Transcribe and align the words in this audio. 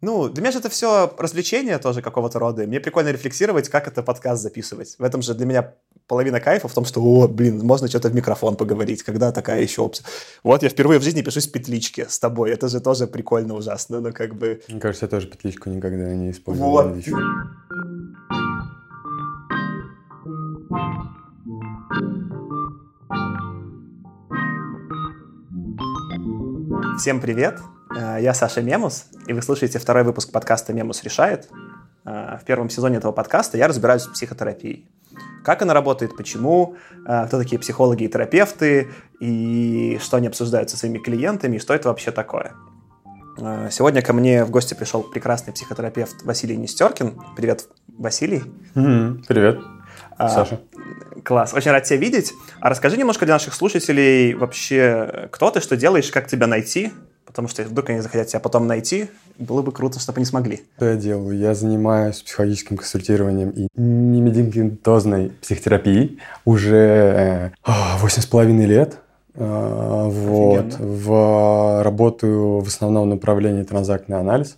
Ну, 0.00 0.28
для 0.28 0.42
меня 0.42 0.52
же 0.52 0.60
это 0.60 0.68
все 0.68 1.12
развлечение 1.18 1.78
тоже 1.78 2.02
какого-то 2.02 2.38
рода. 2.38 2.64
Мне 2.66 2.78
прикольно 2.78 3.08
рефлексировать, 3.08 3.68
как 3.68 3.88
это 3.88 4.02
подкаст 4.04 4.42
записывать. 4.42 4.94
В 4.96 5.02
этом 5.02 5.22
же 5.22 5.34
для 5.34 5.44
меня 5.44 5.74
половина 6.06 6.40
кайфа 6.40 6.68
в 6.68 6.72
том, 6.72 6.84
что, 6.84 7.02
о, 7.02 7.26
блин, 7.26 7.66
можно 7.66 7.88
что-то 7.88 8.08
в 8.08 8.14
микрофон 8.14 8.54
поговорить, 8.54 9.02
когда 9.02 9.32
такая 9.32 9.60
еще 9.60 9.82
опция. 9.82 10.06
Вот 10.44 10.62
я 10.62 10.68
впервые 10.68 11.00
в 11.00 11.02
жизни 11.02 11.22
пишусь 11.22 11.48
в 11.48 11.52
петличке 11.52 12.06
с 12.08 12.20
тобой. 12.20 12.52
Это 12.52 12.68
же 12.68 12.80
тоже 12.80 13.08
прикольно 13.08 13.54
ужасно, 13.54 14.00
но 14.00 14.12
как 14.12 14.36
бы... 14.36 14.62
Мне 14.68 14.80
кажется, 14.80 15.06
я 15.06 15.10
тоже 15.10 15.26
петличку 15.26 15.68
никогда 15.68 16.14
не 16.14 16.30
использовал. 16.30 16.70
Вот. 16.70 16.96
Всем 26.98 27.20
привет! 27.20 27.58
Э, 27.96 28.18
я 28.20 28.34
Саша 28.34 28.62
Мемус, 28.62 29.06
и 29.26 29.32
вы 29.32 29.42
слушаете 29.42 29.78
второй 29.78 30.04
выпуск 30.04 30.30
подкаста 30.32 30.72
«Мемус 30.72 31.02
решает». 31.02 31.48
Э, 32.04 32.38
в 32.40 32.44
первом 32.44 32.70
сезоне 32.70 32.98
этого 32.98 33.12
подкаста 33.12 33.56
я 33.56 33.68
разбираюсь 33.68 34.06
в 34.06 34.12
психотерапии. 34.12 34.86
Как 35.44 35.62
она 35.62 35.74
работает, 35.74 36.16
почему, 36.16 36.76
э, 37.06 37.26
кто 37.26 37.38
такие 37.38 37.58
психологи 37.58 38.04
и 38.04 38.08
терапевты, 38.08 38.88
и 39.20 39.98
что 40.02 40.18
они 40.18 40.26
обсуждают 40.28 40.70
со 40.70 40.76
своими 40.76 40.98
клиентами, 40.98 41.56
и 41.56 41.58
что 41.58 41.74
это 41.74 41.88
вообще 41.88 42.10
такое. 42.10 42.52
Сегодня 43.70 44.02
ко 44.02 44.12
мне 44.12 44.44
в 44.44 44.50
гости 44.50 44.74
пришел 44.74 45.04
прекрасный 45.04 45.52
психотерапевт 45.52 46.24
Василий 46.24 46.56
Нестеркин. 46.56 47.22
Привет, 47.36 47.68
Василий. 47.96 48.42
Mm-hmm. 48.74 49.26
Привет, 49.28 49.60
а, 50.16 50.28
Саша. 50.28 50.60
Класс, 51.24 51.54
очень 51.54 51.70
рад 51.70 51.84
тебя 51.84 51.98
видеть. 51.98 52.32
А 52.60 52.68
расскажи 52.68 52.96
немножко 52.96 53.26
для 53.26 53.36
наших 53.36 53.54
слушателей 53.54 54.34
вообще, 54.34 55.28
кто 55.30 55.52
ты, 55.52 55.60
что 55.60 55.76
делаешь, 55.76 56.10
как 56.10 56.26
тебя 56.26 56.48
найти, 56.48 56.92
потому 57.28 57.46
что 57.46 57.62
вдруг 57.62 57.90
они 57.90 58.00
захотят 58.00 58.28
тебя 58.28 58.40
потом 58.40 58.66
найти, 58.66 59.10
было 59.38 59.60
бы 59.60 59.70
круто, 59.70 60.00
чтобы 60.00 60.16
они 60.16 60.24
смогли. 60.24 60.62
Что 60.76 60.86
я 60.86 60.96
делаю? 60.96 61.38
Я 61.38 61.54
занимаюсь 61.54 62.22
психологическим 62.22 62.78
консультированием 62.78 63.50
и 63.50 63.68
немедикаментозной 63.76 65.32
психотерапией 65.42 66.20
уже 66.46 67.52
э, 67.66 67.70
восемь 67.98 68.22
с 68.22 68.26
половиной 68.26 68.64
лет. 68.64 68.96
Э, 69.34 70.08
вот. 70.08 70.76
В, 70.78 71.82
работаю 71.82 72.60
в 72.60 72.66
основном 72.66 73.10
направлении 73.10 73.62
транзактный 73.62 74.18
анализ. 74.18 74.56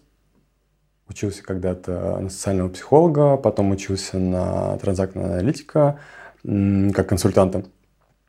Учился 1.08 1.42
когда-то 1.42 2.20
на 2.20 2.30
социального 2.30 2.68
психолога, 2.68 3.36
потом 3.36 3.72
учился 3.72 4.16
на 4.16 4.78
транзактного 4.78 5.26
аналитика 5.26 5.98
как 6.44 7.08
консультантом. 7.08 7.64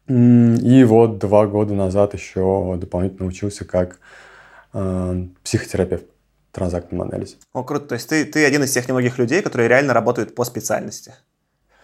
И 0.08 0.84
вот 0.84 1.20
два 1.20 1.46
года 1.46 1.76
назад 1.76 2.16
еще 2.16 2.76
дополнительно 2.82 3.28
учился 3.28 3.66
как 3.66 4.00
э, 4.74 5.26
психотерапевт 5.44 6.06
в 6.52 6.56
транзактном 6.56 7.02
анализе. 7.02 7.38
О, 7.54 7.64
круто. 7.64 7.88
То 7.88 7.96
есть 7.96 8.10
ты, 8.10 8.26
ты 8.26 8.46
один 8.46 8.64
из 8.64 8.72
тех 8.72 8.88
немногих 8.88 9.18
людей, 9.18 9.42
которые 9.42 9.70
реально 9.70 9.94
работают 9.94 10.36
по 10.36 10.44
специальности. 10.44 11.14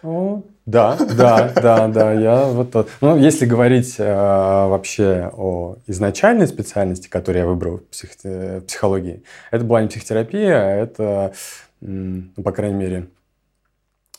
О, 0.02 0.42
да, 0.64 0.96
да, 0.96 1.52
да, 1.54 1.88
да, 1.88 2.12
я 2.12 2.44
вот 2.44 2.70
тот. 2.70 2.88
Ну, 3.00 3.16
если 3.16 3.46
говорить 3.46 3.96
э, 3.98 4.04
вообще 4.04 5.30
о 5.32 5.76
изначальной 5.88 6.46
специальности, 6.46 7.08
которую 7.08 7.42
я 7.42 7.48
выбрал 7.48 7.78
в 7.78 7.84
псих, 7.86 8.10
э, 8.22 8.60
психологии, 8.60 9.24
это 9.50 9.64
была 9.64 9.82
не 9.82 9.88
психотерапия, 9.88 10.54
а 10.54 10.76
это, 10.76 11.32
ну, 11.80 12.42
по 12.44 12.52
крайней 12.52 12.76
мере, 12.76 13.08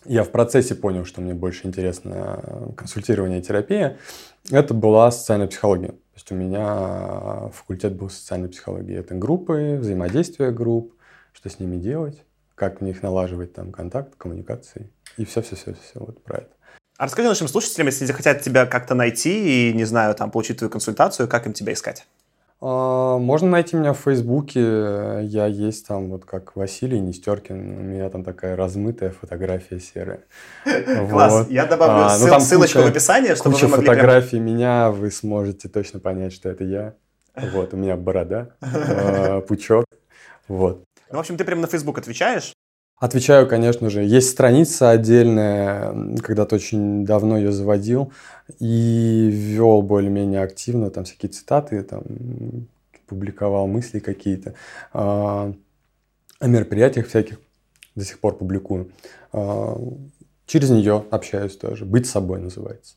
я 0.03 0.23
в 0.23 0.31
процессе 0.31 0.75
понял, 0.75 1.05
что 1.05 1.21
мне 1.21 1.33
больше 1.33 1.65
интересно 1.65 2.73
консультирование 2.75 3.39
и 3.39 3.41
терапия, 3.41 3.97
это 4.51 4.73
была 4.73 5.11
социальная 5.11 5.47
психология. 5.47 5.93
То 6.19 6.21
есть 6.21 6.31
у 6.33 6.35
меня 6.35 7.49
факультет 7.53 7.95
был 7.95 8.09
социальной 8.09 8.49
психологии. 8.49 8.97
Это 8.97 9.15
группы, 9.15 9.77
взаимодействие 9.79 10.51
групп, 10.51 10.93
что 11.31 11.49
с 11.49 11.59
ними 11.59 11.77
делать, 11.77 12.23
как 12.55 12.81
в 12.81 12.83
них 12.83 13.01
налаживать 13.03 13.53
там 13.53 13.71
контакт, 13.71 14.15
коммуникации. 14.17 14.89
И 15.15 15.23
все-все-все-все 15.23 15.79
вот 15.93 16.21
про 16.21 16.39
это. 16.39 16.49
А 16.97 17.05
расскажи 17.05 17.29
нашим 17.29 17.47
слушателям, 17.47 17.87
если 17.87 18.05
захотят 18.05 18.41
тебя 18.41 18.65
как-то 18.65 18.95
найти 18.95 19.69
и, 19.69 19.73
не 19.73 19.85
знаю, 19.85 20.13
там, 20.13 20.29
получить 20.29 20.57
твою 20.57 20.69
консультацию, 20.69 21.29
как 21.29 21.45
им 21.45 21.53
тебя 21.53 21.71
искать? 21.71 22.05
А, 22.61 23.17
можно 23.17 23.49
найти 23.49 23.75
меня 23.75 23.93
в 23.93 23.99
Фейсбуке. 23.99 24.59
Я 25.23 25.45
есть 25.45 25.87
там, 25.87 26.09
вот 26.09 26.25
как 26.25 26.55
Василий 26.55 26.99
Нестеркин. 26.99 27.55
У 27.55 27.81
меня 27.83 28.09
там 28.09 28.23
такая 28.23 28.55
размытая 28.55 29.11
фотография 29.11 29.79
серая. 29.79 30.25
Класс. 31.09 31.47
Я 31.49 31.65
добавлю 31.65 32.05
а, 32.05 32.17
ну, 32.17 32.39
ссылочку 32.39 32.79
в 32.79 32.87
описании, 32.87 33.33
чтобы 33.33 33.55
куча 33.55 33.65
вы 33.65 33.71
могли 33.71 33.87
фотографий 33.87 34.39
меня, 34.39 34.91
вы 34.91 35.11
сможете 35.11 35.69
точно 35.69 35.99
понять, 35.99 36.33
что 36.33 36.49
это 36.49 36.63
я. 36.63 36.95
Вот, 37.35 37.73
у 37.73 37.77
меня 37.77 37.95
борода, 37.95 38.49
а, 38.61 39.41
пучок. 39.41 39.85
Вот. 40.47 40.83
Ну, 41.11 41.17
в 41.17 41.19
общем, 41.21 41.37
ты 41.37 41.45
прямо 41.45 41.61
на 41.61 41.67
Facebook 41.67 41.97
отвечаешь? 41.97 42.53
Отвечаю, 42.99 43.47
конечно 43.47 43.89
же. 43.89 44.03
Есть 44.03 44.29
страница 44.29 44.89
отдельная, 44.89 46.17
когда-то 46.21 46.55
очень 46.55 47.05
давно 47.05 47.37
ее 47.37 47.53
заводил 47.53 48.11
и 48.59 49.29
вел 49.31 49.81
более-менее 49.81 50.41
активно 50.41 50.91
там 50.91 51.05
всякие 51.05 51.29
цитаты, 51.29 51.81
там, 51.83 52.03
публиковал 53.07 53.67
мысли 53.67 53.99
какие-то 53.99 54.53
а, 54.91 55.53
о 56.39 56.47
мероприятиях 56.47 57.07
всяких, 57.07 57.39
до 57.95 58.03
сих 58.03 58.19
пор 58.19 58.37
публикую. 58.37 58.91
А, 59.31 59.77
через 60.45 60.69
нее 60.69 61.05
общаюсь 61.09 61.55
тоже. 61.55 61.85
«Быть 61.85 62.05
собой» 62.05 62.41
называется. 62.41 62.95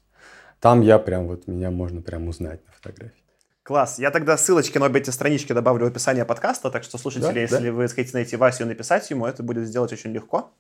Там 0.59 0.81
я 0.81 0.99
прям, 0.99 1.29
вот 1.29 1.47
меня 1.47 1.71
можно 1.71 2.03
прям 2.03 2.27
узнать 2.27 2.61
на 2.67 2.73
фотографии. 2.73 3.22
Класс. 3.63 4.01
Я 4.01 4.11
тогда 4.11 4.37
ссылочки 4.37 4.79
на 4.79 4.87
обе 4.87 5.01
эти 5.01 5.11
странички 5.11 5.53
добавлю 5.53 5.85
в 5.85 5.89
описание 5.89 6.25
подкаста, 6.25 6.71
так 6.71 6.83
что, 6.83 6.99
слушатели, 6.99 7.33
да, 7.33 7.41
если 7.41 7.69
да. 7.69 7.73
вы 7.73 7.87
хотите 7.87 8.11
найти 8.15 8.37
Васю 8.37 8.65
и 8.65 8.67
написать 8.67 9.09
ему, 9.11 9.25
это 9.25 9.45
будет 9.45 9.67
сделать 9.69 9.93
очень 9.93 10.11
легко. 10.13 10.53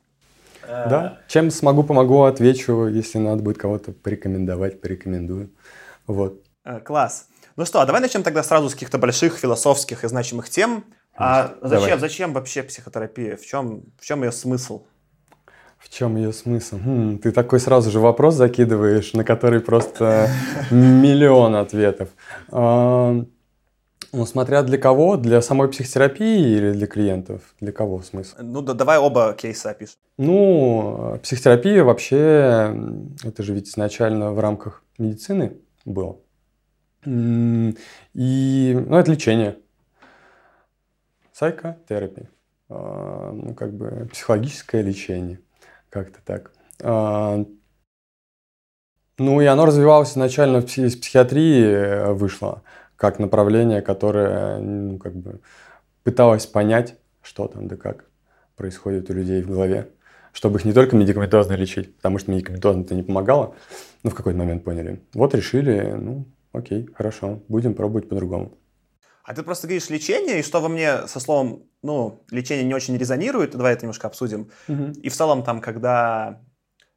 Да, 0.69 1.19
чем 1.27 1.51
смогу, 1.51 1.83
помогу, 1.83 2.23
отвечу, 2.23 2.87
если 2.87 3.19
надо 3.19 3.43
будет 3.43 3.59
кого-то 3.59 3.91
порекомендовать, 3.93 4.81
порекомендую. 4.81 5.51
Вот. 6.07 6.45
Э, 6.65 6.79
класс. 6.79 7.27
Ну 7.57 7.65
что, 7.65 7.81
а 7.81 7.87
давай 7.87 8.01
начнем 8.01 8.23
тогда 8.23 8.45
сразу 8.45 8.71
с 8.71 8.75
каких-то 8.75 8.99
больших 8.99 9.37
философских 9.37 10.05
и 10.05 10.09
значимых 10.09 10.49
тем. 10.49 10.85
А 11.15 11.55
зачем, 11.61 11.99
зачем 11.99 12.33
вообще 12.33 12.63
психотерапия? 12.63 13.37
В 13.37 13.45
чем, 13.45 13.83
в 13.99 14.05
чем 14.05 14.23
ее 14.23 14.31
смысл? 14.31 14.87
В 15.83 15.89
чем 15.89 16.17
ее 16.17 16.33
смысл? 16.33 16.79
Хм, 16.79 17.19
ты 17.19 17.33
такой 17.33 17.59
сразу 17.59 17.91
же 17.91 17.99
вопрос 17.99 18.35
закидываешь, 18.35 19.13
на 19.15 19.25
который 19.25 19.61
просто 19.61 20.29
миллион 20.71 21.57
ответов. 21.57 22.09
А, 22.51 23.23
ну, 24.13 24.27
смотря 24.27 24.63
для 24.63 24.79
кого, 24.79 25.17
для 25.17 25.43
самой 25.43 25.69
психотерапии 25.69 26.57
или 26.57 26.73
для 26.73 26.87
клиентов, 26.87 27.43
для 27.61 27.73
кого 27.73 28.01
смысл? 28.01 28.37
Ну, 28.41 28.63
да, 28.63 28.75
давай 28.75 28.99
оба 28.99 29.35
кейса 29.35 29.71
опишем. 29.71 29.97
Ну, 30.19 31.19
психотерапия 31.23 31.83
вообще, 31.83 32.75
это 33.25 33.43
же 33.43 33.53
ведь 33.53 33.69
изначально 33.69 34.33
в 34.33 34.39
рамках 34.39 34.85
медицины 34.99 35.57
было. 35.85 36.19
И, 37.05 38.85
ну, 38.87 38.97
это 38.97 39.11
лечение. 39.11 39.59
Психотерапия. 41.33 42.31
А, 42.69 43.33
ну, 43.33 43.55
как 43.55 43.75
бы 43.75 44.09
психологическое 44.13 44.83
лечение. 44.83 45.41
Как-то 45.93 46.21
так. 46.25 46.53
А, 46.83 47.45
ну, 49.19 49.41
и 49.43 49.45
оно 49.45 49.67
развивалось 49.67 50.13
изначально 50.13 50.59
из 50.59 50.97
психиатрии, 50.97 51.65
э, 51.65 52.13
вышло 52.13 52.63
как 52.97 53.19
направление, 53.19 53.83
которое, 53.83 54.59
ну, 54.59 54.99
как 54.99 55.15
бы 55.15 55.41
пыталось 56.03 56.47
понять, 56.47 56.97
что 57.21 57.47
там 57.47 57.69
да 57.69 57.77
как 57.77 58.07
происходит 58.57 59.11
у 59.11 59.13
людей 59.13 59.43
в 59.43 59.51
голове, 59.51 59.91
чтобы 60.33 60.59
их 60.59 60.65
не 60.65 60.73
только 60.73 60.97
медикаментозно 60.97 61.53
лечить, 61.53 61.95
потому 61.97 62.19
что 62.19 62.31
медикаментозно 62.31 62.81
это 62.83 62.95
не 62.95 63.03
помогало, 63.03 63.55
но 64.03 64.09
в 64.09 64.15
какой-то 64.15 64.39
момент 64.39 64.65
поняли. 64.65 65.03
Вот 65.13 65.35
решили, 65.35 65.93
ну, 65.93 66.25
окей, 66.53 66.89
хорошо, 66.95 67.43
будем 67.49 67.75
пробовать 67.75 68.09
по-другому. 68.09 68.57
А 69.25 69.35
ты 69.35 69.43
просто 69.43 69.67
говоришь 69.67 69.89
лечение, 69.91 70.41
и 70.41 70.43
что 70.43 70.61
во 70.61 70.69
мне 70.69 71.07
со 71.07 71.21
словом, 71.21 71.65
ну, 71.83 72.25
лечение 72.31 72.65
не 72.65 72.75
очень 72.75 72.97
резонирует, 72.97 73.53
давай 73.53 73.75
это 73.75 73.83
немножко 73.83 74.09
обсудим. 74.09 74.51
Угу. 74.69 75.01
И 75.03 75.09
в 75.09 75.15
целом 75.15 75.45
там, 75.45 75.61
когда 75.61 76.41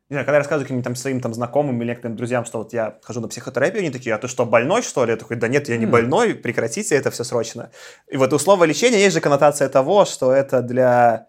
не 0.10 0.14
знаю, 0.14 0.26
когда 0.26 0.36
я 0.36 0.40
рассказываю 0.40 0.66
каким-нибудь 0.66 0.84
там 0.84 0.96
своим 0.96 1.20
там 1.20 1.34
знакомым 1.34 1.82
или 1.82 1.90
некоторым 1.90 2.16
друзьям, 2.16 2.46
что 2.46 2.60
вот 2.60 2.74
я 2.74 3.00
хожу 3.02 3.22
на 3.22 3.28
психотерапию, 3.28 3.82
они 3.82 3.90
такие, 3.90 4.14
а 4.14 4.20
ты 4.20 4.28
что, 4.28 4.46
больной, 4.46 4.84
что 4.84 5.04
ли? 5.04 5.12
Я 5.12 5.18
такой, 5.18 5.36
да 5.38 5.48
нет, 5.48 5.68
я 5.68 5.78
не 5.78 5.88
больной, 5.88 6.36
прекратите 6.36 6.96
это 6.96 7.10
все 7.10 7.24
срочно. 7.24 7.72
И 8.08 8.18
вот 8.18 8.32
у 8.32 8.38
слова 8.38 8.66
лечение 8.66 9.02
есть 9.02 9.16
же 9.16 9.22
коннотация 9.22 9.68
того, 9.68 10.06
что 10.06 10.32
это 10.32 10.62
для 10.62 11.28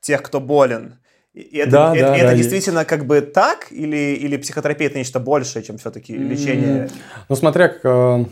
тех, 0.00 0.22
кто 0.22 0.40
болен. 0.40 0.98
И 1.34 1.58
это, 1.58 1.70
да, 1.70 1.96
это, 1.96 2.06
да, 2.06 2.16
это 2.16 2.26
да, 2.28 2.34
действительно 2.36 2.80
есть. 2.80 2.88
как 2.88 3.06
бы 3.06 3.20
так, 3.20 3.72
или, 3.72 4.14
или 4.14 4.36
психотерапия 4.36 4.86
это 4.86 4.98
нечто 4.98 5.18
большее, 5.18 5.64
чем 5.64 5.78
все-таки 5.78 6.16
лечение? 6.16 6.88
Ну, 7.28 7.34
смотря 7.34 7.68
как... 7.68 8.28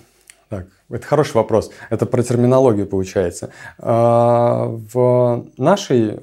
Это 0.91 1.07
хороший 1.07 1.35
вопрос. 1.37 1.71
Это 1.89 2.07
про 2.07 2.23
терминологию 2.23 2.87
получается. 2.87 3.51
А, 3.79 4.67
в 4.93 5.47
нашей 5.57 6.15
э, 6.15 6.19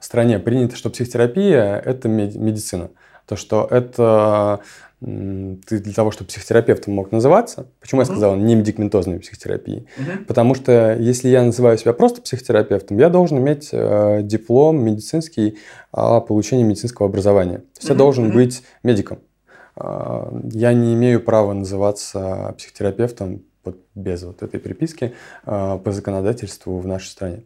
стране 0.00 0.38
принято, 0.38 0.76
что 0.76 0.90
психотерапия– 0.90 1.76
это 1.84 2.08
медицина. 2.08 2.90
то, 3.26 3.36
что 3.36 3.66
это 3.70 4.60
ты 5.00 5.78
для 5.78 5.94
того, 5.94 6.10
чтобы 6.10 6.28
психотерапевтом 6.28 6.92
мог 6.92 7.10
называться, 7.10 7.68
почему 7.80 8.02
mm-hmm. 8.02 8.04
я 8.04 8.10
сказал 8.10 8.36
не 8.36 8.54
медикаментозной 8.54 9.18
психотерапии? 9.18 9.86
Mm-hmm. 9.96 10.24
Потому 10.26 10.54
что 10.54 10.94
если 10.94 11.28
я 11.28 11.42
называю 11.42 11.78
себя 11.78 11.94
просто 11.94 12.20
психотерапевтом, 12.20 12.98
я 12.98 13.08
должен 13.08 13.38
иметь 13.38 13.70
э, 13.72 14.20
диплом 14.22 14.84
медицинский 14.84 15.58
о 15.90 16.20
получении 16.20 16.64
медицинского 16.64 17.08
образования. 17.08 17.58
То 17.58 17.64
есть 17.78 17.88
mm-hmm. 17.88 17.92
я 17.92 17.94
должен 17.98 18.26
mm-hmm. 18.26 18.34
быть 18.34 18.62
медиком. 18.82 19.20
Э, 19.76 20.38
я 20.52 20.74
не 20.74 20.92
имею 20.92 21.22
права 21.22 21.54
называться 21.54 22.54
психотерапевтом 22.58 23.42
вот, 23.64 23.76
без 23.94 24.22
вот 24.22 24.42
этой 24.42 24.60
приписки 24.60 25.14
э, 25.46 25.78
по 25.82 25.92
законодательству 25.92 26.78
в 26.78 26.86
нашей 26.86 27.06
стране. 27.06 27.42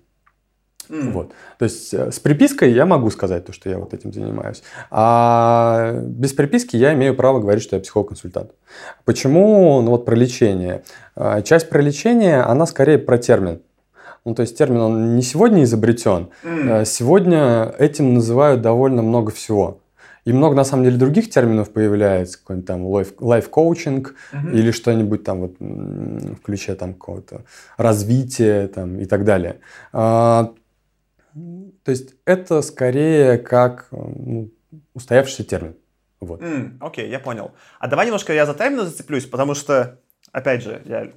Mm. 0.89 1.13
Вот. 1.13 1.33
То 1.59 1.65
есть 1.65 1.95
э, 1.95 2.11
с 2.11 2.21
припиской 2.21 2.73
я 2.73 2.87
могу 2.87 3.11
сказать 3.11 3.47
то, 3.47 3.53
что 3.53 3.71
я 3.71 3.79
вот 3.79 3.95
этим 3.95 4.13
занимаюсь. 4.13 4.63
А 4.91 5.99
без 6.03 6.33
приписки 6.33 6.77
я 6.77 6.93
имею 6.95 7.15
право 7.15 7.41
говорить, 7.41 7.63
что 7.63 7.77
я 7.77 7.83
психолог-консультант. 7.83 8.53
Почему? 9.05 9.81
Ну 9.81 9.91
вот 9.91 10.05
про 10.05 10.15
лечение. 10.15 10.83
А, 11.17 11.43
часть 11.43 11.69
про 11.69 11.81
лечение, 11.81 12.41
она 12.43 12.67
скорее 12.67 12.99
про 12.99 13.19
термин. 13.19 13.61
Ну, 14.25 14.35
то 14.35 14.41
есть 14.41 14.57
термин, 14.57 14.81
он 14.81 15.17
не 15.17 15.23
сегодня 15.23 15.65
изобретен. 15.65 16.31
Mm. 16.43 16.87
Сегодня 16.87 17.75
этим 17.79 18.15
называют 18.15 18.63
довольно 18.63 19.03
много 19.03 19.31
всего. 19.31 19.81
И 20.25 20.33
много, 20.33 20.57
на 20.57 20.65
самом 20.65 20.85
деле, 20.85 20.97
других 20.97 21.29
терминов 21.31 21.71
появляется, 21.71 22.39
какой-нибудь 22.39 22.67
там 22.67 22.87
лайф-коучинг 22.87 24.15
mm-hmm. 24.33 24.53
или 24.53 24.71
что-нибудь 24.71 25.23
там 25.23 25.41
вот 25.41 25.57
в 25.59 26.41
ключе 26.41 26.75
там 26.75 26.95
какого-то 26.95 27.45
развития 27.77 28.69
там, 28.69 28.99
и 29.01 29.05
так 29.05 29.25
далее. 29.25 29.61
А, 29.93 30.55
то 31.83 31.91
есть 31.91 32.15
это 32.25 32.63
скорее 32.63 33.39
как 33.39 33.89
ну, 33.91 34.51
устоявшийся 34.95 35.45
термин. 35.45 35.77
Вот. 36.21 36.41
Mm, 36.41 36.79
окей, 36.81 37.11
я 37.11 37.19
понял. 37.19 37.53
А 37.79 37.87
давай 37.87 38.07
немножко 38.07 38.33
я 38.33 38.47
за 38.47 38.55
термины 38.55 38.85
зацеплюсь, 38.85 39.27
потому 39.27 39.55
что, 39.55 40.01
опять 40.33 40.63
же, 40.63 40.81
я 40.87 41.13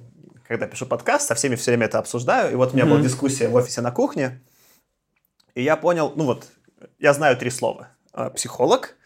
когда 0.46 0.66
пишу 0.66 0.86
подкаст, 0.86 1.28
со 1.28 1.34
всеми 1.34 1.56
все 1.56 1.70
время 1.70 1.86
это 1.86 1.98
обсуждаю. 1.98 2.52
И 2.52 2.56
вот 2.56 2.72
у 2.72 2.76
меня 2.76 2.84
mm-hmm. 2.84 2.90
была 2.90 3.00
дискуссия 3.00 3.48
в 3.48 3.54
офисе 3.54 3.80
на 3.80 3.90
кухне, 3.90 4.42
и 5.54 5.62
я 5.62 5.76
понял, 5.76 6.12
ну 6.14 6.24
вот, 6.24 6.46
я 6.98 7.12
знаю 7.14 7.36
три 7.36 7.50
слова. 7.50 7.88
А, 8.12 8.30
психолог, 8.30 8.96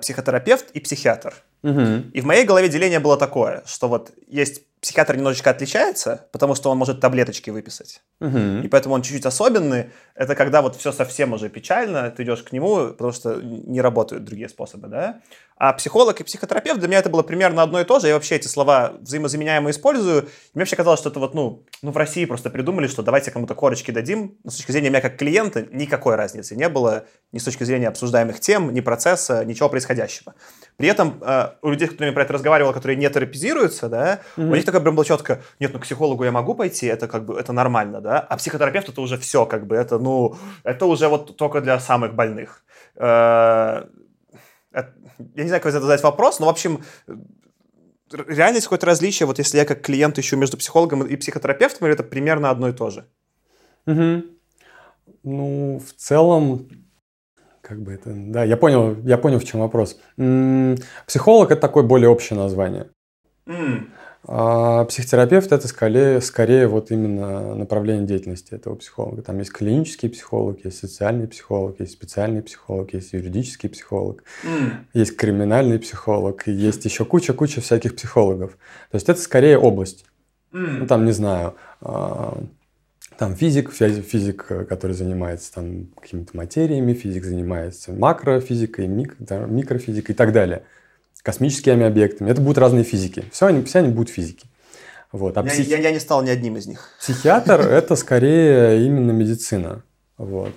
психотерапевт 0.00 0.70
и 0.72 0.80
психиатр. 0.80 1.34
Mm-hmm. 1.62 2.10
И 2.12 2.20
в 2.20 2.24
моей 2.24 2.44
голове 2.44 2.68
деление 2.68 3.00
было 3.00 3.16
такое, 3.16 3.62
что 3.66 3.88
вот 3.88 4.12
есть 4.26 4.62
психиатр 4.80 5.16
немножечко 5.16 5.50
отличается, 5.50 6.28
потому 6.32 6.54
что 6.54 6.70
он 6.70 6.78
может 6.78 7.00
таблеточки 7.00 7.50
выписать. 7.50 8.02
Угу. 8.20 8.62
И 8.64 8.68
поэтому 8.68 8.94
он 8.94 9.02
чуть-чуть 9.02 9.26
особенный. 9.26 9.90
Это 10.14 10.34
когда 10.34 10.62
вот 10.62 10.76
все 10.76 10.90
совсем 10.92 11.32
уже 11.32 11.48
печально, 11.50 12.10
ты 12.10 12.22
идешь 12.22 12.42
к 12.42 12.52
нему, 12.52 12.88
потому 12.88 13.12
что 13.12 13.40
не 13.42 13.80
работают 13.80 14.24
другие 14.24 14.48
способы, 14.48 14.88
да? 14.88 15.20
А 15.56 15.74
психолог 15.74 16.18
и 16.18 16.24
психотерапевт, 16.24 16.78
для 16.80 16.88
меня 16.88 17.00
это 17.00 17.10
было 17.10 17.22
примерно 17.22 17.62
одно 17.62 17.78
и 17.82 17.84
то 17.84 18.00
же. 18.00 18.08
Я 18.08 18.14
вообще 18.14 18.36
эти 18.36 18.48
слова 18.48 18.94
взаимозаменяемо 19.00 19.70
использую. 19.70 20.22
И 20.22 20.24
мне 20.54 20.62
вообще 20.62 20.74
казалось, 20.74 21.00
что 21.00 21.10
это 21.10 21.20
вот, 21.20 21.34
ну, 21.34 21.66
ну, 21.82 21.90
в 21.90 21.96
России 21.98 22.24
просто 22.24 22.48
придумали, 22.48 22.86
что 22.86 23.02
давайте 23.02 23.30
кому-то 23.30 23.54
корочки 23.54 23.90
дадим. 23.90 24.38
Но 24.42 24.50
с 24.50 24.56
точки 24.56 24.72
зрения 24.72 24.88
меня 24.88 25.02
как 25.02 25.18
клиента 25.18 25.66
никакой 25.70 26.14
разницы 26.14 26.56
не 26.56 26.66
было 26.70 27.04
ни 27.32 27.38
с 27.38 27.44
точки 27.44 27.64
зрения 27.64 27.88
обсуждаемых 27.88 28.40
тем, 28.40 28.72
ни 28.72 28.80
процесса, 28.80 29.44
ничего 29.44 29.68
происходящего. 29.68 30.34
При 30.80 30.88
этом 30.88 31.22
э, 31.22 31.50
у 31.60 31.68
людей, 31.68 31.88
с 31.88 31.90
которыми 31.90 32.14
про 32.14 32.22
это 32.22 32.32
разговаривал, 32.32 32.72
которые 32.72 32.96
не 32.96 33.10
терапизируются, 33.10 33.90
да, 33.90 34.20
mm-hmm. 34.38 34.50
у 34.50 34.54
них 34.54 34.64
такое 34.64 34.80
прям 34.80 34.96
было 34.96 35.04
четко, 35.04 35.42
нет, 35.58 35.74
ну 35.74 35.78
к 35.78 35.82
психологу 35.82 36.24
я 36.24 36.32
могу 36.32 36.54
пойти, 36.54 36.86
это 36.86 37.06
как 37.06 37.26
бы, 37.26 37.38
это 37.38 37.52
нормально, 37.52 38.00
да, 38.00 38.18
а 38.18 38.38
психотерапевт 38.38 38.88
это 38.88 39.02
уже 39.02 39.18
все, 39.18 39.44
как 39.44 39.66
бы, 39.66 39.76
это, 39.76 39.98
ну, 39.98 40.36
это 40.64 40.86
уже 40.86 41.08
вот 41.08 41.36
только 41.36 41.60
для 41.60 41.78
самых 41.80 42.14
больных. 42.14 42.64
Э, 42.96 43.84
я 44.72 45.42
не 45.42 45.48
знаю, 45.48 45.62
как 45.62 45.70
задать 45.70 46.02
вопрос, 46.02 46.40
но, 46.40 46.46
в 46.46 46.48
общем, 46.48 46.82
реально 48.10 48.56
есть 48.56 48.66
какое-то 48.66 48.86
различие, 48.86 49.26
вот 49.26 49.38
если 49.38 49.58
я 49.58 49.66
как 49.66 49.82
клиент 49.82 50.18
ищу 50.18 50.38
между 50.38 50.56
психологом 50.56 51.02
и 51.02 51.14
психотерапевтом, 51.16 51.88
или 51.88 51.94
это 51.94 52.04
примерно 52.04 52.48
одно 52.48 52.70
и 52.70 52.72
то 52.72 52.88
же? 52.88 53.04
Угу. 53.84 54.24
Ну, 55.24 55.82
в 55.86 55.92
целом, 56.00 56.68
как 57.70 57.82
бы 57.82 57.92
это... 57.92 58.10
Да, 58.12 58.42
я 58.42 58.56
понял, 58.56 58.96
я 59.04 59.16
понял, 59.16 59.38
в 59.38 59.44
чем 59.44 59.60
вопрос. 59.60 59.96
Психолог– 61.06 61.50
это 61.52 61.60
такое 61.60 61.84
более 61.84 62.08
общее 62.08 62.36
название. 62.36 62.88
Mm. 63.46 63.84
А 64.26 64.84
психотерапевт– 64.86 65.52
это 65.52 65.68
скорее, 65.68 66.20
скорее 66.20 66.66
вот 66.66 66.90
именно 66.90 67.54
направление 67.54 68.08
деятельности 68.08 68.54
этого 68.54 68.74
психолога. 68.74 69.22
Там 69.22 69.38
есть 69.38 69.52
клинический 69.52 70.10
психолог, 70.10 70.64
есть 70.64 70.78
социальный 70.78 71.28
психолог, 71.28 71.78
есть 71.78 71.92
специальный 71.92 72.42
психолог, 72.42 72.92
есть 72.92 73.12
юридический 73.12 73.68
психолог, 73.68 74.24
mm. 74.44 74.72
есть 74.92 75.16
криминальный 75.16 75.78
психолог, 75.78 76.48
есть 76.48 76.84
еще 76.84 77.04
куча-куча 77.04 77.60
всяких 77.60 77.94
психологов. 77.94 78.58
То 78.90 78.96
есть 78.96 79.08
это 79.08 79.20
скорее 79.20 79.58
область. 79.58 80.06
Mm. 80.52 80.78
Ну, 80.80 80.86
там, 80.88 81.04
не 81.04 81.12
знаю, 81.12 81.54
а, 81.80 82.36
там 83.20 83.36
физик, 83.36 83.70
физик, 83.70 84.46
э, 84.48 84.64
который 84.64 84.92
занимается 84.92 85.52
там 85.52 85.88
какими-то 86.00 86.34
материями, 86.34 86.94
физик 86.94 87.26
занимается 87.26 87.92
макрофизикой, 87.92 88.86
мик, 88.86 89.14
да, 89.18 89.40
микрофизикой 89.40 90.14
и 90.14 90.16
так 90.16 90.32
далее. 90.32 90.62
Космическими 91.22 91.84
объектами. 91.84 92.30
Это 92.30 92.40
будут 92.40 92.56
разные 92.56 92.82
физики. 92.82 93.26
Все 93.30 93.48
они, 93.48 93.62
все 93.64 93.80
они 93.80 93.88
будут 93.88 94.08
физики. 94.08 94.46
Вот. 95.12 95.36
А 95.36 95.42
я, 95.42 95.50
психи... 95.50 95.68
я, 95.68 95.76
я 95.76 95.90
не 95.90 95.98
стал 95.98 96.22
ни 96.22 96.30
одним 96.30 96.56
из 96.56 96.66
них. 96.66 96.88
Психиатр– 96.98 97.60
это 97.70 97.94
скорее 97.94 98.86
именно 98.86 99.10
медицина. 99.10 99.82
Вот. 100.16 100.54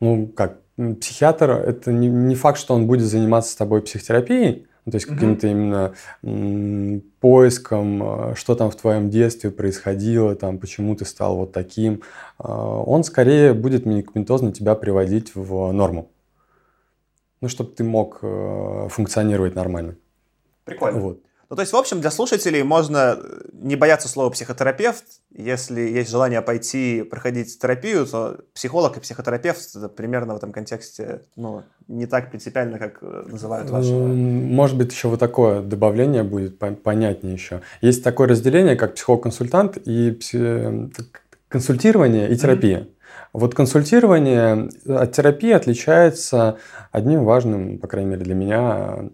Ну, 0.00 0.26
как, 0.28 0.56
психиатр– 0.76 1.50
это 1.66 1.92
не, 1.92 2.08
не 2.08 2.34
факт, 2.34 2.58
что 2.58 2.72
он 2.72 2.86
будет 2.86 3.04
заниматься 3.04 3.52
с 3.52 3.56
тобой 3.56 3.82
психотерапией, 3.82 4.66
то 4.90 4.96
есть 4.96 5.06
каким-то 5.06 5.46
именно 5.46 5.94
м, 6.22 7.02
поиском, 7.20 8.02
э, 8.02 8.34
что 8.34 8.54
там 8.54 8.70
в 8.70 8.76
твоем 8.76 9.10
детстве 9.10 9.50
происходило, 9.50 10.34
там, 10.34 10.58
почему 10.58 10.94
ты 10.94 11.04
стал 11.04 11.36
вот 11.36 11.52
таким, 11.52 12.02
а, 12.38 12.82
он 12.82 13.04
скорее 13.04 13.54
будет 13.54 13.86
медикаментозно 13.86 14.52
тебя 14.52 14.74
приводить 14.74 15.34
в 15.34 15.72
норму. 15.72 16.10
Ну, 17.40 17.48
чтобы 17.48 17.70
ты 17.70 17.84
мог 17.84 18.18
э, 18.22 18.88
функционировать 18.90 19.54
нормально. 19.54 19.96
Прикольно. 20.64 21.00
Вот. 21.00 21.20
Ну, 21.50 21.56
то 21.56 21.62
есть, 21.62 21.72
в 21.72 21.76
общем, 21.76 22.00
для 22.00 22.12
слушателей 22.12 22.62
можно 22.62 23.18
э, 23.18 23.40
не 23.52 23.74
бояться 23.74 24.08
слова 24.08 24.30
психотерапевт. 24.30 25.02
Если 25.36 25.80
есть 25.80 26.08
желание 26.08 26.42
пойти 26.42 27.02
проходить 27.02 27.58
терапию, 27.58 28.06
то 28.06 28.38
психолог 28.54 28.96
и 28.96 29.00
психотерапевт 29.00 29.74
это 29.74 29.88
примерно 29.88 30.34
в 30.34 30.36
этом 30.36 30.52
контексте 30.52 31.22
ну, 31.34 31.64
не 31.88 32.06
так 32.06 32.30
принципиально, 32.30 32.78
как 32.78 32.98
э, 33.02 33.24
называют 33.26 33.68
ваши. 33.68 33.92
Может 33.92 34.78
быть, 34.78 34.92
еще 34.92 35.08
вот 35.08 35.18
такое 35.18 35.60
добавление 35.60 36.22
будет 36.22 36.56
понятнее 36.58 37.34
еще. 37.34 37.62
Есть 37.80 38.04
такое 38.04 38.28
разделение, 38.28 38.76
как 38.76 38.94
психолог-консультант 38.94 39.76
и 39.76 40.12
пси... 40.12 40.92
консультирование 41.48 42.30
и 42.30 42.36
терапия. 42.36 42.78
Mm-hmm. 42.78 42.94
Вот 43.32 43.54
консультирование 43.54 44.68
от 44.86 45.12
терапии 45.12 45.50
отличается 45.50 46.58
одним 46.92 47.24
важным, 47.24 47.78
по 47.78 47.88
крайней 47.88 48.10
мере 48.10 48.22
для 48.22 48.34
меня, 48.34 49.10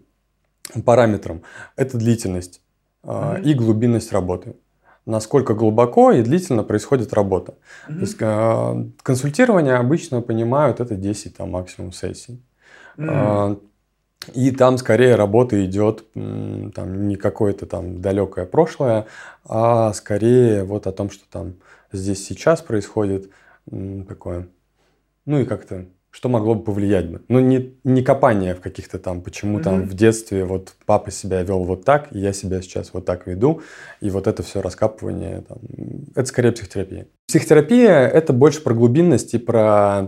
параметром– 0.85 1.43
это 1.75 1.97
длительность 1.97 2.61
mm-hmm. 3.03 3.43
и 3.43 3.53
глубинность 3.53 4.11
работы. 4.11 4.55
Насколько 5.05 5.53
глубоко 5.53 6.11
и 6.11 6.21
длительно 6.21 6.63
происходит 6.63 7.13
работа. 7.13 7.55
Mm-hmm. 7.87 7.93
То 7.93 8.01
есть, 8.01 8.17
э, 8.19 8.89
консультирование 9.03 9.75
обычно 9.75 10.21
понимают 10.21 10.79
это 10.79 10.95
10 10.95 11.37
там, 11.37 11.51
максимум 11.51 11.91
сессий. 11.91 12.43
Mm-hmm. 12.97 13.61
И 14.33 14.51
там 14.51 14.77
скорее 14.77 15.15
работа 15.15 15.63
идет 15.65 16.03
там, 16.13 17.07
не 17.07 17.15
какое-то 17.15 17.65
там 17.65 18.01
далекое 18.01 18.45
прошлое, 18.45 19.05
а 19.45 19.93
скорее 19.93 20.63
вот 20.63 20.85
о 20.85 20.91
том, 20.91 21.09
что 21.09 21.23
там 21.29 21.53
здесь 21.93 22.25
сейчас 22.25 22.61
происходит 22.61 23.29
такое. 24.07 24.49
Ну 25.25 25.39
и 25.39 25.45
как-то 25.45 25.85
что 26.17 26.29
могло 26.29 26.55
бы 26.55 26.63
повлиять 26.63 27.07
бы. 27.11 27.21
Ну, 27.27 27.39
не, 27.39 27.75
не 27.83 28.01
копание 28.01 28.55
в 28.55 28.59
каких-то 28.59 28.97
там, 28.97 29.21
почему 29.21 29.59
mm-hmm. 29.59 29.63
там 29.63 29.83
в 29.83 29.93
детстве 29.93 30.45
вот 30.45 30.73
папа 30.87 31.11
себя 31.11 31.43
вел 31.43 31.63
вот 31.63 31.85
так, 31.85 32.07
и 32.11 32.17
я 32.17 32.33
себя 32.33 32.59
сейчас 32.63 32.91
вот 32.91 33.05
так 33.05 33.27
веду, 33.27 33.61
и 34.01 34.09
вот 34.09 34.25
это 34.25 34.41
все 34.41 34.63
раскапывание, 34.63 35.43
там, 35.47 35.59
это 36.15 36.25
скорее 36.25 36.53
психотерапия. 36.53 37.05
Психотерапия– 37.27 38.07
это 38.07 38.33
больше 38.33 38.63
про 38.63 38.73
глубинность 38.73 39.35
и 39.35 39.37
про 39.37 40.07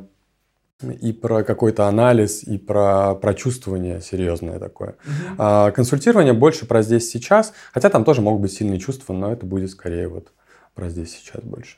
и 0.99 1.13
про 1.13 1.43
какой-то 1.43 1.85
анализ, 1.85 2.41
и 2.41 2.57
про 2.57 3.13
прочувствование 3.13 4.01
серьезное 4.01 4.57
такое. 4.57 4.95
Mm-hmm. 5.05 5.35
А 5.37 5.69
консультирование 5.69 6.33
больше 6.33 6.65
про 6.65 6.81
здесь 6.81 7.07
сейчас, 7.07 7.53
хотя 7.71 7.91
там 7.91 8.03
тоже 8.03 8.21
могут 8.21 8.41
быть 8.41 8.53
сильные 8.53 8.79
чувства, 8.79 9.13
но 9.13 9.31
это 9.31 9.45
будет 9.45 9.69
скорее 9.69 10.07
вот 10.07 10.31
про 10.73 10.89
здесь 10.89 11.11
сейчас 11.11 11.43
больше. 11.43 11.77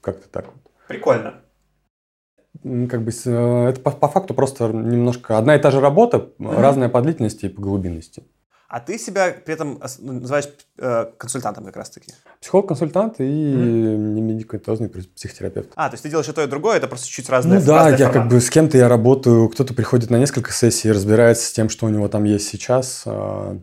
Как-то 0.00 0.28
так 0.28 0.46
вот. 0.46 0.72
Прикольно 0.88 1.34
как 2.62 3.02
бы 3.02 3.12
э, 3.24 3.68
это 3.68 3.80
по, 3.80 3.90
по 3.90 4.08
факту 4.08 4.34
просто 4.34 4.68
немножко 4.68 5.38
одна 5.38 5.56
и 5.56 5.58
та 5.58 5.70
же 5.70 5.80
работа, 5.80 6.30
mm-hmm. 6.38 6.60
разная 6.60 6.88
по 6.88 7.00
длительности 7.00 7.46
и 7.46 7.48
по 7.48 7.60
глубинности. 7.60 8.24
А 8.68 8.80
ты 8.80 8.98
себя 8.98 9.32
при 9.44 9.54
этом 9.54 9.80
ну, 10.00 10.14
называешь 10.14 10.48
э, 10.78 11.06
консультантом 11.16 11.64
как 11.64 11.76
раз-таки? 11.76 12.12
Психолог-консультант 12.40 13.20
и 13.20 13.22
mm-hmm. 13.22 13.96
немедикаментозный 13.96 14.88
психотерапевт. 14.88 15.70
А, 15.76 15.88
то 15.88 15.94
есть 15.94 16.02
ты 16.02 16.10
делаешь 16.10 16.28
и 16.28 16.32
то, 16.32 16.42
и 16.42 16.46
другое, 16.46 16.78
это 16.78 16.88
просто 16.88 17.06
чуть 17.06 17.28
разные 17.28 17.60
Ну 17.60 17.66
да, 17.66 17.90
я 17.90 18.10
как 18.10 18.28
бы 18.28 18.40
с 18.40 18.50
кем-то 18.50 18.76
я 18.76 18.88
работаю, 18.88 19.48
кто-то 19.48 19.74
приходит 19.74 20.10
на 20.10 20.16
несколько 20.16 20.50
сессий, 20.50 20.90
разбирается 20.90 21.46
с 21.46 21.52
тем, 21.52 21.68
что 21.68 21.86
у 21.86 21.88
него 21.88 22.08
там 22.08 22.24
есть 22.24 22.48
сейчас, 22.48 23.02
э, 23.06 23.58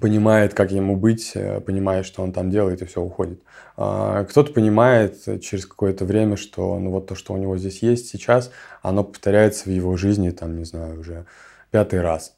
понимает, 0.00 0.54
как 0.54 0.72
ему 0.72 0.96
быть, 0.96 1.32
э, 1.34 1.60
понимает, 1.60 2.06
что 2.06 2.22
он 2.22 2.32
там 2.32 2.50
делает, 2.50 2.82
и 2.82 2.86
все, 2.86 3.02
уходит. 3.02 3.40
А, 3.76 4.24
кто-то 4.24 4.52
понимает 4.52 5.42
через 5.42 5.66
какое-то 5.66 6.04
время, 6.04 6.36
что 6.36 6.78
ну 6.78 6.90
вот 6.90 7.06
то, 7.06 7.14
что 7.14 7.34
у 7.34 7.36
него 7.36 7.56
здесь 7.58 7.82
есть 7.82 8.08
сейчас, 8.08 8.50
оно 8.82 9.04
повторяется 9.04 9.64
в 9.64 9.72
его 9.72 9.96
жизни, 9.96 10.30
там, 10.30 10.56
не 10.56 10.64
знаю, 10.64 11.00
уже 11.00 11.26
пятый 11.70 12.00
раз. 12.00 12.34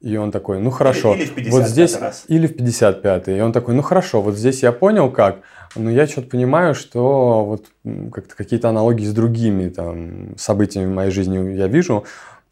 И 0.00 0.16
он 0.16 0.30
такой, 0.30 0.60
ну 0.60 0.70
хорошо, 0.70 1.14
или, 1.14 1.24
или 1.36 1.50
в 1.50 1.52
вот 1.52 1.66
здесь 1.68 1.98
раз. 2.00 2.24
или 2.28 2.46
в 2.46 2.56
55-й. 2.56 3.36
И 3.36 3.40
он 3.42 3.52
такой, 3.52 3.74
ну 3.74 3.82
хорошо, 3.82 4.22
вот 4.22 4.34
здесь 4.34 4.62
я 4.62 4.72
понял 4.72 5.10
как, 5.10 5.40
но 5.76 5.90
я 5.90 6.06
что-то 6.06 6.28
понимаю, 6.28 6.74
что 6.74 7.44
вот 7.44 7.66
как-то 8.10 8.34
какие-то 8.34 8.70
аналогии 8.70 9.04
с 9.04 9.12
другими 9.12 9.68
там 9.68 10.38
событиями 10.38 10.90
в 10.90 10.94
моей 10.94 11.10
жизни 11.10 11.54
я 11.54 11.66
вижу. 11.66 12.04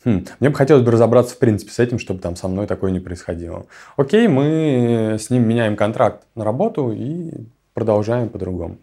Хм, 0.05 0.25
мне 0.39 0.51
бы 0.51 0.55
хотелось 0.55 0.85
бы 0.85 0.93
разобраться 0.93 1.35
в 1.35 1.39
принципе 1.39 1.73
с 1.73 1.79
этим, 1.79 1.99
чтобы 1.99 2.21
там 2.21 2.37
со 2.37 2.47
мной 2.47 2.67
такое 2.67 2.91
не 2.91 3.01
происходило. 3.01 3.67
Окей, 3.97 4.29
мы 4.29 5.17
с 5.19 5.29
ним 5.31 5.49
меняем 5.49 5.77
контракт 5.77 6.25
на 6.35 6.45
работу 6.45 6.93
и 6.93 7.33
продолжаем 7.75 8.29
по-другому. 8.29 8.79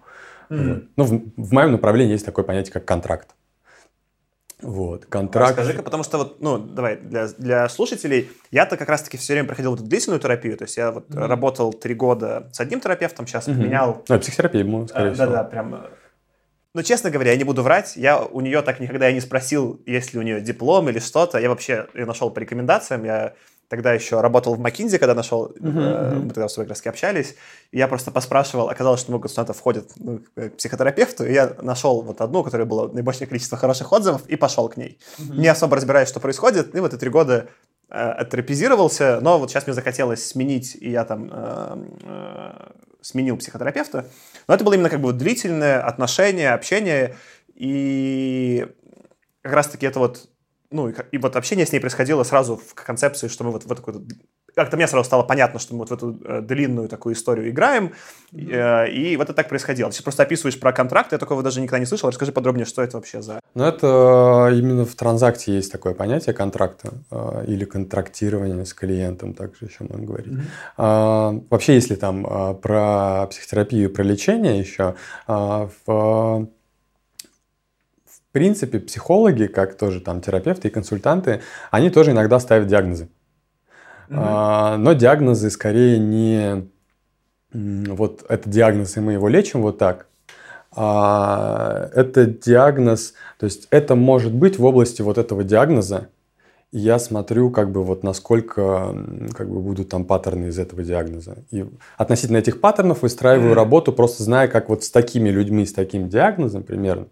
Mm-hmm. 0.50 0.74
Вот. 0.74 0.84
Ну, 0.98 1.04
в, 1.04 1.48
в 1.48 1.54
моем 1.54 1.72
направлении 1.72 2.14
есть 2.14 2.26
такое 2.26 2.44
понятие, 2.44 2.74
как 2.74 2.86
контракт. 2.86 3.30
Вот, 4.62 5.06
контракт. 5.06 5.50
Расскажи-ка, 5.58 5.84
потому 5.84 6.04
что 6.04 6.18
вот, 6.18 6.42
ну, 6.42 6.58
давай, 6.58 6.98
для, 6.98 7.28
для 7.38 7.70
слушателей, 7.70 8.30
я-то 8.52 8.78
как 8.78 8.88
раз-таки 8.90 9.18
все 9.18 9.34
время 9.34 9.48
проходил 9.48 9.72
вот 9.72 9.82
эту 9.82 9.90
длительную 9.90 10.20
терапию, 10.20 10.58
то 10.58 10.64
есть 10.64 10.78
я 10.78 10.92
вот 10.92 11.10
mm-hmm. 11.10 11.28
работал 11.28 11.74
три 11.74 11.94
года 11.94 12.50
с 12.54 12.60
одним 12.60 12.80
терапевтом, 12.80 13.28
сейчас 13.28 13.48
mm-hmm. 13.48 13.54
поменял... 13.54 14.04
Ну, 14.08 14.20
психотерапия, 14.20 14.64
ему, 14.64 14.88
скорее 14.88 15.10
а, 15.10 15.14
всего. 15.14 15.26
Да-да, 15.28 15.44
прям... 15.44 15.88
Но, 16.76 16.82
честно 16.82 17.10
говоря, 17.10 17.32
я 17.32 17.38
не 17.38 17.46
буду 17.46 17.64
врать, 17.64 17.94
я 17.96 18.22
у 18.22 18.42
нее 18.42 18.62
так 18.62 18.82
никогда 18.82 19.10
и 19.10 19.14
не 19.14 19.22
спросил, 19.22 19.82
есть 19.86 20.14
ли 20.14 20.20
у 20.20 20.24
нее 20.24 20.42
диплом 20.42 20.90
или 20.90 21.00
что-то, 21.00 21.40
я 21.40 21.48
вообще 21.48 21.88
ее 21.94 22.06
нашел 22.06 22.30
по 22.30 22.40
рекомендациям, 22.40 23.06
я 23.06 23.34
тогда 23.70 23.94
еще 23.94 24.20
работал 24.20 24.56
в 24.56 24.60
Макинзе, 24.60 25.00
когда 25.00 25.16
нашел, 25.16 25.54
uh-huh, 25.58 26.16
мы 26.16 26.34
тогда 26.34 26.50
с 26.50 26.54
тобой 26.54 26.68
как 26.68 26.86
общались, 26.88 27.36
и 27.72 27.78
я 27.78 27.88
просто 27.88 28.12
поспрашивал, 28.12 28.68
оказалось, 28.68 29.00
что 29.00 29.12
много 29.12 29.30
студентов 29.30 29.56
входят 29.56 29.90
ну, 29.96 30.20
к 30.36 30.50
психотерапевту, 30.58 31.26
и 31.26 31.32
я 31.32 31.56
нашел 31.62 32.02
вот 32.02 32.20
одну, 32.20 32.40
у 32.40 32.44
которой 32.44 32.66
было 32.66 32.90
наибольшее 32.90 33.28
количество 33.28 33.58
хороших 33.58 33.94
отзывов, 33.94 34.28
и 34.28 34.36
пошел 34.36 34.68
к 34.68 34.76
ней. 34.76 35.00
Uh-huh. 35.18 35.38
Не 35.38 35.48
особо 35.48 35.78
разбираясь, 35.78 36.10
что 36.10 36.20
происходит, 36.20 36.76
и 36.76 36.80
вот 36.82 36.94
эти 36.94 37.00
три 37.00 37.10
года 37.10 37.48
э, 37.90 37.96
оттерапизировался, 37.96 39.20
но 39.22 39.40
вот 39.40 39.50
сейчас 39.50 39.66
мне 39.66 39.74
захотелось 39.74 40.28
сменить, 40.28 40.76
и 40.76 40.92
я 40.92 41.06
там 41.06 41.30
э, 41.32 41.78
э, 42.04 42.72
сменил 43.06 43.38
психотерапевта. 43.38 44.10
Но 44.48 44.56
это 44.56 44.64
было 44.64 44.74
именно 44.74 44.90
как 44.90 45.00
бы 45.00 45.14
длительное 45.14 45.80
отношение, 45.80 46.52
общение, 46.52 47.16
и 47.54 48.66
как 49.42 49.54
раз-таки 49.54 49.86
это 49.86 50.00
вот 50.00 50.28
ну, 50.72 50.90
и, 50.90 51.18
вот 51.20 51.36
общение 51.36 51.66
с 51.66 51.72
ней 51.72 51.80
происходило 51.80 52.24
сразу 52.24 52.58
в 52.58 52.74
концепции, 52.74 53.28
что 53.28 53.44
мы 53.44 53.52
вот 53.52 53.64
в 53.64 53.74
такую 53.74 54.08
как-то 54.56 54.78
мне 54.78 54.88
сразу 54.88 55.06
стало 55.06 55.24
понятно, 55.24 55.60
что 55.60 55.74
мы 55.74 55.80
вот 55.80 55.90
в 55.90 55.94
эту 55.94 56.18
э, 56.24 56.42
длинную 56.42 56.88
такую 56.88 57.14
историю 57.14 57.50
играем, 57.50 57.94
э, 58.32 58.90
и 58.90 59.18
вот 59.18 59.26
это 59.26 59.34
так 59.34 59.50
происходило. 59.50 59.92
Ты 59.92 60.02
просто 60.02 60.24
описываешь 60.24 60.60
про 60.60 60.72
контракт, 60.72 61.12
я 61.12 61.18
такого 61.18 61.44
даже 61.44 61.62
никогда 61.62 61.80
не 61.80 61.86
слышал. 61.86 62.10
Расскажи 62.10 62.32
подробнее, 62.32 62.66
что 62.66 62.82
это 62.82 62.98
вообще 62.98 63.22
за... 63.22 63.40
Ну, 63.54 63.64
это 63.64 64.50
именно 64.54 64.86
в 64.86 64.96
транзакции 64.96 65.52
есть 65.52 65.72
такое 65.72 65.94
понятие 65.94 66.34
контракта 66.34 66.94
э, 67.12 67.46
или 67.48 67.66
контрактирование 67.66 68.66
с 68.66 68.74
клиентом, 68.74 69.34
также 69.34 69.66
еще 69.66 69.84
можно 69.84 70.06
говорить. 70.06 70.34
Mm-hmm. 70.34 70.46
А, 70.78 71.40
вообще, 71.50 71.76
если 71.76 71.96
там 71.96 72.26
а, 72.30 72.54
про 72.54 73.28
психотерапию, 73.28 73.90
про 73.90 74.04
лечение 74.04 74.60
еще, 74.60 74.96
а, 75.28 75.70
в 75.86 76.48
принципе, 78.32 78.80
психологи, 78.80 79.46
как 79.46 79.78
тоже 79.78 80.02
там 80.02 80.22
терапевты 80.22 80.68
и 80.68 80.72
консультанты, 80.72 81.42
они 81.72 81.90
тоже 81.90 82.12
иногда 82.12 82.40
ставят 82.40 82.68
диагнозы. 82.68 83.10
А, 84.10 84.78
но 84.78 84.94
диагнозы 84.94 85.50
скорее 85.50 86.00
не 86.00 86.68
вот 87.54 88.26
это 88.28 88.50
диагноз, 88.50 88.98
и 88.98 89.00
мы 89.00 89.14
его 89.14 89.28
лечим 89.28 89.62
вот 89.62 89.78
так. 89.78 90.08
А, 90.76 91.90
это 91.94 92.26
диагноз, 92.26 93.14
то 93.40 93.46
есть 93.46 93.68
это 93.72 93.96
может 93.96 94.34
быть 94.34 94.60
в 94.60 94.66
области 94.66 95.02
вот 95.02 95.18
этого 95.18 95.44
диагноза. 95.44 96.10
И 96.72 96.80
я 96.80 97.00
смотрю, 97.00 97.52
как 97.52 97.72
бы 97.72 97.84
вот 97.84 98.04
насколько 98.04 98.94
как 99.34 99.50
бы 99.50 99.62
будут 99.62 99.88
там 99.88 100.04
паттерны 100.04 100.48
из 100.48 100.60
этого 100.60 100.84
диагноза. 100.84 101.38
И 101.52 101.66
относительно 101.96 102.38
этих 102.38 102.60
паттернов 102.60 103.04
выстраиваю 103.04 103.52
mm-hmm. 103.52 103.56
работу, 103.56 103.94
просто 103.94 104.24
зная, 104.24 104.50
как 104.50 104.68
вот 104.68 104.84
с 104.84 104.92
такими 104.92 105.30
людьми, 105.30 105.66
с 105.66 105.72
таким 105.72 106.10
диагнозом 106.10 106.64
примерно, 106.64 107.08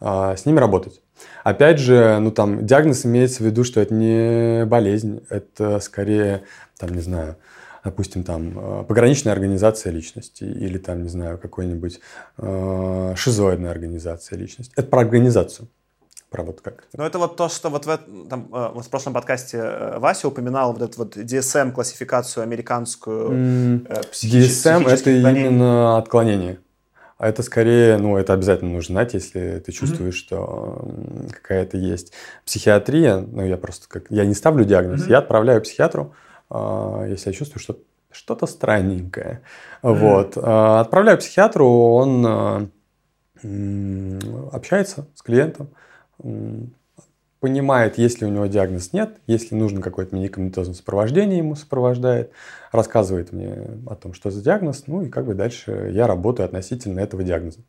а, 0.00 0.34
с 0.34 0.44
ними 0.46 0.58
работать. 0.58 1.00
Опять 1.44 1.78
же, 1.78 2.18
ну 2.20 2.30
там 2.30 2.66
диагноз 2.66 3.06
имеется 3.06 3.42
в 3.42 3.46
виду, 3.46 3.64
что 3.64 3.80
это 3.80 3.94
не 3.94 4.64
болезнь, 4.66 5.20
это 5.30 5.80
скорее, 5.80 6.42
там, 6.78 6.90
не 6.90 7.00
знаю, 7.00 7.36
допустим, 7.84 8.22
там 8.24 8.54
а, 8.56 8.84
пограничная 8.84 9.32
организация 9.32 9.92
личности 9.92 10.44
или 10.44 10.78
там, 10.78 11.02
не 11.02 11.08
знаю, 11.08 11.38
какой-нибудь 11.38 12.00
э, 12.38 13.12
шизоидная 13.16 13.70
организация 13.70 14.38
личности. 14.38 14.72
Это 14.76 14.88
про 14.88 15.00
организацию. 15.00 15.68
Про 16.30 16.42
вот 16.42 16.60
как. 16.60 16.84
Ну, 16.92 17.04
это 17.04 17.18
вот 17.18 17.36
то, 17.36 17.48
что 17.48 17.70
вот 17.70 17.86
в, 17.86 17.98
там, 18.28 18.48
вот 18.50 18.84
в 18.84 18.90
прошлом 18.90 19.14
подкасте 19.14 19.56
э, 19.62 19.98
Вася 19.98 20.28
упоминал 20.28 20.74
вот 20.74 20.82
эту 20.82 20.98
вот 20.98 21.16
DSM-классификацию 21.16 22.42
американскую. 22.42 23.30
Mm, 23.30 24.10
психи- 24.10 24.40
DSM– 24.40 24.86
это 24.90 25.10
именно 25.10 25.96
отклонение. 25.96 26.58
А 27.18 27.28
это 27.28 27.42
скорее, 27.42 27.98
ну, 27.98 28.16
это 28.16 28.32
обязательно 28.32 28.70
нужно 28.70 28.94
знать, 28.94 29.12
если 29.12 29.58
ты 29.58 29.72
чувствуешь, 29.72 30.14
mm-hmm. 30.14 30.26
что 30.26 30.88
какая-то 31.32 31.76
есть 31.76 32.12
психиатрия. 32.46 33.18
Ну, 33.18 33.44
я 33.44 33.56
просто 33.56 33.88
как... 33.88 34.04
Я 34.08 34.24
не 34.24 34.34
ставлю 34.34 34.64
диагноз, 34.64 35.02
mm-hmm. 35.04 35.10
я 35.10 35.18
отправляю 35.18 35.60
психиатру, 35.60 36.14
а, 36.48 37.04
если 37.06 37.30
я 37.30 37.36
чувствую, 37.36 37.60
что 37.60 37.76
что-то 38.12 38.46
странненькое. 38.46 39.42
Mm-hmm. 39.82 39.94
Вот. 39.94 40.32
А, 40.36 40.80
отправляю 40.80 41.18
психиатру, 41.18 41.66
он 41.66 42.24
а, 42.24 42.68
общается 44.52 45.08
с 45.16 45.22
клиентом, 45.22 45.70
понимает, 47.40 47.98
если 47.98 48.24
у 48.24 48.28
него 48.28 48.46
диагноз 48.46 48.92
нет, 48.92 49.16
если 49.26 49.54
нужно 49.54 49.80
какое-то 49.80 50.14
медикаментозное 50.16 50.74
сопровождение, 50.74 51.38
ему 51.38 51.54
сопровождает, 51.54 52.32
рассказывает 52.72 53.32
мне 53.32 53.54
о 53.86 53.94
том, 53.94 54.14
что 54.14 54.30
за 54.30 54.42
диагноз, 54.42 54.84
ну 54.86 55.02
и 55.02 55.08
как 55.08 55.26
бы 55.26 55.34
дальше 55.34 55.90
я 55.92 56.06
работаю 56.06 56.46
относительно 56.46 57.00
этого 57.00 57.22
диагноза. 57.22 57.60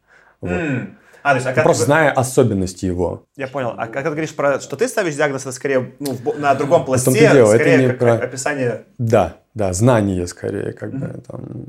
Вот. 0.42 0.52
Mm. 0.52 0.96
А, 1.22 1.32
то 1.32 1.36
есть, 1.36 1.48
а 1.48 1.54
как 1.54 1.64
Просто 1.64 1.84
ты... 1.84 1.86
зная 1.88 2.12
особенности 2.12 2.86
его. 2.86 3.26
Я 3.36 3.48
понял. 3.48 3.74
А 3.78 3.88
когда 3.88 4.04
ты 4.04 4.10
говоришь 4.12 4.34
про, 4.34 4.60
что 4.62 4.78
ты 4.78 4.88
ставишь 4.88 5.16
диагноз, 5.16 5.42
это 5.42 5.52
скорее 5.52 5.94
ну, 6.00 6.18
на 6.38 6.56
другом 6.56 6.86
пласте, 6.86 7.12
дело, 7.12 7.54
скорее 7.54 7.74
это 7.74 7.82
не 7.82 7.88
как 7.90 8.00
про... 8.00 8.14
описание... 8.14 8.86
Да, 8.98 9.38
да, 9.54 9.74
знание 9.74 10.26
скорее, 10.28 10.72
как 10.72 10.94
mm-hmm. 10.94 11.18
бы 11.18 11.22
там... 11.28 11.66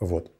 Вот. 0.00 0.30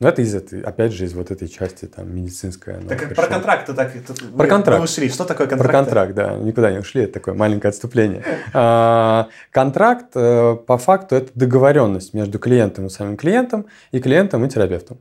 Но 0.00 0.08
это 0.08 0.22
из 0.22 0.34
этой, 0.34 0.60
опять 0.60 0.92
же, 0.92 1.04
из 1.04 1.14
вот 1.14 1.30
этой 1.30 1.46
части 1.46 1.84
там 1.84 2.12
медицинская. 2.14 2.80
Так 2.80 2.98
как 2.98 3.14
про 3.14 3.26
контракт 3.28 3.66
так 3.66 3.92
про 4.36 4.46
контракт. 4.48 4.78
мы 4.80 4.84
ушли. 4.84 5.08
Что 5.08 5.24
такое 5.24 5.46
контракт? 5.46 5.70
Про 5.70 5.78
контракт, 5.78 6.14
да, 6.14 6.34
никуда 6.34 6.72
не 6.72 6.78
ушли, 6.78 7.04
это 7.04 7.14
такое 7.14 7.34
маленькое 7.34 7.70
отступление. 7.70 8.24
А, 8.52 9.28
контракт 9.50 10.08
э, 10.14 10.56
по 10.66 10.78
факту 10.78 11.14
это 11.14 11.30
договоренность 11.34 12.12
между 12.12 12.38
клиентом 12.38 12.86
и 12.86 12.90
самим 12.90 13.16
клиентом 13.16 13.66
и 13.92 14.00
клиентом 14.00 14.44
и 14.44 14.48
терапевтом 14.48 14.98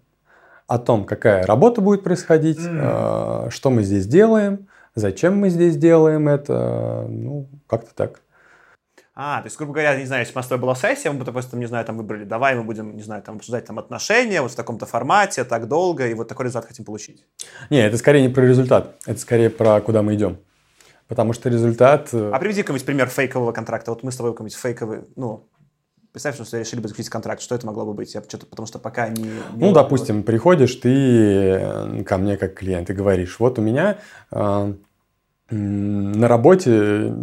о 0.68 0.78
том, 0.78 1.06
какая 1.06 1.46
работа 1.46 1.82
будет 1.82 2.04
происходить, 2.04 2.60
mm. 2.60 3.50
что 3.50 3.70
мы 3.70 3.84
здесь 3.84 4.08
делаем, 4.08 4.68
зачем 4.96 5.38
мы 5.38 5.50
здесь 5.50 5.76
делаем 5.76 6.28
это, 6.28 7.06
ну 7.10 7.48
как-то 7.68 7.94
так. 7.94 8.23
А, 9.16 9.42
то 9.42 9.46
есть, 9.46 9.58
грубо 9.58 9.74
говоря, 9.74 9.96
не 9.96 10.06
знаю, 10.06 10.22
если 10.22 10.34
у 10.34 10.38
нас 10.38 10.46
с 10.46 10.50
тобой 10.50 10.62
была 10.64 10.76
сессия, 10.76 11.12
мы 11.12 11.20
бы, 11.20 11.26
допустим, 11.26 11.60
не 11.60 11.68
знаю, 11.68 11.86
там 11.86 11.98
выбрали, 11.98 12.24
давай 12.24 12.56
мы 12.56 12.64
будем, 12.64 12.96
не 12.96 13.04
знаю, 13.04 13.22
там 13.22 13.36
обсуждать 13.36 13.66
там 13.66 13.78
отношения 13.78 14.42
вот 14.42 14.52
в 14.52 14.56
таком-то 14.56 14.88
формате, 14.88 15.44
так 15.44 15.68
долго, 15.68 16.08
и 16.08 16.16
вот 16.16 16.28
такой 16.28 16.46
результат 16.46 16.66
хотим 16.66 16.84
получить. 16.84 17.24
Не, 17.70 17.86
это 17.86 17.98
скорее 17.98 18.24
не 18.24 18.30
про 18.30 18.42
результат, 18.42 18.96
это 19.06 19.20
скорее 19.20 19.52
про 19.52 19.80
куда 19.82 20.02
мы 20.02 20.16
идем. 20.16 20.40
Потому 21.08 21.34
что 21.34 21.50
результат... 21.50 22.10
Э, 22.12 22.32
а 22.34 22.40
приведи 22.40 22.64
какой-нибудь 22.64 22.86
пример 22.86 23.08
фейкового 23.10 23.52
контракта. 23.52 23.92
Вот 23.92 24.02
мы 24.02 24.12
с 24.12 24.16
тобой 24.16 24.32
какой-нибудь 24.32 24.58
фейковый, 24.58 25.02
ну, 25.16 25.48
Представь, 26.12 26.36
что 26.36 26.60
решили 26.60 26.80
бы 26.80 26.88
заключить 26.88 27.10
контракт. 27.10 27.42
Что 27.42 27.56
это 27.56 27.66
могло 27.66 27.86
бы 27.86 27.96
быть? 27.96 28.14
Я 28.14 28.22
что-то, 28.22 28.46
потому 28.46 28.68
что 28.68 28.78
пока 28.78 29.10
не... 29.10 29.24
не 29.24 29.32
ну, 29.56 29.74
допустим, 29.74 30.22
приходишь 30.22 30.76
ты 30.76 30.90
э, 30.90 32.04
ко 32.04 32.20
мне 32.20 32.38
как 32.38 32.54
клиент 32.54 32.92
и 32.92 32.94
говоришь, 32.94 33.40
вот 33.40 33.58
у 33.58 33.64
меня 33.64 33.98
э, 34.32 34.74
на 35.50 36.28
работе 36.28 37.14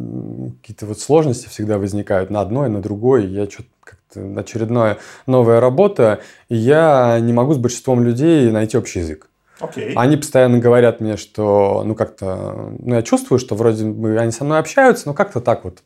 какие-то 0.61 0.87
вот 0.87 1.01
сложности 1.01 1.49
всегда 1.49 1.79
возникают 1.79 2.31
на 2.31 2.41
одной, 2.41 2.69
на 2.69 2.81
другой. 2.81 3.27
Я 3.27 3.49
что-то 3.49 3.69
как-то 3.83 4.41
очередная 4.41 4.99
новая 5.27 5.61
работа, 5.61 6.21
и 6.49 6.57
я 6.57 7.19
не 7.21 7.33
могу 7.33 7.55
с 7.55 7.59
большинством 7.59 8.03
людей 8.03 8.51
найти 8.51 8.77
общий 8.77 9.01
язык. 9.01 9.29
Okay. 9.61 9.93
Они 9.95 10.17
постоянно 10.17 10.59
говорят 10.59 11.01
мне, 11.01 11.17
что, 11.17 11.83
ну, 11.85 11.95
как-то, 11.95 12.73
ну, 12.79 12.95
я 12.95 13.03
чувствую, 13.03 13.39
что 13.39 13.55
вроде 13.55 13.85
бы 13.85 14.17
они 14.17 14.33
со 14.33 14.45
мной 14.45 14.59
общаются, 14.59 15.07
но 15.07 15.15
как-то 15.15 15.41
так 15.41 15.65
вот 15.65 15.83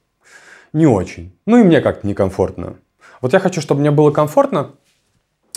не 0.73 0.87
очень. 0.87 1.33
Ну 1.47 1.59
и 1.59 1.65
мне 1.65 1.81
как-то 1.81 2.07
некомфортно. 2.07 2.77
Вот 3.21 3.33
я 3.33 3.41
хочу, 3.41 3.61
чтобы 3.61 3.81
мне 3.81 3.91
было 3.91 4.11
комфортно, 4.11 4.73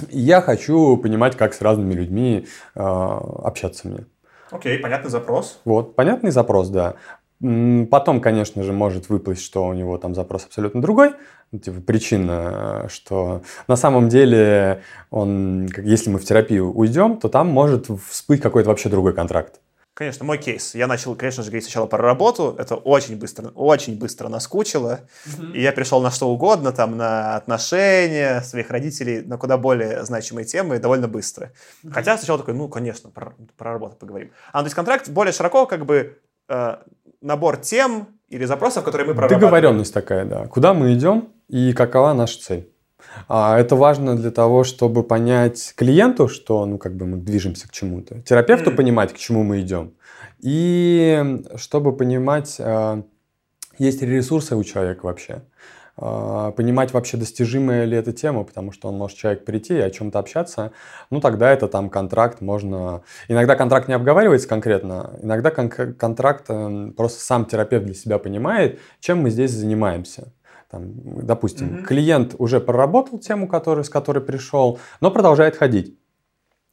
и 0.09 0.19
я 0.19 0.41
хочу 0.41 0.97
понимать, 0.97 1.35
как 1.35 1.53
с 1.53 1.61
разными 1.61 1.93
людьми 1.93 2.47
э, 2.75 2.79
общаться 2.79 3.87
мне. 3.87 4.05
Окей, 4.51 4.79
понятный 4.79 5.09
запрос. 5.09 5.59
Вот, 5.65 5.95
понятный 5.95 6.31
запрос, 6.31 6.69
да. 6.69 6.95
Потом, 7.39 8.19
конечно 8.19 8.63
же, 8.63 8.73
может 8.73 9.09
выплыть, 9.09 9.39
что 9.39 9.67
у 9.67 9.73
него 9.73 9.97
там 9.99 10.15
запрос 10.15 10.45
абсолютно 10.45 10.81
другой. 10.81 11.11
Типа 11.51 11.79
причина, 11.81 12.87
что 12.89 13.43
на 13.67 13.75
самом 13.75 14.09
деле 14.09 14.81
он, 15.11 15.67
если 15.77 16.09
мы 16.09 16.17
в 16.17 16.25
терапию 16.25 16.73
уйдем, 16.73 17.17
то 17.17 17.29
там 17.29 17.47
может 17.47 17.87
всплыть 18.09 18.41
какой-то 18.41 18.69
вообще 18.69 18.89
другой 18.89 19.13
контракт. 19.13 19.61
Конечно, 19.97 20.25
мой 20.25 20.37
кейс. 20.37 20.75
Я 20.75 20.85
начал, 20.85 21.15
конечно 21.15 21.41
же, 21.41 21.49
говорить 21.49 21.63
сначала 21.63 21.87
про 21.87 21.97
работу. 21.97 22.55
Это 22.59 22.75
очень 22.75 23.17
быстро, 23.17 23.47
очень 23.55 23.97
быстро 23.97 24.27
наскучило. 24.27 24.99
Mm-hmm. 25.25 25.53
И 25.53 25.61
я 25.63 25.71
пришел 25.71 26.03
на 26.03 26.11
что 26.11 26.29
угодно, 26.29 26.71
там, 26.71 26.97
на 26.97 27.35
отношения 27.35 28.41
своих 28.41 28.69
родителей, 28.69 29.23
на 29.23 29.39
куда 29.39 29.57
более 29.57 30.05
значимые 30.05 30.45
темы 30.45 30.77
довольно 30.77 31.07
быстро. 31.07 31.45
Mm-hmm. 31.47 31.91
Хотя 31.93 32.15
сначала 32.15 32.37
такой, 32.37 32.53
ну, 32.53 32.67
конечно, 32.67 33.09
про, 33.09 33.33
про 33.57 33.73
работу 33.73 33.95
поговорим. 33.95 34.29
А, 34.51 34.59
ну, 34.59 34.65
то 34.65 34.67
есть 34.67 34.75
контракт 34.75 35.09
более 35.09 35.33
широко, 35.33 35.65
как 35.65 35.83
бы, 35.87 36.19
э, 36.47 36.75
набор 37.21 37.57
тем 37.57 38.09
или 38.29 38.45
запросов, 38.45 38.83
которые 38.83 39.07
мы 39.07 39.15
прорабатываем. 39.15 39.41
Договоренность 39.41 39.95
такая, 39.95 40.25
да. 40.25 40.45
Куда 40.45 40.75
мы 40.75 40.93
идем 40.93 41.29
и 41.47 41.73
какова 41.73 42.13
наша 42.13 42.39
цель. 42.39 42.71
А 43.27 43.59
это 43.59 43.75
важно 43.75 44.15
для 44.15 44.31
того, 44.31 44.63
чтобы 44.63 45.03
понять 45.03 45.73
клиенту, 45.75 46.27
что 46.27 46.65
ну, 46.65 46.77
как 46.77 46.95
бы 46.95 47.05
мы 47.05 47.17
движемся 47.17 47.67
к 47.67 47.71
чему-то, 47.71 48.21
терапевту 48.21 48.71
mm. 48.71 48.75
понимать, 48.75 49.13
к 49.13 49.17
чему 49.17 49.43
мы 49.43 49.61
идем, 49.61 49.93
и 50.39 51.43
чтобы 51.55 51.95
понимать, 51.95 52.57
а, 52.59 53.03
есть 53.77 54.01
ли 54.01 54.07
ресурсы 54.07 54.55
у 54.55 54.63
человека 54.63 55.05
вообще. 55.05 55.41
А, 55.99 56.51
понимать 56.51 56.93
вообще 56.93 57.17
достижимая 57.17 57.85
ли 57.85 57.97
эта 57.97 58.13
тема, 58.13 58.43
потому 58.43 58.71
что 58.71 58.87
он 58.87 58.97
может 58.97 59.17
человек 59.17 59.45
прийти 59.45 59.75
и 59.75 59.81
о 59.81 59.89
чем-то 59.89 60.19
общаться, 60.19 60.71
ну 61.09 61.19
тогда 61.19 61.51
это 61.51 61.67
там 61.67 61.89
контракт 61.89 62.39
можно... 62.39 63.01
Иногда 63.27 63.55
контракт 63.55 63.87
не 63.87 63.95
обговаривается 63.95 64.47
конкретно, 64.47 65.17
иногда 65.23 65.49
кон- 65.49 65.69
контракт 65.69 66.45
эм, 66.49 66.93
просто 66.93 67.21
сам 67.21 67.45
терапевт 67.45 67.85
для 67.85 67.95
себя 67.95 68.19
понимает, 68.19 68.79
чем 68.99 69.23
мы 69.23 69.31
здесь 69.31 69.51
занимаемся. 69.51 70.33
Там, 70.69 71.25
допустим, 71.25 71.67
mm-hmm. 71.67 71.83
клиент 71.83 72.35
уже 72.37 72.59
проработал 72.59 73.19
тему, 73.19 73.47
который, 73.47 73.83
с 73.83 73.89
которой 73.89 74.19
пришел, 74.19 74.79
но 74.99 75.11
продолжает 75.11 75.55
ходить. 75.55 75.97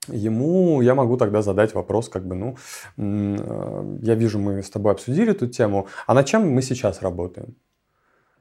Ему 0.09 0.83
я 0.83 0.95
могу 0.95 1.17
тогда 1.17 1.43
задать 1.43 1.75
вопрос, 1.75 2.09
как 2.09 2.27
бы, 2.27 2.35
ну, 2.35 2.57
э, 2.99 3.99
я 4.03 4.15
вижу, 4.15 4.39
мы 4.39 4.63
с 4.63 4.71
тобой 4.71 4.93
обсудили 4.93 5.31
эту 5.31 5.47
тему, 5.47 5.87
а 6.07 6.15
над 6.15 6.27
чем 6.27 6.51
мы 6.51 6.61
сейчас 6.63 7.03
работаем? 7.03 7.55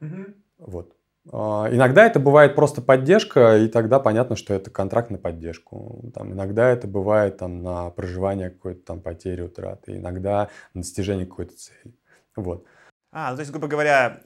Mm-hmm. 0.00 0.34
Вот. 0.58 0.94
А, 1.32 1.68
иногда 1.70 2.06
это 2.06 2.20
бывает 2.20 2.54
просто 2.54 2.82
поддержка, 2.82 3.56
и 3.56 3.68
тогда 3.68 3.98
понятно, 3.98 4.36
что 4.36 4.52
это 4.52 4.70
контракт 4.70 5.10
на 5.10 5.18
поддержку. 5.18 6.10
Там, 6.14 6.32
иногда 6.32 6.68
это 6.68 6.86
бывает 6.86 7.38
там, 7.38 7.62
на 7.62 7.90
проживание 7.90 8.50
какой-то 8.50 8.84
там 8.84 9.00
потери, 9.00 9.42
утраты, 9.42 9.96
иногда 9.96 10.50
на 10.74 10.82
достижение 10.82 11.26
какой-то 11.26 11.56
цели. 11.56 11.94
Вот. 12.36 12.64
А, 13.10 13.30
ну, 13.30 13.36
то 13.36 13.40
есть, 13.40 13.52
грубо 13.52 13.68
говоря, 13.68 14.20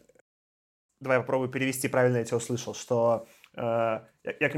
давай 1.01 1.19
я 1.19 1.21
попробую 1.21 1.49
перевести, 1.51 1.89
правильно 1.89 2.19
я 2.19 2.25
тебя 2.25 2.37
услышал, 2.37 2.75
что 2.75 3.27
э, 3.55 3.61
я, 3.61 4.03
я 4.41 4.49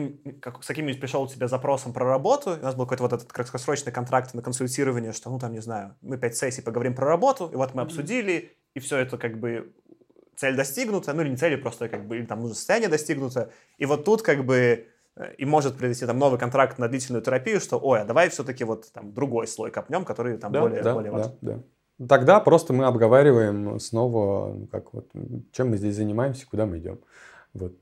как, 0.41 0.63
с 0.63 0.67
каким-нибудь 0.67 1.01
пришел 1.01 1.23
у 1.23 1.29
тебя 1.29 1.49
запросом 1.49 1.93
про 1.93 2.07
работу, 2.07 2.53
у 2.53 2.63
нас 2.63 2.75
был 2.75 2.85
какой-то 2.85 3.03
вот 3.03 3.13
этот 3.13 3.33
краткосрочный 3.33 3.93
контракт 3.93 4.35
на 4.35 4.43
консультирование, 4.43 5.13
что, 5.13 5.31
ну, 5.31 5.39
там, 5.39 5.53
не 5.53 5.61
знаю, 5.61 5.97
мы 6.01 6.19
пять 6.19 6.37
сессий 6.37 6.63
поговорим 6.63 6.95
про 6.95 7.07
работу, 7.07 7.51
и 7.53 7.57
вот 7.57 7.75
мы 7.75 7.83
обсудили, 7.83 8.57
и 8.75 8.81
все 8.81 8.99
это 8.99 9.19
как 9.19 9.39
бы 9.39 9.73
цель 10.37 10.57
достигнута, 10.57 11.13
ну 11.13 11.23
или 11.23 11.31
не 11.31 11.37
цель, 11.37 11.57
просто 11.59 11.89
как 11.89 12.07
бы, 12.07 12.17
или 12.17 12.27
там 12.27 12.41
нужно 12.41 12.55
состояние 12.55 12.89
достигнуто, 12.89 13.53
и 13.77 13.85
вот 13.85 14.05
тут 14.05 14.23
как 14.23 14.45
бы 14.45 14.87
э, 15.17 15.35
и 15.35 15.45
может 15.45 15.77
произойти 15.77 16.07
там 16.07 16.19
новый 16.19 16.39
контракт 16.39 16.79
на 16.79 16.89
длительную 16.89 17.23
терапию, 17.23 17.61
что, 17.61 17.79
ой, 17.79 18.01
а 18.01 18.05
давай 18.05 18.31
все-таки 18.31 18.65
вот 18.65 18.91
там 18.93 19.13
другой 19.13 19.47
слой 19.47 19.71
копнем, 19.71 20.05
который 20.05 20.39
там 20.39 20.53
да, 20.53 20.61
более, 20.63 20.83
да, 20.83 20.95
более 20.95 21.13
важен. 21.13 21.37
Да, 21.43 21.53
да. 21.53 21.63
Тогда 22.09 22.41
просто 22.41 22.73
мы 22.73 22.87
обговариваем 22.87 23.79
снова, 23.79 24.55
ну, 24.55 24.67
как 24.67 24.95
вот, 24.95 25.11
чем 25.53 25.71
мы 25.71 25.77
здесь 25.77 25.97
занимаемся, 25.97 26.47
куда 26.47 26.65
мы 26.65 26.79
идем. 26.79 26.99
Вот. 27.53 27.75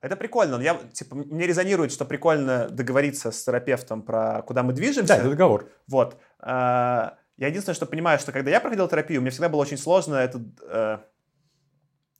Это 0.00 0.16
прикольно. 0.16 0.60
Я, 0.60 0.78
типа, 0.92 1.16
мне 1.16 1.46
резонирует, 1.46 1.90
что 1.90 2.04
прикольно 2.04 2.68
договориться 2.68 3.32
с 3.32 3.42
терапевтом 3.42 4.02
про 4.02 4.42
куда 4.42 4.62
мы 4.62 4.72
движемся. 4.74 5.14
Да, 5.14 5.16
это 5.16 5.30
договор. 5.30 5.68
Вот. 5.88 6.20
А, 6.38 7.16
я 7.36 7.48
единственное, 7.48 7.74
что 7.74 7.86
понимаю, 7.86 8.18
что 8.18 8.30
когда 8.30 8.50
я 8.50 8.60
проходил 8.60 8.86
терапию, 8.86 9.22
мне 9.22 9.30
всегда 9.30 9.48
было 9.48 9.62
очень 9.62 9.78
сложно 9.78 10.16
этот, 10.16 10.42
э, 10.62 10.98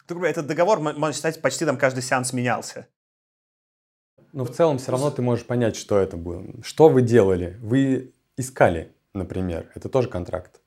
этот 0.08 0.46
договор, 0.46 0.80
можно 0.80 1.12
считать, 1.12 1.40
почти 1.40 1.66
там 1.66 1.76
каждый 1.76 2.02
сеанс 2.02 2.32
менялся. 2.32 2.88
Но 4.32 4.44
в 4.44 4.50
целом 4.50 4.78
все 4.78 4.90
равно 4.90 5.10
ты 5.12 5.22
можешь 5.22 5.46
понять, 5.46 5.76
что 5.76 5.98
это 5.98 6.16
было. 6.16 6.44
Что 6.62 6.88
вы 6.88 7.02
делали? 7.02 7.56
Вы 7.60 8.12
искали, 8.37 8.92
например. 9.12 9.70
Это 9.76 9.88
тоже 9.88 10.08
контракт. 10.08 10.60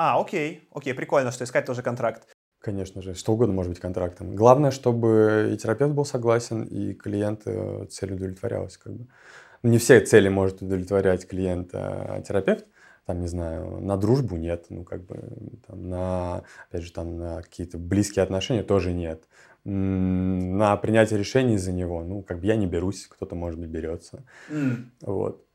А, 0.00 0.20
окей, 0.20 0.68
окей, 0.72 0.94
прикольно, 0.94 1.32
что 1.32 1.42
искать 1.42 1.66
тоже 1.66 1.82
контракт. 1.82 2.28
Конечно 2.60 3.02
же, 3.02 3.14
что 3.14 3.32
угодно 3.32 3.52
может 3.52 3.72
быть 3.72 3.80
контрактом. 3.80 4.36
Главное, 4.36 4.70
чтобы 4.70 5.50
и 5.52 5.56
терапевт 5.56 5.92
был 5.92 6.04
согласен, 6.04 6.62
и 6.62 6.94
клиент 6.94 7.42
э, 7.46 7.84
цель 7.90 8.12
удовлетворялась. 8.12 8.76
Как 8.76 8.92
бы. 8.92 9.08
Не 9.64 9.78
все 9.78 9.98
цели 9.98 10.28
может 10.28 10.62
удовлетворять 10.62 11.26
клиент, 11.26 11.70
а 11.72 12.22
терапевт. 12.22 12.64
Там, 13.06 13.20
не 13.20 13.26
знаю, 13.26 13.80
на 13.80 13.96
дружбу 13.96 14.36
нет, 14.36 14.66
ну, 14.68 14.84
как 14.84 15.04
бы, 15.04 15.18
там, 15.66 15.88
на, 15.88 16.44
опять 16.68 16.82
же, 16.82 16.92
там, 16.92 17.16
на 17.16 17.42
какие-то 17.42 17.76
близкие 17.78 18.22
отношения 18.22 18.62
тоже 18.62 18.92
нет. 18.92 19.24
На 19.64 20.76
принятие 20.76 21.18
решений 21.18 21.58
за 21.58 21.72
него, 21.72 22.04
ну, 22.04 22.22
как 22.22 22.38
бы 22.38 22.46
я 22.46 22.54
не 22.54 22.66
берусь, 22.66 23.08
кто-то, 23.08 23.34
может 23.34 23.58
быть, 23.58 23.68
берется. 23.68 24.22
Mm. 24.48 24.84
Вот. 25.00 25.47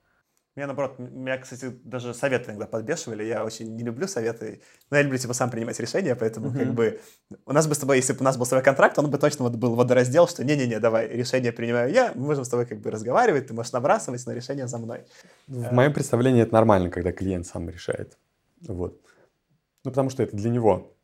Меня, 0.55 0.67
наоборот, 0.67 0.99
меня, 0.99 1.39
кстати, 1.39 1.69
даже 1.83 2.13
советы 2.13 2.51
иногда 2.51 2.67
подбешивали. 2.67 3.23
Я 3.23 3.43
очень 3.43 3.75
не 3.75 3.83
люблю 3.83 4.07
советы. 4.07 4.61
Но 4.91 4.97
я 4.97 5.03
люблю, 5.03 5.17
типа, 5.17 5.33
сам 5.33 5.49
принимать 5.49 5.79
решения, 5.79 6.15
поэтому, 6.15 6.49
mm-hmm. 6.49 6.59
как 6.59 6.73
бы, 6.75 7.01
у 7.47 7.53
нас 7.53 7.65
бы 7.65 7.73
с 7.73 7.79
тобой, 7.79 7.97
если 7.97 8.13
бы 8.13 8.19
у 8.19 8.23
нас 8.23 8.37
был 8.37 8.45
с 8.45 8.49
тобой 8.49 8.63
контракт, 8.63 8.99
он 8.99 9.09
бы 9.09 9.17
точно 9.17 9.45
вот 9.45 9.55
был 9.55 9.73
водораздел, 9.73 10.27
что 10.27 10.43
не-не-не, 10.43 10.79
давай, 10.79 11.07
решение 11.07 11.51
принимаю 11.51 11.91
я, 11.91 12.11
мы 12.13 12.27
можем 12.27 12.45
с 12.45 12.49
тобой, 12.49 12.67
как 12.67 12.81
бы, 12.81 12.91
разговаривать, 12.91 13.47
ты 13.47 13.53
можешь 13.55 13.71
набрасывать, 13.71 14.23
но 14.27 14.33
решение 14.33 14.67
за 14.67 14.77
мной. 14.77 15.05
В 15.47 15.71
моем 15.71 15.91
представлении 15.91 16.43
это 16.43 16.53
нормально, 16.53 16.91
когда 16.91 17.11
клиент 17.11 17.47
сам 17.47 17.67
решает. 17.67 18.19
Вот. 18.67 19.01
Ну, 19.83 19.91
потому 19.91 20.11
что 20.11 20.21
это 20.21 20.37
для 20.37 20.51
него. 20.51 20.95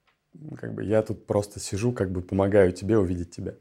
Как 0.57 0.75
бы 0.75 0.83
я 0.83 1.01
тут 1.01 1.25
просто 1.25 1.59
сижу, 1.59 1.91
как 1.91 2.11
бы 2.11 2.21
помогаю 2.21 2.71
тебе 2.71 2.99
увидеть 2.99 3.31
тебя. 3.31 3.55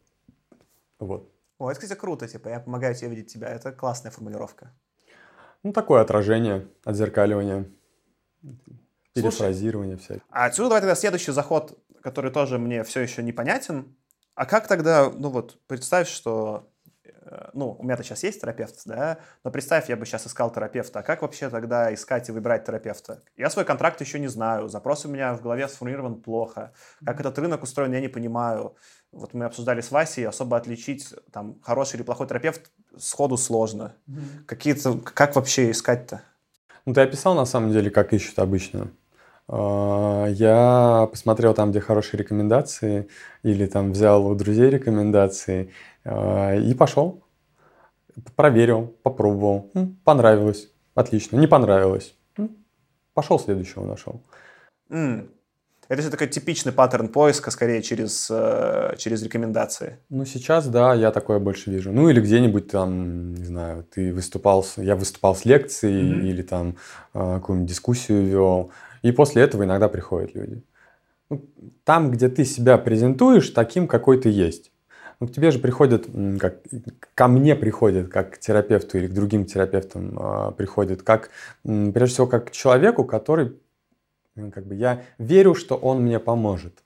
Вот. 0.98 1.32
О, 1.58 1.70
это, 1.70 1.80
кстати, 1.80 1.98
круто, 1.98 2.28
типа, 2.28 2.48
я 2.48 2.60
помогаю 2.60 2.94
тебе 2.94 3.08
видеть 3.08 3.32
тебя. 3.32 3.48
Это 3.48 3.72
классная 3.72 4.12
формулировка. 4.12 4.70
Ну, 5.62 5.72
такое 5.72 6.00
отражение, 6.00 6.68
отзеркаливание, 6.84 7.70
перефразирование 9.12 9.96
всякое. 9.96 10.22
А 10.30 10.46
отсюда 10.46 10.68
давай 10.70 10.80
тогда 10.82 10.94
следующий 10.94 11.32
заход, 11.32 11.78
который 12.02 12.30
тоже 12.30 12.58
мне 12.58 12.84
все 12.84 13.00
еще 13.00 13.22
непонятен. 13.22 13.96
А 14.34 14.46
как 14.46 14.68
тогда, 14.68 15.10
ну 15.10 15.30
вот, 15.30 15.58
представь, 15.66 16.08
что 16.08 16.70
ну, 17.52 17.76
у 17.78 17.82
меня-то 17.82 18.02
сейчас 18.02 18.22
есть 18.22 18.40
терапевт, 18.40 18.82
да, 18.84 19.18
но 19.44 19.50
представь, 19.50 19.88
я 19.88 19.96
бы 19.96 20.06
сейчас 20.06 20.26
искал 20.26 20.50
терапевта, 20.50 21.00
а 21.00 21.02
как 21.02 21.22
вообще 21.22 21.48
тогда 21.50 21.92
искать 21.92 22.28
и 22.28 22.32
выбирать 22.32 22.64
терапевта? 22.64 23.22
Я 23.36 23.50
свой 23.50 23.64
контракт 23.64 24.00
еще 24.00 24.18
не 24.18 24.28
знаю, 24.28 24.68
запрос 24.68 25.04
у 25.04 25.08
меня 25.08 25.34
в 25.34 25.42
голове 25.42 25.68
сформулирован 25.68 26.20
плохо, 26.20 26.72
как 27.04 27.20
этот 27.20 27.38
рынок 27.38 27.62
устроен, 27.62 27.92
я 27.92 28.00
не 28.00 28.08
понимаю. 28.08 28.74
Вот 29.12 29.32
мы 29.32 29.46
обсуждали 29.46 29.80
с 29.80 29.90
Васей, 29.90 30.26
особо 30.26 30.56
отличить, 30.56 31.14
там, 31.32 31.58
хороший 31.62 31.96
или 31.96 32.02
плохой 32.02 32.26
терапевт 32.26 32.70
сходу 32.98 33.36
сложно. 33.36 33.94
Mm-hmm. 34.08 34.44
Какие-то, 34.46 34.98
как 34.98 35.34
вообще 35.36 35.70
искать-то? 35.70 36.20
Ну, 36.84 36.94
ты 36.94 37.00
описал, 37.00 37.34
на 37.34 37.46
самом 37.46 37.72
деле, 37.72 37.90
как 37.90 38.12
ищут 38.12 38.38
обычно. 38.38 38.90
А, 39.48 40.26
я 40.26 41.08
посмотрел 41.10 41.54
там, 41.54 41.70
где 41.70 41.80
хорошие 41.80 42.18
рекомендации, 42.18 43.08
или 43.42 43.66
там 43.66 43.92
взял 43.92 44.26
у 44.26 44.34
друзей 44.34 44.68
рекомендации 44.70 45.72
и 46.08 46.74
пошел. 46.74 47.24
Проверил, 48.36 48.94
попробовал. 49.02 49.70
Понравилось. 50.04 50.70
Отлично. 50.94 51.36
Не 51.36 51.46
понравилось. 51.46 52.14
Пошел 53.14 53.38
следующего 53.38 53.84
нашел. 53.84 54.22
Mm. 54.90 55.28
Это 55.88 56.02
же 56.02 56.10
такой 56.10 56.28
типичный 56.28 56.72
паттерн 56.72 57.08
поиска, 57.08 57.50
скорее 57.50 57.80
через, 57.82 58.28
э, 58.30 58.94
через 58.98 59.22
рекомендации. 59.22 59.96
Ну, 60.10 60.26
сейчас, 60.26 60.68
да, 60.68 60.94
я 60.94 61.10
такое 61.10 61.38
больше 61.38 61.70
вижу. 61.70 61.92
Ну, 61.92 62.10
или 62.10 62.20
где-нибудь 62.20 62.70
там, 62.70 63.34
не 63.34 63.44
знаю, 63.44 63.84
ты 63.84 64.12
выступал, 64.12 64.66
я 64.76 64.96
выступал 64.96 65.34
с 65.34 65.46
лекцией 65.46 66.12
mm-hmm. 66.12 66.28
или 66.28 66.42
там 66.42 66.76
э, 67.14 67.34
какую-нибудь 67.36 67.70
дискуссию 67.70 68.22
вел. 68.26 68.70
И 69.00 69.12
после 69.12 69.42
этого 69.42 69.64
иногда 69.64 69.88
приходят 69.88 70.34
люди. 70.34 70.62
Ну, 71.30 71.42
там, 71.84 72.10
где 72.10 72.28
ты 72.28 72.44
себя 72.44 72.76
презентуешь 72.76 73.48
таким, 73.50 73.88
какой 73.88 74.20
ты 74.20 74.28
есть. 74.28 74.70
Ну, 75.20 75.26
к 75.26 75.32
тебе 75.32 75.50
же 75.50 75.58
приходят, 75.58 76.06
как 76.38 76.62
ко 77.14 77.28
мне 77.28 77.56
приходят, 77.56 78.08
как 78.08 78.34
к 78.34 78.38
терапевту 78.38 78.98
или 78.98 79.08
к 79.08 79.12
другим 79.12 79.46
терапевтам 79.46 80.16
э, 80.16 80.52
приходят, 80.52 81.02
как, 81.02 81.30
прежде 81.64 82.14
всего, 82.14 82.26
как 82.28 82.48
к 82.48 82.50
человеку, 82.52 83.04
который 83.04 83.56
как 84.52 84.66
бы 84.66 84.76
я 84.76 85.02
верю, 85.18 85.54
что 85.54 85.74
он 85.74 86.02
мне 86.02 86.20
поможет. 86.20 86.84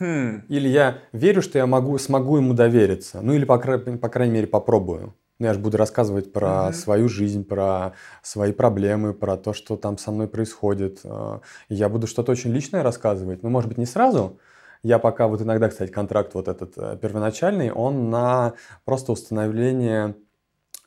Хм. 0.00 0.42
Или 0.48 0.68
я 0.68 0.98
верю, 1.12 1.42
что 1.42 1.58
я 1.58 1.66
могу, 1.66 1.98
смогу 1.98 2.36
ему 2.36 2.54
довериться. 2.54 3.20
Ну 3.22 3.32
или, 3.32 3.44
по, 3.44 3.58
по 3.58 4.08
крайней 4.08 4.34
мере, 4.34 4.46
попробую. 4.46 5.14
Ну, 5.38 5.46
я 5.46 5.54
же 5.54 5.60
буду 5.60 5.76
рассказывать 5.76 6.32
про 6.32 6.68
mm 6.68 6.72
свою 6.72 7.08
жизнь, 7.08 7.44
про 7.44 7.92
свои 8.22 8.52
проблемы, 8.52 9.14
про 9.14 9.36
то, 9.36 9.52
что 9.52 9.76
там 9.76 9.96
со 9.96 10.10
мной 10.10 10.26
происходит. 10.26 11.00
А, 11.04 11.40
я 11.68 11.88
буду 11.88 12.08
что-то 12.08 12.32
очень 12.32 12.52
личное 12.52 12.82
рассказывать. 12.82 13.42
Ну, 13.42 13.50
может 13.50 13.68
быть, 13.68 13.78
не 13.78 13.86
сразу. 13.86 14.38
Я 14.82 14.98
пока 14.98 15.26
вот 15.26 15.42
иногда, 15.42 15.68
кстати, 15.68 15.90
контракт 15.90 16.34
вот 16.34 16.48
этот 16.48 16.76
э, 16.76 16.96
первоначальный, 17.00 17.70
он 17.70 18.10
на 18.10 18.54
просто 18.84 19.12
установление 19.12 20.16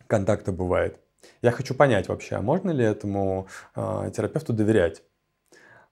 контакта 0.08 0.52
бывает. 0.52 1.00
Я 1.42 1.52
хочу 1.52 1.76
понять 1.76 2.08
вообще, 2.08 2.36
а 2.36 2.42
можно 2.42 2.72
ли 2.72 2.84
этому 2.84 3.48
э, 3.76 4.12
терапевту 4.16 4.54
доверять? 4.54 5.04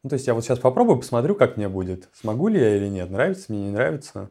Ну, 0.04 0.10
то 0.10 0.16
есть 0.16 0.28
я 0.28 0.34
вот 0.34 0.44
сейчас 0.44 0.60
попробую, 0.60 0.98
посмотрю, 0.98 1.36
как 1.36 1.58
мне 1.58 1.68
будет. 1.68 2.10
Смогу 2.14 2.48
ли 2.48 2.60
я 2.60 2.78
или 2.78 2.88
нет, 2.88 3.10
нравится 3.10 3.48
мне, 3.50 3.66
не 3.66 3.72
нравится. 3.72 4.30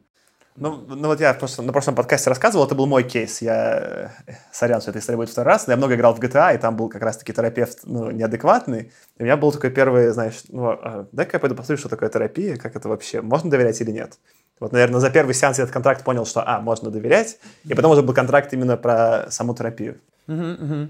Ну, 0.61 0.85
ну 0.89 1.09
вот 1.09 1.21
я 1.21 1.35
просто 1.35 1.63
на 1.63 1.73
прошлом 1.73 1.95
подкасте 1.95 2.31
рассказывал, 2.31 2.67
это 2.67 2.75
был 2.75 2.87
мой 2.87 3.05
кейс. 3.05 3.41
Я, 3.41 4.13
э, 4.27 4.33
сорян, 4.53 4.81
что 4.81 4.91
эта 4.91 4.99
история 4.99 5.17
будет 5.17 5.31
второй 5.31 5.53
раз, 5.53 5.67
но 5.67 5.73
я 5.73 5.77
много 5.77 5.95
играл 5.95 6.15
в 6.15 6.21
GTA, 6.21 6.55
и 6.55 6.59
там 6.59 6.77
был 6.77 6.89
как 6.89 7.03
раз-таки 7.03 7.33
терапевт, 7.33 7.81
ну, 7.85 8.11
неадекватный. 8.11 8.93
И 9.19 9.23
у 9.23 9.25
меня 9.25 9.37
был 9.37 9.53
такой 9.53 9.71
первый, 9.71 10.09
знаешь, 10.09 10.43
ну, 10.49 10.71
а, 10.71 11.07
дай-ка 11.13 11.37
я 11.37 11.41
пойду 11.41 11.55
посмотрю, 11.55 11.79
что 11.79 11.89
такое 11.89 12.09
терапия, 12.09 12.57
как 12.57 12.75
это 12.75 12.89
вообще, 12.89 13.21
можно 13.21 13.51
доверять 13.51 13.81
или 13.81 13.93
нет. 13.93 14.19
Вот, 14.59 14.73
наверное, 14.73 15.01
за 15.01 15.11
первый 15.11 15.35
сеанс 15.35 15.59
я 15.59 15.65
этот 15.65 15.73
контракт 15.73 16.03
понял, 16.03 16.27
что, 16.27 16.43
а, 16.45 16.61
можно 16.61 16.91
доверять, 16.91 17.39
и 17.65 17.75
потом 17.75 17.93
уже 17.93 18.03
был 18.03 18.15
контракт 18.15 18.53
именно 18.53 18.77
про 18.77 19.31
саму 19.31 19.55
терапию. 19.55 20.01
Uh-huh, 20.27 20.89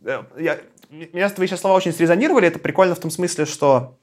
uh-huh. 0.00 0.24
Я, 0.38 0.58
меня 0.90 1.28
твои 1.30 1.48
сейчас 1.48 1.60
слова 1.60 1.76
очень 1.76 1.92
срезонировали, 1.92 2.46
это 2.46 2.58
прикольно 2.58 2.94
в 2.94 3.00
том 3.00 3.10
смысле, 3.10 3.46
что 3.46 3.98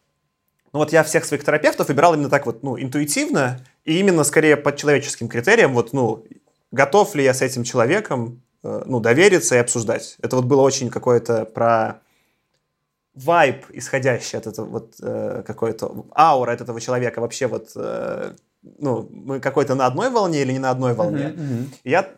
ну 0.76 0.80
вот 0.80 0.92
я 0.92 1.04
всех 1.04 1.24
своих 1.24 1.46
терапевтов 1.46 1.88
выбирал 1.88 2.16
именно 2.16 2.30
так 2.30 2.46
вот, 2.46 2.62
ну, 2.62 2.78
интуитивно, 2.78 3.62
и 3.86 3.98
именно 3.98 4.26
скорее 4.26 4.58
под 4.58 4.76
человеческим 4.76 5.30
критерием, 5.30 5.74
вот, 5.74 5.94
ну, 5.94 6.26
готов 6.74 7.16
ли 7.16 7.24
я 7.24 7.34
с 7.34 7.42
этим 7.42 7.64
человеком, 7.64 8.42
э, 8.62 8.84
ну, 8.86 9.00
довериться 9.00 9.56
и 9.56 9.60
обсуждать. 9.60 10.18
Это 10.22 10.36
вот 10.36 10.44
было 10.44 10.60
очень 10.60 10.90
какое-то 10.90 11.46
про 11.46 12.02
вайб, 13.14 13.64
исходящий 13.70 14.38
от 14.38 14.48
этого 14.48 14.66
вот 14.66 14.96
э, 15.02 15.44
какой-то 15.48 16.08
аура 16.14 16.52
от 16.52 16.60
этого 16.60 16.82
человека 16.82 17.22
вообще 17.22 17.48
вот 17.48 17.72
э, 17.78 18.34
ну 18.78 19.08
мы 19.10 19.40
какой-то 19.40 19.76
на 19.76 19.86
одной 19.86 20.10
волне 20.10 20.42
или 20.42 20.52
не 20.52 20.60
на 20.60 20.72
одной 20.72 20.94
волне. 20.94 21.28
Uh-huh, 21.28 21.38
uh-huh. 21.38 21.68
я 21.86 22.10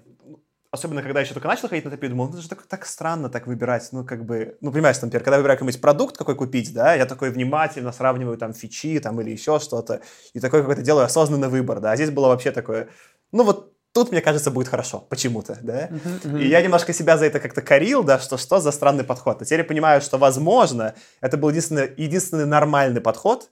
особенно 0.71 1.01
когда 1.01 1.21
еще 1.21 1.34
только 1.34 1.47
начал 1.47 1.69
ходить 1.69 1.86
на 1.86 1.91
терапию, 1.91 2.12
думал, 2.12 2.27
ну, 2.27 2.34
это 2.34 2.41
же 2.41 2.49
так, 2.49 2.63
так 2.63 2.86
странно 2.86 3.30
так 3.30 3.47
выбирать, 3.47 3.88
ну, 3.91 4.06
как 4.06 4.25
бы, 4.25 4.58
ну, 4.62 4.71
понимаешь, 4.71 5.01
например, 5.01 5.23
когда 5.23 5.36
я 5.36 5.39
выбираю 5.39 5.58
какой-нибудь 5.58 5.82
продукт 5.82 6.17
какой 6.17 6.36
купить, 6.36 6.73
да, 6.73 6.93
я 6.93 7.06
такой 7.06 7.30
внимательно 7.30 7.91
сравниваю 7.91 8.38
там 8.38 8.53
фичи 8.53 8.99
там 8.99 9.19
или 9.21 9.32
еще 9.32 9.60
что-то, 9.60 10.01
и 10.34 10.39
такой 10.39 10.62
какой-то 10.62 10.82
делаю 10.82 11.06
осознанный 11.06 11.47
выбор, 11.47 11.80
да, 11.80 11.91
а 11.91 11.95
здесь 11.95 12.12
было 12.12 12.27
вообще 12.27 12.51
такое, 12.51 12.89
ну, 13.32 13.43
вот 13.43 13.73
тут, 13.93 14.12
мне 14.12 14.21
кажется, 14.21 14.51
будет 14.51 14.67
хорошо, 14.67 14.99
почему-то, 15.10 15.58
да, 15.62 15.88
uh-huh, 15.88 16.23
uh-huh. 16.23 16.41
и 16.41 16.47
я 16.47 16.62
немножко 16.62 16.93
себя 16.93 17.17
за 17.17 17.25
это 17.25 17.39
как-то 17.39 17.62
корил, 17.62 18.03
да, 18.03 18.19
что 18.19 18.38
что 18.38 18.60
за 18.60 18.71
странный 18.71 19.03
подход, 19.03 19.41
а 19.41 19.45
теперь 19.45 19.60
я 19.60 19.65
понимаю, 19.65 20.01
что, 20.01 20.17
возможно, 20.17 20.95
это 21.21 21.38
был 21.38 21.49
единственный, 21.49 21.93
единственный 21.97 22.45
нормальный 22.45 23.01
подход, 23.01 23.49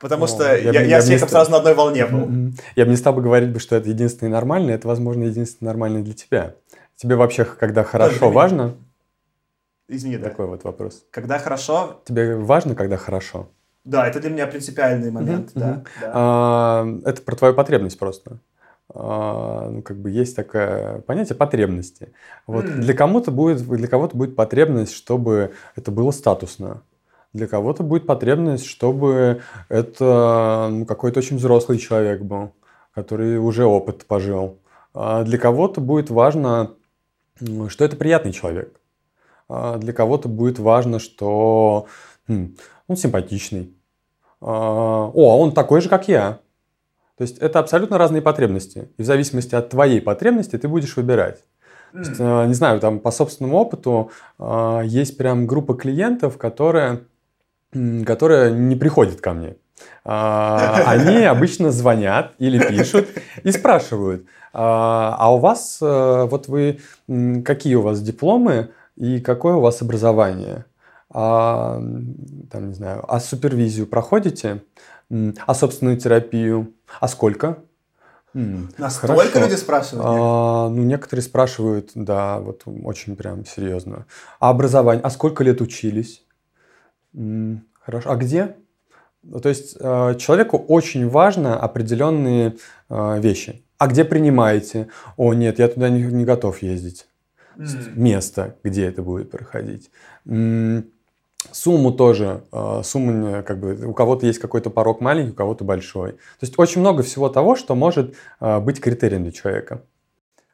Потому 0.00 0.22
ну, 0.22 0.26
что 0.28 0.44
я, 0.44 0.56
я, 0.56 0.72
я, 0.72 0.82
я 0.82 1.00
с 1.00 1.04
человеком 1.04 1.28
сразу 1.28 1.50
на 1.50 1.56
одной 1.56 1.74
волне 1.74 2.06
был. 2.06 2.52
Я 2.76 2.84
бы 2.84 2.90
не 2.90 2.96
стал 2.96 3.14
бы 3.14 3.22
говорить, 3.22 3.50
бы, 3.50 3.58
что 3.58 3.76
это 3.76 3.88
единственный 3.88 4.28
нормальный, 4.28 4.74
это, 4.74 4.86
возможно, 4.86 5.24
единственный 5.24 5.68
нормальный 5.68 6.02
для 6.02 6.14
тебя. 6.14 6.54
Тебе 6.96 7.16
вообще, 7.16 7.44
когда 7.44 7.84
хорошо, 7.84 8.30
важно? 8.30 8.74
Извини, 9.88 10.18
да. 10.18 10.28
Такой 10.28 10.46
вот 10.46 10.64
вопрос. 10.64 11.04
Когда 11.10 11.38
хорошо? 11.38 12.00
Тебе 12.04 12.36
важно, 12.36 12.74
когда 12.74 12.96
хорошо? 12.96 13.48
Да, 13.84 14.06
это 14.06 14.20
для 14.20 14.30
меня 14.30 14.46
принципиальный 14.46 15.10
момент, 15.10 15.52
да. 15.54 15.82
Да. 16.00 16.10
А, 16.12 16.88
это 17.06 17.22
про 17.22 17.36
твою 17.36 17.54
потребность 17.54 17.98
просто. 17.98 18.38
А, 18.90 19.70
ну, 19.70 19.82
как 19.82 19.98
бы 19.98 20.10
есть 20.10 20.36
такое 20.36 21.00
понятие 21.00 21.36
потребности. 21.36 22.12
Вот 22.46 22.64
mm. 22.66 22.78
для 22.80 22.94
кому-то 22.94 23.30
будет, 23.30 23.66
для 23.66 23.88
кого-то 23.88 24.16
будет 24.16 24.36
потребность, 24.36 24.92
чтобы 24.92 25.52
это 25.74 25.90
было 25.90 26.10
статусно. 26.10 26.82
Для 27.32 27.46
кого-то 27.46 27.82
будет 27.82 28.06
потребность, 28.06 28.64
чтобы 28.64 29.42
это 29.68 30.68
ну, 30.70 30.86
какой-то 30.86 31.20
очень 31.20 31.36
взрослый 31.36 31.78
человек 31.78 32.22
был, 32.22 32.54
который 32.94 33.38
уже 33.38 33.66
опыт 33.66 34.06
пожил. 34.06 34.58
А 34.94 35.24
для 35.24 35.38
кого-то 35.38 35.80
будет 35.80 36.08
важно, 36.08 36.72
что 37.68 37.84
это 37.84 37.96
приятный 37.96 38.32
человек. 38.32 38.80
А 39.48 39.76
для 39.76 39.92
кого-то 39.92 40.28
будет 40.28 40.58
важно, 40.58 40.98
что 40.98 41.86
хм, 42.26 42.56
он 42.86 42.96
симпатичный. 42.96 43.74
А, 44.40 45.10
о, 45.12 45.32
а 45.32 45.36
он 45.36 45.52
такой 45.52 45.82
же, 45.82 45.88
как 45.88 46.08
я. 46.08 46.40
То 47.16 47.22
есть 47.22 47.38
это 47.38 47.58
абсолютно 47.58 47.98
разные 47.98 48.22
потребности. 48.22 48.90
И 48.96 49.02
в 49.02 49.04
зависимости 49.04 49.54
от 49.54 49.68
твоей 49.68 50.00
потребности 50.00 50.56
ты 50.56 50.66
будешь 50.66 50.96
выбирать. 50.96 51.44
Есть, 51.92 52.18
не 52.18 52.54
знаю, 52.54 52.80
там 52.80 53.00
по 53.00 53.10
собственному 53.10 53.56
опыту 53.56 54.10
есть 54.84 55.16
прям 55.16 55.46
группа 55.46 55.74
клиентов, 55.74 56.36
которые 56.36 57.06
которые 57.72 58.52
не 58.52 58.76
приходят 58.76 59.20
ко 59.20 59.32
мне. 59.32 59.56
А, 60.04 60.82
они 60.86 61.24
обычно 61.24 61.70
звонят 61.70 62.32
или 62.38 62.58
пишут 62.58 63.08
и 63.42 63.52
спрашивают, 63.52 64.26
а, 64.52 65.16
а 65.18 65.34
у 65.34 65.38
вас, 65.38 65.78
э, 65.80 66.26
вот 66.30 66.48
вы, 66.48 66.80
какие 67.44 67.74
у 67.74 67.82
вас 67.82 68.00
дипломы 68.00 68.70
и 68.96 69.20
какое 69.20 69.54
у 69.54 69.60
вас 69.60 69.82
образование? 69.82 70.64
А, 71.10 71.80
там, 72.50 72.68
не 72.68 72.74
знаю, 72.74 73.04
а 73.08 73.20
супервизию 73.20 73.86
проходите? 73.86 74.62
А 75.10 75.54
собственную 75.54 75.96
терапию? 75.98 76.74
А 77.00 77.08
сколько? 77.08 77.58
Настолько 79.24 79.40
люди 79.40 79.54
спрашивают? 79.54 80.04
А, 80.06 80.68
ну, 80.68 80.82
некоторые 80.82 81.22
спрашивают, 81.22 81.90
да, 81.94 82.38
вот 82.40 82.62
очень 82.66 83.16
прям 83.16 83.44
серьезно. 83.44 84.06
А 84.38 84.50
образование? 84.50 85.02
А 85.02 85.10
сколько 85.10 85.42
лет 85.44 85.60
учились? 85.60 86.24
Хорошо. 87.80 88.10
А 88.10 88.16
где? 88.16 88.56
Ну, 89.22 89.40
то 89.40 89.48
есть 89.48 89.76
э, 89.78 90.14
человеку 90.18 90.56
очень 90.56 91.08
важно 91.08 91.58
определенные 91.58 92.56
э, 92.88 93.20
вещи. 93.20 93.62
А 93.76 93.86
где 93.86 94.04
принимаете? 94.04 94.88
О, 95.16 95.34
нет, 95.34 95.58
я 95.58 95.68
туда 95.68 95.88
не, 95.88 96.02
не 96.02 96.24
готов 96.24 96.62
ездить. 96.62 97.06
Mm. 97.56 97.98
Место, 97.98 98.56
где 98.62 98.86
это 98.86 99.02
будет 99.02 99.30
проходить. 99.30 99.90
Сумму 100.24 101.92
тоже. 101.92 102.44
Э, 102.52 102.82
сумму, 102.84 103.42
как 103.42 103.58
бы, 103.58 103.86
у 103.86 103.92
кого-то 103.92 104.26
есть 104.26 104.38
какой-то 104.38 104.70
порог 104.70 105.00
маленький, 105.00 105.32
у 105.32 105.34
кого-то 105.34 105.64
большой. 105.64 106.12
То 106.12 106.42
есть 106.42 106.58
очень 106.58 106.80
много 106.80 107.02
всего 107.02 107.28
того, 107.28 107.56
что 107.56 107.74
может 107.74 108.14
быть 108.40 108.80
критерием 108.80 109.24
для 109.24 109.32
человека. 109.32 109.82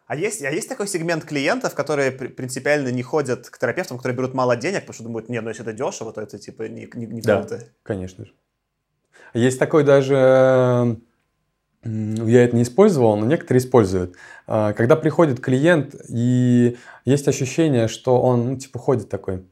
А 0.07 0.17
есть, 0.17 0.43
а 0.43 0.51
есть 0.51 0.69
такой 0.69 0.87
сегмент 0.87 1.25
клиентов, 1.25 1.75
которые 1.75 2.13
принципиально 2.13 2.89
не 2.89 3.03
ходят 3.03 3.49
к 3.49 3.59
терапевтам, 3.59 3.97
которые 3.97 4.17
берут 4.17 4.35
мало 4.35 4.55
денег, 4.55 4.81
потому 4.81 4.95
что 4.95 5.05
думают, 5.05 5.29
нет, 5.31 5.43
ну 5.43 5.49
если 5.49 5.63
это 5.63 5.73
дешево, 5.73 6.13
то 6.13 6.21
это 6.21 6.39
типа 6.39 6.65
не, 6.65 6.89
не, 6.95 7.07
не 7.07 7.23
да, 7.23 7.39
круто. 7.39 7.65
конечно 7.83 8.27
же. 8.27 8.33
Есть 9.33 9.59
такой 9.59 9.83
даже, 9.83 11.01
я 11.85 12.45
это 12.45 12.55
не 12.55 12.63
использовал, 12.63 13.17
но 13.17 13.25
некоторые 13.25 13.61
используют. 13.61 14.15
А, 14.47 14.75
когда 14.75 14.95
приходит 14.95 15.41
клиент 15.41 15.95
и 16.09 16.77
есть 17.05 17.27
ощущение, 17.27 17.89
что 17.89 18.21
он 18.21 18.47
ну, 18.51 18.57
типа 18.59 18.79
ходит 18.79 19.09
такой, 19.09 19.45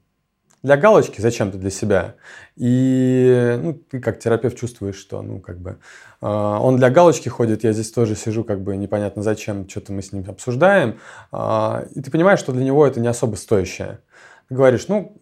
для 0.62 0.76
галочки 0.76 1.20
зачем-то 1.20 1.58
для 1.58 1.70
себя. 1.70 2.14
И 2.56 3.58
ну, 3.62 3.74
ты 3.74 4.00
как 4.00 4.18
терапевт 4.18 4.56
чувствуешь, 4.56 4.96
что 4.96 5.22
ну, 5.22 5.40
как 5.40 5.58
бы, 5.58 5.78
э, 6.20 6.26
он 6.26 6.76
для 6.76 6.90
галочки 6.90 7.28
ходит, 7.28 7.64
я 7.64 7.72
здесь 7.72 7.90
тоже 7.90 8.14
сижу, 8.14 8.44
как 8.44 8.62
бы 8.62 8.76
непонятно 8.76 9.22
зачем, 9.22 9.68
что-то 9.68 9.92
мы 9.92 10.02
с 10.02 10.12
ним 10.12 10.24
обсуждаем. 10.28 10.98
Э, 11.32 11.86
и 11.94 12.00
ты 12.00 12.10
понимаешь, 12.10 12.38
что 12.38 12.52
для 12.52 12.64
него 12.64 12.86
это 12.86 13.00
не 13.00 13.08
особо 13.08 13.36
стоящее. 13.36 14.00
Ты 14.48 14.54
говоришь, 14.54 14.86
ну, 14.88 15.16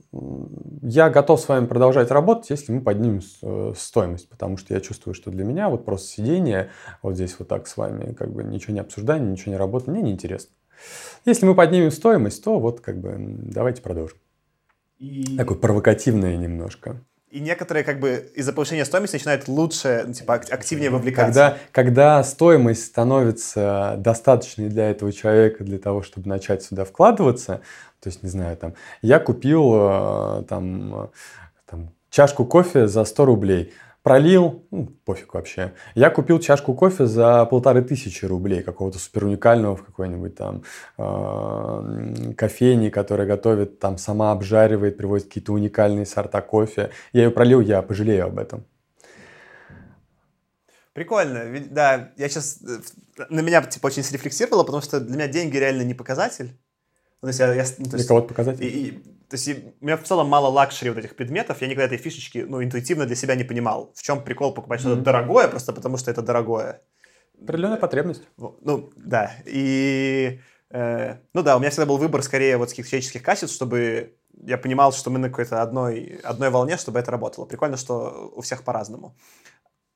я 0.83 1.09
готов 1.09 1.41
с 1.41 1.49
вами 1.49 1.67
продолжать 1.67 2.11
работать, 2.11 2.51
если 2.51 2.73
мы 2.73 2.81
поднимем 2.81 3.21
э, 3.43 3.75
стоимость, 3.77 4.29
потому 4.29 4.57
что 4.57 4.75
я 4.75 4.81
чувствую, 4.81 5.15
что 5.15 5.31
для 5.31 5.45
меня 5.45 5.69
вот 5.69 5.85
просто 5.85 6.09
сидение 6.09 6.71
вот 7.03 7.15
здесь 7.15 7.37
вот 7.39 7.49
так 7.49 7.67
с 7.67 7.77
вами, 7.77 8.13
как 8.13 8.33
бы 8.33 8.43
ничего 8.43 8.75
не 8.75 8.81
обсуждание, 8.81 9.31
ничего 9.31 9.53
не 9.53 9.59
работа, 9.59 9.91
мне 9.91 10.03
неинтересно. 10.03 10.51
Если 11.25 11.47
мы 11.47 11.55
поднимем 11.55 11.91
стоимость, 11.91 12.43
то 12.43 12.59
вот 12.59 12.81
как 12.81 12.99
бы 12.99 13.15
давайте 13.19 13.83
продолжим. 13.83 14.19
И... 15.01 15.37
Такое 15.37 15.57
провокативное 15.57 16.37
немножко. 16.37 17.01
И 17.31 17.41
некоторые 17.41 17.85
как 17.85 18.01
бы 18.01 18.31
из-за 18.35 18.53
повышения 18.53 18.85
стоимости 18.85 19.15
начинают 19.15 19.49
лучше, 19.49 20.05
ну, 20.07 20.13
типа 20.13 20.35
активнее 20.35 20.91
вовлекаться. 20.91 21.33
Когда, 21.33 21.59
когда 21.73 22.25
стоимость 22.25 22.85
становится 22.85 23.95
достаточной 23.99 24.69
для 24.69 24.91
этого 24.91 25.13
человека, 25.13 25.65
для 25.65 25.79
того, 25.79 26.03
чтобы 26.03 26.29
начать 26.29 26.63
сюда 26.63 26.85
вкладываться, 26.85 27.61
то 28.01 28.09
есть, 28.09 28.23
не 28.23 28.29
знаю, 28.29 28.57
там, 28.57 28.75
я 29.01 29.21
купил 29.21 29.73
э, 29.75 30.45
там, 30.49 31.11
там, 31.67 31.93
чашку 32.11 32.45
кофе 32.45 32.87
за 32.87 33.05
100 33.05 33.25
рублей– 33.25 33.73
пролил, 34.03 34.67
ну, 34.71 34.87
пофиг 35.05 35.35
вообще. 35.35 35.73
Я 35.95 36.11
купил 36.11 36.39
чашку 36.39 36.75
кофе 36.75 37.07
за 37.07 37.45
полторы 37.47 37.83
тысячи 37.83 38.25
рублей, 38.25 38.63
какого-то 38.63 38.99
супер 38.99 39.25
уникального 39.25 39.77
в 39.77 39.85
какой-нибудь 39.85 40.35
там 40.35 40.63
э, 40.99 42.33
кофейне, 42.37 42.91
которая 42.91 43.27
готовит, 43.27 43.79
там 43.79 43.99
сама 43.99 44.33
обжаривает, 44.33 44.97
привозит 44.97 45.29
какие-то 45.29 45.53
уникальные 45.53 46.07
сорта 46.07 46.41
кофе. 46.41 46.91
Я 47.13 47.25
ее 47.25 47.31
пролил, 47.31 47.61
я 47.61 47.83
пожалею 47.83 48.27
об 48.27 48.39
этом. 48.39 48.65
Прикольно. 50.93 51.45
Да, 51.71 52.13
я 52.17 52.29
сейчас... 52.29 52.61
Э, 52.63 52.81
на 53.29 53.41
меня, 53.41 53.63
типа, 53.63 53.87
очень 53.89 54.03
срефлексировало, 54.03 54.65
потому 54.65 54.83
что 54.83 54.99
для 54.99 55.15
меня 55.15 55.29
деньги 55.29 55.57
реально 55.57 55.83
не 55.83 55.95
показатель. 55.95 56.59
Ну, 57.23 57.27
то 57.27 57.29
есть 57.29 57.41
я, 57.41 57.55
я, 57.55 57.65
ну, 57.79 57.85
то 57.85 57.97
есть, 57.97 57.97
для 57.97 58.05
кого-то 58.07 58.29
показатель? 58.29 58.65
И, 58.65 58.69
и, 58.69 59.03
то 59.31 59.37
есть 59.37 59.49
у 59.49 59.85
меня 59.85 59.97
в 59.97 60.03
целом 60.03 60.27
мало 60.27 60.49
luxury 60.49 60.91
вот 60.91 60.99
этих 60.99 61.15
предметов, 61.15 61.61
я 61.61 61.69
никогда 61.69 61.85
этой 61.85 61.99
фишечки, 61.99 62.39
ну, 62.39 62.65
интуитивно 62.65 63.07
для 63.07 63.15
себя 63.15 63.37
не 63.37 63.45
понимал. 63.45 63.93
В 63.95 64.03
чем 64.03 64.25
прикол 64.25 64.53
покупать 64.53 64.81
mm-hmm. 64.81 64.95
что-то 64.95 65.03
дорогое, 65.03 65.47
просто 65.47 65.73
потому 65.73 65.99
что 65.99 66.11
это 66.11 66.21
дорогое. 66.21 66.83
Определенная 67.41 67.77
потребность. 67.77 68.25
Ну, 68.37 68.91
да. 68.97 69.37
И, 69.47 70.41
э, 70.71 71.17
ну 71.33 71.43
да, 71.45 71.57
у 71.57 71.61
меня 71.61 71.71
всегда 71.71 71.87
был 71.87 71.97
выбор 71.97 72.25
скорее 72.25 72.57
вот 72.57 72.71
таких 72.71 72.89
человеческих 72.89 73.23
качеств, 73.23 73.55
чтобы 73.55 74.17
я 74.43 74.59
понимал, 74.59 74.93
что 74.93 75.11
мы 75.11 75.21
на 75.21 75.29
какой-то 75.29 75.63
одной, 75.63 76.19
одной 76.25 76.51
волне, 76.51 76.77
чтобы 76.77 76.99
это 76.99 77.13
работало. 77.13 77.47
Прикольно, 77.47 77.77
что 77.77 78.33
у 78.35 78.41
всех 78.41 78.65
по-разному. 78.65 79.17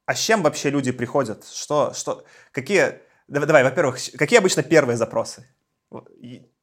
А 0.06 0.14
с 0.14 0.20
чем 0.20 0.42
вообще 0.42 0.70
люди 0.70 0.92
приходят? 0.92 1.44
Что, 1.44 1.92
что, 1.92 2.24
какие... 2.52 3.00
Давай, 3.26 3.48
давай 3.48 3.64
во-первых, 3.64 3.98
какие 4.16 4.38
обычно 4.38 4.62
первые 4.62 4.96
запросы? 4.96 5.44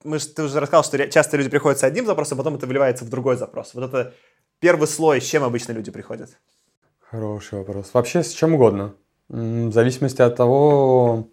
Мы, 0.03 0.19
ты 0.19 0.43
уже 0.43 0.59
рассказал, 0.59 0.83
что 0.83 1.09
часто 1.09 1.37
люди 1.37 1.49
приходят 1.49 1.79
с 1.79 1.83
одним 1.83 2.05
запросом, 2.05 2.39
а 2.39 2.43
потом 2.43 2.55
это 2.55 2.67
вливается 2.67 3.05
в 3.05 3.09
другой 3.09 3.37
запрос. 3.37 3.73
Вот 3.73 3.83
это 3.83 4.13
первый 4.59 4.87
слой, 4.87 5.21
с 5.21 5.25
чем 5.25 5.43
обычно 5.43 5.73
люди 5.73 5.91
приходят? 5.91 6.29
Хороший 6.99 7.59
вопрос. 7.59 7.91
Вообще 7.93 8.23
с 8.23 8.31
чем 8.31 8.55
угодно. 8.55 8.95
В 9.27 9.71
зависимости 9.71 10.21
от 10.21 10.35
того, 10.35 11.29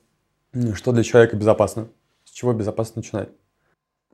что 0.74 0.92
для 0.92 1.02
человека 1.02 1.36
безопасно. 1.36 1.88
С 2.24 2.30
чего 2.30 2.52
безопасно 2.52 3.00
начинать. 3.00 3.30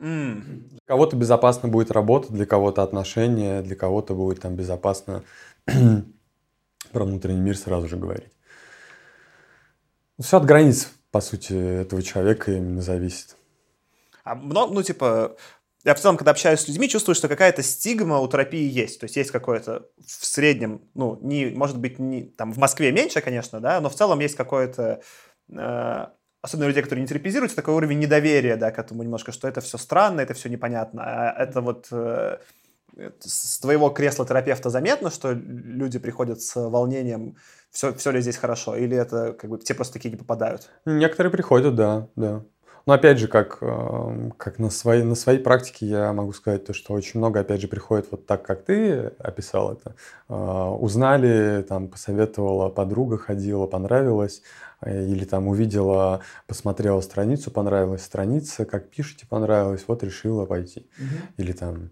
Mm. 0.00 0.68
Для 0.70 0.80
кого-то 0.86 1.16
безопасно 1.16 1.68
будет 1.68 1.90
работа, 1.90 2.32
для 2.32 2.46
кого-то 2.46 2.82
отношения, 2.82 3.62
для 3.62 3.76
кого-то 3.76 4.14
будет 4.14 4.40
там 4.40 4.54
безопасно 4.54 5.22
про 6.92 7.04
внутренний 7.04 7.40
мир 7.40 7.56
сразу 7.56 7.88
же 7.88 7.96
говорить. 7.96 8.28
Все 10.20 10.36
от 10.36 10.44
границ, 10.44 10.90
по 11.10 11.20
сути, 11.20 11.52
этого 11.52 12.02
человека 12.02 12.52
именно 12.52 12.82
зависит. 12.82 13.36
А 14.24 14.34
много, 14.34 14.74
ну, 14.74 14.82
типа, 14.82 15.36
я 15.84 15.94
в 15.94 16.00
целом, 16.00 16.16
когда 16.16 16.30
общаюсь 16.30 16.60
с 16.60 16.68
людьми, 16.68 16.88
чувствую, 16.88 17.14
что 17.14 17.28
какая-то 17.28 17.62
стигма 17.62 18.18
у 18.18 18.26
терапии 18.26 18.66
есть. 18.66 19.00
То 19.00 19.04
есть 19.04 19.16
есть 19.16 19.30
какое-то 19.30 19.86
в 19.98 20.24
среднем, 20.24 20.80
ну, 20.94 21.18
не, 21.20 21.46
может 21.46 21.78
быть, 21.78 21.98
не, 21.98 22.22
там 22.22 22.52
в 22.52 22.58
Москве 22.58 22.90
меньше, 22.90 23.20
конечно, 23.20 23.60
да, 23.60 23.80
но 23.80 23.90
в 23.90 23.94
целом 23.94 24.18
есть 24.20 24.34
какое-то, 24.34 25.02
э, 25.52 26.06
особенно 26.40 26.68
людей, 26.68 26.82
которые 26.82 27.02
не 27.02 27.08
терапизируются, 27.08 27.56
такой 27.56 27.74
уровень 27.74 27.98
недоверия, 27.98 28.56
да, 28.56 28.70
к 28.70 28.78
этому 28.78 29.02
немножко, 29.02 29.30
что 29.30 29.46
это 29.46 29.60
все 29.60 29.76
странно, 29.76 30.22
это 30.22 30.32
все 30.32 30.48
непонятно. 30.48 31.02
А 31.04 31.42
это 31.42 31.60
вот 31.60 31.88
э, 31.90 32.38
с 33.20 33.58
твоего 33.58 33.90
кресла 33.90 34.26
терапевта 34.26 34.70
заметно, 34.70 35.10
что 35.10 35.32
люди 35.32 35.98
приходят 35.98 36.40
с 36.40 36.54
волнением, 36.56 37.36
все, 37.70 37.92
все 37.92 38.10
ли 38.10 38.22
здесь 38.22 38.36
хорошо, 38.36 38.74
или 38.76 38.96
это 38.96 39.34
как 39.34 39.50
бы 39.50 39.58
те 39.58 39.74
просто 39.74 39.94
такие 39.94 40.10
не 40.10 40.16
попадают? 40.16 40.70
Некоторые 40.86 41.30
приходят, 41.30 41.74
да, 41.74 42.08
да. 42.16 42.44
Но 42.86 42.92
опять 42.92 43.18
же, 43.18 43.28
как, 43.28 43.58
эм, 43.62 44.32
как 44.32 44.58
на, 44.58 44.68
своей, 44.68 45.02
на 45.02 45.14
своей 45.14 45.38
практике 45.38 45.86
я 45.86 46.12
могу 46.12 46.32
сказать, 46.32 46.66
то, 46.66 46.74
что 46.74 46.92
очень 46.92 47.18
много, 47.18 47.40
опять 47.40 47.60
же, 47.60 47.68
приходит 47.68 48.08
вот 48.10 48.26
так, 48.26 48.42
как 48.44 48.64
ты 48.64 49.12
описал 49.18 49.72
это. 49.72 49.94
Э, 50.28 50.34
узнали, 50.34 51.64
там, 51.66 51.88
посоветовала 51.88 52.68
подруга, 52.68 53.16
ходила, 53.16 53.66
понравилось, 53.66 54.42
э, 54.82 55.06
или 55.06 55.24
там 55.24 55.48
увидела, 55.48 56.20
посмотрела 56.46 57.00
страницу, 57.00 57.50
понравилась 57.50 58.04
страница, 58.04 58.66
как 58.66 58.90
пишете, 58.90 59.26
понравилось, 59.26 59.84
вот 59.86 60.02
решила 60.02 60.44
пойти. 60.44 60.86
Угу. 60.98 61.42
Или 61.42 61.52
там 61.52 61.90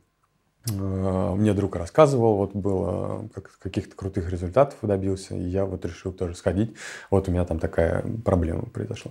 э, 0.70 1.34
мне 1.36 1.54
друг 1.54 1.74
рассказывал, 1.76 2.36
вот 2.36 2.54
было 2.54 3.30
как, 3.34 3.58
каких-то 3.58 3.96
крутых 3.96 4.30
результатов 4.30 4.76
добился, 4.82 5.34
и 5.34 5.42
я 5.42 5.64
вот 5.64 5.86
решил 5.86 6.12
тоже 6.12 6.34
сходить. 6.34 6.74
Вот 7.10 7.28
у 7.28 7.30
меня 7.30 7.46
там 7.46 7.58
такая 7.58 8.04
проблема 8.22 8.66
произошла. 8.66 9.10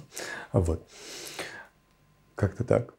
Вот. 0.54 0.88
Как-то 2.36 2.64
так. 2.64 2.94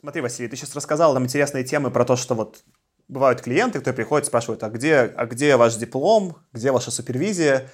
Смотри, 0.00 0.22
Василий, 0.22 0.48
ты 0.48 0.56
сейчас 0.56 0.74
рассказал 0.76 1.14
нам 1.14 1.24
интересные 1.24 1.64
темы 1.64 1.90
про 1.90 2.04
то, 2.04 2.16
что 2.16 2.34
вот 2.34 2.62
бывают 3.08 3.40
клиенты, 3.40 3.78
которые 3.78 3.96
приходят, 3.96 4.26
спрашивают, 4.26 4.62
а 4.62 4.70
где, 4.70 5.12
а 5.16 5.26
где 5.26 5.56
ваш 5.56 5.76
диплом, 5.76 6.36
где 6.52 6.70
ваша 6.70 6.90
супервизия? 6.90 7.68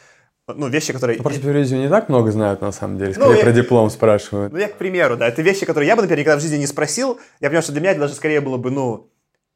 Ну, 0.49 0.69
вещи, 0.69 0.93
которые... 0.93 1.19
Ну, 1.19 1.25
про 1.25 1.33
супервизию 1.33 1.81
не 1.81 1.89
так 1.89 2.09
много 2.09 2.33
знают, 2.33 2.61
на 2.61 2.73
самом 2.73 2.99
деле. 2.99 3.15
Скорее, 3.15 3.35
ну, 3.35 3.41
про 3.41 3.51
я... 3.51 3.55
диплом 3.55 3.91
спрашивают. 3.91 4.53
Ну, 4.53 4.59
я, 4.59 4.69
к 4.69 4.77
примеру, 4.77 5.17
да. 5.17 5.29
Это 5.29 5.43
вещи, 5.43 5.65
которые 5.67 5.89
я 5.89 5.95
бы, 5.95 6.03
например, 6.03 6.21
никогда 6.21 6.39
в 6.39 6.43
жизни 6.43 6.57
не 6.57 6.67
спросил. 6.67 7.21
Я 7.41 7.49
понимаю, 7.49 7.63
что 7.63 7.73
для 7.73 7.81
меня 7.81 7.91
это 7.93 8.01
даже 8.01 8.15
скорее 8.15 8.41
было 8.41 8.57
бы, 8.57 8.71
ну... 8.71 9.09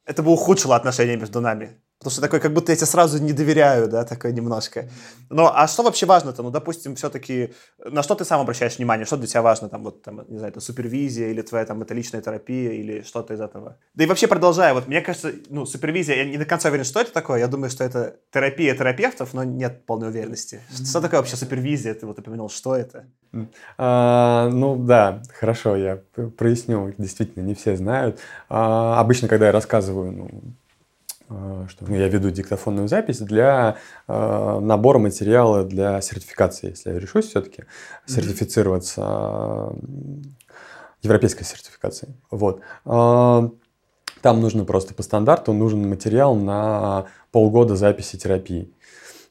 Это 0.05 0.23
бы 0.23 0.31
ухудшило 0.31 0.77
отношения 0.77 1.17
между 1.17 1.41
нами. 1.41 1.81
Потому 2.07 2.13
что 2.13 2.23
такой, 2.23 2.39
как 2.39 2.53
будто 2.53 2.71
я 2.71 2.77
тебе 2.77 2.87
сразу 2.87 3.21
не 3.21 3.33
доверяю, 3.33 3.89
да, 3.89 4.05
такое 4.05 4.31
немножко. 4.31 4.89
Но, 5.29 5.53
а 5.53 5.67
что 5.67 5.83
вообще 5.83 6.07
важно-то? 6.07 6.45
Ну, 6.45 6.53
допустим, 6.53 6.95
все-таки, 6.95 7.53
на 7.85 8.05
что 8.05 8.15
ты 8.15 8.25
сам 8.25 8.41
обращаешь 8.41 8.79
внимание? 8.79 9.05
Что 9.07 9.17
для 9.17 9.27
тебя 9.27 9.43
важно? 9.43 9.69
Там, 9.69 9.83
вот, 9.83 10.03
там, 10.03 10.25
не 10.29 10.39
знаю, 10.39 10.53
это 10.53 10.61
супервизия 10.61 11.31
или 11.31 11.43
твоя, 11.43 11.65
там, 11.65 11.83
это 11.83 11.95
личная 11.95 12.23
терапия 12.23 12.71
или 12.71 13.03
что-то 13.03 13.35
из 13.35 13.41
этого? 13.41 13.79
Да 13.95 14.05
и 14.05 14.07
вообще, 14.07 14.29
продолжая, 14.29 14.73
вот, 14.73 14.87
мне 14.87 15.01
кажется, 15.01 15.33
ну, 15.49 15.67
супервизия, 15.67 16.15
я 16.15 16.25
не 16.25 16.39
до 16.39 16.45
конца 16.45 16.69
уверен, 16.69 16.85
что 16.85 17.01
это 17.01 17.13
такое. 17.13 17.41
Я 17.41 17.49
думаю, 17.49 17.71
что 17.71 17.83
это 17.83 18.15
терапия 18.33 18.77
терапевтов, 18.77 19.35
но 19.35 19.43
нет 19.43 19.85
полной 19.85 20.11
уверенности. 20.11 20.61
Что 20.71 21.01
такое 21.01 21.19
вообще 21.19 21.35
супервизия? 21.35 21.93
Ты 21.95 22.07
вот 22.07 22.21
упомянул, 22.21 22.49
что 22.49 22.77
это? 22.77 23.07
А, 23.79 24.49
ну, 24.53 24.77
да, 24.77 25.23
хорошо, 25.41 25.75
я 25.75 25.99
проясню. 26.39 26.95
Действительно, 26.99 27.43
не 27.43 27.55
все 27.55 27.77
знают. 27.77 28.21
А, 28.49 29.01
обычно, 29.01 29.27
когда 29.27 29.47
я 29.47 29.53
рассказываю, 29.53 30.13
ну, 30.13 30.31
что 31.29 31.93
я 31.93 32.09
веду 32.09 32.31
диктофонную 32.31 32.89
запись 32.89 33.19
для 33.19 33.79
э, 34.07 34.61
набора 34.61 34.99
материала 34.99 35.65
для 35.65 36.01
сертификации, 36.01 36.71
если 36.71 36.93
я 36.93 36.99
решусь 36.99 37.27
все-таки 37.27 37.65
сертифицироваться 38.07 39.03
э, 39.03 39.71
европейской 41.03 41.43
сертификацией. 41.43 42.15
Вот. 42.31 42.61
Э, 42.85 43.49
там 44.23 44.41
нужно 44.41 44.65
просто 44.65 44.95
по 44.95 45.03
стандарту 45.03 45.53
нужен 45.53 45.89
материал 45.89 46.37
на 46.37 47.07
полгода 47.33 47.75
записи 47.75 48.17
терапии. 48.17 48.73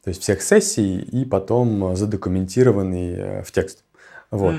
То 0.04 0.10
есть 0.10 0.22
всех 0.22 0.42
сессий 0.42 1.00
и 1.00 1.24
потом 1.24 1.96
задокументированный 1.96 3.12
э, 3.12 3.42
в 3.42 3.52
текст. 3.52 3.84
Вот. 4.30 4.54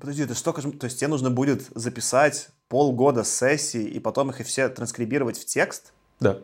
Подожди, 0.00 0.22
это 0.22 0.34
же... 0.34 0.72
То 0.72 0.84
есть 0.84 0.98
тебе 0.98 1.08
нужно 1.08 1.30
будет 1.30 1.62
записать 1.74 2.48
полгода 2.68 3.24
сессий 3.24 3.84
и 3.84 3.98
потом 4.00 4.30
их 4.30 4.40
и 4.40 4.44
все 4.44 4.68
транскрибировать 4.68 5.38
в 5.38 5.44
текст? 5.44 5.92
Да. 6.20 6.38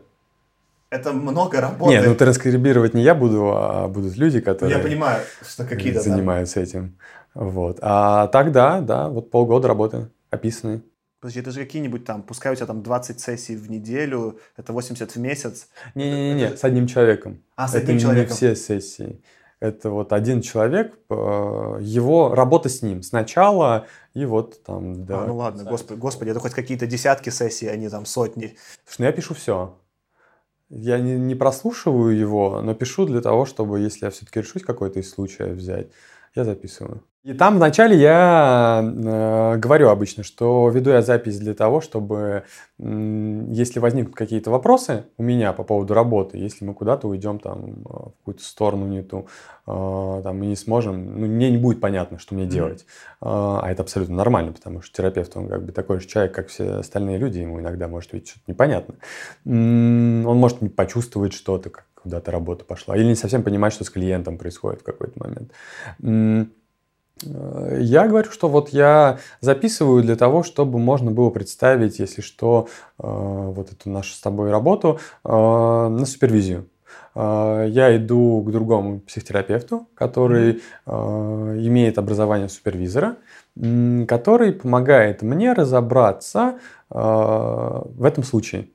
Это 0.90 1.12
много 1.12 1.60
работы. 1.60 1.92
Нет, 1.92 2.06
ну 2.06 2.14
транскрибировать 2.14 2.92
не 2.92 3.02
я 3.02 3.14
буду, 3.14 3.52
а 3.56 3.88
будут 3.88 4.16
люди, 4.16 4.40
которые... 4.40 4.76
Я 4.76 4.82
понимаю, 4.82 5.22
что 5.46 5.64
какие-то... 5.64 6.02
Занимаются 6.02 6.56
да. 6.56 6.62
этим. 6.62 6.98
Вот. 7.34 7.78
А 7.80 8.26
так, 8.28 8.52
да, 8.52 8.80
да, 8.80 9.08
вот 9.08 9.30
полгода 9.30 9.68
работы 9.68 10.10
описаны. 10.30 10.82
Подожди, 11.22 11.40
это 11.40 11.50
же 11.52 11.60
какие-нибудь 11.60 12.04
там, 12.04 12.22
пускай 12.22 12.52
у 12.52 12.56
тебя 12.56 12.66
там 12.66 12.82
20 12.82 13.20
сессий 13.20 13.56
в 13.56 13.70
неделю, 13.70 14.38
это 14.56 14.72
80 14.72 15.10
в 15.10 15.16
месяц. 15.18 15.68
Не-не-не, 15.94 16.46
это... 16.46 16.56
с 16.56 16.64
одним 16.64 16.86
человеком. 16.86 17.40
А, 17.56 17.68
с 17.68 17.74
одним 17.74 17.96
это 17.96 18.02
человеком. 18.02 18.30
не 18.30 18.36
все 18.36 18.56
сессии. 18.56 19.22
Это 19.62 19.90
вот 19.90 20.12
один 20.12 20.42
человек, 20.42 20.98
э, 21.08 21.14
его 21.14 22.34
работа 22.34 22.68
с 22.68 22.82
ним 22.82 23.04
сначала 23.04 23.86
и 24.12 24.24
вот 24.24 24.60
там... 24.64 25.04
Да, 25.04 25.22
а, 25.22 25.26
ну 25.28 25.36
ладно, 25.36 25.62
господи, 25.62 26.00
господи, 26.00 26.30
это 26.30 26.40
хоть 26.40 26.50
какие-то 26.50 26.88
десятки 26.88 27.30
сессий, 27.30 27.68
а 27.68 27.76
не 27.76 27.88
там 27.88 28.04
сотни. 28.04 28.56
Слушай, 28.84 28.96
ну 28.98 29.04
я 29.04 29.12
пишу 29.12 29.34
все. 29.34 29.78
Я 30.68 30.98
не, 30.98 31.14
не 31.14 31.36
прослушиваю 31.36 32.12
его, 32.12 32.60
но 32.60 32.74
пишу 32.74 33.06
для 33.06 33.20
того, 33.20 33.44
чтобы, 33.44 33.78
если 33.78 34.06
я 34.06 34.10
все-таки 34.10 34.40
решусь 34.40 34.64
какой-то 34.64 34.98
из 34.98 35.08
случаев 35.08 35.56
взять, 35.56 35.86
я 36.34 36.44
записываю. 36.44 37.04
И 37.24 37.34
там 37.34 37.56
вначале 37.56 37.96
я 37.96 38.82
э, 38.82 39.56
говорю 39.56 39.90
обычно, 39.90 40.24
что 40.24 40.68
веду 40.70 40.90
я 40.90 41.02
запись 41.02 41.38
для 41.38 41.54
того, 41.54 41.80
чтобы, 41.80 42.42
э, 42.80 43.44
если 43.50 43.78
возникнут 43.78 44.16
какие-то 44.16 44.50
вопросы 44.50 45.04
у 45.18 45.22
меня 45.22 45.52
по 45.52 45.62
поводу 45.62 45.94
работы, 45.94 46.38
если 46.38 46.64
мы 46.64 46.74
куда-то 46.74 47.06
уйдем 47.06 47.38
там 47.38 47.84
в 47.84 48.12
какую-то 48.18 48.42
сторону 48.42 48.88
не 48.88 49.02
ту, 49.02 49.28
э, 49.68 50.20
там 50.24 50.36
мы 50.36 50.46
не 50.46 50.56
сможем, 50.56 51.20
ну, 51.20 51.26
мне 51.26 51.52
не 51.52 51.58
будет 51.58 51.80
понятно, 51.80 52.18
что 52.18 52.34
мне 52.34 52.46
делать. 52.46 52.80
Mm-hmm. 53.20 53.60
А 53.62 53.70
это 53.70 53.82
абсолютно 53.82 54.16
нормально, 54.16 54.52
потому 54.52 54.82
что 54.82 54.96
терапевт, 54.96 55.36
он 55.36 55.48
как 55.48 55.64
бы 55.64 55.70
такой 55.70 56.00
же 56.00 56.08
человек, 56.08 56.34
как 56.34 56.48
все 56.48 56.78
остальные 56.78 57.18
люди, 57.18 57.38
ему 57.38 57.60
иногда 57.60 57.86
может 57.86 58.10
быть 58.10 58.28
что-то 58.28 58.46
непонятно. 58.48 58.96
Он 59.44 60.24
может 60.24 60.60
не 60.60 60.70
почувствовать 60.70 61.34
что-то, 61.34 61.70
как 61.70 61.86
куда-то 61.94 62.32
работа 62.32 62.64
пошла, 62.64 62.96
или 62.96 63.04
не 63.04 63.14
совсем 63.14 63.44
понимать, 63.44 63.72
что 63.72 63.84
с 63.84 63.90
клиентом 63.90 64.38
происходит 64.38 64.80
в 64.80 64.84
какой-то 64.84 65.20
момент. 65.22 65.52
Я 67.24 68.08
говорю, 68.08 68.30
что 68.30 68.48
вот 68.48 68.70
я 68.70 69.18
записываю 69.40 70.02
для 70.02 70.16
того, 70.16 70.42
чтобы 70.42 70.78
можно 70.78 71.10
было 71.10 71.30
представить, 71.30 71.98
если 71.98 72.20
что, 72.20 72.68
э, 72.98 73.02
вот 73.04 73.70
эту 73.70 73.90
нашу 73.90 74.14
с 74.14 74.20
тобой 74.20 74.50
работу 74.50 74.98
э, 75.24 75.28
на 75.28 76.04
супервизию. 76.04 76.68
Э, 77.14 77.66
я 77.68 77.96
иду 77.96 78.42
к 78.42 78.50
другому 78.50 79.00
психотерапевту, 79.00 79.88
который 79.94 80.62
имеет 80.86 81.98
образование 81.98 82.48
супервизора, 82.48 83.16
который 84.08 84.52
помогает 84.52 85.22
мне 85.22 85.52
разобраться 85.52 86.58
в 86.88 88.04
этом 88.04 88.24
случае. 88.24 88.68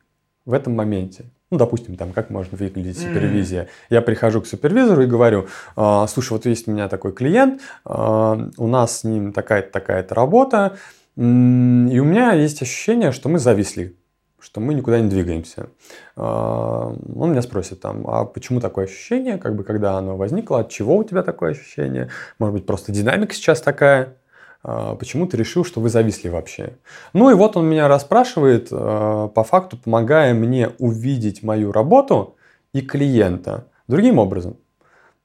в 0.46 0.54
этом 0.54 0.74
моменте. 0.74 1.26
Ну, 1.50 1.58
допустим, 1.58 1.96
там, 1.96 2.12
как 2.12 2.30
можно 2.30 2.58
выглядеть 2.58 3.00
супервизия. 3.00 3.64
Mm. 3.64 3.68
Я 3.90 4.02
прихожу 4.02 4.42
к 4.42 4.48
супервизору 4.48 5.04
и 5.04 5.06
говорю, 5.06 5.48
«А, 5.78 6.06
слушай, 6.08 6.34
вот 6.34 6.46
есть 6.46 6.68
у 6.68 6.72
меня 6.72 6.90
такой 6.90 7.14
клиент, 7.14 7.62
а, 7.86 8.38
у 8.58 8.68
нас 8.68 9.00
с 9.00 9.04
ним 9.06 9.32
такая-то, 9.32 9.72
такая-то 9.72 10.14
работа, 10.14 10.78
и 11.16 11.20
у 11.22 12.04
меня 12.04 12.34
есть 12.34 12.62
ощущение, 12.62 13.12
что 13.12 13.30
мы 13.30 13.40
зависли, 13.40 13.96
что 14.40 14.60
мы 14.60 14.74
никуда 14.74 15.00
не 15.00 15.10
двигаемся. 15.10 15.70
А, 16.18 16.94
он 17.16 17.32
меня 17.32 17.42
спросит 17.42 17.80
там, 17.80 18.06
а 18.08 18.26
почему 18.26 18.60
такое 18.60 18.86
ощущение, 18.86 19.38
как 19.38 19.56
бы 19.56 19.64
когда 19.64 19.98
оно 19.98 20.18
возникло, 20.18 20.60
от 20.60 20.70
чего 20.70 20.98
у 20.98 21.04
тебя 21.06 21.24
такое 21.24 21.52
ощущение? 21.52 22.10
Может 22.40 22.54
быть, 22.56 22.66
просто 22.66 22.92
динамика 22.92 23.34
сейчас 23.34 23.62
такая? 23.62 24.18
А, 24.64 24.96
почему 24.96 25.28
ты 25.28 25.38
решил, 25.38 25.64
что 25.64 25.82
вы 25.82 25.90
зависли 25.90 26.30
вообще? 26.30 26.78
Ну 27.14 27.30
и 27.30 27.34
вот 27.34 27.58
он 27.58 27.68
меня 27.68 27.88
расспрашивает, 27.88 28.70
а, 28.72 29.28
по 29.28 29.44
факту 29.44 29.78
помогая 29.78 30.34
мне 30.34 30.70
увидеть 30.80 31.44
мою 31.44 31.72
работу 31.72 32.36
и 32.74 32.82
клиента 32.82 33.68
другим 33.88 34.20
образом. 34.20 34.58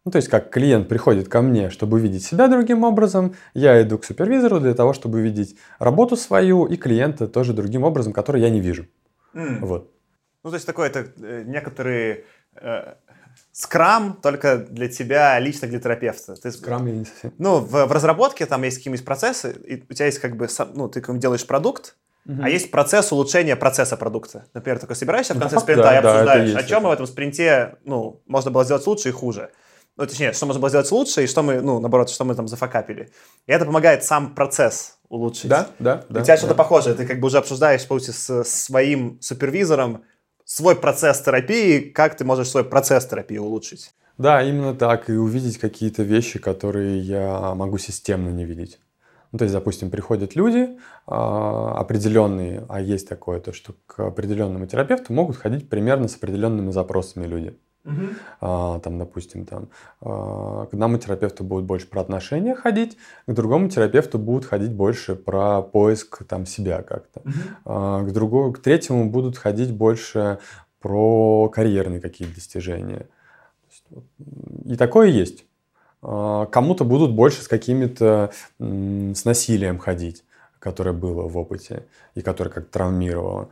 Ну, 0.04 0.10
то 0.10 0.16
есть, 0.16 0.28
как 0.28 0.50
клиент 0.50 0.88
приходит 0.88 1.28
ко 1.28 1.42
мне, 1.42 1.70
чтобы 1.70 1.96
увидеть 1.96 2.24
себя 2.24 2.48
другим 2.48 2.82
образом, 2.82 3.36
я 3.54 3.80
иду 3.82 3.98
к 3.98 4.04
супервизору 4.04 4.58
для 4.58 4.74
того, 4.74 4.92
чтобы 4.94 5.18
увидеть 5.18 5.56
работу 5.78 6.16
свою 6.16 6.66
и 6.66 6.76
клиента 6.76 7.28
тоже 7.28 7.52
другим 7.52 7.84
образом, 7.84 8.12
который 8.12 8.40
я 8.40 8.50
не 8.50 8.60
вижу. 8.60 8.86
Mm. 9.32 9.60
Вот. 9.60 9.92
Ну, 10.42 10.50
то 10.50 10.56
есть, 10.56 10.66
такое 10.66 10.88
это 10.88 11.06
э, 11.20 11.44
некоторые 11.46 12.24
э, 12.56 12.94
Скрам 13.52 14.18
только 14.22 14.56
для 14.56 14.88
тебя, 14.88 15.38
лично 15.38 15.68
для 15.68 15.78
терапевта. 15.78 16.34
Ты, 16.36 16.50
Скрам 16.50 16.86
я 16.86 16.94
не 16.94 17.04
совсем. 17.04 17.34
Ну, 17.38 17.58
в, 17.58 17.86
в 17.86 17.92
разработке 17.92 18.46
там 18.46 18.62
есть 18.62 18.78
какие-нибудь 18.78 19.04
процессы, 19.04 19.54
и 19.66 19.84
у 19.88 19.94
тебя 19.94 20.06
есть 20.06 20.18
как 20.18 20.36
бы, 20.36 20.48
ну, 20.74 20.88
ты 20.88 21.02
делаешь 21.18 21.46
продукт, 21.46 21.96
Угу. 22.24 22.40
А 22.40 22.48
есть 22.48 22.70
процесс 22.70 23.10
улучшения 23.10 23.56
процесса 23.56 23.96
продукта. 23.96 24.46
Например, 24.54 24.78
такой 24.78 24.94
собираешься 24.94 25.34
в 25.34 25.40
конце 25.40 25.56
да, 25.56 25.60
спринта 25.60 25.82
да, 25.82 25.94
и 25.94 25.96
обсуждаешь, 25.96 26.52
да, 26.52 26.58
о 26.60 26.62
чем 26.62 26.84
мы 26.84 26.90
в 26.90 26.92
этом 26.92 27.06
спринте, 27.06 27.78
ну, 27.84 28.22
можно 28.26 28.50
было 28.52 28.64
сделать 28.64 28.86
лучше 28.86 29.08
и 29.08 29.12
хуже. 29.12 29.50
Ну, 29.96 30.06
точнее, 30.06 30.32
что 30.32 30.46
можно 30.46 30.60
было 30.60 30.68
сделать 30.70 30.90
лучше, 30.90 31.24
и 31.24 31.26
что 31.26 31.42
мы, 31.42 31.60
ну, 31.60 31.80
наоборот, 31.80 32.10
что 32.10 32.24
мы 32.24 32.34
там 32.34 32.48
зафакапили. 32.48 33.10
И 33.46 33.52
это 33.52 33.66
помогает 33.66 34.04
сам 34.04 34.34
процесс 34.34 34.98
улучшить. 35.08 35.48
Да, 35.48 35.66
да, 35.80 36.04
да. 36.08 36.20
У 36.20 36.22
тебя 36.22 36.34
да. 36.34 36.36
что-то 36.38 36.54
похожее. 36.54 36.94
Ты 36.94 37.06
как 37.06 37.20
бы 37.20 37.26
уже 37.26 37.38
обсуждаешь, 37.38 37.86
по 37.86 37.98
сути, 37.98 38.12
с 38.12 38.44
своим 38.44 39.20
супервизором, 39.20 40.04
свой 40.52 40.76
процесс 40.76 41.18
терапии, 41.22 41.80
как 41.80 42.14
ты 42.14 42.26
можешь 42.26 42.50
свой 42.50 42.64
процесс 42.64 43.06
терапии 43.06 43.38
улучшить. 43.38 43.94
Да, 44.18 44.42
именно 44.42 44.74
так. 44.74 45.08
И 45.08 45.14
увидеть 45.14 45.56
какие-то 45.56 46.02
вещи, 46.02 46.38
которые 46.38 46.98
я 46.98 47.54
могу 47.54 47.78
системно 47.78 48.28
не 48.28 48.44
видеть. 48.44 48.78
Ну, 49.32 49.38
то 49.38 49.44
есть, 49.44 49.54
допустим, 49.54 49.90
приходят 49.90 50.36
люди 50.36 50.76
а, 51.06 51.78
определенные, 51.78 52.66
а 52.68 52.82
есть 52.82 53.08
такое, 53.08 53.40
то, 53.40 53.54
что 53.54 53.74
к 53.86 54.00
определенному 54.00 54.66
терапевту 54.66 55.14
могут 55.14 55.36
ходить 55.36 55.70
примерно 55.70 56.06
с 56.06 56.16
определенными 56.16 56.70
запросами 56.70 57.26
люди. 57.26 57.58
Угу. 57.84 58.06
А, 58.40 58.78
там, 58.80 58.98
допустим, 58.98 59.44
там, 59.44 59.68
а, 60.00 60.66
к 60.66 60.74
одному 60.74 60.98
терапевту 60.98 61.42
будут 61.42 61.64
больше 61.64 61.88
про 61.88 62.00
отношения 62.00 62.54
ходить, 62.54 62.96
к 63.26 63.32
другому 63.32 63.68
терапевту 63.68 64.18
будут 64.18 64.44
ходить 64.44 64.72
больше 64.72 65.16
про 65.16 65.62
поиск 65.62 66.24
там, 66.24 66.46
себя 66.46 66.82
как-то. 66.82 67.20
Угу. 67.20 67.32
А, 67.64 68.02
к, 68.04 68.12
другому, 68.12 68.52
к 68.52 68.60
третьему 68.60 69.10
будут 69.10 69.36
ходить 69.36 69.72
больше 69.72 70.38
про 70.80 71.48
карьерные 71.48 72.00
какие-то 72.00 72.34
достижения. 72.34 73.08
И 74.64 74.76
такое 74.76 75.08
есть. 75.08 75.44
А, 76.02 76.46
кому-то 76.46 76.84
будут 76.84 77.12
больше 77.12 77.42
с 77.42 77.48
какими-то, 77.48 78.32
с 78.60 79.24
насилием 79.24 79.78
ходить, 79.78 80.24
которое 80.60 80.92
было 80.92 81.26
в 81.26 81.36
опыте 81.36 81.86
и 82.14 82.22
которое 82.22 82.50
как 82.50 82.68
травмировало. 82.68 83.50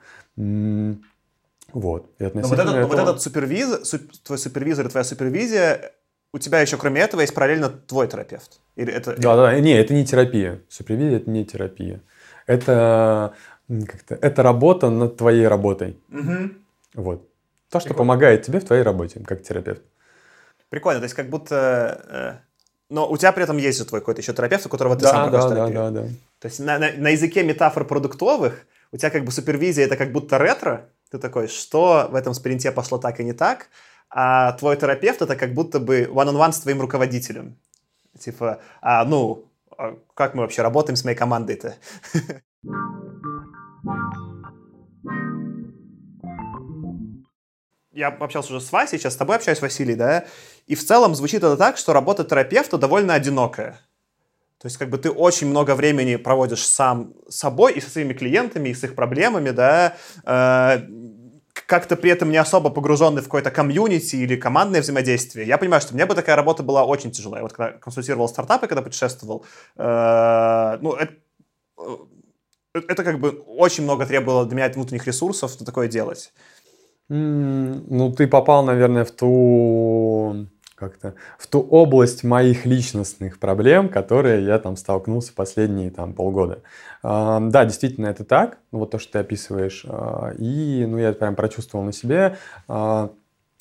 Вот. 1.73 2.11
И 2.19 2.25
Но 2.25 2.31
вот 2.43 2.59
этот, 2.59 2.75
этого... 2.75 2.87
вот 2.87 2.99
этот 2.99 3.23
супервизор, 3.23 3.85
суп, 3.85 4.03
твой 4.25 4.39
супервизор 4.39 4.87
и 4.87 4.91
твоя 4.91 5.05
супервизия, 5.05 5.93
у 6.33 6.39
тебя 6.39 6.61
еще 6.61 6.77
кроме 6.77 7.01
этого 7.01 7.21
есть 7.21 7.35
параллельно 7.35 7.69
твой 7.69 8.09
терапевт? 8.09 8.61
Или 8.77 8.93
это... 8.93 9.17
Да, 9.17 9.37
да, 9.37 9.59
не, 9.61 9.79
это 9.79 9.95
не 9.95 10.05
терапия. 10.05 10.61
Супервизия 10.69 11.19
это 11.19 11.31
не 11.31 11.45
терапия. 11.45 12.01
Это 12.47 13.35
как-то, 13.69 14.15
это 14.15 14.43
работа 14.43 14.91
над 14.91 15.17
твоей 15.17 15.47
работой. 15.47 15.97
Угу. 16.11 16.51
Вот. 16.95 17.29
То, 17.71 17.79
что 17.79 17.91
Прикольно. 17.91 17.99
помогает 17.99 18.43
тебе 18.43 18.59
в 18.59 18.65
твоей 18.65 18.83
работе, 18.83 19.21
как 19.21 19.43
терапевт. 19.43 19.83
Прикольно, 20.69 21.01
то 21.01 21.05
есть 21.05 21.15
как 21.15 21.29
будто... 21.29 22.05
Э, 22.09 22.51
но 22.89 23.09
у 23.09 23.17
тебя 23.17 23.31
при 23.31 23.45
этом 23.45 23.59
есть 23.59 23.79
же 23.79 23.85
твой 23.85 24.01
какой-то 24.01 24.21
еще 24.21 24.33
терапевт, 24.33 24.67
у 24.67 24.69
которого 24.69 24.97
ты 24.97 25.03
да, 25.03 25.11
сам 25.11 25.31
да, 25.31 25.49
да, 25.49 25.69
да, 25.69 25.91
да. 25.91 26.03
То 26.41 26.49
есть 26.49 26.59
на, 26.59 26.79
на, 26.79 26.93
на 26.93 27.11
языке 27.11 27.45
метафор 27.45 27.85
продуктовых 27.85 28.67
у 28.93 28.97
тебя 28.97 29.11
как 29.11 29.25
бы 29.25 29.31
супервизия 29.31 29.85
это 29.85 29.97
как 29.97 30.11
будто 30.11 30.39
ретро, 30.39 30.89
ты 31.11 31.19
такой, 31.19 31.49
что 31.49 32.09
в 32.11 32.15
этом 32.15 32.35
спринте 32.35 32.71
пошло 32.73 32.99
так 32.99 33.21
и 33.21 33.25
не 33.25 33.33
так, 33.33 33.69
а 34.09 34.53
твой 34.53 34.77
терапевт 34.77 35.23
это 35.23 35.37
как 35.37 35.55
будто 35.55 35.81
бы 35.81 36.03
one-on-one 36.03 36.53
с 36.53 36.61
твоим 36.61 36.81
руководителем. 36.81 37.57
Типа, 38.19 38.61
а, 38.81 39.05
ну, 39.05 39.45
а 39.77 39.97
как 40.15 40.35
мы 40.35 40.43
вообще 40.43 40.63
работаем 40.63 40.97
с 40.97 41.05
моей 41.05 41.17
командой-то? 41.17 41.75
Я 47.93 48.09
общался 48.09 48.55
уже 48.55 48.65
с 48.65 48.71
Васей, 48.71 48.99
сейчас 48.99 49.15
с 49.15 49.17
тобой 49.17 49.37
общаюсь, 49.37 49.61
Василий, 49.61 49.97
да? 49.97 50.25
И 50.67 50.75
в 50.77 50.87
целом 50.87 51.15
звучит 51.15 51.43
это 51.43 51.57
так, 51.57 51.77
что 51.77 51.93
работа 51.93 52.25
терапевта 52.25 52.79
довольно 52.79 53.15
одинокая. 53.15 53.81
То 54.61 54.67
есть, 54.67 54.77
как 54.77 54.91
бы 54.91 54.99
ты 54.99 55.11
очень 55.11 55.49
много 55.49 55.75
времени 55.75 56.17
проводишь 56.17 56.67
сам 56.67 57.15
с 57.29 57.37
собой 57.37 57.73
и 57.73 57.81
со 57.81 57.89
своими 57.89 58.13
клиентами, 58.13 58.69
и 58.69 58.75
с 58.75 58.85
их 58.85 58.95
проблемами, 58.95 59.51
да, 59.51 59.97
э, 60.25 60.87
как-то 61.71 61.97
при 61.97 62.11
этом 62.11 62.31
не 62.31 62.37
особо 62.37 62.71
погруженный 62.71 63.23
в 63.23 63.27
какое-то 63.27 63.53
комьюнити 63.53 64.17
или 64.17 64.35
командное 64.35 64.81
взаимодействие. 64.83 65.47
Я 65.47 65.57
понимаю, 65.57 65.81
что 65.81 65.95
мне 65.95 66.05
бы 66.05 66.15
такая 66.17 66.35
работа 66.35 66.65
была 66.65 66.85
очень 66.85 67.13
тяжелая. 67.13 67.43
Вот 67.43 67.53
когда 67.53 67.79
консультировал 67.79 68.29
стартапы, 68.29 68.67
когда 68.67 68.83
путешествовал, 68.83 69.45
э, 69.77 70.79
ну, 70.81 70.93
это, 70.95 71.13
э, 71.79 72.81
это 72.89 73.05
как 73.05 73.21
бы 73.21 73.45
очень 73.47 73.85
много 73.85 74.05
требовало 74.05 74.47
для 74.47 74.57
меня 74.57 74.69
внутренних 74.69 75.07
ресурсов, 75.07 75.53
что 75.53 75.65
такое 75.65 75.87
делать. 75.87 76.33
Ну, 77.09 78.13
ты 78.19 78.27
попал, 78.27 78.65
наверное, 78.65 79.05
в 79.05 79.13
ту 79.13 80.47
как-то 80.81 81.15
в 81.39 81.47
ту 81.47 81.61
область 81.61 82.25
моих 82.25 82.65
личностных 82.65 83.39
проблем, 83.39 83.91
которые 83.91 84.45
я 84.45 84.59
там 84.59 84.77
столкнулся 84.77 85.33
последние 85.35 85.91
там 85.91 86.15
полгода. 86.15 86.63
А, 87.03 87.39
да, 87.39 87.67
действительно 87.67 88.07
это 88.07 88.25
так, 88.25 88.59
ну, 88.73 88.81
вот 88.81 88.91
то, 88.91 88.99
что 88.99 89.13
ты 89.13 89.19
описываешь. 89.19 89.85
А, 89.87 90.33
и 90.39 90.87
ну, 90.89 90.99
я 90.99 91.13
прям 91.13 91.37
прочувствовал 91.37 91.85
на 91.85 91.93
себе. 91.93 92.37
А, 92.67 93.13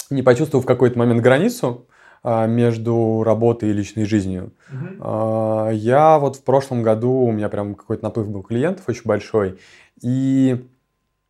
не 0.09 0.23
почувствовал 0.23 0.63
в 0.63 0.65
какой-то 0.65 0.97
момент 0.97 1.21
границу 1.21 1.85
между 2.23 3.23
работой 3.23 3.69
и 3.69 3.73
личной 3.73 4.03
жизнью. 4.03 4.51
Угу. 4.73 5.69
Я 5.71 6.19
вот 6.19 6.35
в 6.35 6.43
прошлом 6.43 6.83
году, 6.83 7.11
у 7.11 7.31
меня 7.31 7.47
прям 7.47 7.75
какой-то 7.75 8.03
наплыв 8.03 8.27
был 8.27 8.43
клиентов 8.43 8.89
очень 8.89 9.03
большой, 9.05 9.59
и 10.01 10.67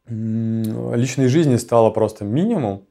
личной 0.07 1.27
жизни 1.27 1.57
стало 1.57 1.91
просто 1.91 2.25
минимум, 2.25 2.87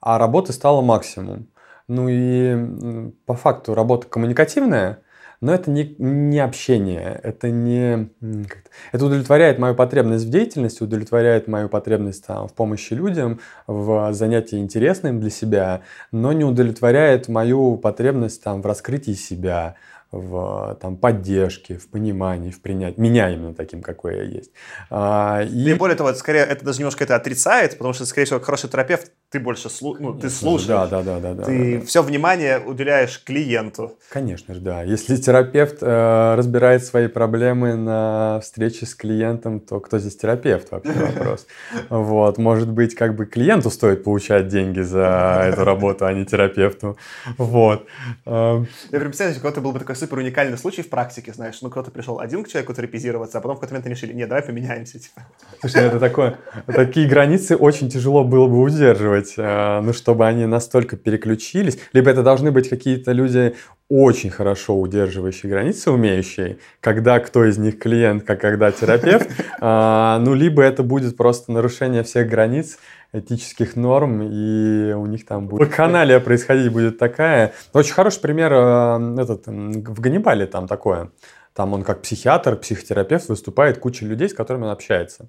а 0.00 0.18
работы 0.18 0.52
стало 0.52 0.82
максимум. 0.82 1.46
Ну 1.88 2.08
и 2.08 3.10
по 3.26 3.34
факту 3.34 3.74
работа 3.74 4.06
коммуникативная, 4.08 5.00
но 5.40 5.52
это 5.52 5.70
не, 5.70 5.94
не 5.98 6.38
общение, 6.40 7.20
это 7.22 7.50
не... 7.50 8.08
Это 8.92 9.04
удовлетворяет 9.04 9.58
мою 9.58 9.74
потребность 9.74 10.24
в 10.24 10.30
деятельности, 10.30 10.82
удовлетворяет 10.82 11.48
мою 11.48 11.68
потребность 11.68 12.24
там, 12.26 12.48
в 12.48 12.54
помощи 12.54 12.94
людям, 12.94 13.40
в 13.66 14.12
занятии 14.14 14.58
интересным 14.58 15.20
для 15.20 15.28
себя, 15.28 15.82
но 16.12 16.32
не 16.32 16.44
удовлетворяет 16.44 17.28
мою 17.28 17.76
потребность 17.76 18.42
там, 18.42 18.62
в 18.62 18.66
раскрытии 18.66 19.12
себя, 19.12 19.74
в 20.14 20.78
там, 20.80 20.96
поддержке, 20.96 21.76
в 21.76 21.88
понимании, 21.88 22.50
в 22.50 22.62
принятии. 22.62 23.00
Меня 23.00 23.30
именно 23.30 23.52
таким, 23.52 23.82
какой 23.82 24.16
я 24.16 24.22
есть. 24.22 24.52
А, 24.88 25.42
и... 25.42 25.70
и 25.70 25.74
более 25.74 25.96
того, 25.96 26.10
это 26.10 26.18
скорее, 26.18 26.44
это 26.44 26.64
даже 26.64 26.78
немножко 26.78 27.04
это 27.04 27.16
отрицает, 27.16 27.72
потому 27.72 27.92
что, 27.94 28.06
скорее 28.06 28.26
всего, 28.26 28.40
хороший 28.40 28.70
терапевт, 28.70 29.10
ты 29.34 29.40
больше 29.40 29.68
слу... 29.68 29.96
ну, 29.98 30.14
ты 30.14 30.30
слушаешь. 30.30 30.88
Да, 30.88 31.02
да, 31.02 31.18
да, 31.18 31.34
да. 31.34 31.42
Ты 31.42 31.80
да, 31.80 31.86
все 31.86 32.04
внимание 32.04 32.60
уделяешь 32.60 33.20
клиенту. 33.24 33.98
Конечно 34.10 34.54
же, 34.54 34.60
да. 34.60 34.84
Если 34.84 35.16
терапевт 35.16 35.78
э, 35.80 36.34
разбирает 36.36 36.84
свои 36.84 37.08
проблемы 37.08 37.74
на 37.74 38.38
встрече 38.40 38.86
с 38.86 38.94
клиентом, 38.94 39.58
то 39.58 39.80
кто 39.80 39.98
здесь 39.98 40.16
терапевт 40.16 40.70
вообще 40.70 40.92
вопрос? 40.92 41.46
Вот, 41.90 42.38
может 42.38 42.70
быть, 42.70 42.94
как 42.94 43.16
бы 43.16 43.26
клиенту 43.26 43.70
стоит 43.70 44.04
получать 44.04 44.46
деньги 44.46 44.82
за 44.82 45.48
эту 45.52 45.64
работу, 45.64 46.06
а 46.06 46.12
не 46.12 46.24
терапевту. 46.24 46.96
Вот. 47.36 47.86
Я 48.24 48.64
представляю, 48.92 49.36
что 49.36 49.48
это 49.48 49.60
был 49.60 49.72
бы 49.72 49.80
такой 49.80 49.96
супер 49.96 50.18
уникальный 50.18 50.58
случай 50.58 50.82
в 50.82 50.88
практике, 50.88 51.32
знаешь, 51.32 51.60
ну 51.60 51.70
кто-то 51.70 51.90
пришел 51.90 52.20
один 52.20 52.44
к 52.44 52.48
человеку 52.48 52.72
терапизироваться, 52.72 53.38
а 53.38 53.40
потом 53.40 53.56
в 53.56 53.60
какой-то 53.60 53.74
момент 53.74 53.90
решили, 53.90 54.12
нет, 54.12 54.28
давай 54.28 54.44
поменяемся. 54.44 55.00
Типа. 55.00 55.22
Слушай, 55.60 55.86
это 55.86 55.98
такое, 55.98 56.38
такие 56.66 57.08
границы 57.08 57.56
очень 57.56 57.90
тяжело 57.90 58.22
было 58.22 58.46
бы 58.46 58.60
удерживать 58.60 59.23
сделать, 59.24 59.34
э, 59.36 59.80
ну, 59.80 59.92
чтобы 59.92 60.26
они 60.26 60.46
настолько 60.46 60.96
переключились. 60.96 61.78
Либо 61.92 62.10
это 62.10 62.22
должны 62.22 62.50
быть 62.50 62.68
какие-то 62.68 63.12
люди 63.12 63.54
очень 63.88 64.30
хорошо 64.30 64.78
удерживающие 64.78 65.50
границы, 65.50 65.90
умеющие, 65.90 66.58
когда 66.80 67.20
кто 67.20 67.44
из 67.44 67.58
них 67.58 67.78
клиент, 67.78 68.24
как 68.24 68.40
когда 68.40 68.72
терапевт, 68.72 69.28
а, 69.60 70.18
ну, 70.20 70.34
либо 70.34 70.62
это 70.62 70.82
будет 70.82 71.16
просто 71.16 71.52
нарушение 71.52 72.02
всех 72.02 72.28
границ, 72.28 72.78
этических 73.12 73.76
норм, 73.76 74.22
и 74.22 74.92
у 74.92 75.06
них 75.06 75.24
там 75.24 75.46
будет 75.46 75.72
каналия 75.72 76.18
происходить 76.18 76.72
будет 76.72 76.98
такая. 76.98 77.52
Очень 77.72 77.92
хороший 77.94 78.20
пример 78.20 78.52
э, 78.52 79.22
этот, 79.22 79.46
в 79.46 80.00
Ганнибале 80.00 80.46
там 80.46 80.66
такое. 80.66 81.10
Там 81.52 81.74
он 81.74 81.84
как 81.84 82.02
психиатр, 82.02 82.56
психотерапевт 82.56 83.28
выступает, 83.28 83.78
куча 83.78 84.04
людей, 84.04 84.28
с 84.28 84.34
которыми 84.34 84.64
он 84.64 84.70
общается. 84.70 85.28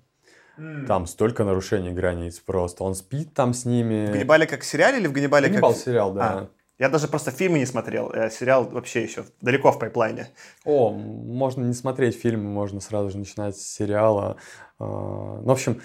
Mm. 0.57 0.85
Там 0.85 1.05
столько 1.07 1.43
нарушений 1.43 1.91
границ 1.91 2.39
просто. 2.39 2.83
Он 2.83 2.95
спит 2.95 3.33
там 3.33 3.53
с 3.53 3.65
ними. 3.65 4.07
В 4.07 4.11
Ганнибале 4.11 4.47
как 4.47 4.61
в 4.61 4.65
сериале 4.65 4.99
или 4.99 5.07
в 5.07 5.11
Ганнибале 5.11 5.49
Ганнибал 5.49 5.73
как... 5.73 5.81
сериал, 5.81 6.13
да. 6.13 6.21
А, 6.21 6.47
я 6.77 6.89
даже 6.89 7.07
просто 7.07 7.31
фильмы 7.31 7.59
не 7.59 7.65
смотрел. 7.65 8.11
Э, 8.13 8.29
сериал 8.29 8.65
вообще 8.65 9.03
еще 9.03 9.25
далеко 9.41 9.71
в 9.71 9.79
пайплайне. 9.79 10.29
О, 10.63 10.91
можно 10.91 11.63
не 11.63 11.73
смотреть 11.73 12.19
фильмы, 12.19 12.49
можно 12.49 12.81
сразу 12.81 13.09
же 13.11 13.17
начинать 13.17 13.57
с 13.57 13.61
сериала. 13.61 14.37
А, 14.79 14.85
ну, 15.41 15.47
в 15.47 15.51
общем, 15.51 15.81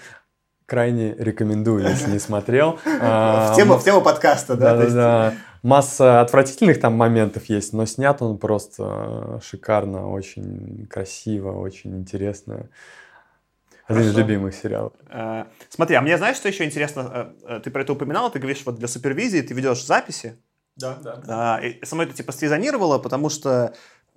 крайне 0.65 1.13
рекомендую, 1.15 1.87
если 1.87 2.11
не 2.11 2.19
смотрел. 2.19 2.79
В 2.85 3.53
тему, 3.57 3.77
в 3.77 3.83
тему 3.83 4.01
подкаста, 4.01 4.55
да? 4.55 4.77
Да, 4.77 4.89
да, 4.89 5.33
Масса 5.63 6.21
отвратительных 6.21 6.79
там 6.79 6.93
моментов 6.93 7.45
есть, 7.45 7.73
но 7.73 7.85
снят 7.85 8.19
он 8.21 8.39
просто 8.39 9.39
шикарно, 9.43 10.09
очень 10.09 10.87
красиво, 10.89 11.51
очень 11.51 11.99
интересно. 11.99 12.69
Один 13.91 14.09
из 14.09 14.17
любимых 14.17 14.55
сериалов. 14.55 14.93
Э, 15.09 15.45
смотри, 15.69 15.95
а 15.95 16.01
мне 16.01 16.17
знаешь, 16.17 16.37
что 16.37 16.47
еще 16.47 16.65
интересно? 16.65 17.33
Э, 17.43 17.59
ты 17.63 17.71
про 17.71 17.81
это 17.81 17.93
упоминал, 17.93 18.31
ты 18.31 18.39
говоришь, 18.39 18.63
вот 18.65 18.75
для 18.75 18.87
супервизии 18.87 19.41
ты 19.41 19.53
ведешь 19.53 19.85
записи. 19.85 20.37
Да, 20.77 20.95
да. 21.03 21.21
А, 21.27 21.59
и 21.61 21.83
со 21.85 21.95
мной 21.95 22.07
это 22.07 22.15
типа 22.15 22.31
срезонировало, 22.31 22.97
потому 22.97 23.29
что 23.29 23.73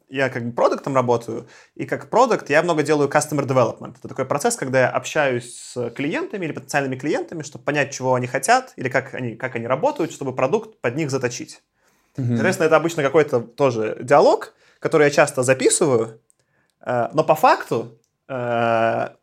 я 0.09 0.29
как 0.29 0.45
бы 0.47 0.53
продуктом 0.53 0.95
работаю, 0.95 1.49
и 1.75 1.87
как 1.87 2.11
продукт 2.11 2.51
я 2.51 2.63
много 2.63 2.83
делаю 2.83 3.09
customer 3.09 3.47
development. 3.47 3.97
Это 3.99 4.09
такой 4.09 4.25
процесс, 4.27 4.57
когда 4.57 4.83
я 4.83 4.91
общаюсь 4.91 5.57
с 5.57 5.91
клиентами 5.91 6.45
или 6.45 6.53
потенциальными 6.53 6.97
клиентами, 6.97 7.43
чтобы 7.43 7.65
понять, 7.65 7.93
чего 7.93 8.15
они 8.15 8.27
хотят, 8.27 8.73
или 8.77 8.89
как 8.89 9.15
они, 9.15 9.35
как 9.37 9.57
они 9.57 9.67
работают, 9.67 10.13
чтобы 10.13 10.35
продукт 10.35 10.81
под 10.81 10.97
них 10.97 11.11
заточить. 11.11 11.63
Mm-hmm. 12.17 12.29
Соответственно, 12.29 12.67
это 12.67 12.77
обычно 12.77 13.03
какой-то 13.03 13.41
тоже 13.41 13.99
диалог, 14.01 14.55
который 14.79 15.05
я 15.05 15.11
часто 15.11 15.43
записываю, 15.43 16.21
э, 16.85 17.09
но 17.13 17.25
по 17.25 17.35
факту, 17.35 17.99
э, 17.99 18.04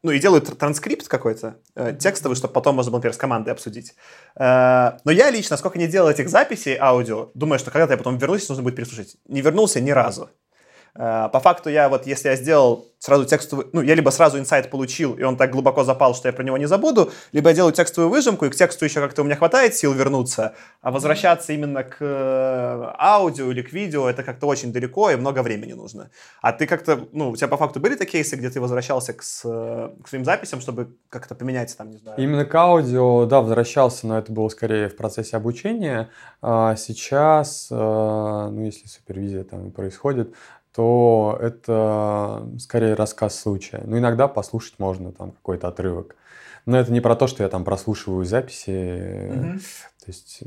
ну 0.03 0.11
и 0.11 0.19
делаю 0.19 0.41
транскрипт 0.41 1.07
какой-то, 1.07 1.57
э, 1.75 1.95
текстовый, 1.99 2.35
чтобы 2.35 2.53
потом 2.53 2.75
можно 2.75 2.91
было, 2.91 2.99
например, 2.99 3.13
с 3.13 3.17
командой 3.17 3.49
обсудить. 3.49 3.95
Но 4.35 5.11
я 5.11 5.29
лично, 5.31 5.57
сколько 5.57 5.77
не 5.77 5.87
делал 5.87 6.09
этих 6.09 6.29
записей 6.29 6.77
аудио, 6.77 7.29
думаю, 7.33 7.59
что 7.59 7.71
когда-то 7.71 7.93
я 7.93 7.97
потом 7.97 8.17
вернусь, 8.17 8.47
нужно 8.47 8.63
будет 8.63 8.75
переслушать. 8.75 9.17
Не 9.27 9.41
вернулся 9.41 9.81
ни 9.81 9.91
разу. 9.91 10.29
Э, 10.95 11.29
по 11.31 11.39
факту 11.39 11.69
я 11.69 11.89
вот, 11.89 12.05
если 12.05 12.29
я 12.29 12.35
сделал 12.35 12.87
сразу 12.99 13.25
текстовый, 13.25 13.65
ну, 13.73 13.81
я 13.81 13.95
либо 13.95 14.11
сразу 14.11 14.37
инсайт 14.37 14.69
получил, 14.69 15.13
и 15.15 15.23
он 15.23 15.35
так 15.35 15.51
глубоко 15.51 15.83
запал, 15.83 16.13
что 16.13 16.27
я 16.27 16.33
про 16.33 16.43
него 16.43 16.57
не 16.57 16.67
забуду, 16.67 17.11
либо 17.31 17.49
я 17.49 17.55
делаю 17.55 17.73
текстовую 17.73 18.11
выжимку, 18.11 18.45
и 18.45 18.49
к 18.49 18.55
тексту 18.55 18.85
еще 18.85 18.99
как-то 18.99 19.23
у 19.23 19.25
меня 19.25 19.35
хватает 19.35 19.73
сил 19.73 19.93
вернуться, 19.93 20.53
а 20.81 20.91
возвращаться 20.91 21.51
именно 21.53 21.83
к 21.83 21.97
э, 21.99 22.93
аудио 22.99 23.49
или 23.49 23.63
к 23.63 23.73
видео, 23.73 24.07
это 24.07 24.21
как-то 24.21 24.45
очень 24.45 24.71
далеко 24.71 25.09
и 25.09 25.15
много 25.15 25.41
времени 25.41 25.73
нужно. 25.73 26.11
А 26.41 26.53
ты 26.53 26.67
как-то, 26.67 27.07
ну, 27.11 27.31
у 27.31 27.35
тебя 27.35 27.47
по 27.47 27.57
факту 27.57 27.79
были 27.79 27.95
такие 27.95 28.11
кейсы, 28.11 28.35
где 28.35 28.49
ты 28.49 28.59
возвращался 28.59 29.13
к, 29.13 29.23
с, 29.23 29.41
к 29.41 30.07
своим 30.07 30.25
записям, 30.25 30.61
чтобы 30.61 30.95
как-то 31.09 31.33
поменять 31.33 31.75
там, 31.77 31.89
не 31.89 31.97
знаю? 31.97 32.19
Именно 32.19 32.45
к 32.45 32.53
аудио, 32.53 33.25
да, 33.25 33.41
возвращался, 33.41 34.07
но 34.07 34.19
это 34.19 34.31
было 34.31 34.49
скорее 34.49 34.89
в 34.89 34.95
процессе 34.95 35.37
обучения. 35.37 36.09
А 36.41 36.75
сейчас, 36.75 37.69
э, 37.71 37.75
ну, 37.75 38.63
если 38.63 38.87
супервизия 38.87 39.43
там 39.43 39.71
происходит, 39.71 40.33
то 40.73 41.37
это 41.41 42.49
скорее 42.59 42.93
рассказ 42.93 43.39
случая. 43.39 43.83
Ну, 43.85 43.97
иногда 43.97 44.27
послушать 44.27 44.79
можно 44.79 45.11
там 45.11 45.31
какой-то 45.31 45.67
отрывок. 45.67 46.15
Но 46.65 46.79
это 46.79 46.91
не 46.91 47.01
про 47.01 47.15
то, 47.15 47.27
что 47.27 47.43
я 47.43 47.49
там 47.49 47.63
прослушиваю 47.63 48.23
записи. 48.23 48.69
Mm-hmm. 48.69 49.59
То 49.59 50.05
есть 50.07 50.43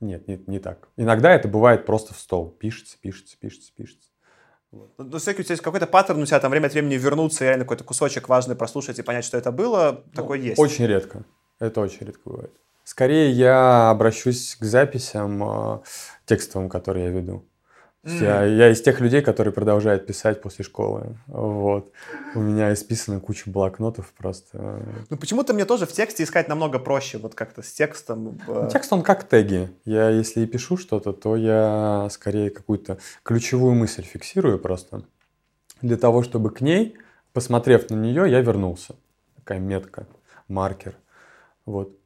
нет, 0.00 0.26
нет, 0.28 0.48
не 0.48 0.58
так. 0.58 0.88
Иногда 0.96 1.32
это 1.32 1.48
бывает 1.48 1.86
просто 1.86 2.12
в 2.12 2.18
стол. 2.18 2.50
Пишется, 2.50 2.96
пишется, 3.00 3.36
пишется, 3.38 3.72
пишется. 3.74 4.08
Вот. 4.72 4.90
Ну, 4.98 5.18
всякий 5.18 5.42
у 5.42 5.44
тебя 5.44 5.52
есть 5.52 5.62
какой-то 5.62 5.86
паттерн, 5.86 6.22
у 6.22 6.26
тебя 6.26 6.40
там 6.40 6.50
время 6.50 6.66
от 6.66 6.72
времени 6.72 6.94
вернуться 6.96 7.44
и 7.44 7.46
реально 7.46 7.64
какой-то 7.64 7.84
кусочек 7.84 8.28
важный 8.28 8.56
прослушать 8.56 8.98
и 8.98 9.02
понять, 9.02 9.24
что 9.24 9.36
это 9.36 9.52
было, 9.52 10.02
ну, 10.06 10.12
такой 10.12 10.40
есть. 10.40 10.58
Очень 10.58 10.86
редко. 10.86 11.24
Это 11.58 11.80
очень 11.80 12.06
редко 12.06 12.22
бывает. 12.24 12.52
Скорее 12.82 13.30
я 13.30 13.90
обращусь 13.90 14.56
к 14.56 14.64
записям 14.64 15.44
э, 15.44 15.80
текстовым, 16.26 16.68
которые 16.68 17.04
я 17.06 17.10
веду. 17.10 17.46
Mm. 18.04 18.24
Я, 18.24 18.44
я 18.44 18.70
из 18.70 18.82
тех 18.82 19.00
людей, 19.00 19.22
которые 19.22 19.52
продолжают 19.52 20.06
писать 20.06 20.42
после 20.42 20.64
школы. 20.64 21.16
Вот. 21.28 21.92
У 22.34 22.40
меня 22.40 22.72
исписана 22.72 23.20
куча 23.20 23.48
блокнотов 23.48 24.12
просто. 24.12 24.82
Ну, 25.08 25.16
почему-то 25.16 25.54
мне 25.54 25.64
тоже 25.64 25.86
в 25.86 25.92
тексте 25.92 26.24
искать 26.24 26.48
намного 26.48 26.80
проще, 26.80 27.18
вот 27.18 27.36
как-то 27.36 27.62
с 27.62 27.72
текстом. 27.72 28.40
Ну, 28.48 28.68
текст, 28.68 28.92
он 28.92 29.02
как 29.02 29.28
теги. 29.28 29.70
Я, 29.84 30.08
если 30.10 30.40
и 30.40 30.46
пишу 30.46 30.76
что-то, 30.76 31.12
то 31.12 31.36
я 31.36 32.08
скорее 32.10 32.50
какую-то 32.50 32.98
ключевую 33.22 33.74
мысль 33.74 34.02
фиксирую 34.02 34.58
просто. 34.58 35.04
Для 35.80 35.96
того, 35.96 36.24
чтобы 36.24 36.50
к 36.50 36.60
ней, 36.60 36.96
посмотрев 37.32 37.88
на 37.88 37.94
нее, 37.94 38.28
я 38.28 38.40
вернулся. 38.40 38.96
Такая 39.36 39.60
метка, 39.60 40.08
маркер. 40.48 40.96
Вот. 41.66 41.96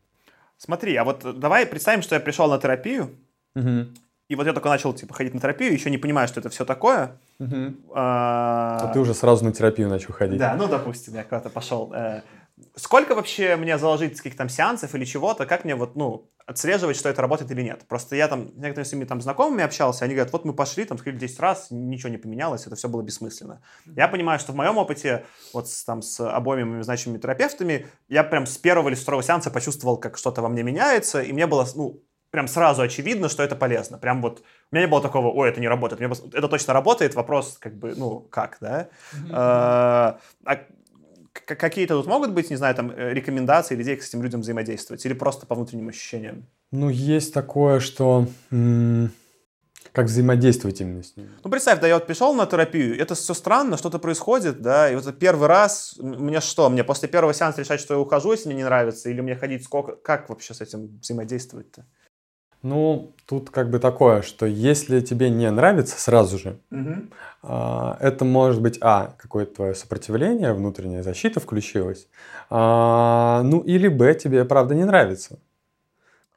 Смотри, 0.58 0.94
а 0.96 1.04
вот 1.04 1.38
давай 1.38 1.64
представим, 1.64 2.02
что 2.02 2.14
я 2.14 2.20
пришел 2.20 2.48
на 2.50 2.58
терапию, 2.58 3.16
угу. 3.54 3.86
И 4.28 4.34
вот 4.34 4.46
я 4.46 4.52
только 4.52 4.68
начал 4.68 4.92
типа 4.92 5.14
ходить 5.14 5.34
на 5.34 5.40
терапию, 5.40 5.72
еще 5.72 5.90
не 5.90 5.98
понимаю, 5.98 6.26
что 6.26 6.40
это 6.40 6.48
все 6.48 6.64
такое. 6.64 7.18
Угу. 7.38 7.92
А... 7.94 8.78
а 8.82 8.92
ты 8.92 8.98
уже 8.98 9.14
сразу 9.14 9.44
на 9.44 9.52
терапию 9.52 9.88
начал 9.88 10.12
ходить. 10.12 10.38
Да, 10.38 10.54
ну 10.54 10.66
допустим, 10.66 11.14
я 11.14 11.22
куда-то 11.22 11.48
пошел. 11.48 11.92
Э, 11.92 12.22
сколько 12.74 13.14
вообще 13.14 13.56
мне 13.56 13.78
заложить 13.78 14.16
каких-то 14.16 14.38
там 14.38 14.48
сеансов 14.48 14.94
или 14.94 15.04
чего-то? 15.04 15.46
Как 15.46 15.64
мне 15.64 15.76
вот, 15.76 15.94
ну, 15.94 16.28
отслеживать, 16.46 16.96
что 16.96 17.08
это 17.08 17.22
работает 17.22 17.50
или 17.50 17.62
нет? 17.62 17.84
Просто 17.86 18.16
я 18.16 18.28
там 18.28 18.48
с 18.48 18.54
некоторыми 18.54 18.84
своими 18.84 19.04
там 19.04 19.20
знакомыми 19.20 19.64
общался, 19.64 20.04
они 20.04 20.14
говорят, 20.14 20.32
вот 20.32 20.44
мы 20.44 20.54
пошли, 20.54 20.84
там 20.84 20.98
сходили 20.98 21.20
10 21.20 21.40
раз, 21.40 21.68
ничего 21.70 22.08
не 22.08 22.18
поменялось, 22.18 22.66
это 22.66 22.76
все 22.76 22.88
было 22.88 23.02
бессмысленно. 23.02 23.60
Я 23.84 24.08
понимаю, 24.08 24.38
что 24.38 24.52
в 24.52 24.56
моем 24.56 24.78
опыте, 24.78 25.24
вот 25.52 25.68
с, 25.68 25.84
там 25.84 26.02
с 26.02 26.20
обоими 26.20 26.64
моими 26.64 26.82
значимыми 26.82 27.18
терапевтами, 27.18 27.86
я 28.08 28.24
прям 28.24 28.46
с 28.46 28.56
первого 28.58 28.88
или 28.88 28.94
с 28.94 29.02
второго 29.02 29.22
сеанса 29.22 29.50
почувствовал, 29.50 29.98
как 29.98 30.16
что-то 30.16 30.42
во 30.42 30.48
мне 30.48 30.62
меняется, 30.62 31.20
и 31.20 31.32
мне 31.32 31.46
было, 31.46 31.66
ну, 31.74 32.00
прям 32.30 32.48
сразу 32.48 32.82
очевидно, 32.82 33.28
что 33.28 33.42
это 33.42 33.56
полезно. 33.56 33.98
Прям 33.98 34.22
вот 34.22 34.42
у 34.70 34.74
меня 34.74 34.86
не 34.86 34.90
было 34.90 35.00
такого, 35.00 35.28
ой, 35.28 35.48
это 35.48 35.60
не 35.60 35.68
работает. 35.68 36.00
Мне, 36.00 36.10
это 36.32 36.48
точно 36.48 36.74
работает, 36.74 37.14
вопрос 37.14 37.56
как 37.58 37.74
бы, 37.76 37.94
ну, 37.96 38.20
как, 38.20 38.58
да? 38.60 38.88
А, 39.30 40.18
а 40.44 40.58
какие-то 41.32 41.96
тут 41.96 42.06
могут 42.06 42.32
быть, 42.32 42.50
не 42.50 42.56
знаю, 42.56 42.74
там, 42.74 42.90
э, 42.90 43.12
рекомендации 43.12 43.74
или 43.74 43.82
идеи, 43.82 43.94
как 43.96 44.04
с 44.04 44.08
этим 44.08 44.22
людям 44.22 44.40
взаимодействовать? 44.40 45.04
Или 45.06 45.12
просто 45.12 45.46
по 45.46 45.54
внутренним 45.54 45.88
ощущениям? 45.88 46.46
Ну, 46.72 46.88
есть 46.88 47.32
такое, 47.34 47.80
что... 47.80 48.26
Как 49.92 50.06
взаимодействовать 50.06 50.78
именно 50.82 51.02
с 51.02 51.16
ним? 51.16 51.30
Ну, 51.42 51.50
представь, 51.50 51.80
да, 51.80 51.86
я 51.86 51.94
вот 51.94 52.06
пришел 52.06 52.34
на 52.34 52.44
терапию, 52.44 53.00
это 53.00 53.14
все 53.14 53.32
странно, 53.32 53.78
что-то 53.78 53.98
происходит, 53.98 54.60
да, 54.60 54.90
и 54.90 54.94
вот 54.94 55.18
первый 55.18 55.48
раз, 55.48 55.94
мне 55.98 56.40
что, 56.40 56.68
мне 56.68 56.84
после 56.84 57.08
первого 57.08 57.32
сеанса 57.32 57.62
решать, 57.62 57.80
что 57.80 57.94
я 57.94 58.00
ухожу, 58.00 58.32
если 58.32 58.48
мне 58.48 58.58
не 58.58 58.64
нравится, 58.64 59.08
или 59.08 59.22
мне 59.22 59.36
ходить 59.36 59.64
сколько, 59.64 59.96
как 59.96 60.28
вообще 60.28 60.52
с 60.52 60.60
этим 60.60 60.98
взаимодействовать-то? 61.00 61.86
Ну, 62.62 63.12
тут 63.26 63.50
как 63.50 63.70
бы 63.70 63.78
такое, 63.78 64.22
что 64.22 64.46
если 64.46 65.00
тебе 65.00 65.30
не 65.30 65.50
нравится 65.50 66.00
сразу 66.00 66.38
же, 66.38 66.58
угу. 66.70 66.94
а, 67.42 67.96
это 68.00 68.24
может 68.24 68.60
быть, 68.60 68.78
а, 68.80 69.14
какое-то 69.18 69.54
твое 69.54 69.74
сопротивление, 69.74 70.52
внутренняя 70.52 71.02
защита 71.02 71.40
включилась, 71.40 72.08
а, 72.50 73.42
ну, 73.44 73.60
или, 73.60 73.88
б, 73.88 74.14
тебе 74.14 74.44
правда 74.44 74.74
не 74.74 74.84
нравится. 74.84 75.38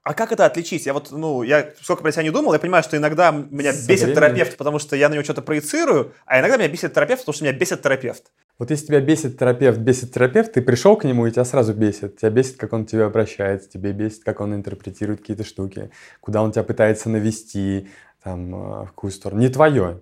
А 0.03 0.13
как 0.13 0.32
это 0.32 0.45
отличить? 0.45 0.86
Я 0.86 0.93
вот, 0.93 1.11
ну, 1.11 1.43
я 1.43 1.72
сколько 1.82 2.01
про 2.01 2.11
себя 2.11 2.24
не 2.24 2.32
думал, 2.32 2.53
я 2.53 2.59
понимаю, 2.59 2.84
что 2.84 2.97
иногда 2.97 3.32
меня 3.32 3.74
Со 3.74 3.88
бесит 3.88 4.05
временем. 4.05 4.15
терапевт, 4.15 4.57
потому 4.57 4.80
что 4.80 4.95
я 4.95 5.09
на 5.09 5.13
него 5.13 5.24
что-то 5.24 5.41
проецирую, 5.41 6.13
а 6.26 6.39
иногда 6.39 6.57
меня 6.57 6.67
бесит 6.67 6.93
терапевт, 6.93 7.22
потому 7.22 7.36
что 7.36 7.43
меня 7.43 7.53
бесит 7.53 7.82
терапевт. 7.82 8.32
Вот 8.60 8.72
если 8.72 8.88
тебя 8.88 8.99
бесит 8.99 9.39
терапевт, 9.39 9.80
бесит 9.80 10.14
терапевт, 10.14 10.51
ты 10.51 10.62
пришел 10.62 10.97
к 10.97 11.05
нему, 11.05 11.26
и 11.26 11.32
тебя 11.32 11.45
сразу 11.45 11.74
бесит. 11.74 12.18
Тебя 12.18 12.30
бесит, 12.30 12.57
как 12.57 12.74
он 12.74 12.86
тебе 12.86 13.05
обращается, 13.05 13.70
тебе 13.70 13.93
бесит, 13.93 14.26
как 14.26 14.41
он 14.41 14.53
интерпретирует 14.53 15.22
какие-то 15.22 15.45
штуки, 15.45 15.91
куда 16.20 16.43
он 16.43 16.51
тебя 16.51 16.64
пытается 16.64 17.10
навести, 17.10 17.88
там, 18.22 18.53
э, 18.53 18.84
в 18.84 18.88
какую 18.88 19.12
сторону. 19.12 19.39
Не 19.39 19.47
твое. 19.47 20.01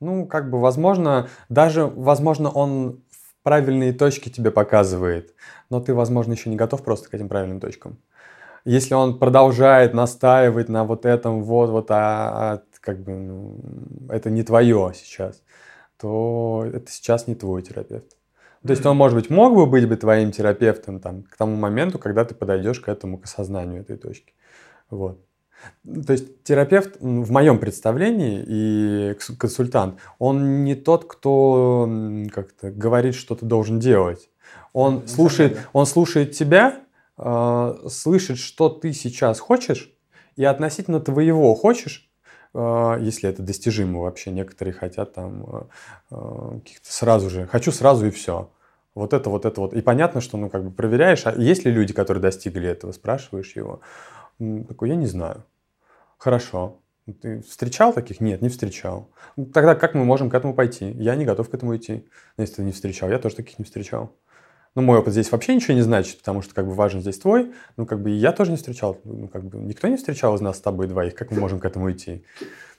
Ну, 0.00 0.26
как 0.26 0.50
бы, 0.50 0.60
возможно, 0.60 1.28
даже, 1.48 1.86
возможно, 1.86 2.50
он 2.50 3.04
в 3.08 3.42
правильные 3.44 3.92
точки 3.92 4.30
тебе 4.30 4.50
показывает, 4.50 5.32
но 5.70 5.80
ты, 5.80 5.94
возможно, 5.94 6.32
еще 6.32 6.50
не 6.50 6.56
готов 6.56 6.82
просто 6.82 7.08
к 7.08 7.14
этим 7.14 7.28
правильным 7.28 7.60
точкам. 7.60 7.98
Если 8.64 8.94
он 8.94 9.16
продолжает 9.18 9.94
настаивать 9.94 10.68
на 10.68 10.82
вот 10.82 11.06
этом, 11.06 11.44
вот, 11.44 11.70
вот, 11.70 11.90
а, 11.90 12.54
а 12.54 12.62
как 12.80 13.00
бы, 13.04 13.12
ну, 13.12 13.60
это 14.08 14.28
не 14.28 14.42
твое 14.42 14.92
сейчас 14.94 15.40
то 16.00 16.64
это 16.72 16.90
сейчас 16.90 17.26
не 17.26 17.34
твой 17.34 17.62
терапевт. 17.62 18.16
То 18.66 18.72
есть 18.72 18.84
он, 18.84 18.96
может 18.96 19.16
быть, 19.16 19.30
мог 19.30 19.54
бы 19.54 19.66
быть 19.66 19.88
бы 19.88 19.96
твоим 19.96 20.32
терапевтом 20.32 21.00
там, 21.00 21.22
к 21.22 21.36
тому 21.36 21.56
моменту, 21.56 21.98
когда 21.98 22.24
ты 22.24 22.34
подойдешь 22.34 22.80
к 22.80 22.88
этому, 22.88 23.18
к 23.18 23.24
осознанию 23.24 23.80
этой 23.80 23.96
точки. 23.96 24.34
Вот. 24.90 25.18
То 25.84 26.12
есть 26.12 26.42
терапевт 26.42 26.96
в 27.00 27.30
моем 27.30 27.58
представлении 27.58 28.44
и 28.46 29.14
консультант, 29.38 29.98
он 30.18 30.64
не 30.64 30.74
тот, 30.74 31.04
кто 31.04 31.88
как-то 32.32 32.70
говорит, 32.70 33.14
что 33.14 33.34
ты 33.34 33.46
должен 33.46 33.78
делать. 33.78 34.28
Он, 34.72 35.06
слушает, 35.06 35.58
он 35.72 35.86
слушает 35.86 36.32
тебя, 36.32 36.80
э, 37.18 37.74
слышит, 37.88 38.38
что 38.38 38.68
ты 38.68 38.92
сейчас 38.92 39.40
хочешь, 39.40 39.92
и 40.36 40.44
относительно 40.44 41.00
твоего 41.00 41.54
хочешь, 41.54 42.09
если 42.54 43.28
это 43.28 43.42
достижимо 43.42 44.00
вообще, 44.00 44.30
некоторые 44.30 44.74
хотят 44.74 45.14
там 45.14 45.44
э, 45.46 45.62
э, 46.10 46.58
каких-то 46.64 46.92
сразу 46.92 47.30
же, 47.30 47.46
хочу 47.46 47.70
сразу 47.70 48.06
и 48.06 48.10
все. 48.10 48.50
Вот 48.94 49.12
это, 49.12 49.30
вот 49.30 49.44
это, 49.44 49.60
вот. 49.60 49.72
И 49.72 49.80
понятно, 49.82 50.20
что, 50.20 50.36
ну, 50.36 50.50
как 50.50 50.64
бы 50.64 50.70
проверяешь, 50.70 51.26
а 51.26 51.32
есть 51.32 51.64
ли 51.64 51.70
люди, 51.70 51.92
которые 51.92 52.20
достигли 52.20 52.68
этого, 52.68 52.90
спрашиваешь 52.92 53.54
его. 53.54 53.80
Такой, 54.68 54.88
я 54.88 54.96
не 54.96 55.06
знаю. 55.06 55.44
Хорошо. 56.18 56.80
Ты 57.22 57.40
встречал 57.42 57.92
таких? 57.92 58.20
Нет, 58.20 58.42
не 58.42 58.48
встречал. 58.48 59.10
Тогда 59.52 59.74
как 59.74 59.94
мы 59.94 60.04
можем 60.04 60.28
к 60.28 60.34
этому 60.34 60.54
пойти? 60.54 60.90
Я 60.90 61.14
не 61.14 61.24
готов 61.24 61.48
к 61.50 61.54
этому 61.54 61.76
идти. 61.76 62.06
Если 62.36 62.56
ты 62.56 62.62
не 62.62 62.72
встречал, 62.72 63.10
я 63.10 63.18
тоже 63.18 63.36
таких 63.36 63.58
не 63.58 63.64
встречал. 63.64 64.12
Ну, 64.76 64.82
мой 64.82 64.98
опыт 64.98 65.12
здесь 65.12 65.32
вообще 65.32 65.54
ничего 65.54 65.74
не 65.74 65.82
значит, 65.82 66.18
потому 66.18 66.42
что 66.42 66.54
как 66.54 66.66
бы 66.66 66.74
важен 66.74 67.00
здесь 67.00 67.18
твой. 67.18 67.52
Ну, 67.76 67.86
как 67.86 68.00
бы 68.02 68.10
я 68.10 68.30
тоже 68.32 68.52
не 68.52 68.56
встречал. 68.56 68.98
Ну, 69.04 69.26
как 69.28 69.44
бы 69.44 69.58
никто 69.58 69.88
не 69.88 69.96
встречал 69.96 70.36
из 70.36 70.40
нас 70.40 70.58
с 70.58 70.60
тобой 70.60 70.86
двоих. 70.86 71.14
Как 71.14 71.30
мы 71.30 71.40
можем 71.40 71.58
к 71.58 71.64
этому 71.64 71.90
идти? 71.90 72.24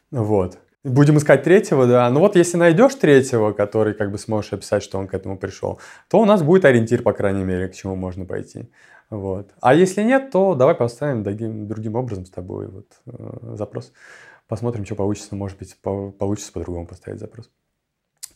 Вот. 0.10 0.58
Будем 0.84 1.18
искать 1.18 1.44
третьего, 1.44 1.86
да. 1.86 2.10
Ну 2.10 2.22
вот 2.22 2.36
если 2.36 2.58
найдешь 2.58 2.96
третьего, 2.96 3.52
который 3.52 3.94
как 3.94 4.12
бы 4.12 4.18
сможешь 4.18 4.54
описать, 4.54 4.82
что 4.82 4.98
он 4.98 5.08
к 5.08 5.14
этому 5.14 5.38
пришел, 5.38 5.80
то 6.10 6.20
у 6.20 6.26
нас 6.26 6.42
будет 6.42 6.66
ориентир, 6.66 7.04
по 7.04 7.14
крайней 7.14 7.44
мере, 7.44 7.68
к 7.68 7.76
чему 7.76 7.96
можно 7.96 8.26
пойти. 8.26 8.72
Вот. 9.12 9.52
А 9.62 9.76
если 9.76 10.02
нет, 10.02 10.32
то 10.32 10.56
давай 10.56 10.74
поставим 10.74 11.22
другим, 11.22 11.68
другим 11.68 11.96
образом 11.96 12.26
с 12.26 12.32
тобой 12.32 12.68
вот, 12.68 12.88
э, 13.06 13.56
запрос. 13.58 13.92
Посмотрим, 14.48 14.86
что 14.86 14.96
получится. 14.96 15.36
Может 15.36 15.60
быть, 15.60 15.78
по, 15.82 16.12
получится 16.12 16.52
по-другому 16.52 16.88
поставить 16.88 17.20
запрос. 17.20 17.52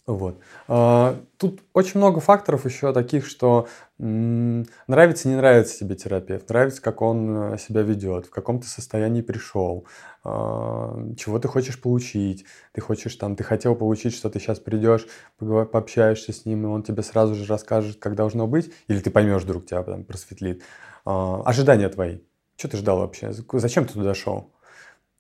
Вот. 0.08 0.40
А, 0.68 1.20
тут 1.38 1.62
очень 1.74 2.00
много 2.00 2.20
факторов 2.20 2.66
еще 2.66 2.94
таких, 2.94 3.26
что 3.26 3.68
нравится, 3.98 5.28
не 5.28 5.36
нравится 5.36 5.80
тебе 5.80 5.96
терапевт, 5.96 6.48
нравится, 6.50 6.82
как 6.82 7.02
он 7.02 7.54
э, 7.54 7.58
себя 7.58 7.82
ведет, 7.82 8.28
в 8.28 8.30
каком 8.30 8.60
ты 8.60 8.68
состоянии 8.68 9.22
пришел, 9.22 9.88
а, 10.24 10.96
чего 11.18 11.40
ты 11.40 11.48
хочешь 11.48 11.82
получить, 11.82 12.46
ты 12.74 12.82
хочешь 12.82 13.16
там, 13.16 13.36
ты 13.36 13.44
хотел 13.44 13.76
получить, 13.76 14.14
что 14.14 14.30
ты 14.30 14.40
сейчас 14.40 14.60
придешь, 14.60 15.08
пообщаешься 15.40 16.34
с 16.34 16.46
ним, 16.46 16.66
и 16.66 16.68
он 16.68 16.84
тебе 16.84 17.02
сразу 17.02 17.34
же 17.34 17.46
расскажет, 17.46 17.98
как 17.98 18.16
должно 18.16 18.46
быть, 18.46 18.72
или 18.88 19.00
ты 19.00 19.10
поймешь 19.10 19.42
вдруг, 19.42 19.66
тебя 19.66 19.82
там 19.82 20.04
просветлит. 20.04 20.62
А, 21.04 21.42
ожидания 21.46 21.90
твои. 21.90 22.20
Что 22.58 22.68
ты 22.68 22.78
ждал 22.78 23.00
вообще? 23.00 23.32
Зачем 23.54 23.86
ты 23.86 23.94
туда 23.94 24.14
шел? 24.14 24.52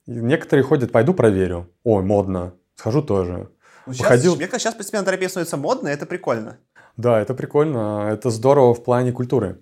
Некоторые 0.05 0.63
ходят, 0.63 0.91
пойду 0.91 1.15
проверю. 1.15 1.71
Ой, 1.83 2.03
модно. 2.03 2.53
Схожу 2.75 3.01
тоже. 3.01 3.49
Ну, 3.85 3.93
сейчас, 3.93 4.09
Выходил... 4.09 4.35
Мне 4.35 4.47
кажется, 4.47 4.69
сейчас 4.69 4.75
постепенно 4.75 5.05
терапия 5.05 5.29
становится 5.29 5.57
модной, 5.57 5.91
это 5.91 6.05
прикольно. 6.05 6.57
Да, 6.97 7.19
это 7.19 7.33
прикольно. 7.33 8.09
Это 8.11 8.29
здорово 8.29 8.73
в 8.73 8.83
плане 8.83 9.11
культуры. 9.11 9.61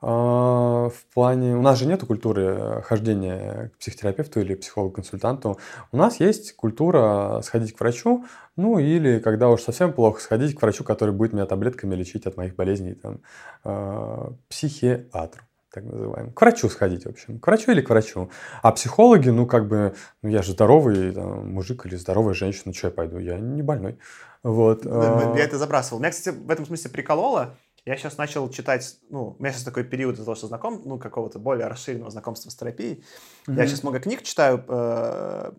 А, 0.00 0.90
в 0.90 1.14
плане... 1.14 1.56
У 1.56 1.62
нас 1.62 1.78
же 1.78 1.86
нет 1.86 2.04
культуры 2.04 2.82
хождения 2.84 3.70
к 3.74 3.78
психотерапевту 3.78 4.40
или 4.40 4.54
психологу-консультанту. 4.54 5.58
У 5.92 5.96
нас 5.96 6.20
есть 6.20 6.54
культура 6.56 7.40
сходить 7.42 7.74
к 7.74 7.80
врачу, 7.80 8.26
ну 8.56 8.78
или, 8.78 9.18
когда 9.18 9.48
уж 9.48 9.62
совсем 9.62 9.92
плохо, 9.92 10.20
сходить 10.20 10.56
к 10.56 10.62
врачу, 10.62 10.84
который 10.84 11.14
будет 11.14 11.32
меня 11.32 11.46
таблетками 11.46 11.94
лечить 11.94 12.26
от 12.26 12.36
моих 12.36 12.54
болезней, 12.54 12.94
там, 12.94 13.20
а, 13.62 14.32
психиатру 14.48 15.42
так 15.74 15.84
называемый. 15.84 16.32
К 16.32 16.40
врачу 16.40 16.68
сходить, 16.68 17.04
в 17.04 17.08
общем. 17.08 17.40
К 17.40 17.46
врачу 17.48 17.72
или 17.72 17.80
к 17.80 17.90
врачу. 17.90 18.30
А 18.62 18.70
психологи, 18.70 19.28
ну, 19.28 19.46
как 19.46 19.66
бы, 19.66 19.94
ну, 20.22 20.28
я 20.28 20.42
же 20.42 20.52
здоровый 20.52 21.12
там, 21.12 21.52
мужик 21.52 21.84
или 21.86 21.96
здоровая 21.96 22.34
женщина, 22.34 22.72
что 22.72 22.86
я 22.86 22.92
пойду? 22.92 23.18
Я 23.18 23.38
не 23.38 23.62
больной. 23.62 23.98
Вот. 24.44 24.84
Я 24.84 25.44
это 25.44 25.58
забрасывал. 25.58 26.00
Меня, 26.00 26.10
кстати, 26.10 26.34
в 26.34 26.50
этом 26.50 26.64
смысле 26.64 26.90
прикололо. 26.90 27.56
Я 27.84 27.96
сейчас 27.96 28.16
начал 28.16 28.48
читать, 28.48 28.96
ну, 29.10 29.36
у 29.38 29.42
меня 29.42 29.52
сейчас 29.52 29.64
такой 29.64 29.84
период 29.84 30.14
из-за 30.14 30.24
того, 30.24 30.36
что 30.36 30.46
знаком, 30.46 30.80
ну, 30.86 30.98
какого-то 30.98 31.38
более 31.38 31.66
расширенного 31.66 32.10
знакомства 32.10 32.48
с 32.48 32.54
терапией. 32.54 33.04
Mm-hmm. 33.46 33.56
Я 33.56 33.66
сейчас 33.66 33.82
много 33.82 34.00
книг 34.00 34.22
читаю 34.22 34.64
э, 34.66 35.52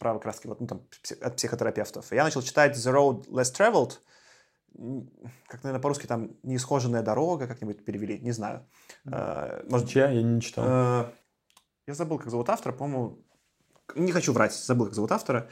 про 0.00 0.14
как 0.14 0.24
раз 0.24 0.40
вот, 0.44 0.60
ну, 0.60 0.66
там, 0.66 0.80
от 1.20 1.36
психотерапевтов. 1.36 2.10
Я 2.10 2.24
начал 2.24 2.42
читать 2.42 2.76
The 2.76 2.92
Road 2.92 3.28
Less 3.28 3.54
Traveled, 3.56 3.92
как, 5.48 5.62
наверное, 5.62 5.82
по-русски 5.82 6.06
там 6.06 6.30
«Неисхоженная 6.42 7.02
дорога», 7.02 7.46
как-нибудь 7.46 7.84
перевели, 7.84 8.18
не 8.18 8.32
знаю. 8.32 8.66
Э, 9.04 9.62
может, 9.68 9.88
Чья? 9.88 10.10
Я 10.10 10.22
не 10.22 10.40
читал. 10.40 10.64
Э, 10.66 11.04
я 11.86 11.94
забыл, 11.94 12.18
как 12.18 12.30
зовут 12.30 12.48
автора, 12.48 12.72
по-моему... 12.72 13.18
Не 13.94 14.12
хочу 14.12 14.32
врать, 14.32 14.54
забыл, 14.54 14.86
как 14.86 14.94
зовут 14.94 15.12
автора. 15.12 15.48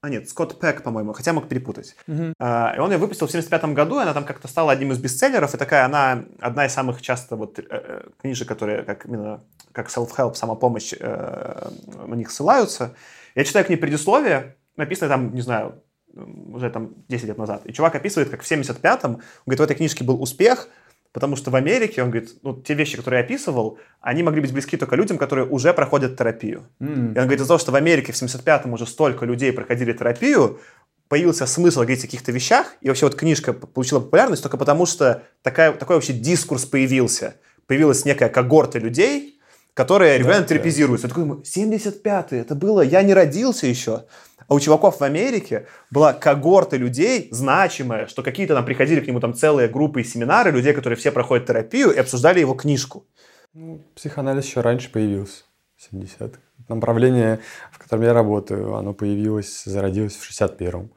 А 0.00 0.08
нет, 0.08 0.28
Скотт 0.28 0.58
Пэк, 0.58 0.82
по-моему, 0.82 1.12
хотя 1.12 1.32
мог 1.32 1.48
перепутать. 1.48 1.94
Uh-huh. 2.06 2.32
Uh, 2.40 2.76
и 2.76 2.78
он 2.78 2.90
ее 2.90 2.98
выпустил 2.98 3.26
в 3.26 3.30
75 3.30 3.64
году, 3.74 3.98
и 3.98 4.02
она 4.02 4.14
там 4.14 4.24
как-то 4.24 4.48
стала 4.48 4.72
одним 4.72 4.92
из 4.92 4.98
бестселлеров, 4.98 5.54
и 5.54 5.58
такая 5.58 5.84
она 5.84 6.24
одна 6.40 6.66
из 6.66 6.72
самых 6.72 7.02
часто 7.02 7.36
вот 7.36 7.58
э, 7.58 8.08
книжек, 8.18 8.48
которые 8.48 8.84
как 8.84 9.04
именно 9.04 9.44
как 9.72 9.88
self-help, 9.88 10.34
самопомощь, 10.34 10.94
э, 10.98 11.70
на 12.06 12.14
них 12.14 12.30
ссылаются. 12.30 12.94
Я 13.34 13.44
читаю 13.44 13.66
к 13.66 13.68
ней 13.68 13.76
предисловие, 13.76 14.56
написано 14.76 15.10
там, 15.10 15.34
не 15.34 15.42
знаю, 15.42 15.82
уже 16.14 16.70
там 16.70 16.94
10 17.08 17.28
лет 17.28 17.38
назад. 17.38 17.62
И 17.64 17.72
чувак 17.72 17.94
описывает, 17.94 18.30
как 18.30 18.42
в 18.42 18.50
75-м, 18.50 19.14
он 19.14 19.20
говорит, 19.46 19.60
в 19.60 19.62
этой 19.62 19.76
книжке 19.76 20.04
был 20.04 20.20
успех, 20.20 20.68
потому 21.12 21.36
что 21.36 21.50
в 21.50 21.56
Америке, 21.56 22.02
он 22.02 22.10
говорит, 22.10 22.34
ну, 22.42 22.54
те 22.54 22.74
вещи, 22.74 22.96
которые 22.96 23.20
я 23.20 23.24
описывал, 23.24 23.78
они 24.00 24.22
могли 24.22 24.40
быть 24.40 24.52
близки 24.52 24.76
только 24.76 24.96
людям, 24.96 25.18
которые 25.18 25.46
уже 25.46 25.72
проходят 25.72 26.16
терапию. 26.16 26.66
Mm. 26.80 27.14
И 27.14 27.18
он 27.18 27.24
говорит, 27.24 27.40
из-за 27.40 27.48
того, 27.48 27.58
что 27.58 27.72
в 27.72 27.76
Америке 27.76 28.12
в 28.12 28.16
75-м 28.16 28.72
уже 28.72 28.86
столько 28.86 29.24
людей 29.24 29.52
проходили 29.52 29.92
терапию, 29.92 30.60
появился 31.08 31.46
смысл 31.46 31.80
говорить 31.80 32.00
о 32.00 32.06
каких-то 32.06 32.32
вещах, 32.32 32.74
и 32.80 32.88
вообще 32.88 33.06
вот 33.06 33.14
книжка 33.14 33.52
получила 33.52 34.00
популярность 34.00 34.42
только 34.42 34.56
потому, 34.56 34.86
что 34.86 35.22
такая, 35.42 35.72
такой 35.72 35.96
вообще 35.96 36.12
дискурс 36.12 36.66
появился. 36.66 37.36
Появилась 37.66 38.04
некая 38.04 38.28
когорта 38.28 38.78
людей, 38.78 39.40
которые 39.74 40.18
регулярно 40.18 40.42
да, 40.42 40.48
терапизируются. 40.48 41.08
Да. 41.08 41.14
Я 41.20 41.26
такой, 41.26 41.42
75-й, 41.42 42.38
это 42.38 42.54
было, 42.54 42.80
я 42.80 43.02
не 43.02 43.14
родился 43.14 43.66
еще. 43.66 44.04
А 44.48 44.54
у 44.54 44.60
чуваков 44.60 44.98
в 44.98 45.04
Америке 45.04 45.66
была 45.90 46.14
когорта 46.14 46.78
людей 46.78 47.28
значимая, 47.30 48.06
что 48.06 48.22
какие-то 48.22 48.54
там 48.54 48.64
приходили 48.64 49.00
к 49.00 49.06
нему 49.06 49.20
там 49.20 49.34
целые 49.34 49.68
группы 49.68 50.00
и 50.00 50.04
семинары 50.04 50.50
людей, 50.50 50.72
которые 50.72 50.96
все 50.96 51.12
проходят 51.12 51.46
терапию 51.46 51.90
и 51.90 51.98
обсуждали 51.98 52.40
его 52.40 52.54
книжку. 52.54 53.06
Ну, 53.52 53.84
психоанализ 53.94 54.46
еще 54.46 54.62
раньше 54.62 54.90
появился, 54.90 55.44
в 55.76 55.92
70-х. 55.92 56.40
Направление, 56.68 57.40
в 57.70 57.78
котором 57.78 58.02
я 58.04 58.14
работаю, 58.14 58.74
оно 58.74 58.94
появилось, 58.94 59.64
зародилось 59.64 60.16
в 60.16 60.30
61-м. 60.30 60.90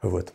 Вот. 0.00 0.32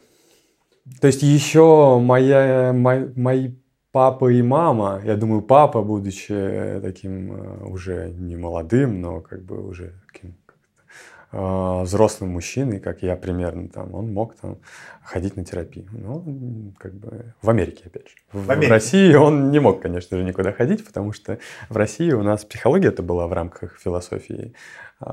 То 1.00 1.08
есть 1.08 1.24
еще 1.24 2.00
моя, 2.00 2.74
моя, 2.74 3.10
мои 3.16 3.54
папа 3.92 4.32
и 4.32 4.42
мама, 4.42 5.02
я 5.04 5.16
думаю, 5.16 5.42
папа, 5.42 5.82
будучи 5.82 6.80
таким 6.82 7.34
э, 7.34 7.66
уже 7.66 8.10
не 8.10 8.36
молодым, 8.36 9.02
но 9.02 9.22
как 9.22 9.44
бы 9.44 9.66
уже 9.66 10.02
таким 10.12 10.38
э, 11.32 11.82
взрослым 11.84 12.32
мужчиной, 12.32 12.80
как 12.80 13.02
я 13.02 13.16
примерно, 13.16 13.70
там, 13.70 13.94
он 13.94 14.14
мог 14.14 14.36
там 14.36 14.58
ходить 15.04 15.36
на 15.38 15.46
терапию. 15.46 15.88
Ну, 15.92 16.74
как 16.78 16.94
бы 16.94 17.34
в 17.42 17.50
Америке, 17.50 17.84
опять 17.86 18.10
же. 18.10 18.16
В, 18.32 18.46
в, 18.46 18.52
Америке. 18.52 18.68
в 18.68 18.72
России 18.72 19.14
он 19.14 19.52
не 19.52 19.60
мог, 19.60 19.82
конечно 19.82 20.18
же, 20.18 20.24
никуда 20.24 20.52
ходить, 20.52 20.86
потому 20.86 21.14
что 21.14 21.40
в 21.70 21.78
России 21.78 22.12
у 22.12 22.24
нас 22.24 22.46
психология 22.46 22.90
это 22.90 23.04
была 23.04 23.28
в 23.28 23.34
рамках 23.34 23.78
философии, 23.80 24.54
э, 25.00 25.06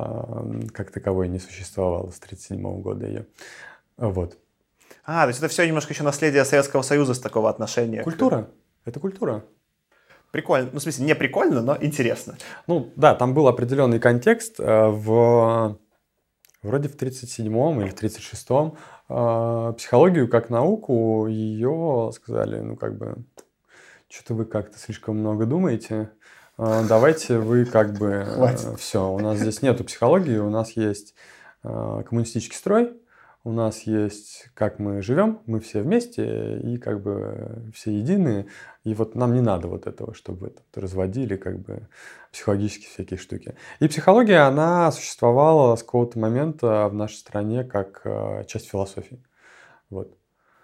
как 0.72 0.90
таковой 0.90 1.28
не 1.28 1.38
существовало 1.38 2.10
с 2.10 2.18
1937 2.18 2.80
года 2.82 3.06
ее. 3.06 3.26
Вот. 3.96 4.36
А, 5.04 5.22
то 5.22 5.28
есть 5.28 5.40
это 5.40 5.48
все 5.48 5.66
немножко 5.66 5.92
еще 5.92 6.02
наследие 6.02 6.44
Советского 6.44 6.82
Союза 6.82 7.14
с 7.14 7.18
такого 7.18 7.48
отношения. 7.48 8.02
Культура. 8.02 8.50
Это 8.84 9.00
культура. 9.00 9.44
Прикольно. 10.30 10.68
Ну, 10.72 10.78
в 10.78 10.82
смысле, 10.82 11.06
не 11.06 11.14
прикольно, 11.14 11.62
но 11.62 11.76
интересно. 11.80 12.36
Ну, 12.66 12.92
да, 12.96 13.14
там 13.14 13.32
был 13.32 13.48
определенный 13.48 13.98
контекст 13.98 14.60
э, 14.60 14.88
в 14.88 15.78
Вроде 16.62 16.88
в 16.88 16.96
37-м 16.96 17.80
или 17.80 17.90
в 17.90 17.94
36-м 17.94 18.76
э, 19.08 19.72
психологию 19.74 20.28
как 20.28 20.50
науку 20.50 21.26
ее 21.28 22.10
сказали, 22.12 22.60
ну 22.60 22.76
как 22.76 22.98
бы, 22.98 23.16
что-то 24.08 24.34
вы 24.34 24.44
как-то 24.44 24.76
слишком 24.76 25.18
много 25.18 25.46
думаете, 25.46 26.10
э, 26.58 26.84
давайте 26.88 27.38
вы 27.38 27.64
как 27.64 27.96
бы, 27.96 28.08
э, 28.26 28.76
все, 28.76 29.08
у 29.08 29.20
нас 29.20 29.38
здесь 29.38 29.62
нету 29.62 29.84
психологии, 29.84 30.38
у 30.38 30.50
нас 30.50 30.72
есть 30.72 31.14
э, 31.62 32.02
коммунистический 32.08 32.56
строй, 32.56 33.00
у 33.44 33.52
нас 33.52 33.82
есть, 33.82 34.48
как 34.54 34.78
мы 34.78 35.00
живем, 35.00 35.40
мы 35.46 35.60
все 35.60 35.80
вместе 35.80 36.58
и 36.58 36.76
как 36.76 37.02
бы 37.02 37.70
все 37.74 37.92
единые. 37.92 38.46
И 38.84 38.94
вот 38.94 39.14
нам 39.14 39.32
не 39.34 39.40
надо 39.40 39.68
вот 39.68 39.86
этого, 39.86 40.14
чтобы 40.14 40.48
это 40.48 40.62
разводили 40.80 41.36
как 41.36 41.58
бы 41.60 41.88
психологические 42.32 42.90
всякие 42.90 43.18
штуки. 43.18 43.54
И 43.80 43.88
психология, 43.88 44.46
она 44.46 44.90
существовала 44.92 45.76
с 45.76 45.82
какого-то 45.82 46.18
момента 46.18 46.88
в 46.88 46.94
нашей 46.94 47.16
стране 47.16 47.64
как 47.64 48.02
э, 48.04 48.44
часть 48.46 48.68
философии. 48.68 49.22
Вот. 49.88 50.16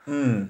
Mm. 0.06 0.48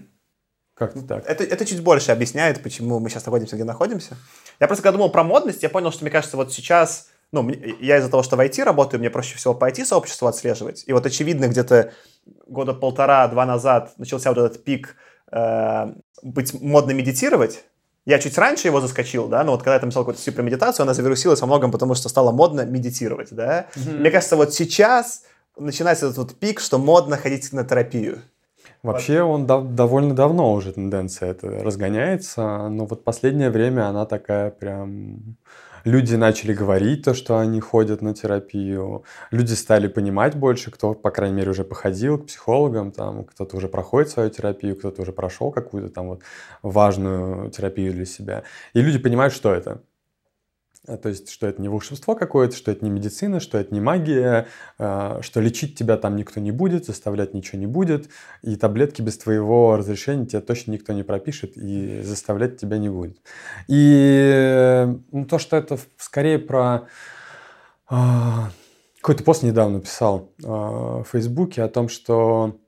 Как-то 0.75 1.03
так. 1.03 1.25
Это, 1.27 1.45
это 1.45 1.65
чуть 1.65 1.83
больше 1.83 2.11
объясняет, 2.11 2.63
почему 2.63 2.99
мы 2.99 3.09
сейчас 3.09 3.25
находимся, 3.27 3.55
где 3.55 3.65
находимся. 3.65 4.17
Я 4.59 4.67
просто 4.67 4.83
когда 4.83 4.99
думал 4.99 5.11
про 5.11 5.23
модность, 5.23 5.63
я 5.63 5.71
понял, 5.71 5.93
что, 5.93 6.03
мне 6.03 6.11
кажется, 6.11 6.37
вот 6.37 6.53
сейчас, 6.53 7.11
ну, 7.35 7.51
я 7.81 7.99
из-за 7.99 8.09
того, 8.09 8.23
что 8.23 8.37
в 8.37 8.41
IT 8.41 8.63
работаю, 8.63 9.01
мне 9.01 9.11
проще 9.11 9.37
всего 9.37 9.55
по 9.55 9.69
IT-сообществу 9.69 10.29
отслеживать. 10.29 10.85
И 10.87 10.93
вот 10.93 11.05
очевидно, 11.05 11.49
где-то 11.49 11.93
года 12.47 12.73
полтора-два 12.73 13.45
назад 13.45 13.93
начался 13.99 14.31
вот 14.31 14.39
этот 14.39 14.65
пик 14.65 14.97
э, 15.33 15.87
быть 16.23 16.61
модно 16.61 16.93
медитировать. 16.93 17.65
Я 18.07 18.19
чуть 18.19 18.37
раньше 18.39 18.69
его 18.69 18.81
заскочил, 18.81 19.29
да, 19.29 19.45
но 19.45 19.53
вот 19.53 19.63
когда 19.63 19.75
я 19.75 19.81
там 19.81 19.91
писал 19.91 20.03
какую-то 20.03 20.21
статью 20.21 20.37
про 20.37 20.43
медитацию, 20.43 20.85
она 20.85 20.95
завирусилась 20.95 21.41
во 21.41 21.47
многом, 21.47 21.73
потому 21.73 21.95
что 21.95 22.09
стало 22.09 22.33
модно 22.33 22.65
медитировать, 22.65 23.29
да. 23.33 23.67
Mm-hmm. 23.75 23.99
Мне 23.99 24.11
кажется, 24.11 24.37
вот 24.37 24.55
сейчас 24.55 25.23
начинается 25.57 26.07
этот 26.07 26.19
вот 26.19 26.35
пик, 26.35 26.61
что 26.61 26.79
модно 26.79 27.17
ходить 27.17 27.53
на 27.53 27.65
терапию. 27.65 28.21
Вообще 28.85 29.23
он 29.23 29.47
дав- 29.47 29.75
довольно 29.75 30.15
давно 30.15 30.53
уже 30.53 30.73
тенденция 30.73 31.31
это 31.31 31.49
разгоняется, 31.49 32.69
но 32.69 32.85
вот 32.85 33.03
последнее 33.03 33.51
время 33.51 33.89
она 33.89 34.05
такая 34.05 34.51
прям... 34.51 35.37
Люди 35.85 36.15
начали 36.15 36.55
говорить 36.55 37.05
то, 37.05 37.13
что 37.13 37.39
они 37.39 37.61
ходят 37.61 38.01
на 38.01 38.15
терапию, 38.15 39.05
люди 39.31 39.53
стали 39.53 39.87
понимать 39.87 40.35
больше, 40.35 40.71
кто, 40.71 40.95
по 40.95 41.11
крайней 41.11 41.37
мере, 41.37 41.51
уже 41.51 41.63
походил 41.63 42.19
к 42.19 42.27
психологам, 42.27 42.91
там 42.91 43.25
кто-то 43.25 43.57
уже 43.59 43.69
проходит 43.69 44.09
свою 44.09 44.31
терапию, 44.31 44.77
кто-то 44.77 45.03
уже 45.03 45.13
прошел 45.13 45.51
какую-то 45.53 45.91
там 45.91 46.09
вот 46.09 46.23
важную 46.63 47.51
терапию 47.51 47.93
для 47.93 48.07
себя. 48.07 48.45
И 48.73 48.81
люди 48.81 48.99
понимают, 48.99 49.35
что 49.35 49.53
это. 49.53 49.83
А, 50.87 50.97
то 50.97 51.09
есть, 51.09 51.31
что 51.31 51.47
это 51.47 51.61
не 51.63 51.69
волшебство 51.69 52.15
какое-то, 52.15 52.57
что 52.57 52.71
это 52.71 52.85
не 52.85 52.91
медицина, 52.91 53.41
что 53.41 53.59
это 53.59 53.73
не 53.73 53.81
магия, 53.81 54.47
а, 54.79 55.21
что 55.23 55.41
лечить 55.41 55.79
тебя 55.79 55.97
там 55.97 56.17
никто 56.17 56.41
не 56.41 56.51
будет, 56.51 56.87
заставлять 56.87 57.35
ничего 57.35 57.59
не 57.59 57.67
будет, 57.67 58.09
и 58.43 58.57
таблетки 58.57 59.01
без 59.03 59.19
твоего 59.19 59.77
разрешения 59.77 60.27
тебе 60.27 60.41
точно 60.41 60.73
никто 60.73 60.93
не 60.93 61.03
пропишет 61.03 61.57
и 61.57 62.03
заставлять 62.03 62.59
тебя 62.59 62.79
не 62.79 62.89
будет. 62.89 63.19
И 63.69 64.87
ну, 65.13 65.25
то, 65.25 65.39
что 65.39 65.57
это 65.57 65.79
скорее 65.97 66.39
про... 66.39 66.89
А, 67.89 68.51
какой-то 69.01 69.23
пост 69.25 69.43
недавно 69.43 69.81
писал 69.81 70.33
в 70.39 71.05
Фейсбуке 71.13 71.63
о 71.63 71.69
том, 71.69 71.91
что 71.91 72.59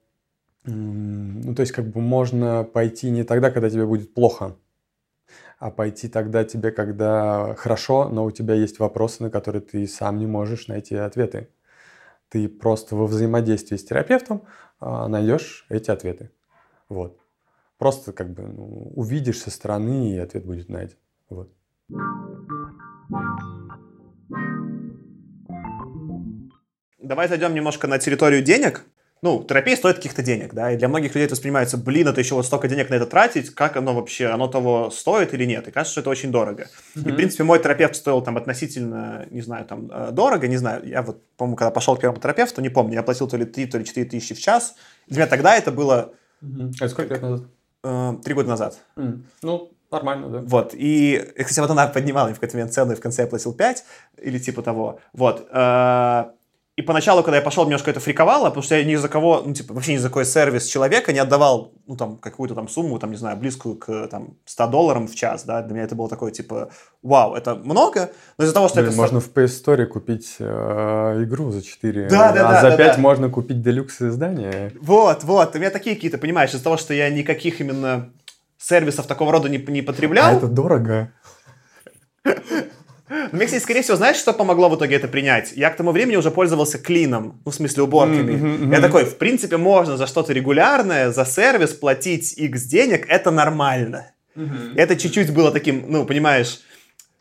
ну, 0.66 1.54
то 1.54 1.60
есть 1.60 1.72
как 1.72 1.88
бы 1.88 2.00
можно 2.00 2.64
пойти 2.64 3.08
не 3.10 3.22
тогда, 3.22 3.50
когда 3.50 3.70
тебе 3.70 3.86
будет 3.86 4.12
плохо, 4.12 4.56
а 5.58 5.70
пойти 5.70 6.08
тогда 6.08 6.44
тебе, 6.44 6.70
когда 6.70 7.54
хорошо, 7.54 8.08
но 8.08 8.24
у 8.24 8.30
тебя 8.30 8.54
есть 8.54 8.78
вопросы, 8.78 9.22
на 9.22 9.30
которые 9.30 9.62
ты 9.62 9.86
сам 9.86 10.18
не 10.18 10.26
можешь 10.26 10.68
найти 10.68 10.94
ответы. 10.94 11.48
Ты 12.28 12.48
просто 12.48 12.96
во 12.96 13.06
взаимодействии 13.06 13.76
с 13.76 13.84
терапевтом 13.84 14.42
а, 14.80 15.08
найдешь 15.08 15.66
эти 15.68 15.90
ответы. 15.90 16.30
Вот. 16.88 17.18
Просто 17.78 18.12
как 18.12 18.30
бы 18.30 18.42
ну, 18.42 18.92
увидишь 18.94 19.40
со 19.40 19.50
стороны, 19.50 20.12
и 20.12 20.18
ответ 20.18 20.44
будет 20.44 20.68
найден. 20.68 20.96
Вот. 21.28 21.52
Давай 26.98 27.28
зайдем 27.28 27.54
немножко 27.54 27.86
на 27.86 27.98
территорию 27.98 28.42
денег 28.42 28.84
ну, 29.26 29.42
терапия 29.42 29.74
стоит 29.74 29.96
каких-то 29.96 30.22
денег, 30.22 30.54
да, 30.54 30.70
и 30.70 30.76
для 30.76 30.86
многих 30.86 31.10
людей 31.10 31.24
это 31.24 31.34
воспринимается, 31.34 31.76
блин, 31.76 32.06
это 32.06 32.20
еще 32.20 32.36
вот 32.36 32.46
столько 32.46 32.68
денег 32.68 32.90
на 32.90 32.94
это 32.94 33.06
тратить, 33.06 33.52
как 33.52 33.76
оно 33.76 33.92
вообще, 33.92 34.26
оно 34.26 34.46
того 34.46 34.88
стоит 34.90 35.34
или 35.34 35.44
нет, 35.44 35.66
и 35.66 35.72
кажется, 35.72 35.90
что 35.90 36.00
это 36.02 36.10
очень 36.10 36.30
дорого. 36.30 36.68
Mm-hmm. 36.94 37.08
И, 37.08 37.10
в 37.10 37.16
принципе, 37.16 37.42
мой 37.42 37.58
терапевт 37.58 37.96
стоил 37.96 38.22
там 38.22 38.36
относительно, 38.36 39.26
не 39.30 39.42
знаю, 39.42 39.64
там, 39.64 39.90
э, 39.92 40.10
дорого, 40.12 40.46
не 40.46 40.58
знаю, 40.58 40.86
я 40.86 41.02
вот, 41.02 41.20
по-моему, 41.36 41.56
когда 41.56 41.72
пошел 41.72 41.96
к 41.96 42.00
первому 42.00 42.20
терапевту, 42.20 42.60
не 42.60 42.68
помню, 42.68 42.94
я 42.94 43.02
платил 43.02 43.26
то 43.26 43.36
ли 43.36 43.44
3, 43.44 43.66
то 43.66 43.78
ли 43.78 43.84
4 43.84 44.06
тысячи 44.06 44.32
в 44.32 44.38
час, 44.38 44.76
для 45.08 45.16
меня 45.16 45.26
тогда 45.26 45.56
это 45.56 45.72
было... 45.72 46.12
Mm-hmm. 46.44 46.72
А 46.80 46.88
сколько 46.88 47.14
лет 47.14 47.22
назад? 47.22 47.48
Э, 47.82 48.14
три 48.22 48.32
года 48.32 48.48
назад. 48.48 48.78
Mm. 48.96 49.22
Ну, 49.42 49.72
нормально, 49.90 50.28
да. 50.28 50.38
Вот, 50.44 50.70
и, 50.72 51.32
кстати, 51.36 51.58
вот 51.58 51.70
она 51.70 51.88
поднимала 51.88 52.26
мне 52.26 52.34
в 52.34 52.36
какой-то 52.38 52.58
момент 52.58 52.72
цену, 52.72 52.92
и 52.92 52.94
в 52.94 53.00
конце 53.00 53.22
я 53.22 53.28
платил 53.28 53.52
5, 53.52 53.84
или 54.22 54.38
типа 54.38 54.62
того, 54.62 55.00
вот, 55.12 55.48
э, 55.50 56.24
и 56.76 56.82
поначалу, 56.82 57.22
когда 57.22 57.38
я 57.38 57.42
пошел, 57.42 57.64
немножко 57.64 57.90
это 57.90 58.00
фриковало, 58.00 58.50
потому 58.50 58.62
что 58.62 58.76
я 58.76 58.84
ни 58.84 58.94
за 58.96 59.08
кого, 59.08 59.42
ну, 59.46 59.54
типа, 59.54 59.72
вообще 59.72 59.94
ни 59.94 59.96
за 59.96 60.08
какой 60.08 60.26
сервис 60.26 60.66
человека 60.66 61.10
не 61.10 61.18
отдавал, 61.18 61.72
ну, 61.86 61.96
там, 61.96 62.18
какую-то 62.18 62.54
там 62.54 62.68
сумму, 62.68 62.98
там, 62.98 63.12
не 63.12 63.16
знаю, 63.16 63.38
близкую 63.38 63.76
к, 63.76 64.08
там, 64.08 64.36
100 64.44 64.66
долларам 64.66 65.08
в 65.08 65.14
час, 65.14 65.44
да, 65.44 65.62
для 65.62 65.74
меня 65.74 65.84
это 65.84 65.94
было 65.94 66.10
такое, 66.10 66.32
типа, 66.32 66.68
вау, 67.02 67.34
это 67.34 67.54
много, 67.54 68.10
но 68.36 68.44
из-за 68.44 68.52
того, 68.52 68.68
что 68.68 68.80
Блин, 68.80 68.88
это... 68.88 68.96
Можно 68.98 69.20
в 69.20 69.32
PS 69.32 69.64
Store 69.64 69.86
купить 69.86 70.36
э, 70.38 71.22
игру 71.24 71.50
за 71.50 71.62
4, 71.62 72.08
да, 72.08 72.32
да, 72.32 72.48
а 72.48 72.52
да, 72.52 72.60
за 72.60 72.70
да, 72.72 72.76
5 72.76 72.96
да. 72.96 73.00
можно 73.00 73.30
купить 73.30 73.62
делюкс 73.62 74.02
издание. 74.02 74.72
Вот, 74.78 75.24
вот, 75.24 75.56
у 75.56 75.58
меня 75.58 75.70
такие 75.70 75.96
какие-то, 75.96 76.18
понимаешь, 76.18 76.50
из-за 76.50 76.64
того, 76.64 76.76
что 76.76 76.92
я 76.92 77.08
никаких 77.08 77.62
именно 77.62 78.10
сервисов 78.58 79.06
такого 79.06 79.32
рода 79.32 79.48
не, 79.48 79.56
не 79.56 79.80
потреблял. 79.80 80.26
А 80.26 80.32
это 80.34 80.46
дорого. 80.46 81.10
Мне, 83.08 83.46
кстати, 83.46 83.62
скорее 83.62 83.82
всего, 83.82 83.96
знаешь, 83.96 84.16
что 84.16 84.32
помогло 84.32 84.68
в 84.68 84.76
итоге 84.76 84.96
это 84.96 85.06
принять? 85.06 85.52
Я 85.54 85.70
к 85.70 85.76
тому 85.76 85.92
времени 85.92 86.16
уже 86.16 86.30
пользовался 86.30 86.78
клином, 86.78 87.40
ну, 87.44 87.52
в 87.52 87.54
смысле, 87.54 87.84
уборками. 87.84 88.32
Mm-hmm, 88.32 88.58
mm-hmm. 88.60 88.74
Я 88.74 88.80
такой, 88.80 89.04
в 89.04 89.16
принципе, 89.16 89.56
можно 89.56 89.96
за 89.96 90.06
что-то 90.06 90.32
регулярное, 90.32 91.12
за 91.12 91.24
сервис 91.24 91.72
платить 91.72 92.36
X 92.36 92.62
денег, 92.64 93.06
это 93.08 93.30
нормально. 93.30 94.10
Mm-hmm. 94.34 94.74
Это 94.76 94.96
чуть-чуть 94.96 95.32
было 95.32 95.52
таким, 95.52 95.84
ну, 95.88 96.04
понимаешь, 96.04 96.60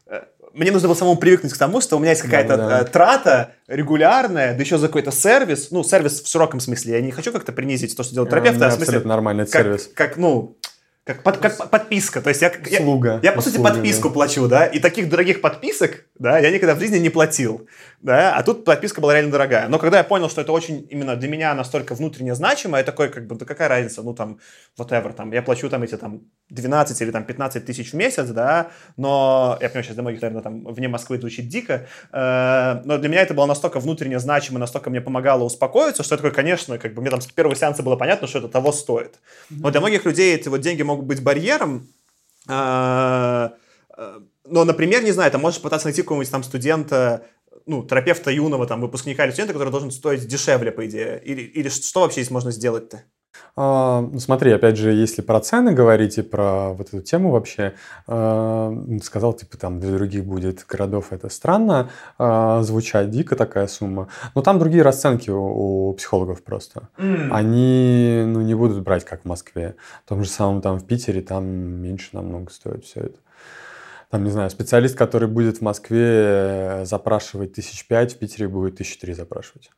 э, 0.08 0.22
мне 0.54 0.72
нужно 0.72 0.88
было 0.88 0.96
самому 0.96 1.18
привыкнуть 1.18 1.54
к 1.54 1.58
тому, 1.58 1.82
что 1.82 1.98
у 1.98 2.00
меня 2.00 2.12
есть 2.12 2.24
какая-то 2.24 2.58
да, 2.58 2.68
да. 2.68 2.80
Э, 2.82 2.86
трата 2.86 3.52
регулярная, 3.68 4.56
да 4.56 4.62
еще 4.62 4.80
за 4.80 4.88
какой-то 4.88 5.12
сервис, 5.12 5.70
ну, 5.70 5.84
сервис 5.84 6.22
в 6.22 6.28
широком 6.28 6.60
смысле. 6.60 6.94
Я 6.94 7.02
не 7.02 7.12
хочу 7.12 7.32
как-то 7.32 7.52
принизить 7.52 7.96
то, 7.96 8.04
что 8.04 8.14
делает 8.14 8.32
терапевт, 8.32 8.60
а, 8.60 8.66
а 8.66 8.70
в 8.70 8.74
смысле... 8.74 8.86
Абсолютно 8.86 9.10
нормальный 9.10 9.46
как, 9.46 9.54
сервис. 9.54 9.90
Как, 9.94 10.18
ну, 10.18 10.58
как, 11.06 11.22
под, 11.22 11.38
как 11.38 11.70
подписка. 11.70 12.20
То 12.20 12.30
есть 12.30 12.42
я, 12.42 12.52
Услуга. 12.80 13.20
я, 13.22 13.30
я 13.30 13.32
по 13.32 13.42
сути, 13.42 13.58
Услуга, 13.58 13.74
подписку 13.74 14.10
да. 14.10 14.14
плачу, 14.14 14.48
да, 14.48 14.66
и 14.66 14.80
таких 14.80 15.08
дорогих 15.08 15.40
подписок, 15.40 16.06
да, 16.18 16.40
я 16.40 16.50
никогда 16.50 16.74
в 16.74 16.80
жизни 16.80 16.98
не 16.98 17.10
платил, 17.10 17.68
да, 18.02 18.36
а 18.36 18.42
тут 18.42 18.66
подписка 18.66 19.02
была 19.02 19.14
реально 19.14 19.32
дорогая. 19.32 19.68
Но 19.68 19.78
когда 19.78 20.00
я 20.00 20.04
понял, 20.04 20.30
что 20.30 20.42
это 20.42 20.52
очень 20.52 20.88
именно 20.90 21.16
для 21.16 21.30
меня 21.30 21.54
настолько 21.54 21.94
внутренне 21.94 22.34
значимо, 22.34 22.80
я 22.80 22.84
такой, 22.84 23.10
как 23.10 23.28
бы, 23.28 23.36
да 23.36 23.46
какая 23.46 23.68
разница, 23.68 24.02
ну, 24.02 24.16
там, 24.16 24.40
whatever, 24.80 25.14
там, 25.14 25.32
я 25.32 25.44
плачу 25.44 25.70
там 25.70 25.84
эти, 25.84 25.96
там, 25.96 26.22
12 26.50 27.00
или 27.02 27.12
там 27.12 27.24
15 27.24 27.64
тысяч 27.64 27.92
в 27.92 27.96
месяц, 27.96 28.28
да, 28.30 28.72
но, 28.98 29.60
я 29.62 29.70
понимаю, 29.70 29.84
сейчас 29.84 29.94
для 29.94 30.02
многих, 30.02 30.22
наверное, 30.24 30.42
там, 30.42 30.66
вне 30.66 30.88
Москвы 30.88 31.20
звучит 31.20 31.48
дико, 31.48 31.88
э, 32.12 32.82
но 32.84 32.98
для 32.98 33.10
меня 33.10 33.22
это 33.22 33.36
было 33.36 33.46
настолько 33.46 33.80
внутренне 33.80 34.18
значимо, 34.18 34.58
настолько 34.58 34.90
мне 34.90 35.02
помогало 35.02 35.44
успокоиться, 35.44 36.02
что 36.02 36.16
я 36.16 36.18
такой, 36.18 36.32
конечно, 36.32 36.80
как 36.80 36.96
бы, 36.96 37.02
мне 37.02 37.12
там 37.12 37.22
с 37.22 37.28
первого 37.28 37.56
сеанса 37.56 37.84
было 37.84 37.96
понятно, 37.96 38.28
что 38.28 38.40
это 38.40 38.48
того 38.48 38.72
стоит. 38.72 39.20
Но 39.52 39.70
для 39.70 39.82
многих 39.82 40.06
людей 40.06 40.34
эти 40.36 40.48
вот 40.48 40.62
деньги 40.62 40.82
могут 40.82 40.95
быть 41.04 41.24
барьером, 41.24 41.88
а, 42.48 43.54
но, 44.48 44.64
например, 44.64 45.04
не 45.04 45.12
знаю, 45.12 45.32
ты 45.32 45.38
можешь 45.38 45.62
пытаться 45.62 45.88
найти 45.88 46.02
какого-нибудь 46.02 46.32
там 46.32 46.44
студента, 46.44 47.26
ну, 47.66 47.84
терапевта 47.84 48.32
юного, 48.32 48.68
там, 48.68 48.82
выпускника 48.82 49.24
или 49.24 49.32
студента, 49.32 49.54
который 49.54 49.72
должен 49.72 49.92
стоить 49.92 50.28
дешевле, 50.28 50.72
по 50.72 50.86
идее. 50.86 51.22
Или, 51.24 51.42
или 51.42 51.70
что 51.70 52.02
вообще 52.02 52.22
здесь 52.22 52.32
можно 52.32 52.52
сделать-то? 52.52 53.04
А, 53.58 54.02
ну, 54.02 54.20
смотри, 54.20 54.52
опять 54.52 54.76
же, 54.76 54.92
если 54.92 55.22
про 55.22 55.40
цены 55.40 55.72
говорить 55.72 56.18
и 56.18 56.22
про 56.22 56.74
вот 56.74 56.90
эту 56.90 57.02
тему 57.02 57.32
вообще, 57.32 57.74
э, 58.06 59.00
сказал, 59.02 59.34
типа, 59.34 59.58
там 59.58 59.80
для 59.80 59.94
других 59.94 60.26
будет 60.26 60.66
городов 60.68 61.14
это 61.14 61.30
странно 61.30 61.90
э, 62.20 62.60
звучать, 62.64 63.10
дико 63.12 63.36
такая 63.38 63.68
сумма, 63.68 64.10
но 64.36 64.42
там 64.42 64.60
другие 64.60 64.84
расценки 64.84 65.30
у, 65.30 65.90
у 65.90 65.94
психологов 65.94 66.44
просто. 66.44 66.90
Mm. 66.98 67.30
Они, 67.32 68.24
ну, 68.28 68.42
не 68.42 68.56
будут 68.56 68.84
брать, 68.84 69.06
как 69.06 69.22
в 69.22 69.26
Москве. 69.26 69.76
В 70.06 70.10
том 70.10 70.24
же 70.24 70.30
самом 70.30 70.62
там 70.62 70.78
в 70.78 70.86
Питере 70.86 71.22
там 71.22 71.46
меньше 71.46 72.10
намного 72.12 72.52
стоит 72.52 72.84
все 72.84 73.02
это. 73.02 73.20
Там, 74.10 74.24
не 74.24 74.32
знаю, 74.32 74.50
специалист, 74.50 74.98
который 74.98 75.28
будет 75.28 75.58
в 75.58 75.62
Москве 75.62 76.82
запрашивать 76.84 77.54
тысяч 77.54 77.88
пять, 77.88 78.14
в 78.14 78.18
Питере 78.18 78.48
будет 78.48 78.78
тысяч 78.78 78.98
три 78.98 79.14
запрашивать. 79.14 79.72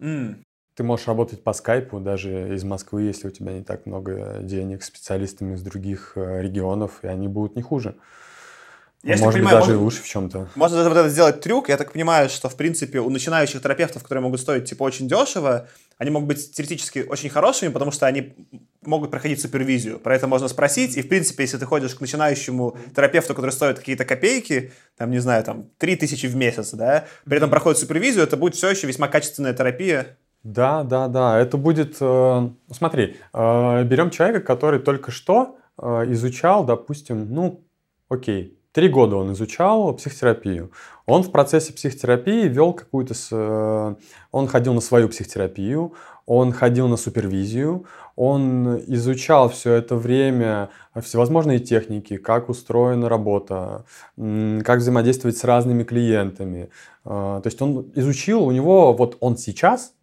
Mm. 0.00 0.43
Ты 0.74 0.82
можешь 0.82 1.06
работать 1.06 1.42
по 1.42 1.52
скайпу 1.52 2.00
даже 2.00 2.54
из 2.54 2.64
Москвы, 2.64 3.02
если 3.02 3.28
у 3.28 3.30
тебя 3.30 3.52
не 3.52 3.62
так 3.62 3.86
много 3.86 4.38
денег, 4.40 4.82
специалистами 4.82 5.54
из 5.54 5.62
других 5.62 6.12
э, 6.16 6.42
регионов, 6.42 6.98
и 7.02 7.06
они 7.06 7.28
будут 7.28 7.54
не 7.54 7.62
хуже. 7.62 7.94
Я 9.04 9.18
Может 9.18 9.34
понимаю, 9.34 9.56
быть, 9.58 9.66
даже 9.66 9.72
можно, 9.72 9.84
лучше 9.84 10.02
в 10.02 10.08
чем-то. 10.08 10.48
Можно 10.54 10.78
даже 10.78 10.88
вот 10.88 10.96
это 10.96 11.08
сделать 11.10 11.42
трюк. 11.42 11.68
Я 11.68 11.76
так 11.76 11.92
понимаю, 11.92 12.30
что, 12.30 12.48
в 12.48 12.56
принципе, 12.56 13.00
у 13.00 13.10
начинающих 13.10 13.60
терапевтов, 13.60 14.02
которые 14.02 14.22
могут 14.22 14.40
стоить, 14.40 14.64
типа, 14.64 14.82
очень 14.82 15.06
дешево, 15.06 15.68
они 15.98 16.10
могут 16.10 16.28
быть 16.28 16.52
теоретически 16.52 17.04
очень 17.06 17.28
хорошими, 17.28 17.68
потому 17.68 17.90
что 17.90 18.06
они 18.06 18.34
могут 18.80 19.10
проходить 19.10 19.42
супервизию. 19.42 19.98
Про 19.98 20.16
это 20.16 20.26
можно 20.26 20.48
спросить. 20.48 20.96
И, 20.96 21.02
в 21.02 21.08
принципе, 21.08 21.44
если 21.44 21.58
ты 21.58 21.66
ходишь 21.66 21.94
к 21.94 22.00
начинающему 22.00 22.78
терапевту, 22.96 23.34
который 23.34 23.50
стоит 23.50 23.78
какие-то 23.78 24.06
копейки, 24.06 24.72
там, 24.96 25.10
не 25.10 25.18
знаю, 25.18 25.44
там, 25.44 25.68
3000 25.76 26.26
в 26.26 26.36
месяц, 26.36 26.70
да, 26.72 27.04
при 27.26 27.36
этом 27.36 27.50
проходит 27.50 27.78
супервизию, 27.78 28.24
это 28.24 28.38
будет 28.38 28.54
все 28.54 28.70
еще 28.70 28.86
весьма 28.86 29.08
качественная 29.08 29.52
терапия. 29.52 30.16
Да, 30.44 30.84
да, 30.84 31.08
да. 31.08 31.38
Это 31.40 31.56
будет... 31.56 31.96
Э, 32.00 32.50
смотри, 32.70 33.16
э, 33.32 33.84
берем 33.84 34.10
человека, 34.10 34.40
который 34.40 34.78
только 34.78 35.10
что 35.10 35.56
э, 35.78 36.04
изучал, 36.12 36.64
допустим, 36.64 37.32
ну, 37.32 37.64
окей, 38.10 38.58
три 38.72 38.88
года 38.88 39.16
он 39.16 39.32
изучал 39.32 39.94
психотерапию. 39.94 40.70
Он 41.06 41.22
в 41.22 41.32
процессе 41.32 41.72
психотерапии 41.72 42.46
вел 42.46 42.74
какую-то... 42.74 43.14
Э, 43.30 43.94
он 44.32 44.46
ходил 44.46 44.74
на 44.74 44.82
свою 44.82 45.08
психотерапию, 45.08 45.94
он 46.26 46.52
ходил 46.52 46.88
на 46.88 46.98
супервизию, 46.98 47.86
он 48.14 48.78
изучал 48.86 49.48
все 49.48 49.72
это 49.72 49.96
время 49.96 50.68
всевозможные 51.00 51.58
техники, 51.58 52.18
как 52.18 52.50
устроена 52.50 53.08
работа, 53.08 53.84
как 54.16 54.78
взаимодействовать 54.78 55.36
с 55.36 55.44
разными 55.44 55.84
клиентами. 55.84 56.70
А, 57.04 57.40
то 57.40 57.46
есть 57.46 57.60
он 57.60 57.90
изучил, 57.94 58.44
у 58.44 58.52
него 58.52 58.92
вот 58.92 59.16
он 59.20 59.36
сейчас 59.36 59.94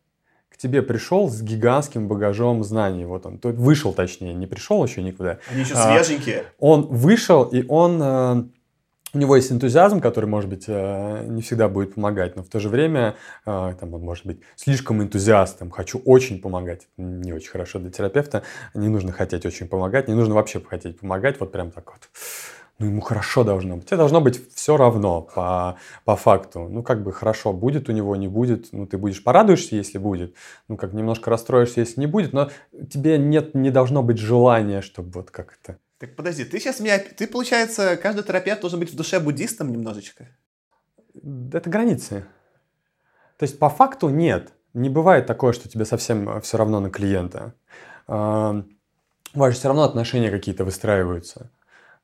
тебе 0.62 0.82
пришел 0.82 1.30
с 1.30 1.41
гигантским 1.41 2.07
багажом 2.07 2.64
знаний. 2.64 3.05
Вот 3.05 3.26
он 3.26 3.39
вышел, 3.41 3.93
точнее, 3.93 4.34
не 4.34 4.47
пришел 4.47 4.84
еще 4.86 5.01
никуда. 5.01 5.39
Они 5.49 5.62
еще 5.62 5.76
свеженькие. 5.76 6.45
Он 6.59 6.84
вышел, 6.84 7.43
и 7.43 7.66
он 7.68 7.99
э, 8.01 8.43
у 9.14 9.18
него 9.18 9.36
есть 9.36 9.51
энтузиазм, 9.51 9.99
который, 9.99 10.26
может 10.26 10.49
быть, 10.49 10.66
э, 10.68 11.26
не 11.28 11.41
всегда 11.41 11.68
будет 11.68 11.95
помогать, 11.95 12.36
но 12.36 12.43
в 12.43 12.47
то 12.47 12.59
же 12.59 12.70
время 12.70 13.16
э, 13.45 13.74
там, 13.80 13.93
он 13.93 14.01
может 14.01 14.26
быть 14.26 14.39
слишком 14.55 15.01
энтузиастом, 15.01 15.72
хочу 15.72 15.99
очень 16.05 16.39
помогать. 16.39 16.88
Это 16.97 17.07
не 17.07 17.34
очень 17.34 17.49
хорошо 17.49 17.80
для 17.80 17.91
терапевта. 17.91 18.43
Не 18.74 18.88
нужно 18.88 19.12
хотеть 19.12 19.45
очень 19.45 19.68
помогать, 19.68 20.07
не 20.07 20.14
нужно 20.14 20.36
вообще 20.36 20.62
хотеть 20.62 20.99
помогать, 20.99 21.39
вот 21.39 21.51
прям 21.51 21.72
так 21.72 21.91
вот. 21.91 22.09
Ну, 22.82 22.88
ему 22.88 23.02
хорошо 23.02 23.44
должно 23.44 23.78
быть. 23.78 23.86
Тебе 23.86 23.98
должно 23.98 24.22
быть 24.22 24.42
все 24.56 24.76
равно 24.76 25.22
по, 25.22 25.78
по 26.04 26.16
факту. 26.16 26.68
Ну, 26.68 26.82
как 26.82 27.04
бы 27.04 27.14
хорошо, 27.14 27.54
будет 27.54 27.90
у 27.90 27.92
него, 27.92 28.16
не 28.16 28.28
будет. 28.28 28.70
Ну, 28.72 28.88
ты 28.88 28.98
будешь 28.98 29.24
порадуешься, 29.24 29.76
если 29.76 30.00
будет. 30.00 30.34
Ну, 30.68 30.78
как 30.78 30.92
немножко 30.92 31.30
расстроишься, 31.30 31.82
если 31.82 32.00
не 32.00 32.08
будет. 32.08 32.34
Но 32.34 32.50
тебе 32.92 33.20
нет, 33.20 33.54
не 33.54 33.70
должно 33.70 34.02
быть 34.02 34.18
желания, 34.18 34.82
чтобы 34.82 35.12
вот 35.12 35.30
как 35.30 35.60
это 35.62 35.78
так 36.00 36.16
подожди, 36.16 36.44
ты 36.46 36.60
сейчас 36.60 36.80
меня... 36.80 36.98
Ты, 36.98 37.28
получается, 37.28 37.96
каждый 37.96 38.24
терапевт 38.24 38.62
должен 38.62 38.80
быть 38.80 38.92
в 38.92 38.96
душе 38.96 39.20
буддистом 39.20 39.72
немножечко? 39.72 40.28
Это 41.54 41.70
границы. 41.70 42.26
То 43.38 43.44
есть 43.44 43.60
по 43.60 43.70
факту 43.70 44.10
нет. 44.10 44.54
Не 44.74 44.90
бывает 44.90 45.28
такое, 45.28 45.54
что 45.54 45.70
тебе 45.70 45.86
совсем 45.86 46.28
э, 46.28 46.42
все 46.42 46.58
равно 46.58 46.80
на 46.80 46.90
клиента. 46.90 47.54
У 48.08 48.64
вас 49.36 49.54
же 49.54 49.60
все 49.60 49.68
равно 49.68 49.84
отношения 49.84 50.32
какие-то 50.32 50.66
выстраиваются. 50.66 51.52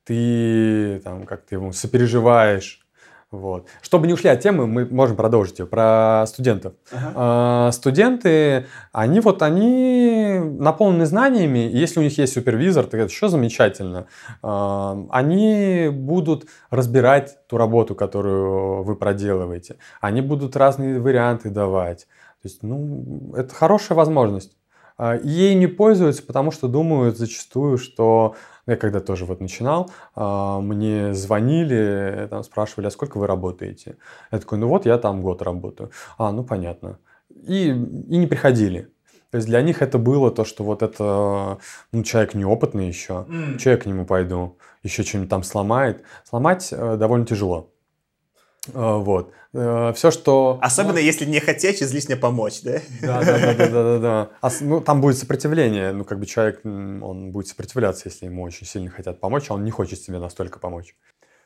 Ты 0.07 1.01
там 1.03 1.25
как-то 1.25 1.55
ему 1.55 1.73
сопереживаешь, 1.73 2.87
вот. 3.29 3.67
Чтобы 3.81 4.07
не 4.07 4.13
ушли 4.13 4.29
от 4.29 4.39
темы, 4.39 4.67
мы 4.67 4.85
можем 4.85 5.17
продолжить 5.17 5.59
ее 5.59 5.65
про 5.65 6.23
студентов. 6.27 6.73
Ага. 6.93 7.11
А, 7.13 7.71
студенты, 7.73 8.67
они 8.93 9.19
вот 9.19 9.41
они 9.41 10.39
наполнены 10.39 11.05
знаниями, 11.05 11.59
если 11.59 11.99
у 11.99 12.03
них 12.03 12.17
есть 12.17 12.33
супервизор, 12.33 12.85
то 12.85 12.95
это 12.95 13.11
еще 13.11 13.27
замечательно. 13.27 14.07
А, 14.41 14.97
они 15.09 15.89
будут 15.91 16.45
разбирать 16.69 17.45
ту 17.47 17.57
работу, 17.57 17.95
которую 17.95 18.83
вы 18.83 18.95
проделываете. 18.95 19.75
Они 19.99 20.21
будут 20.21 20.55
разные 20.55 21.01
варианты 21.01 21.49
давать. 21.49 22.07
То 22.41 22.47
есть, 22.47 22.63
ну, 22.63 23.33
это 23.35 23.53
хорошая 23.53 23.97
возможность. 23.97 24.55
А, 24.97 25.17
ей 25.21 25.53
не 25.55 25.67
пользуются, 25.67 26.23
потому 26.23 26.51
что 26.51 26.69
думают 26.69 27.17
зачастую, 27.17 27.77
что 27.77 28.35
я 28.67 28.75
когда 28.75 28.99
тоже 28.99 29.25
вот 29.25 29.39
начинал, 29.39 29.89
а, 30.15 30.59
мне 30.59 31.13
звонили, 31.13 32.27
там 32.29 32.43
спрашивали, 32.43 32.87
а 32.87 32.91
сколько 32.91 33.17
вы 33.17 33.25
работаете? 33.25 33.97
Я 34.31 34.39
такой, 34.39 34.57
ну 34.57 34.67
вот 34.67 34.85
я 34.85 34.97
там 34.97 35.21
год 35.21 35.41
работаю. 35.41 35.91
А, 36.17 36.31
ну 36.31 36.43
понятно. 36.43 36.99
И, 37.29 37.69
и 37.69 38.17
не 38.17 38.27
приходили. 38.27 38.91
То 39.31 39.37
есть 39.37 39.47
для 39.47 39.61
них 39.61 39.81
это 39.81 39.97
было 39.97 40.31
то, 40.31 40.45
что 40.45 40.63
вот 40.63 40.81
это, 40.81 41.57
ну, 41.91 42.03
человек 42.03 42.33
неопытный 42.33 42.87
еще, 42.87 43.25
mm. 43.27 43.59
что 43.59 43.71
я 43.71 43.77
к 43.77 43.85
нему 43.85 44.05
пойду, 44.05 44.57
еще 44.83 45.03
что-нибудь 45.03 45.29
там 45.29 45.43
сломает. 45.43 46.03
Сломать 46.23 46.69
э, 46.71 46.95
довольно 46.97 47.25
тяжело. 47.25 47.73
А, 48.73 48.97
вот. 48.97 49.31
Э, 49.53 49.93
Все, 49.95 50.11
что... 50.11 50.59
Особенно, 50.61 50.97
если 50.97 51.25
не 51.25 51.39
хотеть 51.39 51.81
излишне 51.81 52.15
помочь, 52.15 52.61
да? 52.61 52.79
Да, 53.01 53.23
да, 53.23 53.39
да, 53.39 53.53
да, 53.53 53.67
да, 53.67 53.99
да. 53.99 54.29
А, 54.41 54.49
ну, 54.61 54.81
там 54.81 55.01
будет 55.01 55.17
сопротивление. 55.17 55.91
Ну, 55.93 56.03
как 56.03 56.19
бы 56.19 56.25
человек, 56.25 56.61
он 56.63 57.31
будет 57.31 57.47
сопротивляться, 57.47 58.03
если 58.05 58.25
ему 58.25 58.43
очень 58.43 58.67
сильно 58.67 58.89
хотят 58.89 59.19
помочь, 59.19 59.49
а 59.49 59.53
он 59.53 59.63
не 59.63 59.71
хочет 59.71 59.99
себе 59.99 60.19
настолько 60.19 60.59
помочь. 60.59 60.95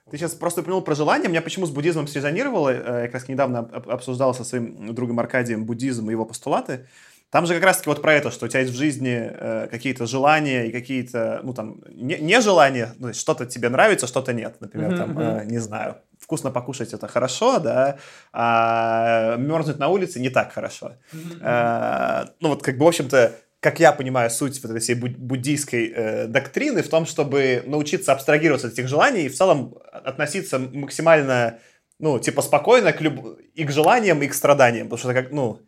Ты 0.10 0.18
сейчас 0.18 0.34
просто 0.34 0.62
упомянул 0.62 0.82
про 0.82 0.96
желание. 0.96 1.30
Меня 1.30 1.42
почему 1.42 1.66
с 1.66 1.70
буддизмом 1.70 2.08
срезонировало. 2.08 2.70
Э, 2.70 3.02
я 3.02 3.06
как 3.06 3.14
раз 3.14 3.28
недавно 3.28 3.60
обсуждал 3.60 4.34
со 4.34 4.44
своим 4.44 4.94
другом 4.94 5.20
Аркадием 5.20 5.66
буддизм 5.66 6.10
и 6.10 6.12
его 6.12 6.26
постулаты. 6.26 6.88
Там 7.30 7.46
же 7.46 7.54
как 7.54 7.64
раз-таки 7.64 7.90
вот 7.90 8.02
про 8.02 8.14
это, 8.14 8.30
что 8.30 8.46
у 8.46 8.50
тебя 8.50 8.60
есть 8.60 8.74
в 8.74 8.76
жизни 8.76 9.18
э, 9.18 9.68
какие-то 9.72 10.06
желания 10.06 10.66
и 10.66 10.72
какие-то, 10.72 11.40
ну 11.44 11.54
там, 11.54 11.82
не, 11.90 12.18
не 12.18 12.42
желания, 12.42 12.94
ну, 13.00 13.14
что-то 13.14 13.46
тебе 13.46 13.70
нравится, 13.70 14.06
что-то 14.06 14.34
нет. 14.34 14.58
Например, 14.60 14.92
mm-hmm. 14.92 14.98
там, 14.98 15.20
э, 15.20 15.46
не 15.46 15.60
знаю, 15.60 15.96
вкусно 16.22 16.52
покушать 16.52 16.94
это 16.94 17.08
хорошо, 17.08 17.60
да, 17.60 17.98
а 18.32 19.36
мерзнуть 19.38 19.80
на 19.80 19.90
улице 19.90 20.20
не 20.20 20.30
так 20.30 20.54
хорошо. 20.54 20.94
Mm-hmm. 21.14 21.42
Э, 21.42 22.28
ну 22.40 22.50
вот 22.50 22.64
как 22.64 22.78
бы, 22.78 22.86
в 22.86 22.88
общем-то, 22.88 23.34
как 23.60 23.80
я 23.80 23.92
понимаю 23.92 24.30
суть 24.30 24.62
вот 24.64 24.72
этой 24.72 24.80
всей 24.80 24.96
буддийской 24.96 25.94
э, 25.94 26.28
доктрины 26.28 26.82
в 26.82 26.90
том, 26.90 27.06
чтобы 27.06 27.64
научиться 27.66 28.12
абстрагироваться 28.12 28.68
от 28.68 28.74
этих 28.74 28.88
желаний 28.88 29.24
и 29.24 29.30
в 29.30 29.36
целом 29.36 29.76
относиться 29.92 30.60
максимально, 30.60 31.60
ну, 32.00 32.20
типа 32.20 32.42
спокойно 32.42 32.94
к 32.94 33.02
люб... 33.02 33.40
и 33.54 33.64
к 33.64 33.72
желаниям, 33.72 34.22
и 34.22 34.28
к 34.28 34.34
страданиям, 34.34 34.90
потому 34.90 35.00
что, 35.00 35.14
как, 35.14 35.32
ну, 35.32 35.62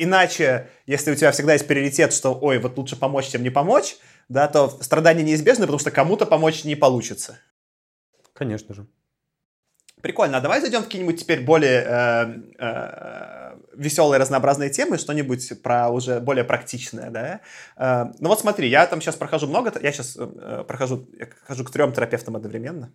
Иначе, 0.00 0.68
если 0.86 1.10
у 1.10 1.16
тебя 1.16 1.32
всегда 1.32 1.54
есть 1.54 1.66
приоритет, 1.66 2.12
что, 2.12 2.32
ой, 2.32 2.58
вот 2.58 2.78
лучше 2.78 2.94
помочь, 2.94 3.30
чем 3.30 3.42
не 3.42 3.50
помочь, 3.50 3.96
да, 4.28 4.46
то 4.46 4.68
страдания 4.80 5.24
неизбежны, 5.24 5.62
потому 5.62 5.80
что 5.80 5.90
кому-то 5.90 6.24
помочь 6.24 6.62
не 6.62 6.76
получится. 6.76 7.40
Конечно 8.32 8.74
же. 8.74 8.86
Прикольно. 10.02 10.38
А 10.38 10.40
давай 10.40 10.60
зайдем 10.60 10.82
в 10.82 10.84
какие-нибудь 10.84 11.20
теперь 11.20 11.40
более 11.40 11.82
э, 11.82 12.34
э, 12.58 13.56
веселые, 13.74 14.20
разнообразные 14.20 14.70
темы, 14.70 14.96
что-нибудь 14.98 15.62
про 15.62 15.88
уже 15.88 16.20
более 16.20 16.44
практичное, 16.44 17.10
да? 17.10 17.40
Э, 17.76 18.12
ну 18.20 18.28
вот 18.28 18.40
смотри, 18.40 18.68
я 18.68 18.86
там 18.86 19.00
сейчас 19.00 19.16
прохожу 19.16 19.48
много, 19.48 19.72
я 19.82 19.92
сейчас 19.92 20.16
э, 20.16 20.64
прохожу, 20.66 21.08
я 21.18 21.28
хожу 21.46 21.64
к 21.64 21.70
трем 21.70 21.92
терапевтам 21.92 22.36
одновременно. 22.36 22.92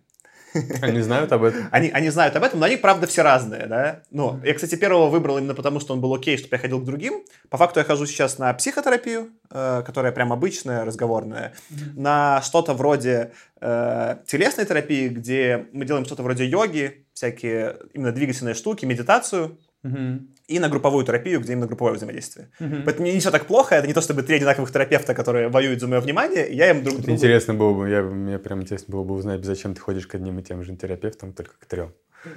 Они 0.82 1.00
знают 1.00 1.32
об 1.32 1.42
этом? 1.42 1.68
Они, 1.70 1.90
они 1.90 2.10
знают 2.10 2.36
об 2.36 2.42
этом, 2.44 2.60
но 2.60 2.66
они, 2.66 2.76
правда, 2.76 3.06
все 3.06 3.22
разные, 3.22 3.66
да. 3.66 4.02
Ну, 4.10 4.40
я, 4.44 4.54
кстати, 4.54 4.76
первого 4.76 5.08
выбрал 5.08 5.38
именно 5.38 5.54
потому, 5.54 5.80
что 5.80 5.94
он 5.94 6.00
был 6.00 6.14
окей, 6.14 6.36
чтобы 6.36 6.56
я 6.56 6.58
ходил 6.58 6.80
к 6.80 6.84
другим. 6.84 7.24
По 7.50 7.56
факту 7.56 7.80
я 7.80 7.84
хожу 7.84 8.06
сейчас 8.06 8.38
на 8.38 8.52
психотерапию, 8.54 9.30
э, 9.50 9.82
которая 9.84 10.12
прям 10.12 10.32
обычная, 10.32 10.84
разговорная, 10.84 11.54
mm-hmm. 11.70 12.00
на 12.00 12.42
что-то 12.42 12.74
вроде 12.74 13.32
э, 13.60 14.16
телесной 14.26 14.64
терапии, 14.64 15.08
где 15.08 15.66
мы 15.72 15.84
делаем 15.84 16.04
что-то 16.04 16.22
вроде 16.22 16.46
йоги, 16.46 17.04
всякие 17.14 17.76
именно 17.92 18.12
двигательные 18.12 18.54
штуки, 18.54 18.84
медитацию. 18.84 19.58
Mm-hmm 19.84 20.34
и 20.46 20.58
на 20.58 20.68
групповую 20.68 21.04
терапию, 21.04 21.40
где 21.40 21.52
именно 21.52 21.66
групповое 21.66 21.94
взаимодействие. 21.94 22.50
Mm-hmm. 22.60 22.82
Поэтому 22.84 23.06
не 23.06 23.18
все 23.18 23.30
так 23.30 23.46
плохо, 23.46 23.76
это 23.76 23.86
не 23.86 23.94
то, 23.94 24.00
чтобы 24.00 24.22
три 24.22 24.36
одинаковых 24.36 24.70
терапевта, 24.70 25.14
которые 25.14 25.48
воюют 25.48 25.80
за 25.80 25.88
мое 25.88 26.00
внимание, 26.00 26.52
я 26.54 26.70
им 26.70 26.82
друг 26.84 26.98
другу... 26.98 27.12
Интересно 27.12 27.54
было 27.54 27.72
бы, 27.72 27.88
я, 27.88 28.02
мне 28.02 28.38
прям 28.38 28.62
интересно 28.62 28.92
было 28.92 29.04
бы 29.04 29.14
узнать, 29.14 29.44
зачем 29.44 29.74
ты 29.74 29.80
ходишь 29.80 30.06
к 30.06 30.14
одним 30.14 30.38
и 30.38 30.42
тем 30.42 30.62
же 30.62 30.76
терапевтам, 30.76 31.32
только 31.32 31.52
к 31.58 31.64
трем. 31.64 31.92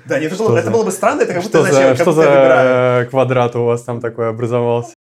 Да, 0.05 0.19
нет, 0.19 0.31
это, 0.31 0.43
было, 0.43 0.51
за... 0.53 0.57
это 0.59 0.71
было 0.71 0.83
бы 0.83 0.91
странно, 0.91 1.21
это 1.21 1.33
как 1.33 1.43
будто 1.43 1.65
что 1.65 1.73
за, 1.73 1.95
что 1.95 2.11
за 2.11 3.07
квадрат 3.09 3.55
у 3.55 3.65
вас 3.65 3.83
там 3.83 3.99
такой 4.01 4.29
образовался? 4.29 4.93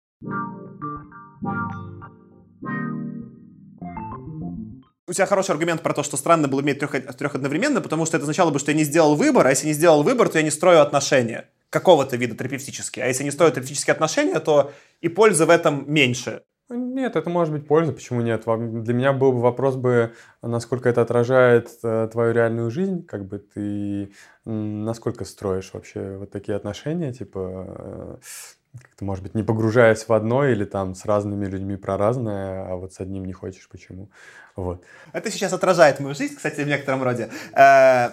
у 5.08 5.12
тебя 5.12 5.26
хороший 5.26 5.52
аргумент 5.52 5.82
про 5.82 5.94
то, 5.94 6.02
что 6.02 6.16
странно 6.16 6.48
было 6.48 6.60
иметь 6.62 6.80
трех, 6.80 6.90
трех 7.16 7.36
одновременно, 7.36 7.80
потому 7.80 8.06
что 8.06 8.16
это 8.16 8.24
означало 8.24 8.50
бы, 8.50 8.58
что 8.58 8.72
я 8.72 8.76
не 8.76 8.82
сделал 8.82 9.14
выбор, 9.14 9.46
а 9.46 9.50
если 9.50 9.68
не 9.68 9.72
сделал 9.72 10.02
выбор, 10.02 10.28
то 10.28 10.38
я 10.38 10.44
не 10.44 10.50
строю 10.50 10.82
отношения 10.82 11.48
какого-то 11.70 12.16
вида 12.16 12.36
терапевтические. 12.36 13.04
А 13.04 13.08
если 13.08 13.24
не 13.24 13.30
строят 13.30 13.54
терапевтические 13.54 13.92
отношения, 13.92 14.40
то 14.40 14.72
и 15.00 15.08
пользы 15.08 15.46
в 15.46 15.50
этом 15.50 15.84
меньше. 15.92 16.42
Нет, 16.68 17.14
это 17.14 17.30
может 17.30 17.54
быть 17.54 17.68
польза, 17.68 17.92
почему 17.92 18.22
нет? 18.22 18.42
Для 18.44 18.94
меня 18.94 19.12
был 19.12 19.32
бы 19.32 19.40
вопрос 19.40 19.76
бы, 19.76 20.14
насколько 20.42 20.88
это 20.88 21.00
отражает 21.00 21.70
э, 21.84 22.08
твою 22.10 22.32
реальную 22.32 22.72
жизнь, 22.72 23.06
как 23.06 23.24
бы 23.24 23.38
ты 23.38 24.12
насколько 24.44 25.24
строишь 25.24 25.70
вообще 25.72 26.16
вот 26.16 26.32
такие 26.32 26.56
отношения, 26.56 27.12
типа 27.12 27.66
э, 27.78 28.16
как-то, 28.78 29.04
может 29.04 29.22
быть, 29.22 29.34
не 29.34 29.42
погружаясь 29.42 30.06
в 30.08 30.12
одно 30.12 30.46
или 30.46 30.64
там 30.64 30.94
с 30.94 31.04
разными 31.04 31.46
людьми 31.46 31.76
про 31.76 31.96
разное, 31.96 32.66
а 32.66 32.76
вот 32.76 32.92
с 32.92 33.00
одним 33.00 33.24
не 33.24 33.32
хочешь, 33.32 33.68
почему. 33.68 34.10
Вот. 34.56 34.82
Это 35.12 35.30
сейчас 35.30 35.52
отражает 35.52 36.00
мою 36.00 36.14
жизнь, 36.14 36.34
кстати, 36.34 36.62
в 36.62 36.66
некотором 36.66 37.02
роде. 37.02 37.28
Э, 37.52 38.12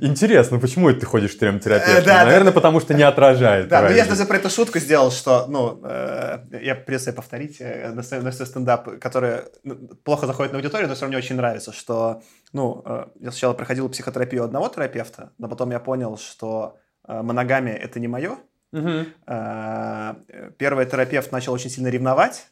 Интересно, 0.00 0.58
почему 0.58 0.92
ты 0.92 1.06
ходишь 1.06 1.34
к 1.34 1.38
трем 1.38 1.58
терапевтам? 1.58 2.04
Да, 2.04 2.24
Наверное, 2.24 2.52
да. 2.52 2.52
потому 2.52 2.80
что 2.80 2.92
не 2.92 3.02
отражает. 3.02 3.68
Да, 3.68 3.80
ну 3.82 3.94
я 3.94 4.04
даже 4.04 4.26
про 4.26 4.36
эту 4.36 4.50
шутку 4.50 4.78
сделал, 4.78 5.10
что, 5.10 5.46
ну, 5.48 5.80
э, 5.82 6.40
я 6.60 6.74
придется 6.74 7.14
повторить 7.14 7.56
э, 7.60 7.92
на 7.92 8.02
свой, 8.02 8.20
на 8.20 8.30
свой 8.30 8.46
стендап, 8.46 9.00
который 9.00 9.44
ну, 9.64 9.76
плохо 10.04 10.26
заходит 10.26 10.52
на 10.52 10.58
аудиторию, 10.58 10.86
но 10.86 10.94
все 10.94 11.02
равно 11.02 11.16
мне 11.16 11.24
очень 11.24 11.36
нравится, 11.36 11.72
что, 11.72 12.22
ну, 12.52 12.84
я 13.18 13.30
сначала 13.30 13.54
проходил 13.54 13.88
психотерапию 13.88 14.44
одного 14.44 14.68
терапевта, 14.68 15.32
но 15.38 15.48
потом 15.48 15.70
я 15.70 15.80
понял, 15.80 16.18
что 16.18 16.76
моногамия– 17.08 17.74
это 17.76 17.98
не 18.00 18.08
мое, 18.08 18.36
Угу. 18.72 19.06
Первый 20.58 20.86
терапевт 20.86 21.32
начал 21.32 21.52
очень 21.52 21.70
сильно 21.70 21.88
ревновать, 21.88 22.46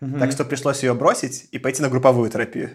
угу. 0.00 0.18
так 0.18 0.32
что 0.32 0.44
пришлось 0.44 0.82
ее 0.82 0.94
бросить 0.94 1.48
и 1.50 1.58
пойти 1.58 1.82
на 1.82 1.88
групповую 1.88 2.30
терапию. 2.30 2.70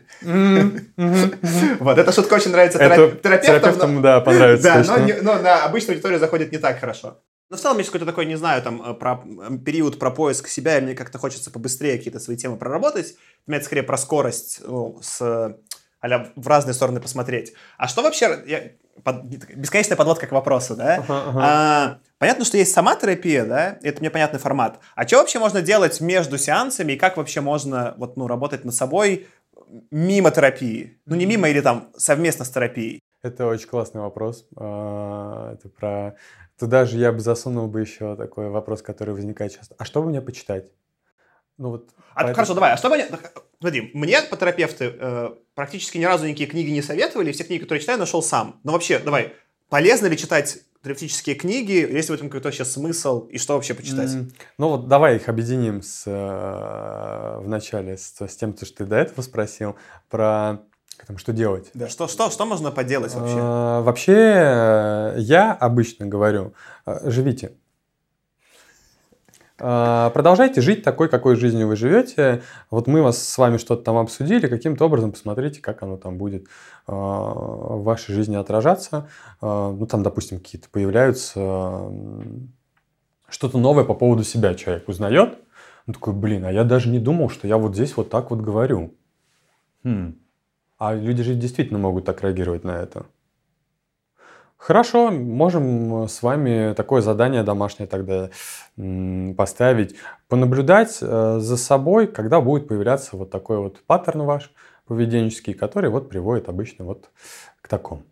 Вот, 1.80 1.97
эта 1.97 2.12
шутка 2.12 2.34
очень 2.36 2.52
нравится 2.52 2.78
терапевтам. 2.78 3.39
Терапевтам, 3.39 4.02
да, 4.02 4.20
понравится 4.22 4.84
Да, 4.86 5.22
но 5.22 5.41
на 5.41 5.64
обычную 5.64 5.95
аудиторию 5.95 6.20
заходит 6.20 6.52
не 6.52 6.58
так 6.58 6.80
хорошо. 6.80 7.20
Ну, 7.50 7.58
в 7.58 7.60
целом, 7.60 7.80
есть 7.80 7.89
какой-то 7.89 8.06
такой, 8.06 8.28
не 8.28 8.36
знаю, 8.36 8.62
там, 8.62 8.80
э, 8.84 8.93
про, 8.93 9.24
период 9.66 9.97
про 9.97 10.12
поиск 10.12 10.47
себя, 10.47 10.78
и 10.78 10.82
мне 10.82 10.93
как-то 10.93 11.18
хочется 11.18 11.50
побыстрее 11.50 11.97
какие-то 11.97 12.20
свои 12.20 12.38
темы 12.38 12.58
проработать. 12.58 13.16
У 13.47 13.50
меня 13.50 13.58
это 13.58 13.66
скорее 13.66 13.82
про 13.82 13.97
скорость, 13.97 14.62
ну, 14.64 15.00
с 15.02 15.58
а 16.02 16.32
в 16.36 16.47
разные 16.47 16.74
стороны 16.74 17.02
посмотреть. 17.02 17.54
А 17.78 17.88
что 17.88 18.02
вообще... 18.02 18.41
Я, 18.45 18.72
под, 19.04 19.24
бесконечная 19.24 19.97
подводка 19.97 20.28
к 20.28 20.32
вопросу, 20.32 20.76
да? 20.76 20.97
Uh-huh, 20.97 21.08
uh-huh. 21.08 21.39
А, 21.41 22.00
понятно, 22.20 22.46
что 22.46 22.58
есть 22.58 22.72
сама 22.72 22.96
терапия, 22.96 23.46
да? 23.46 23.80
Это 23.82 24.00
мне 24.00 24.12
понятный 24.12 24.40
формат. 24.40 24.80
А 24.96 25.08
что 25.08 25.18
вообще 25.18 25.40
можно 25.40 25.62
делать 25.64 26.00
между 26.00 26.38
сеансами, 26.38 26.94
и 26.94 26.98
как 26.98 27.18
вообще 27.18 27.42
можно 27.42 27.96
вот, 27.98 28.16
ну, 28.16 28.28
работать 28.28 28.64
над 28.64 28.76
собой 28.76 29.28
мимо 29.90 30.30
терапии? 30.30 31.00
Ну, 31.08 31.16
не 31.16 31.26
мимо 31.26 31.50
или 31.50 31.62
там 31.62 31.90
совместно 31.98 32.46
с 32.46 32.50
терапией? 32.50 33.02
Это 33.24 33.48
очень 33.48 33.68
классный 33.68 34.02
вопрос. 34.02 34.48
А, 34.56 35.54
это 35.54 35.68
про 35.68 36.16
Туда 36.60 36.86
же 36.86 36.98
я 36.98 37.14
бы 37.14 37.20
засунул 37.20 37.70
бы 37.70 37.80
еще 37.80 38.18
такой 38.18 38.50
вопрос, 38.50 38.82
который 38.82 39.14
возникает 39.14 39.56
часто. 39.56 39.76
А 39.78 39.86
что 39.86 40.02
бы 40.02 40.10
мне 40.10 40.22
почитать? 40.22 40.66
Ну 41.58 41.70
вот. 41.70 41.92
А, 42.14 42.16
поэтому... 42.16 42.36
Хорошо, 42.36 42.54
давай. 42.54 42.74
А 42.74 42.78
что 42.78 42.90
бы 42.90 42.96
мне... 42.96 43.08
Смотри, 43.62 43.92
мне 43.94 44.22
по 44.24 44.36
терапевты 44.36 44.94
э, 45.00 45.30
практически 45.56 45.98
ни 45.98 46.06
разу 46.06 46.26
никакие 46.26 46.50
книги 46.50 46.70
не 46.70 46.82
советовали, 46.82 47.32
все 47.32 47.46
книги, 47.46 47.62
которые 47.62 47.82
читаю, 47.82 47.98
нашел 47.98 48.22
сам. 48.22 48.60
Но 48.64 48.74
вообще, 48.74 49.00
давай, 49.00 49.34
полезно 49.70 50.08
ли 50.08 50.18
читать 50.18 50.60
терапевтические 50.84 51.36
книги, 51.36 51.72
есть 51.72 52.10
в 52.10 52.14
этом 52.14 52.30
какой-то 52.30 52.48
вообще 52.48 52.66
смысл, 52.66 53.28
и 53.28 53.38
что 53.38 53.56
вообще 53.56 53.74
почитать? 53.74 54.12
Mm, 54.12 54.32
ну 54.58 54.70
вот 54.70 54.88
давай 54.88 55.18
их 55.18 55.28
объединим 55.28 55.82
с, 55.82 56.04
э, 56.06 57.40
в 57.42 57.48
начале 57.48 57.98
с, 57.98 58.16
с 58.20 58.36
тем, 58.36 58.56
что 58.56 58.74
ты 58.74 58.86
до 58.86 58.96
этого 58.96 59.22
спросил, 59.22 59.76
про 60.10 60.60
там, 61.06 61.18
что 61.18 61.34
делать. 61.34 61.70
Да, 61.74 61.88
что, 61.88 62.08
что, 62.08 62.30
что 62.30 62.46
можно 62.46 62.72
поделать 62.72 63.14
вообще? 63.14 63.38
А, 63.40 63.82
вообще, 63.82 64.14
э, 64.14 65.16
я 65.18 65.54
обычно 65.54 66.06
говорю, 66.06 66.54
э, 66.86 67.10
живите. 67.10 67.54
А, 69.60 70.10
продолжайте 70.12 70.62
жить 70.62 70.84
такой, 70.84 71.10
какой 71.10 71.36
жизнью 71.36 71.68
вы 71.68 71.76
живете. 71.76 72.41
Вот 72.72 72.88
мы 72.88 73.01
вас 73.01 73.22
с 73.22 73.38
вами 73.38 73.57
что-то 73.57 73.84
там 73.84 73.97
обсудили, 73.97 74.47
каким-то 74.47 74.86
образом 74.86 75.12
посмотрите, 75.12 75.62
как 75.62 75.84
оно 75.84 75.97
там 75.97 76.18
будет 76.18 76.47
а, 76.88 76.93
в 76.93 77.84
вашей 77.84 78.16
жизни 78.16 78.36
отражаться. 78.36 79.10
Ну, 79.41 79.86
там, 79.89 80.03
допустим, 80.03 80.39
какие-то 80.39 80.70
появляются 80.70 81.91
что-то 83.30 83.57
новое 83.57 83.84
по 83.84 83.93
поводу 83.93 84.24
себя 84.24 84.55
человек 84.55 84.88
узнает. 84.88 85.38
Он 85.88 85.93
такой, 85.93 86.14
блин, 86.14 86.45
а 86.45 86.51
я 86.51 86.64
даже 86.64 86.89
не 86.89 86.99
думал, 86.99 87.30
что 87.30 87.47
я 87.47 87.57
вот 87.57 87.74
здесь 87.74 87.95
вот 87.97 88.10
так 88.10 88.32
вот 88.32 88.41
говорю. 88.41 88.93
Хм, 89.84 90.16
а 90.78 90.93
люди 90.93 91.24
же 91.24 91.36
действительно 91.36 91.80
могут 91.80 92.05
так 92.05 92.22
реагировать 92.24 92.64
на 92.64 92.72
это. 92.72 93.05
Хорошо, 94.60 95.10
можем 95.10 96.10
с 96.10 96.22
вами 96.22 96.74
такое 96.74 97.01
задание 97.01 97.43
домашнее 97.43 97.88
тогда 97.88 98.30
поставить. 99.38 99.95
Понаблюдать 100.28 100.97
э, 101.01 101.38
за 101.39 101.57
собой, 101.57 102.07
когда 102.07 102.41
будет 102.41 102.68
появляться 102.68 103.16
вот 103.16 103.32
такой 103.32 103.57
вот 103.57 103.82
паттерн 103.88 104.24
ваш 104.24 104.51
поведенческий, 104.86 105.53
который 105.53 105.89
вот 105.89 106.10
приводит 106.10 106.49
обычно 106.49 106.84
вот 106.84 107.10
к 107.62 107.70
такому. 107.70 108.03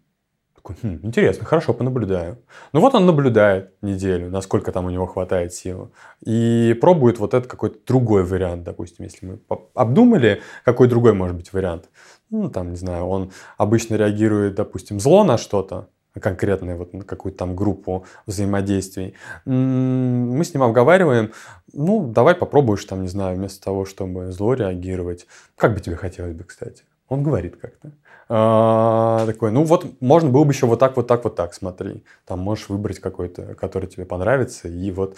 Хм, 0.81 0.99
интересно, 1.03 1.45
хорошо, 1.45 1.73
понаблюдаю. 1.73 2.39
Ну 2.73 2.79
вот 2.79 2.95
он 2.95 3.05
наблюдает 3.05 3.73
неделю, 3.81 4.29
насколько 4.29 4.71
там 4.71 4.85
у 4.85 4.89
него 4.89 5.05
хватает 5.05 5.53
силы. 5.53 5.89
И 6.25 6.77
пробует 6.79 7.19
вот 7.19 7.33
этот 7.33 7.49
какой-то 7.49 7.77
другой 7.85 8.23
вариант, 8.23 8.63
допустим, 8.63 9.05
если 9.05 9.25
мы 9.25 9.39
обдумали, 9.73 10.41
какой 10.63 10.87
другой 10.87 11.13
может 11.13 11.35
быть 11.35 11.51
вариант 11.51 11.89
ну, 12.29 12.49
там, 12.49 12.71
не 12.71 12.75
знаю, 12.75 13.05
он 13.05 13.31
обычно 13.57 13.95
реагирует, 13.95 14.55
допустим, 14.55 14.99
зло 14.99 15.23
на 15.23 15.37
что-то, 15.37 15.87
конкретную 16.19 16.77
вот 16.77 16.91
какую-то 17.05 17.37
там 17.37 17.55
группу 17.55 18.05
взаимодействий, 18.25 19.15
мы 19.45 20.43
с 20.43 20.53
ним 20.53 20.63
обговариваем, 20.63 21.31
ну, 21.73 22.07
давай 22.07 22.35
попробуешь 22.35 22.85
там, 22.85 23.01
не 23.01 23.07
знаю, 23.07 23.37
вместо 23.37 23.63
того, 23.63 23.85
чтобы 23.85 24.31
зло 24.31 24.53
реагировать, 24.53 25.27
как 25.55 25.73
бы 25.73 25.79
тебе 25.79 25.95
хотелось 25.95 26.33
бы, 26.33 26.43
кстати. 26.43 26.83
Он 27.09 27.23
говорит 27.23 27.55
как-то. 27.55 27.91
А, 28.29 29.25
такой, 29.25 29.51
ну 29.51 29.63
вот, 29.63 30.01
можно 30.01 30.29
было 30.29 30.43
бы 30.43 30.51
еще 30.51 30.65
вот 30.65 30.79
так, 30.79 30.97
вот 30.97 31.07
так, 31.07 31.23
вот 31.23 31.35
так, 31.35 31.53
смотри. 31.53 32.03
Там 32.25 32.39
можешь 32.39 32.67
выбрать 32.67 32.99
какой-то, 32.99 33.55
который 33.55 33.87
тебе 33.87 34.05
понравится, 34.05 34.67
и 34.67 34.91
вот 34.91 35.15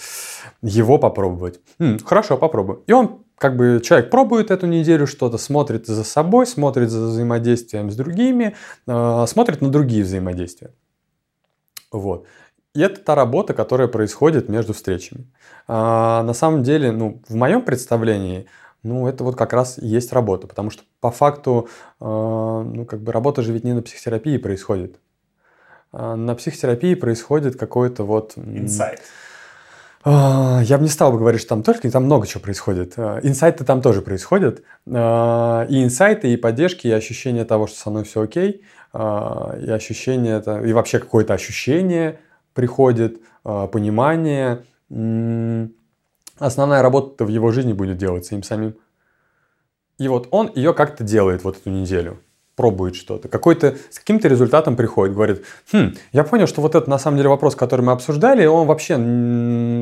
его 0.61 0.99
попробовать. 0.99 1.59
М, 1.79 1.97
хорошо, 1.99 2.37
попробую. 2.37 2.83
И 2.85 2.91
он 2.91 3.23
как 3.39 3.55
бы 3.55 3.81
человек 3.83 4.11
пробует 4.11 4.51
эту 4.51 4.67
неделю 4.67 5.07
что-то, 5.07 5.37
смотрит 5.37 5.87
за 5.87 6.03
собой, 6.03 6.45
смотрит 6.45 6.91
за 6.91 7.07
взаимодействием 7.07 7.89
с 7.89 7.95
другими, 7.95 8.55
э, 8.85 9.25
смотрит 9.27 9.61
на 9.61 9.69
другие 9.69 10.03
взаимодействия. 10.03 10.71
Вот. 11.91 12.25
И 12.75 12.81
это 12.81 12.99
та 13.01 13.15
работа, 13.15 13.53
которая 13.53 13.87
происходит 13.87 14.47
между 14.47 14.73
встречами. 14.73 15.25
А, 15.67 16.23
на 16.23 16.33
самом 16.33 16.63
деле, 16.63 16.91
ну, 16.91 17.21
в 17.27 17.35
моем 17.35 17.63
представлении, 17.63 18.45
ну, 18.83 19.07
это 19.07 19.23
вот 19.23 19.35
как 19.35 19.53
раз 19.53 19.79
и 19.79 19.87
есть 19.87 20.13
работа, 20.13 20.47
потому 20.47 20.69
что 20.69 20.83
по 21.01 21.11
факту, 21.11 21.67
э, 21.99 22.05
ну, 22.05 22.85
как 22.85 23.01
бы 23.01 23.11
работа 23.11 23.41
же 23.41 23.51
ведь 23.51 23.63
не 23.63 23.73
на 23.73 23.81
психотерапии 23.81 24.37
происходит. 24.37 24.99
А 25.91 26.15
на 26.15 26.35
психотерапии 26.35 26.93
происходит 26.93 27.57
какой-то 27.57 28.03
вот... 28.03 28.33
Инсайт. 28.37 29.01
А, 30.03 30.61
я 30.63 30.77
бы 30.77 30.83
не 30.83 30.89
стал 30.89 31.11
бы 31.11 31.17
говорить, 31.17 31.41
что 31.41 31.49
там 31.49 31.63
только, 31.63 31.89
там 31.91 32.05
много 32.05 32.25
чего 32.25 32.41
происходит. 32.41 32.93
А, 32.97 33.19
инсайты 33.21 33.65
там 33.65 33.81
тоже 33.81 34.01
происходят. 34.01 34.59
И 34.87 34.91
инсайты, 34.91 36.31
и 36.31 36.37
поддержки, 36.37 36.87
и 36.87 36.91
ощущение 36.91 37.45
того, 37.45 37.67
что 37.67 37.79
со 37.79 37.89
мной 37.89 38.03
все 38.03 38.21
окей, 38.21 38.63
и 38.93 39.69
ощущение, 39.69 40.41
и 40.65 40.73
вообще 40.73 40.99
какое-то 40.99 41.33
ощущение 41.33 42.19
приходит, 42.53 43.21
понимание. 43.43 44.63
Основная 46.37 46.81
работа 46.81 47.25
в 47.25 47.27
его 47.27 47.51
жизни 47.51 47.73
будет 47.73 47.97
делаться 47.97 48.35
им 48.35 48.43
самим. 48.43 48.75
И 49.99 50.07
вот 50.07 50.27
он 50.31 50.51
ее 50.55 50.73
как-то 50.73 51.03
делает 51.03 51.43
вот 51.43 51.57
эту 51.57 51.69
неделю 51.69 52.19
пробует 52.59 52.97
что-то, 52.97 53.29
какой-то, 53.29 53.77
с 53.89 53.99
каким-то 53.99 54.27
результатом 54.27 54.75
приходит, 54.75 55.15
говорит, 55.15 55.45
хм, 55.71 55.93
я 56.11 56.25
понял, 56.25 56.45
что 56.45 56.61
вот 56.61 56.75
это 56.75 56.89
на 56.89 56.99
самом 56.99 57.15
деле 57.15 57.29
вопрос, 57.29 57.55
который 57.55 57.85
мы 57.85 57.93
обсуждали, 57.93 58.45
он 58.45 58.67
вообще, 58.67 58.97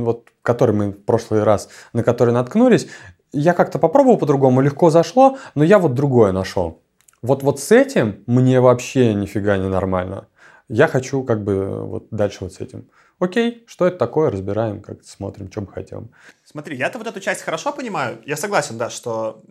вот, 0.04 0.28
который 0.44 0.76
мы 0.76 0.92
в 0.92 1.04
прошлый 1.04 1.42
раз, 1.42 1.70
на 1.94 2.04
который 2.04 2.36
наткнулись, 2.36 2.88
я 3.34 3.54
как-то 3.54 3.80
попробовал 3.80 4.20
по-другому, 4.20 4.62
легко 4.62 4.92
зашло, 4.92 5.40
но 5.56 5.64
я 5.64 5.80
вот 5.80 5.96
другое 5.96 6.32
нашел. 6.32 6.80
Вот, 7.22 7.44
вот 7.44 7.60
с 7.60 7.72
этим 7.72 8.24
мне 8.28 8.60
вообще 8.60 9.14
нифига 9.14 9.58
не 9.58 9.68
нормально. 9.68 10.28
Я 10.70 10.88
хочу 10.88 11.24
как 11.24 11.44
бы 11.44 11.86
вот 11.86 12.08
дальше 12.12 12.40
вот 12.42 12.54
с 12.54 12.60
этим. 12.60 12.90
Окей, 13.20 13.64
что 13.68 13.88
это 13.88 13.98
такое, 13.98 14.30
разбираем, 14.30 14.82
как 14.82 15.04
смотрим, 15.04 15.50
что 15.52 15.62
бы 15.62 15.72
хотел. 15.72 16.08
Смотри, 16.44 16.78
я-то 16.78 17.00
вот 17.00 17.08
эту 17.08 17.20
часть 17.20 17.42
хорошо 17.42 17.74
понимаю. 17.74 18.22
Я 18.26 18.38
согласен, 18.38 18.78
да, 18.78 18.92
что, 18.92 19.42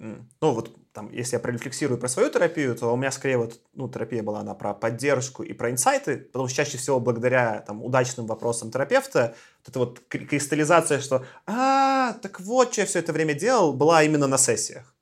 ну 0.41 0.53
вот 0.53 0.71
там, 0.93 1.11
если 1.13 1.37
я 1.37 1.41
прорефлексирую 1.41 1.99
про 1.99 2.09
свою 2.09 2.31
терапию, 2.31 2.77
то 2.77 2.93
у 2.93 2.97
меня 2.97 3.11
скорее 3.11 3.39
вот, 3.39 3.61
ну, 3.75 3.89
терапия 3.89 4.23
была 4.23 4.41
она 4.41 4.55
про 4.55 4.73
поддержку 4.73 5.43
и 5.43 5.53
про 5.53 5.71
инсайты, 5.71 6.19
потому 6.19 6.47
что 6.49 6.57
чаще 6.57 6.79
всего 6.79 7.01
благодаря 7.01 7.65
там 7.67 7.83
удачным 7.83 8.27
вопросам 8.27 8.71
терапевта 8.71 9.35
вот 9.65 9.69
эта 9.69 9.79
вот 9.79 10.01
кристаллизация, 10.09 11.01
что 11.01 11.25
«А, 11.47 12.13
так 12.23 12.41
вот, 12.41 12.73
что 12.73 12.83
я 12.83 12.87
все 12.87 13.01
это 13.01 13.13
время 13.13 13.35
делал», 13.35 13.73
была 13.73 14.05
именно 14.05 14.29
на 14.29 14.39
сессиях. 14.39 14.96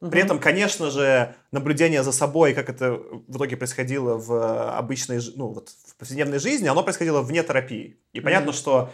При 0.00 0.22
этом, 0.22 0.38
конечно 0.38 0.90
же, 0.90 1.34
наблюдение 1.52 2.02
за 2.02 2.12
собой, 2.12 2.54
как 2.54 2.70
это 2.70 2.92
в 2.92 3.36
итоге 3.36 3.56
происходило 3.56 4.16
в 4.16 4.76
обычной, 4.76 5.20
ну, 5.36 5.48
вот 5.48 5.68
в 5.68 5.96
повседневной 5.96 6.38
жизни, 6.38 6.68
оно 6.68 6.82
происходило 6.82 7.20
вне 7.20 7.42
терапии. 7.42 7.98
И 8.14 8.20
понятно, 8.20 8.50
mm-hmm. 8.50 8.54
что, 8.54 8.92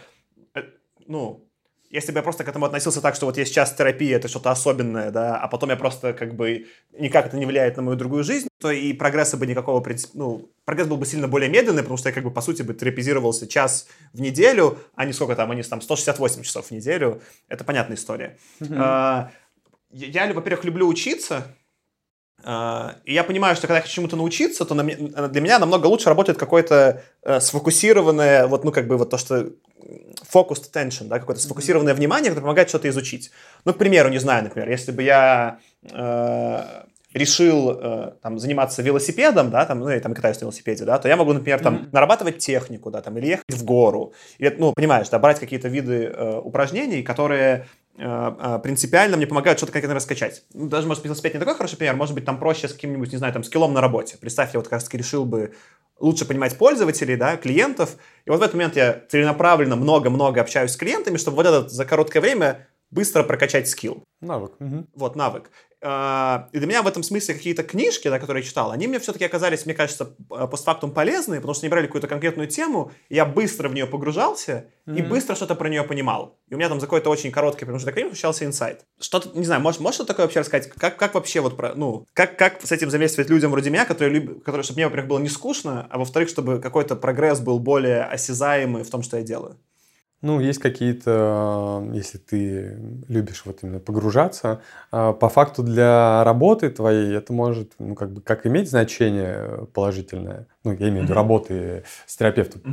э, 0.53 0.63
ну, 1.07 1.47
если 1.89 2.11
бы 2.11 2.17
я 2.17 2.23
просто 2.23 2.43
к 2.43 2.49
этому 2.49 2.65
относился 2.65 3.01
так, 3.01 3.15
что 3.15 3.25
вот 3.25 3.37
я 3.37 3.45
сейчас 3.45 3.73
терапия, 3.73 4.17
это 4.17 4.27
что-то 4.27 4.51
особенное, 4.51 5.09
да, 5.09 5.37
а 5.37 5.47
потом 5.47 5.69
я 5.69 5.77
просто 5.77 6.11
как 6.11 6.35
бы 6.35 6.67
никак 6.91 7.27
это 7.27 7.37
не 7.37 7.45
влияет 7.45 7.77
на 7.77 7.83
мою 7.83 7.97
другую 7.97 8.25
жизнь, 8.25 8.49
то 8.59 8.69
и 8.71 8.91
прогресса 8.91 9.37
бы 9.37 9.47
никакого, 9.47 9.85
ну, 10.13 10.51
прогресс 10.65 10.87
был 10.87 10.97
бы 10.97 11.05
сильно 11.05 11.29
более 11.29 11.49
медленный, 11.49 11.83
потому 11.83 11.97
что 11.97 12.09
я 12.09 12.13
как 12.13 12.25
бы 12.25 12.31
по 12.31 12.41
сути 12.41 12.63
бы 12.63 12.73
терапизировался 12.73 13.47
час 13.47 13.87
в 14.11 14.19
неделю, 14.19 14.79
а 14.95 15.05
не 15.05 15.13
сколько 15.13 15.35
там, 15.35 15.51
они 15.51 15.63
там 15.63 15.81
168 15.81 16.43
часов 16.43 16.67
в 16.67 16.71
неделю. 16.71 17.21
Это 17.47 17.63
понятная 17.63 17.95
история. 17.95 18.37
Mm-hmm. 18.59 18.77
А, 18.77 19.31
я, 19.91 20.33
во-первых, 20.33 20.65
люблю 20.65 20.87
учиться, 20.87 21.45
а, 22.43 22.95
и 23.03 23.13
я 23.13 23.23
понимаю, 23.23 23.55
что 23.55 23.67
когда 23.67 23.77
я 23.77 23.81
хочу 23.81 23.95
чему-то 23.95 24.15
научиться, 24.15 24.63
то 24.65 24.75
для 24.75 25.41
меня 25.41 25.59
намного 25.59 25.87
лучше 25.87 26.09
работает 26.09 26.37
какое-то 26.37 27.03
э, 27.23 27.39
сфокусированное, 27.39 28.47
вот, 28.47 28.63
ну, 28.63 28.71
как 28.71 28.87
бы 28.87 28.97
вот 28.97 29.09
то, 29.09 29.17
что 29.17 29.49
focused 30.31 30.71
attention, 30.71 31.07
да, 31.07 31.19
какое-то 31.19 31.41
сфокусированное 31.41 31.93
внимание, 31.93 32.29
которое 32.29 32.43
помогает 32.43 32.69
что-то 32.69 32.89
изучить. 32.89 33.31
Ну, 33.65 33.73
к 33.73 33.77
примеру, 33.77 34.09
не 34.09 34.19
знаю, 34.19 34.43
например, 34.43 34.69
если 34.69 34.91
бы 34.91 35.01
я 35.01 35.59
э, 35.91 36.83
решил 37.13 37.71
э, 37.71 38.11
там, 38.21 38.37
заниматься 38.37 38.83
велосипедом, 38.83 39.49
да, 39.49 39.65
там, 39.65 39.79
ну, 39.79 39.89
я 39.89 39.99
там 39.99 40.13
катаюсь 40.13 40.39
на 40.39 40.45
велосипеде, 40.45 40.85
да, 40.85 40.99
то 40.99 41.07
я 41.07 41.15
могу, 41.15 41.33
например, 41.33 41.59
там, 41.59 41.75
mm-hmm. 41.75 41.89
нарабатывать 41.91 42.37
технику, 42.37 42.91
да, 42.91 43.01
там, 43.01 43.17
или 43.17 43.27
ехать 43.27 43.55
в 43.55 43.63
гору, 43.63 44.13
или, 44.37 44.55
ну, 44.59 44.73
понимаешь, 44.73 45.09
да, 45.09 45.17
брать 45.17 45.39
какие-то 45.39 45.69
виды 45.69 46.05
э, 46.05 46.41
упражнений, 46.43 47.01
которые 47.01 47.37
Э, 47.49 47.59
э, 47.59 47.86
принципиально 47.97 49.17
мне 49.17 49.25
помогают 49.25 49.59
что-то 49.59 49.71
конкретно 49.71 49.95
раскачать. 49.95 50.43
Ну, 50.53 50.67
даже, 50.69 50.87
может, 50.87 51.03
велосипед 51.03 51.33
не 51.33 51.39
такой 51.39 51.55
хороший 51.55 51.77
пример, 51.77 51.95
может 51.95 52.13
быть, 52.13 52.25
там 52.25 52.37
проще 52.39 52.67
с 52.67 52.73
каким-нибудь, 52.73 53.11
не 53.11 53.17
знаю, 53.17 53.33
там, 53.33 53.43
скиллом 53.43 53.73
на 53.73 53.81
работе. 53.81 54.17
Представь, 54.19 54.53
я 54.53 54.59
вот 54.59 54.65
как 54.65 54.73
раз 54.73 54.83
таки 54.83 54.97
решил 54.97 55.25
бы 55.25 55.53
лучше 55.99 56.25
понимать 56.25 56.57
пользователей, 56.57 57.15
да, 57.15 57.37
клиентов. 57.37 57.97
И 58.25 58.29
вот 58.29 58.39
в 58.39 58.43
этот 58.43 58.53
момент 58.53 58.75
я 58.75 59.01
целенаправленно 59.09 59.75
много-много 59.75 60.41
общаюсь 60.41 60.71
с 60.71 60.77
клиентами, 60.77 61.17
чтобы 61.17 61.37
вот 61.37 61.47
этот 61.47 61.71
за 61.71 61.85
короткое 61.85 62.21
время 62.21 62.66
быстро 62.91 63.23
прокачать 63.23 63.67
скилл. 63.67 64.03
Навык. 64.21 64.53
Угу. 64.59 64.87
Вот, 64.95 65.15
навык. 65.15 65.51
А, 65.79 66.49
и 66.53 66.57
для 66.57 66.67
меня 66.67 66.81
в 66.81 66.87
этом 66.87 67.03
смысле 67.03 67.35
какие-то 67.35 67.61
книжки, 67.61 68.07
да, 68.07 68.17
которые 68.17 68.41
я 68.41 68.49
читал, 68.49 68.71
они 68.71 68.87
мне 68.87 68.99
все-таки 68.99 69.25
оказались, 69.25 69.65
мне 69.65 69.75
кажется, 69.75 70.15
э, 70.31 70.47
постфактум 70.47 70.91
полезные, 70.91 71.39
потому 71.39 71.53
что 71.53 71.65
они 71.65 71.69
брали 71.69 71.85
какую-то 71.85 72.07
конкретную 72.07 72.47
тему, 72.47 72.91
я 73.09 73.25
быстро 73.25 73.69
в 73.69 73.75
нее 73.75 73.85
погружался 73.85 74.71
mm-hmm. 74.87 74.97
и 74.97 75.01
быстро 75.03 75.35
что-то 75.35 75.53
про 75.53 75.69
нее 75.69 75.83
понимал. 75.83 76.39
И 76.49 76.55
у 76.55 76.57
меня 76.57 76.69
там 76.69 76.79
за 76.79 76.87
какой-то 76.87 77.11
очень 77.11 77.31
короткий 77.31 77.65
промежуток 77.65 77.93
времени 77.93 78.13
случался 78.13 78.45
инсайт. 78.45 78.85
Что-то, 78.99 79.37
не 79.37 79.45
знаю, 79.45 79.61
может, 79.61 79.79
может 79.79 79.95
что 79.95 80.05
такое 80.05 80.25
вообще 80.25 80.39
рассказать? 80.39 80.67
Как, 80.71 80.97
как 80.97 81.13
вообще 81.13 81.41
вот 81.41 81.55
про, 81.55 81.75
ну, 81.75 82.07
как, 82.13 82.39
как 82.39 82.65
с 82.65 82.71
этим 82.71 82.87
взаимодействовать 82.87 83.29
людям 83.29 83.51
вроде 83.51 83.69
меня, 83.69 83.85
которые, 83.85 84.19
любят, 84.19 84.39
которые, 84.39 84.63
чтобы 84.63 84.77
мне, 84.77 84.87
во-первых, 84.87 85.09
было 85.09 85.19
не 85.19 85.29
скучно, 85.29 85.85
а 85.91 85.99
во-вторых, 85.99 86.27
чтобы 86.29 86.59
какой-то 86.59 86.95
прогресс 86.95 87.39
был 87.39 87.59
более 87.59 88.03
осязаемый 88.03 88.83
в 88.83 88.89
том, 88.89 89.03
что 89.03 89.17
я 89.17 89.23
делаю? 89.23 89.59
Ну, 90.21 90.39
есть 90.39 90.59
какие-то, 90.59 91.87
если 91.93 92.17
ты 92.17 92.79
любишь 93.07 93.43
вот 93.45 93.59
именно 93.61 93.79
погружаться, 93.79 94.61
а, 94.89 95.13
по 95.13 95.29
факту 95.29 95.61
для 95.61 96.23
работы 96.23 96.71
твоей 96.71 97.15
это 97.15 97.33
может, 97.33 97.73
ну, 97.77 97.93
как 97.93 98.11
бы, 98.11 98.21
как 98.21 98.47
иметь 98.47 98.67
значение 98.69 99.67
положительное, 99.73 100.47
ну, 100.63 100.71
я 100.71 100.89
имею 100.89 101.01
в 101.01 101.03
виду 101.03 101.13
работы 101.13 101.83
с 102.07 102.17
терапевтом, 102.17 102.63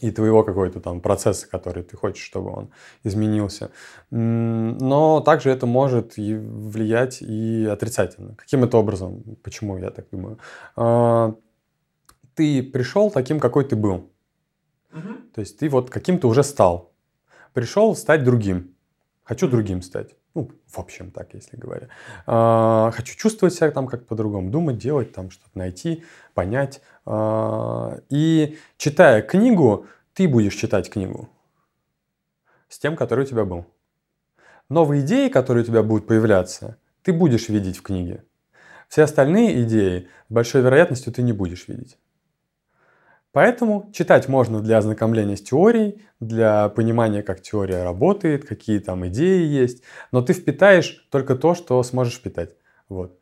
и 0.00 0.10
твоего 0.10 0.42
какой-то 0.42 0.80
там 0.80 1.00
процесса, 1.00 1.48
который 1.48 1.82
ты 1.82 1.96
хочешь, 1.96 2.24
чтобы 2.24 2.50
он 2.50 2.70
изменился. 3.04 3.70
Но 4.10 5.20
также 5.20 5.50
это 5.50 5.66
может 5.66 6.18
и 6.18 6.34
влиять 6.34 7.20
и 7.22 7.66
отрицательно. 7.66 8.34
Каким 8.36 8.64
это 8.64 8.78
образом? 8.78 9.22
Почему 9.42 9.78
я 9.78 9.90
так 9.90 10.06
думаю? 10.10 10.38
А, 10.76 11.34
ты 12.34 12.62
пришел 12.62 13.10
таким, 13.10 13.38
какой 13.38 13.64
ты 13.64 13.76
был 13.76 14.10
то 15.34 15.40
есть 15.40 15.58
ты 15.58 15.68
вот 15.68 15.90
каким-то 15.90 16.28
уже 16.28 16.42
стал. 16.42 16.92
Пришел 17.52 17.94
стать 17.96 18.24
другим. 18.24 18.74
Хочу 19.24 19.48
другим 19.48 19.82
стать. 19.82 20.14
Ну, 20.34 20.50
в 20.66 20.78
общем, 20.78 21.10
так, 21.10 21.34
если 21.34 21.56
говоря. 21.56 21.88
А, 22.26 22.90
хочу 22.92 23.16
чувствовать 23.16 23.54
себя 23.54 23.70
там 23.70 23.86
как-то 23.86 24.06
по-другому, 24.06 24.50
думать, 24.50 24.78
делать, 24.78 25.12
там 25.12 25.30
что-то 25.30 25.56
найти, 25.56 26.04
понять. 26.34 26.80
А, 27.06 28.00
и 28.10 28.58
читая 28.76 29.22
книгу, 29.22 29.86
ты 30.12 30.28
будешь 30.28 30.54
читать 30.54 30.90
книгу 30.90 31.28
с 32.68 32.78
тем, 32.78 32.96
который 32.96 33.24
у 33.24 33.26
тебя 33.26 33.44
был. 33.44 33.66
Новые 34.68 35.02
идеи, 35.02 35.28
которые 35.28 35.62
у 35.62 35.66
тебя 35.66 35.82
будут 35.82 36.06
появляться, 36.06 36.76
ты 37.02 37.12
будешь 37.12 37.48
видеть 37.48 37.76
в 37.76 37.82
книге. 37.82 38.24
Все 38.88 39.02
остальные 39.02 39.62
идеи 39.62 40.08
большой 40.28 40.62
вероятностью 40.62 41.12
ты 41.12 41.22
не 41.22 41.32
будешь 41.32 41.68
видеть. 41.68 41.98
Поэтому 43.34 43.90
читать 43.92 44.28
можно 44.28 44.60
для 44.60 44.78
ознакомления 44.78 45.36
с 45.36 45.42
теорией, 45.42 46.00
для 46.20 46.68
понимания, 46.68 47.20
как 47.24 47.42
теория 47.42 47.82
работает, 47.82 48.46
какие 48.46 48.78
там 48.78 49.08
идеи 49.08 49.44
есть, 49.44 49.82
но 50.12 50.22
ты 50.22 50.34
впитаешь 50.34 51.08
только 51.10 51.34
то, 51.34 51.56
что 51.56 51.82
сможешь 51.82 52.14
впитать. 52.14 52.54
Вот. 52.88 53.18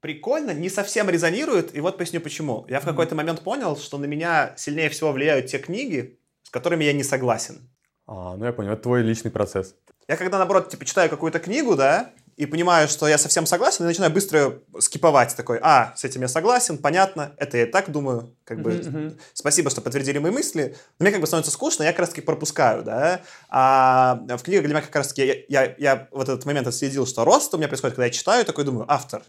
Прикольно, 0.00 0.52
не 0.52 0.70
совсем 0.70 1.10
резонирует, 1.10 1.76
и 1.76 1.82
вот 1.82 1.98
поясню 1.98 2.22
почему. 2.22 2.64
Я 2.70 2.80
в 2.80 2.86
какой-то 2.86 3.14
момент 3.14 3.42
понял, 3.42 3.76
что 3.76 3.98
на 3.98 4.06
меня 4.06 4.54
сильнее 4.56 4.88
всего 4.88 5.12
влияют 5.12 5.48
те 5.48 5.58
книги, 5.58 6.18
с 6.44 6.48
которыми 6.48 6.84
я 6.84 6.94
не 6.94 7.04
согласен. 7.04 7.68
А, 8.06 8.36
ну 8.38 8.46
я 8.46 8.54
понял, 8.54 8.72
это 8.72 8.84
твой 8.84 9.02
личный 9.02 9.30
процесс. 9.30 9.76
Я 10.08 10.16
когда, 10.16 10.38
наоборот, 10.38 10.70
типа, 10.70 10.86
читаю 10.86 11.10
какую-то 11.10 11.40
книгу, 11.40 11.76
да, 11.76 12.10
и 12.42 12.46
понимаю, 12.46 12.88
что 12.88 13.06
я 13.06 13.18
совсем 13.18 13.46
согласен, 13.46 13.84
и 13.84 13.86
начинаю 13.86 14.12
быстро 14.12 14.58
скиповать 14.80 15.36
такой, 15.36 15.60
а, 15.62 15.94
с 15.96 16.02
этим 16.02 16.22
я 16.22 16.28
согласен, 16.28 16.76
понятно, 16.76 17.34
это 17.36 17.56
я 17.56 17.62
и 17.64 17.70
так 17.70 17.92
думаю, 17.92 18.36
как 18.42 18.60
бы, 18.60 18.72
uh-huh, 18.72 19.20
спасибо, 19.32 19.70
что 19.70 19.80
подтвердили 19.80 20.18
мои 20.18 20.32
мысли, 20.32 20.74
но 20.98 21.04
мне 21.04 21.12
как 21.12 21.20
бы 21.20 21.28
становится 21.28 21.52
скучно, 21.52 21.84
я 21.84 21.92
как 21.92 22.00
раз-таки 22.00 22.20
пропускаю, 22.20 22.82
да, 22.82 23.20
а 23.48 24.24
в 24.28 24.42
книгах 24.42 24.64
для 24.64 24.74
меня 24.74 24.82
как 24.82 24.96
раз-таки, 24.96 25.46
я, 25.48 25.62
я, 25.64 25.74
я 25.78 26.08
в 26.10 26.20
этот 26.20 26.44
момент 26.44 26.66
отследил, 26.66 27.06
что 27.06 27.24
рост 27.24 27.54
у 27.54 27.58
меня 27.58 27.68
происходит, 27.68 27.94
когда 27.94 28.06
я 28.06 28.12
читаю, 28.12 28.44
такой 28.44 28.64
думаю, 28.64 28.86
автор, 28.88 29.22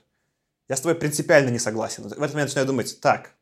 я 0.68 0.76
с 0.76 0.82
тобой 0.82 0.96
принципиально 0.96 1.50
не 1.50 1.60
согласен. 1.60 2.04
В 2.04 2.08
этот 2.08 2.18
момент 2.18 2.50
начинаю 2.50 2.66
думать, 2.66 3.00
так, 3.00 3.36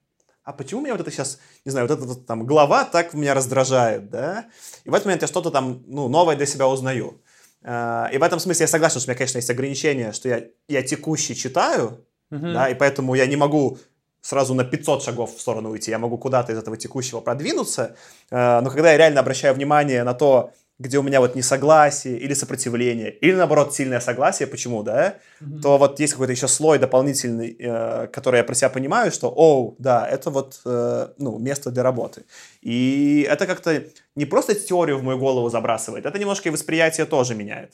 а 0.44 0.54
почему 0.54 0.82
меня 0.82 0.94
вот 0.94 1.02
это 1.02 1.12
сейчас, 1.12 1.40
не 1.66 1.72
знаю, 1.72 1.88
вот 1.88 1.98
эта 1.98 2.06
вот 2.06 2.26
там 2.26 2.46
глава 2.46 2.84
так 2.84 3.14
меня 3.14 3.34
раздражает, 3.34 4.10
да? 4.10 4.50
И 4.84 4.90
в 4.90 4.94
этот 4.94 5.06
момент 5.06 5.22
я 5.22 5.28
что-то 5.28 5.52
там, 5.52 5.84
ну, 5.86 6.08
новое 6.08 6.36
для 6.36 6.48
себя 6.48 6.68
узнаю. 6.68 7.22
Э, 7.64 8.08
и 8.12 8.18
в 8.18 8.24
этом 8.24 8.40
смысле 8.40 8.64
я 8.64 8.68
согласен, 8.68 9.00
что 9.00 9.10
у 9.10 9.12
меня, 9.12 9.18
конечно, 9.18 9.38
есть 9.38 9.50
ограничение, 9.50 10.12
что 10.14 10.30
я, 10.30 10.44
я 10.68 10.84
текущий 10.84 11.36
читаю, 11.36 12.06
uh-huh. 12.32 12.54
да, 12.54 12.70
и 12.70 12.76
поэтому 12.76 13.16
я 13.16 13.26
не 13.28 13.36
могу 13.36 13.78
сразу 14.22 14.54
на 14.54 14.64
500 14.64 15.04
шагов 15.04 15.36
в 15.36 15.42
сторону 15.42 15.72
уйти, 15.72 15.92
я 15.92 16.00
могу 16.00 16.18
куда-то 16.18 16.54
из 16.54 16.58
этого 16.58 16.78
текущего 16.78 17.22
продвинуться, 17.22 17.96
э, 18.30 18.62
но 18.62 18.70
когда 18.70 18.92
я 18.92 18.98
реально 18.98 19.20
обращаю 19.20 19.56
внимание 19.56 20.04
на 20.04 20.14
то, 20.14 20.52
где 20.82 20.98
у 20.98 21.04
меня 21.04 21.20
вот 21.20 21.36
несогласие 21.36 22.18
или 22.18 22.34
сопротивление, 22.34 23.12
или 23.12 23.36
наоборот 23.36 23.74
сильное 23.74 24.00
согласие, 24.00 24.48
почему, 24.48 24.84
да, 24.84 25.16
mm-hmm. 25.40 25.62
то 25.62 25.78
вот 25.78 26.00
есть 26.00 26.14
какой-то 26.14 26.34
еще 26.34 26.48
слой 26.48 26.80
дополнительный, 26.80 27.56
э, 27.60 28.08
который 28.08 28.38
я 28.38 28.44
про 28.44 28.56
себя 28.56 28.70
понимаю, 28.70 29.12
что, 29.12 29.32
о, 29.36 29.76
да, 29.78 30.08
это 30.08 30.30
вот, 30.30 30.62
э, 30.66 31.08
ну, 31.18 31.38
место 31.40 31.72
для 31.72 31.84
работы. 31.84 32.24
И 32.62 33.26
это 33.30 33.46
как-то 33.46 33.84
не 34.16 34.26
просто 34.26 34.56
теорию 34.56 34.98
в 34.98 35.04
мою 35.04 35.20
голову 35.20 35.50
забрасывает, 35.50 36.06
это 36.06 36.20
немножко 36.20 36.50
и 36.50 36.52
восприятие 36.52 37.06
тоже 37.06 37.36
меняет. 37.36 37.74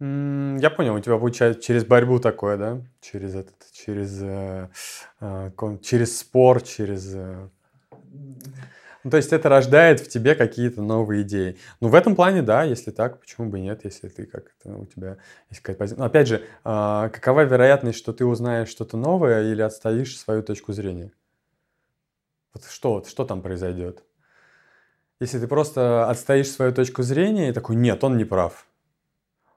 Mm, 0.00 0.58
я 0.60 0.70
понял, 0.70 0.94
у 0.94 1.00
тебя 1.00 1.18
получается 1.18 1.62
через 1.62 1.84
борьбу 1.84 2.18
такое, 2.18 2.56
да, 2.56 2.80
через 3.00 3.34
этот, 3.34 3.54
через, 3.72 4.18
э, 4.22 4.68
э, 5.20 5.50
через 5.82 6.18
спор, 6.18 6.62
через... 6.62 7.14
Э 7.14 7.48
ну, 9.08 9.10
то 9.10 9.16
есть 9.16 9.32
это 9.32 9.48
рождает 9.48 10.00
в 10.00 10.08
тебе 10.10 10.34
какие-то 10.34 10.82
новые 10.82 11.22
идеи. 11.22 11.56
Ну, 11.80 11.88
в 11.88 11.94
этом 11.94 12.14
плане, 12.14 12.42
да, 12.42 12.62
если 12.64 12.90
так, 12.90 13.20
почему 13.20 13.48
бы 13.48 13.58
нет, 13.58 13.82
если 13.84 14.08
ты 14.08 14.26
как 14.26 14.52
у 14.66 14.84
тебя 14.84 15.16
есть 15.48 15.62
какая-то 15.62 15.78
позиция. 15.78 15.98
Но 15.98 16.04
опять 16.04 16.28
же, 16.28 16.44
а, 16.62 17.08
какова 17.08 17.40
вероятность, 17.44 17.96
что 17.96 18.12
ты 18.12 18.26
узнаешь 18.26 18.68
что-то 18.68 18.98
новое 18.98 19.50
или 19.50 19.62
отстоишь 19.62 20.18
свою 20.18 20.42
точку 20.42 20.74
зрения? 20.74 21.10
Вот 22.52 22.66
что, 22.66 23.02
что 23.08 23.24
там 23.24 23.40
произойдет? 23.40 24.04
Если 25.20 25.38
ты 25.38 25.48
просто 25.48 26.10
отстоишь 26.10 26.50
свою 26.50 26.74
точку 26.74 27.02
зрения 27.02 27.48
и 27.48 27.52
такой, 27.52 27.76
нет, 27.76 28.04
он 28.04 28.18
не 28.18 28.26
прав, 28.26 28.66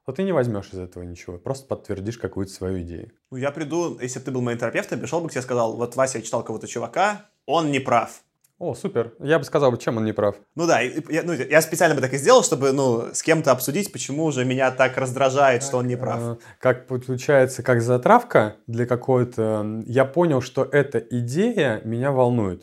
то 0.06 0.14
ты 0.14 0.24
не 0.24 0.32
возьмешь 0.32 0.70
из 0.72 0.80
этого 0.80 1.04
ничего, 1.04 1.38
просто 1.38 1.68
подтвердишь 1.68 2.18
какую-то 2.18 2.54
свою 2.54 2.84
идею. 2.84 3.12
Ну, 3.32 3.36
я 3.36 3.52
приду, 3.52 4.00
если 4.00 4.20
бы 4.20 4.26
ты 4.26 4.32
был 4.32 4.42
моим 4.42 4.58
терапевтом, 4.58 5.02
пришел 5.02 5.20
бы 5.20 5.28
к 5.28 5.32
тебе 5.32 5.42
и 5.42 5.44
сказал, 5.44 5.76
вот 5.76 5.98
Вася, 5.98 6.20
я 6.20 6.24
читал 6.24 6.42
кого-то 6.42 6.70
чувака, 6.70 7.30
он 7.46 7.70
не 7.70 7.82
прав. 7.82 8.24
О, 8.62 8.76
супер. 8.76 9.16
Я 9.18 9.40
бы 9.40 9.44
сказал, 9.44 9.76
чем 9.78 9.98
он 9.98 10.06
не 10.06 10.14
прав. 10.14 10.36
Ну 10.54 10.68
да, 10.68 10.82
я, 10.82 11.24
ну, 11.24 11.34
я 11.34 11.64
специально 11.64 11.96
бы 11.96 12.02
так 12.02 12.14
и 12.14 12.18
сделал, 12.18 12.44
чтобы 12.44 12.72
ну, 12.72 13.08
с 13.12 13.24
кем-то 13.24 13.52
обсудить, 13.52 13.92
почему 13.92 14.32
же 14.32 14.46
меня 14.46 14.70
так 14.70 14.98
раздражает, 14.98 15.62
так, 15.62 15.68
что 15.68 15.78
он 15.80 15.88
не 15.88 15.96
прав. 15.96 16.20
Э, 16.22 16.36
как 16.60 16.86
получается, 16.86 17.64
как 17.64 17.82
затравка 17.82 18.58
для 18.68 18.86
какой-то... 18.86 19.82
Я 19.88 20.06
понял, 20.06 20.42
что 20.42 20.64
эта 20.64 21.00
идея 21.00 21.82
меня 21.86 22.12
волнует. 22.12 22.62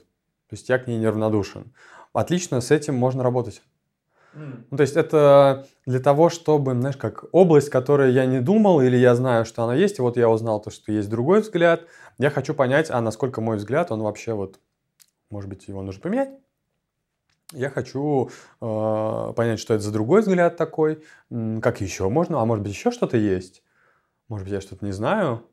То 0.48 0.52
есть 0.52 0.68
я 0.68 0.78
к 0.78 0.86
ней 0.86 0.98
неравнодушен. 0.98 1.74
Отлично, 2.12 2.60
с 2.60 2.70
этим 2.70 2.94
можно 2.94 3.24
работать. 3.24 3.60
Mm. 4.34 4.66
Ну, 4.70 4.76
то 4.76 4.82
есть 4.82 4.94
это 4.94 5.66
для 5.84 5.98
того, 5.98 6.30
чтобы, 6.30 6.74
знаешь, 6.74 6.96
как 6.96 7.24
область, 7.32 7.70
которой 7.70 8.12
я 8.12 8.24
не 8.24 8.40
думал, 8.40 8.80
или 8.82 8.96
я 8.96 9.16
знаю, 9.16 9.44
что 9.44 9.64
она 9.64 9.74
есть, 9.74 9.98
и 9.98 10.02
вот 10.02 10.16
я 10.16 10.30
узнал 10.30 10.60
то, 10.60 10.70
что 10.70 10.92
есть 10.92 11.10
другой 11.10 11.40
взгляд, 11.40 11.80
я 12.18 12.30
хочу 12.30 12.54
понять, 12.54 12.88
а 12.88 13.00
насколько 13.00 13.40
мой 13.40 13.56
взгляд, 13.56 13.90
он 13.90 14.00
вообще 14.00 14.34
вот 14.34 14.60
может 15.30 15.48
быть, 15.48 15.68
его 15.68 15.82
нужно 15.82 16.02
поменять. 16.02 16.30
Я 17.52 17.70
хочу 17.70 18.30
э, 18.60 19.32
понять, 19.34 19.58
что 19.58 19.74
это 19.74 19.82
за 19.82 19.90
другой 19.90 20.20
взгляд 20.20 20.56
такой, 20.56 21.02
как 21.30 21.80
еще 21.80 22.08
можно, 22.10 22.40
а 22.40 22.44
может 22.44 22.62
быть, 22.62 22.72
еще 22.72 22.90
что-то 22.90 23.16
есть. 23.16 23.62
Может 24.28 24.44
быть, 24.44 24.52
я 24.52 24.60
что-то 24.60 24.84
не 24.84 24.92
знаю. 24.92 25.44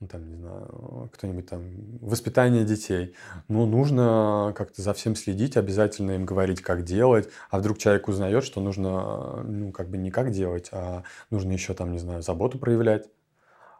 Ну, 0.00 0.06
там, 0.06 0.28
не 0.28 0.36
знаю, 0.36 1.10
кто-нибудь 1.12 1.46
там, 1.46 1.98
воспитание 2.00 2.64
детей. 2.64 3.14
Ну, 3.48 3.66
нужно 3.66 4.54
как-то 4.56 4.80
за 4.80 4.94
всем 4.94 5.16
следить, 5.16 5.56
обязательно 5.56 6.12
им 6.12 6.24
говорить, 6.24 6.62
как 6.62 6.84
делать. 6.84 7.28
А 7.50 7.58
вдруг 7.58 7.78
человек 7.78 8.08
узнает, 8.08 8.44
что 8.44 8.60
нужно, 8.60 9.42
ну, 9.42 9.72
как 9.72 9.90
бы 9.90 9.98
не 9.98 10.10
как 10.10 10.30
делать, 10.30 10.68
а 10.72 11.02
нужно 11.30 11.52
еще 11.52 11.74
там, 11.74 11.92
не 11.92 11.98
знаю, 11.98 12.22
заботу 12.22 12.58
проявлять. 12.58 13.10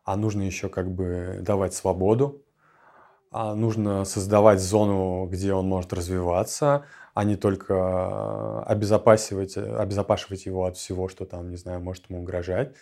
А 0.05 0.17
нужно 0.17 0.43
еще 0.43 0.69
как 0.69 0.91
бы 0.91 1.39
давать 1.41 1.73
свободу 1.73 2.43
нужно 3.31 4.05
создавать 4.05 4.61
зону, 4.61 5.27
где 5.31 5.53
он 5.53 5.69
может 5.69 5.93
развиваться, 5.93 6.85
а 7.15 7.25
не 7.25 7.37
только 7.37 8.63
обезопасивать, 8.63 9.57
обезопашивать 9.57 10.47
его 10.47 10.65
от 10.65 10.77
всего, 10.77 11.09
что 11.09 11.25
там, 11.25 11.51
не 11.51 11.57
знаю, 11.57 11.81
может 11.81 12.09
ему 12.09 12.21
угрожать. 12.23 12.75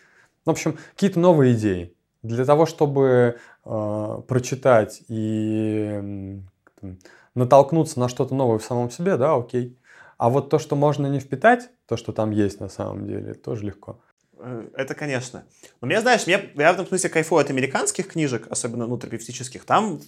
В 0.45 0.51
общем, 0.51 0.79
какие-то 0.95 1.19
новые 1.19 1.55
идеи. 1.55 1.95
Для 2.23 2.45
того, 2.45 2.67
чтобы 2.67 3.39
э, 3.65 4.23
прочитать 4.29 5.03
и 5.09 6.41
э, 6.83 6.95
натолкнуться 7.35 8.01
на 8.01 8.09
что-то 8.09 8.35
новое 8.35 8.59
в 8.59 8.65
самом 8.65 8.91
себе, 8.91 9.17
да, 9.17 9.35
окей. 9.35 9.79
А 10.19 10.31
вот 10.31 10.51
то, 10.51 10.59
что 10.59 10.77
можно 10.77 11.07
не 11.07 11.21
впитать, 11.21 11.69
то, 11.87 11.97
что 11.97 12.13
там 12.13 12.31
есть 12.31 12.61
на 12.61 12.69
самом 12.69 13.07
деле, 13.07 13.35
тоже 13.35 13.65
легко. 13.65 14.01
Э, 14.39 14.69
это, 14.75 14.95
конечно. 14.95 15.47
Но 15.81 15.87
мне, 15.87 16.01
знаешь, 16.01 16.27
мне, 16.27 16.51
я 16.55 16.73
в 16.73 16.75
этом 16.75 16.87
смысле 16.87 17.11
кайфую 17.11 17.41
от 17.41 17.51
американских 17.51 18.09
книжек, 18.09 18.47
особенно, 18.51 18.87
ну, 18.87 18.99
терапевтических. 18.99 19.65
Там 19.65 20.01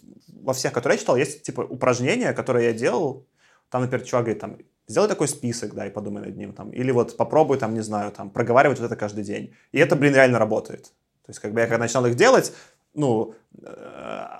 во 0.43 0.53
всех, 0.53 0.72
которые 0.72 0.97
я 0.97 1.01
читал, 1.01 1.16
есть, 1.16 1.43
типа, 1.43 1.62
упражнения, 1.62 2.33
которые 2.33 2.66
я 2.66 2.72
делал. 2.72 3.26
Там, 3.70 3.83
например, 3.83 4.07
чувак 4.07 4.24
говорит, 4.24 4.41
там, 4.41 4.59
сделай 4.87 5.09
такой 5.09 5.29
список, 5.29 5.74
да, 5.74 5.87
и 5.87 5.91
подумай 5.91 6.22
над 6.22 6.37
ним, 6.37 6.53
там. 6.53 6.70
Или 6.70 6.91
вот 6.91 7.16
попробуй, 7.16 7.59
там, 7.59 7.74
не 7.74 7.83
знаю, 7.83 8.12
там, 8.12 8.31
проговаривать 8.31 8.79
вот 8.79 8.87
это 8.87 8.97
каждый 8.97 9.24
день. 9.24 9.55
И 9.72 9.79
это, 9.79 9.97
блин, 9.97 10.14
реально 10.14 10.39
работает. 10.39 10.85
То 11.26 11.31
есть, 11.31 11.41
как 11.41 11.53
бы 11.53 11.61
я 11.61 11.66
когда 11.66 11.85
начинал 11.85 12.07
их 12.07 12.14
делать, 12.14 12.53
ну, 12.95 13.35
э, 13.62 13.66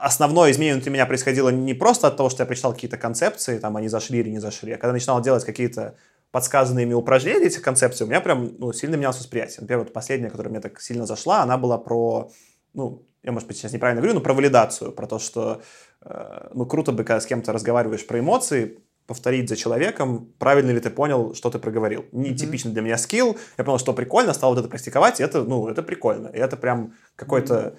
основное 0.01 0.51
изменение 0.51 0.74
внутри 0.74 0.93
меня 0.93 1.07
происходило 1.07 1.51
не 1.51 1.74
просто 1.74 2.09
от 2.09 2.16
того, 2.16 2.30
что 2.30 2.43
я 2.43 2.47
прочитал 2.47 2.72
какие-то 2.72 2.97
концепции, 2.97 3.59
там, 3.59 3.76
они 3.76 3.89
зашли 3.89 4.20
или 4.20 4.30
не 4.30 4.39
зашли, 4.39 4.72
а 4.72 4.78
когда 4.78 4.93
начинал 4.93 5.20
делать 5.20 5.45
какие-то 5.45 5.97
подсказанные 6.30 6.84
ими 6.84 6.94
упражнения, 6.94 7.46
этих 7.46 7.62
концепций, 7.62 8.04
у 8.04 8.08
меня 8.08 8.20
прям 8.20 8.54
ну, 8.58 8.72
сильно 8.72 8.96
менялось 8.96 9.18
восприятие. 9.18 9.58
Например, 9.60 9.84
вот 9.84 9.92
последняя, 9.92 10.30
которая 10.30 10.50
мне 10.50 10.60
так 10.60 10.80
сильно 10.80 11.06
зашла, 11.06 11.42
она 11.42 11.56
была 11.56 11.78
про, 11.78 12.30
ну, 12.74 13.06
я, 13.22 13.32
может 13.32 13.48
быть, 13.48 13.56
сейчас 13.56 13.72
неправильно 13.72 14.00
говорю, 14.00 14.14
но 14.14 14.20
про 14.20 14.34
валидацию, 14.34 14.92
про 14.92 15.06
то, 15.06 15.18
что, 15.18 15.62
э, 16.02 16.48
ну, 16.54 16.66
круто 16.66 16.92
бы, 16.92 17.04
когда 17.04 17.20
с 17.20 17.26
кем-то 17.26 17.52
разговариваешь 17.52 18.06
про 18.06 18.18
эмоции, 18.18 18.78
повторить 19.06 19.48
за 19.48 19.56
человеком, 19.56 20.34
правильно 20.38 20.70
ли 20.70 20.80
ты 20.80 20.90
понял, 20.90 21.34
что 21.34 21.48
ты 21.48 21.58
проговорил. 21.58 22.04
Не 22.12 22.30
mm-hmm. 22.30 22.68
для 22.72 22.82
меня 22.82 22.98
скилл. 22.98 23.38
Я 23.56 23.64
понял, 23.64 23.78
что 23.78 23.94
прикольно, 23.94 24.34
стал 24.34 24.50
вот 24.50 24.58
это 24.58 24.68
практиковать, 24.68 25.20
и 25.20 25.22
это, 25.22 25.44
ну, 25.44 25.66
это 25.66 25.82
прикольно. 25.82 26.28
И 26.28 26.38
это 26.38 26.58
прям 26.58 26.92
какой-то 27.16 27.54
mm-hmm 27.54 27.76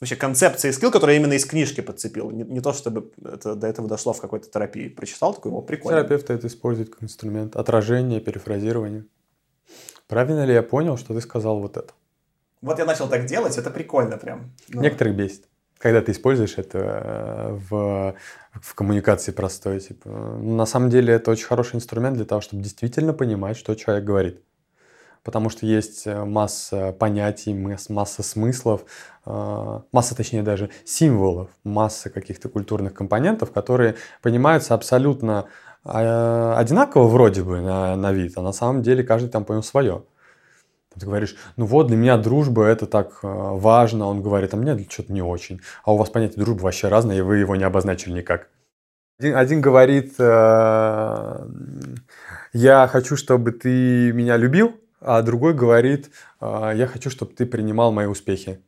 вообще 0.00 0.16
концепция 0.16 0.70
и 0.70 0.72
скилл, 0.72 0.90
который 0.90 1.16
именно 1.16 1.32
из 1.32 1.44
книжки 1.44 1.80
подцепил. 1.80 2.30
Не, 2.30 2.44
не 2.44 2.60
то, 2.60 2.72
чтобы 2.72 3.12
это 3.24 3.54
до 3.54 3.66
этого 3.66 3.88
дошло 3.88 4.12
в 4.12 4.20
какой-то 4.20 4.48
терапии. 4.48 4.88
Прочитал, 4.88 5.34
такой, 5.34 5.52
о, 5.52 5.62
прикольно. 5.62 6.00
Терапевты 6.00 6.32
это 6.34 6.46
используют 6.46 6.90
как 6.90 7.02
инструмент 7.02 7.56
отражения, 7.56 8.20
перефразирования. 8.20 9.04
Правильно 10.06 10.44
ли 10.44 10.54
я 10.54 10.62
понял, 10.62 10.96
что 10.96 11.14
ты 11.14 11.20
сказал 11.20 11.60
вот 11.60 11.76
это? 11.76 11.92
Вот 12.62 12.78
я 12.78 12.84
начал 12.84 13.08
так 13.08 13.26
делать, 13.26 13.58
это 13.58 13.70
прикольно 13.70 14.16
прям. 14.16 14.52
Ну. 14.68 14.82
Некоторых 14.82 15.16
бесит. 15.16 15.44
Когда 15.78 16.00
ты 16.00 16.12
используешь 16.12 16.56
это 16.56 16.78
э, 16.78 17.58
в, 17.68 18.14
в 18.54 18.74
коммуникации 18.74 19.30
простой, 19.32 19.78
типа, 19.80 20.08
на 20.08 20.64
самом 20.64 20.88
деле 20.88 21.12
это 21.12 21.30
очень 21.30 21.44
хороший 21.44 21.76
инструмент 21.76 22.16
для 22.16 22.24
того, 22.24 22.40
чтобы 22.40 22.62
действительно 22.62 23.12
понимать, 23.12 23.58
что 23.58 23.74
человек 23.74 24.04
говорит 24.04 24.42
потому 25.26 25.50
что 25.50 25.66
есть 25.66 26.06
э, 26.06 26.24
масса 26.24 26.94
понятий, 26.96 27.52
масса 27.88 28.22
смыслов, 28.22 28.84
э, 29.26 29.80
масса, 29.90 30.16
точнее, 30.16 30.44
даже 30.44 30.70
символов, 30.84 31.48
масса 31.64 32.10
каких-то 32.10 32.48
культурных 32.48 32.94
компонентов, 32.94 33.50
которые 33.50 33.96
понимаются 34.22 34.74
абсолютно 34.74 35.46
э, 35.84 36.54
одинаково 36.56 37.08
вроде 37.08 37.42
бы 37.42 37.60
на, 37.60 37.96
на 37.96 38.12
вид, 38.12 38.34
а 38.36 38.42
на 38.42 38.52
самом 38.52 38.82
деле 38.82 39.02
каждый 39.02 39.28
там 39.28 39.44
понял 39.44 39.64
свое. 39.64 40.04
Ты 40.96 41.06
говоришь, 41.06 41.34
ну 41.56 41.66
вот 41.66 41.88
для 41.88 41.96
меня 41.96 42.18
дружба 42.18 42.64
это 42.64 42.86
так 42.86 43.18
важно, 43.22 44.06
он 44.06 44.22
говорит, 44.22 44.54
а 44.54 44.56
мне 44.56 44.78
что-то 44.88 45.12
не 45.12 45.22
очень. 45.22 45.60
А 45.84 45.92
у 45.92 45.96
вас 45.96 46.08
понятие 46.08 46.44
дружбы 46.44 46.62
вообще 46.62 46.86
разное, 46.86 47.18
и 47.18 47.20
вы 47.20 47.38
его 47.38 47.56
не 47.56 47.64
обозначили 47.64 48.12
никак. 48.14 48.48
Один, 49.18 49.36
один 49.36 49.60
говорит, 49.60 50.14
я 50.18 51.46
хочу, 52.90 53.16
чтобы 53.16 53.50
ты 53.52 54.12
меня 54.12 54.36
любил, 54.38 54.80
а 55.00 55.22
другой 55.22 55.54
говорит, 55.54 56.10
«А, 56.40 56.72
я 56.72 56.86
хочу, 56.86 57.10
чтобы 57.10 57.32
ты 57.32 57.46
принимал 57.46 57.92
мои 57.92 58.06
успехи. 58.06 58.60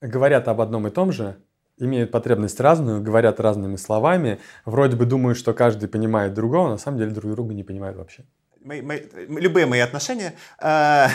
Говорят 0.00 0.48
об 0.48 0.60
одном 0.60 0.86
и 0.86 0.90
том 0.90 1.12
же, 1.12 1.36
имеют 1.78 2.10
потребность 2.10 2.60
разную, 2.60 3.02
говорят 3.02 3.40
разными 3.40 3.76
словами, 3.76 4.38
вроде 4.64 4.96
бы 4.96 5.06
думают, 5.06 5.38
что 5.38 5.52
каждый 5.54 5.88
понимает 5.88 6.34
другого, 6.34 6.68
на 6.68 6.78
самом 6.78 6.98
деле 6.98 7.10
друг 7.10 7.32
друга 7.32 7.54
не 7.54 7.64
понимают 7.64 7.96
вообще. 7.96 8.24
Мои, 8.62 8.82
мои, 8.82 9.00
любые 9.28 9.64
мои 9.66 9.78
отношения. 9.78 10.34
Э, 10.60 11.06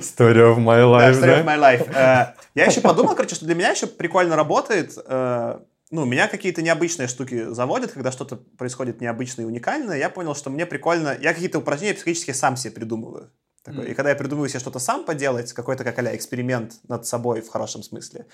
story 0.00 0.42
of 0.42 0.58
my 0.58 0.84
life, 0.84 1.20
да? 1.20 1.40
Story 1.40 1.42
of 1.42 1.46
my 1.46 1.58
life. 1.58 1.90
Э, 1.90 2.34
я 2.54 2.66
еще 2.66 2.82
подумал, 2.82 3.14
короче, 3.14 3.34
что 3.34 3.46
для 3.46 3.54
меня 3.54 3.70
еще 3.70 3.86
прикольно 3.86 4.36
работает 4.36 4.92
э, 5.06 5.58
ну, 5.90 6.04
меня 6.04 6.28
какие-то 6.28 6.62
необычные 6.62 7.08
штуки 7.08 7.50
заводят, 7.50 7.92
когда 7.92 8.10
что-то 8.10 8.36
происходит 8.36 9.00
необычное 9.00 9.44
и 9.44 9.48
уникальное, 9.48 9.98
я 9.98 10.10
понял, 10.10 10.34
что 10.34 10.50
мне 10.50 10.66
прикольно, 10.66 11.16
я 11.20 11.32
какие-то 11.32 11.58
упражнения 11.60 11.94
психологически 11.94 12.32
сам 12.32 12.56
себе 12.56 12.74
придумываю. 12.74 13.32
Такой. 13.66 13.86
Mm. 13.86 13.90
И 13.90 13.94
когда 13.94 14.10
я 14.10 14.16
придумываю 14.16 14.48
себе 14.48 14.60
что-то 14.60 14.78
сам 14.78 15.04
поделать, 15.04 15.52
какой-то 15.52 15.82
как 15.82 15.98
а 15.98 16.14
эксперимент 16.14 16.74
над 16.86 17.04
собой 17.04 17.40
в 17.40 17.48
хорошем 17.48 17.82
смысле, 17.82 18.26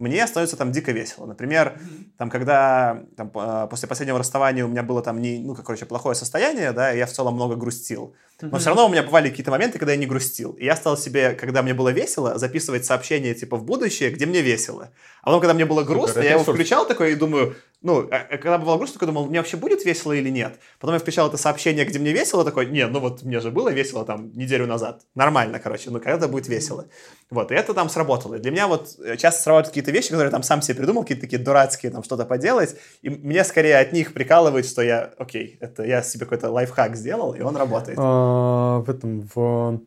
мне 0.00 0.26
становится 0.26 0.56
там 0.56 0.72
дико 0.72 0.90
весело. 0.90 1.26
Например, 1.26 1.78
mm. 1.80 2.04
там, 2.18 2.28
когда 2.28 3.04
там, 3.16 3.30
а, 3.34 3.68
после 3.68 3.86
последнего 3.86 4.18
расставания 4.18 4.64
у 4.64 4.68
меня 4.68 4.82
было 4.82 5.00
там, 5.00 5.20
не, 5.20 5.38
ну, 5.38 5.54
короче, 5.54 5.86
плохое 5.86 6.16
состояние, 6.16 6.72
да, 6.72 6.92
и 6.92 6.98
я 6.98 7.06
в 7.06 7.12
целом 7.12 7.34
много 7.34 7.54
грустил. 7.54 8.16
Но 8.40 8.58
все 8.58 8.70
равно 8.70 8.86
у 8.86 8.88
меня 8.88 9.04
бывали 9.04 9.28
какие-то 9.28 9.50
моменты, 9.50 9.78
когда 9.78 9.92
я 9.92 9.98
не 9.98 10.06
грустил. 10.06 10.52
И 10.52 10.64
я 10.64 10.74
стал 10.74 10.96
себе, 10.96 11.34
когда 11.34 11.62
мне 11.62 11.74
было 11.74 11.90
весело, 11.90 12.38
записывать 12.38 12.84
сообщения 12.84 13.34
типа 13.34 13.56
в 13.56 13.64
будущее, 13.64 14.10
где 14.10 14.26
мне 14.26 14.40
весело. 14.40 14.90
А 15.22 15.26
потом, 15.26 15.40
когда 15.40 15.54
мне 15.54 15.66
было 15.66 15.84
грустно, 15.84 16.14
Супер, 16.14 16.24
я 16.24 16.30
его 16.32 16.42
включал 16.42 16.86
такой 16.86 17.12
и 17.12 17.14
думаю, 17.14 17.54
ну, 17.82 18.08
а, 18.10 18.26
а 18.30 18.36
когда 18.36 18.58
было 18.58 18.76
грустно, 18.76 18.94
такой 18.94 19.06
думал, 19.06 19.26
мне 19.26 19.38
вообще 19.38 19.56
будет 19.56 19.84
весело 19.84 20.12
или 20.12 20.28
нет? 20.28 20.58
Потом 20.78 20.94
я 20.94 21.00
включал 21.00 21.28
это 21.28 21.38
сообщение, 21.38 21.86
где 21.86 21.98
мне 21.98 22.12
весело, 22.12 22.44
такой, 22.44 22.66
не, 22.66 22.86
ну 22.86 23.00
вот 23.00 23.22
мне 23.22 23.40
же 23.40 23.50
было 23.50 23.70
весело 23.70 24.04
там 24.04 24.30
неделю 24.34 24.66
назад. 24.66 25.02
Нормально, 25.14 25.58
короче, 25.58 25.90
ну 25.90 25.98
когда-то 25.98 26.28
будет 26.28 26.46
весело. 26.46 26.88
Вот, 27.30 27.50
и 27.50 27.54
это 27.54 27.72
там 27.72 27.88
сработало. 27.88 28.34
И 28.34 28.38
для 28.38 28.50
меня 28.50 28.68
вот 28.68 28.96
э, 29.02 29.16
часто 29.16 29.42
срабатывают 29.42 29.68
какие-то 29.68 29.92
вещи, 29.92 30.08
которые 30.08 30.26
я 30.26 30.30
там 30.30 30.42
сам 30.42 30.60
себе 30.60 30.76
придумал, 30.76 31.02
какие-то 31.02 31.22
такие 31.22 31.42
дурацкие, 31.42 31.90
там 31.90 32.02
что-то 32.02 32.26
поделать, 32.26 32.76
и 33.00 33.08
мне 33.08 33.44
скорее 33.44 33.78
от 33.78 33.92
них 33.92 34.12
прикалывает, 34.12 34.66
что 34.66 34.82
я, 34.82 35.12
окей, 35.16 35.56
это 35.60 35.82
я 35.82 36.02
себе 36.02 36.26
какой-то 36.26 36.50
лайфхак 36.50 36.96
сделал, 36.96 37.34
и 37.34 37.40
он 37.40 37.56
работает. 37.56 37.98
А, 38.00 38.80
в 38.80 38.90
этом, 38.90 39.28
в 39.34 39.80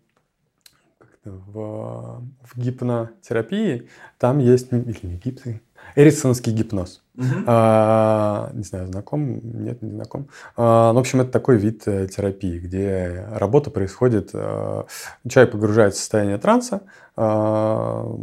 в, 1.26 2.22
в 2.42 2.58
гипнотерапии 2.58 3.88
там 4.18 4.40
есть, 4.40 4.72
или 4.72 4.98
не 5.04 5.16
гипсы, 5.16 5.62
эриксонский 5.96 6.52
гипноз. 6.52 7.02
Угу. 7.16 7.26
А, 7.46 8.50
не 8.54 8.64
знаю, 8.64 8.88
знаком, 8.88 9.40
нет, 9.44 9.82
не 9.82 9.92
знаком. 9.92 10.30
А, 10.58 10.92
ну, 10.94 10.98
в 10.98 11.02
общем, 11.02 11.22
это 11.22 11.32
такой 11.32 11.58
вид 11.58 11.84
э, 11.86 12.08
терапии, 12.08 12.58
где 12.58 13.28
работа 13.32 13.70
происходит, 13.70 14.32
а, 14.34 14.86
человек 15.28 15.52
погружается 15.52 16.00
в 16.00 16.02
состояние 16.02 16.38
транса, 16.40 16.82
а, 17.16 18.16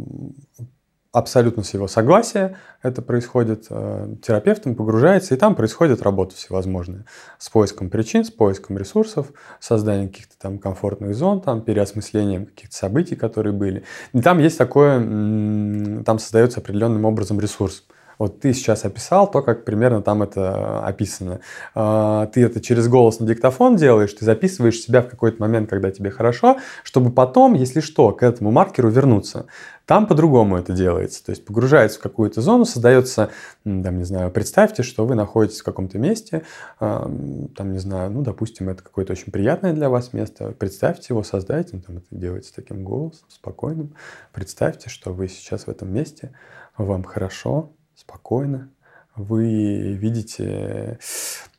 абсолютно 1.11 1.63
с 1.63 1.73
его 1.73 1.87
согласия 1.87 2.57
это 2.81 3.01
происходит, 3.01 3.67
э, 3.69 4.15
терапевтом 4.21 4.75
погружается, 4.75 5.35
и 5.35 5.37
там 5.37 5.55
происходит 5.55 6.01
работа 6.01 6.35
всевозможная. 6.35 7.05
С 7.37 7.49
поиском 7.49 7.89
причин, 7.89 8.23
с 8.23 8.31
поиском 8.31 8.77
ресурсов, 8.77 9.27
созданием 9.59 10.09
каких-то 10.09 10.35
там 10.39 10.57
комфортных 10.57 11.13
зон, 11.13 11.41
там, 11.41 11.61
переосмыслением 11.61 12.45
каких-то 12.45 12.75
событий, 12.75 13.15
которые 13.15 13.53
были. 13.53 13.83
И 14.13 14.21
там 14.21 14.39
есть 14.39 14.57
такое, 14.57 14.99
там 14.99 16.19
создается 16.19 16.59
определенным 16.59 17.05
образом 17.05 17.39
ресурс. 17.39 17.83
Вот 18.21 18.39
ты 18.39 18.53
сейчас 18.53 18.85
описал 18.85 19.31
то, 19.31 19.41
как 19.41 19.65
примерно 19.65 20.03
там 20.03 20.21
это 20.21 20.85
описано. 20.85 21.39
А, 21.73 22.27
ты 22.27 22.43
это 22.43 22.61
через 22.61 22.87
голос 22.87 23.19
на 23.19 23.25
диктофон 23.25 23.77
делаешь, 23.77 24.13
ты 24.13 24.25
записываешь 24.25 24.79
себя 24.79 25.01
в 25.01 25.09
какой-то 25.09 25.41
момент, 25.41 25.71
когда 25.71 25.89
тебе 25.89 26.11
хорошо, 26.11 26.59
чтобы 26.83 27.11
потом, 27.11 27.55
если 27.55 27.79
что, 27.79 28.11
к 28.11 28.21
этому 28.21 28.51
маркеру 28.51 28.91
вернуться. 28.91 29.47
Там 29.87 30.05
по-другому 30.05 30.55
это 30.55 30.71
делается. 30.71 31.25
То 31.25 31.31
есть 31.31 31.43
погружается 31.43 31.97
в 31.97 32.03
какую-то 32.03 32.41
зону, 32.41 32.65
создается, 32.65 33.31
там, 33.63 33.97
не 33.97 34.03
знаю, 34.03 34.29
представьте, 34.29 34.83
что 34.83 35.07
вы 35.07 35.15
находитесь 35.15 35.61
в 35.61 35.63
каком-то 35.63 35.97
месте, 35.97 36.43
там, 36.77 37.71
не 37.73 37.79
знаю, 37.79 38.11
ну, 38.11 38.21
допустим, 38.21 38.69
это 38.69 38.83
какое-то 38.83 39.13
очень 39.13 39.31
приятное 39.31 39.73
для 39.73 39.89
вас 39.89 40.13
место. 40.13 40.53
Представьте 40.59 41.07
его, 41.09 41.23
создайте, 41.23 41.79
там 41.79 41.97
это 41.97 42.05
делается 42.11 42.53
таким 42.53 42.83
голосом, 42.83 43.25
спокойным. 43.29 43.95
Представьте, 44.31 44.91
что 44.91 45.11
вы 45.11 45.27
сейчас 45.27 45.63
в 45.65 45.69
этом 45.69 45.91
месте, 45.91 46.33
вам 46.77 47.03
хорошо, 47.03 47.71
спокойно. 48.01 48.69
Вы 49.15 49.93
видите 49.93 50.99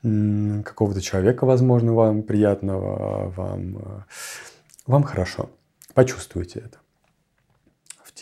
какого-то 0.03 1.01
человека, 1.01 1.45
возможно, 1.47 1.93
вам 1.93 2.23
приятного, 2.23 3.31
вам, 3.37 4.05
вам 4.87 5.03
хорошо. 5.05 5.51
Почувствуйте 5.95 6.61
это 6.61 6.79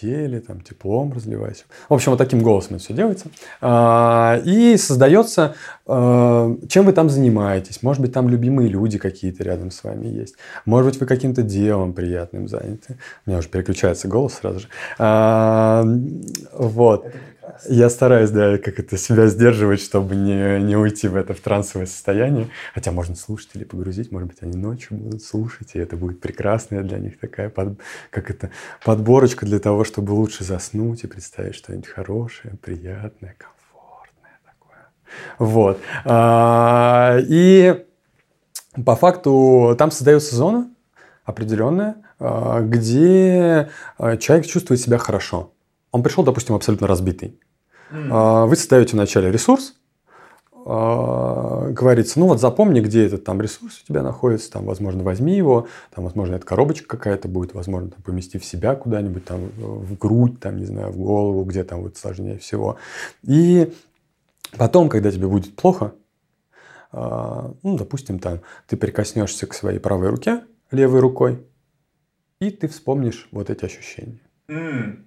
теле, 0.01 0.41
там, 0.41 0.61
теплом 0.61 1.13
разливайся. 1.13 1.65
В 1.89 1.95
общем, 1.95 2.13
вот 2.13 2.19
таким 2.19 2.43
голосом 2.43 2.77
это 2.77 2.85
все 2.85 2.95
делается. 2.95 3.27
А, 3.61 4.41
и 4.45 4.77
создается, 4.77 5.55
а, 5.87 6.57
чем 6.69 6.87
вы 6.87 6.93
там 6.93 7.11
занимаетесь. 7.11 7.83
Может 7.83 8.03
быть, 8.03 8.13
там 8.13 8.29
любимые 8.29 8.69
люди 8.69 8.99
какие-то 8.99 9.45
рядом 9.45 9.71
с 9.71 9.85
вами 9.85 10.07
есть. 10.07 10.37
Может 10.65 10.93
быть, 10.93 11.01
вы 11.01 11.07
каким-то 11.07 11.43
делом 11.43 11.93
приятным 11.93 12.49
заняты. 12.49 12.97
У 13.27 13.31
меня 13.31 13.39
уже 13.39 13.49
переключается 13.49 14.09
голос 14.09 14.35
сразу 14.35 14.61
же. 14.61 14.69
А, 14.99 15.85
вот. 16.53 17.07
Я 17.69 17.91
стараюсь, 17.91 18.31
да, 18.31 18.59
как 18.59 18.79
это 18.79 18.97
себя 18.97 19.27
сдерживать, 19.27 19.81
чтобы 19.81 20.15
не, 20.15 20.61
не 20.61 20.77
уйти 20.77 21.09
в 21.09 21.17
это 21.17 21.35
в 21.35 21.41
трансовое 21.41 21.87
состояние. 21.87 22.49
Хотя 22.75 22.93
можно 22.93 23.15
слушать 23.17 23.51
или 23.55 23.65
погрузить, 23.65 24.13
может 24.13 24.29
быть, 24.29 24.39
они 24.41 24.57
ночью 24.57 24.97
будут 24.97 25.23
слушать, 25.23 25.71
и 25.75 25.79
это 25.79 25.97
будет 25.97 26.21
прекрасная 26.21 26.83
для 26.83 26.99
них 26.99 27.19
такая, 27.19 27.49
под, 27.51 27.79
как 28.11 28.31
это, 28.31 28.51
подборочка 28.85 29.47
для 29.47 29.59
того, 29.59 29.85
чтобы 29.85 30.13
лучше 30.13 30.45
заснуть 30.45 31.05
и 31.05 31.07
представить 31.07 31.55
что-нибудь 31.55 31.89
хорошее, 31.89 32.55
приятное, 32.63 33.37
комфортное 33.39 34.39
такое. 34.45 34.89
Вот. 35.39 35.81
А, 36.05 37.19
и 37.21 37.85
по 38.85 38.97
факту 38.97 39.75
там 39.79 39.91
создается 39.91 40.37
зона, 40.37 40.71
определенное, 41.25 41.97
а, 42.19 42.61
где 42.61 43.71
а, 43.99 44.17
человек 44.17 44.47
чувствует 44.47 44.81
себя 44.81 44.99
хорошо. 44.99 45.53
Он 45.93 46.03
пришел, 46.03 46.25
допустим, 46.25 46.55
абсолютно 46.55 46.87
разбитый. 46.87 47.39
Mm. 47.91 48.47
Вы 48.47 48.57
создаете 48.57 48.93
вначале 48.93 49.31
ресурс, 49.31 49.75
говорится, 50.65 52.21
ну 52.21 52.27
вот 52.27 52.39
запомни, 52.39 52.81
где 52.81 53.07
этот 53.07 53.25
там 53.25 53.41
ресурс 53.41 53.81
у 53.83 53.87
тебя 53.87 54.03
находится, 54.03 54.53
там, 54.53 54.67
возможно, 54.67 55.03
возьми 55.03 55.35
его, 55.35 55.67
там, 55.93 56.05
возможно, 56.05 56.35
это 56.35 56.45
коробочка 56.45 56.87
какая-то 56.87 57.29
будет, 57.29 57.55
возможно, 57.55 57.91
там, 57.91 58.03
помести 58.03 58.39
в 58.39 58.45
себя 58.45 58.75
куда-нибудь, 58.75 59.25
там, 59.25 59.49
в 59.57 59.97
грудь, 59.97 60.39
там, 60.39 60.59
не 60.59 60.67
знаю, 60.67 60.93
в 60.93 60.99
голову, 60.99 61.45
где 61.45 61.65
там 61.65 61.83
вот 61.83 61.97
сложнее 61.97 62.39
всего. 62.39 62.77
И 63.23 63.73
потом, 64.59 64.91
когда 64.91 65.11
тебе 65.11 65.27
будет 65.29 65.57
плохо, 65.57 65.95
ну, 66.93 67.57
допустим, 67.63 68.19
там, 68.19 68.41
ты 68.67 68.77
прикоснешься 68.77 69.47
к 69.47 69.55
своей 69.55 69.79
правой 69.79 70.11
руке, 70.11 70.45
левой 70.71 71.01
рукой, 71.01 71.43
и 72.39 72.51
ты 72.51 72.69
вспомнишь 72.69 73.29
вот 73.33 73.49
эти 73.49 73.65
ощущения. 73.65 74.21
Mm. 74.49 75.05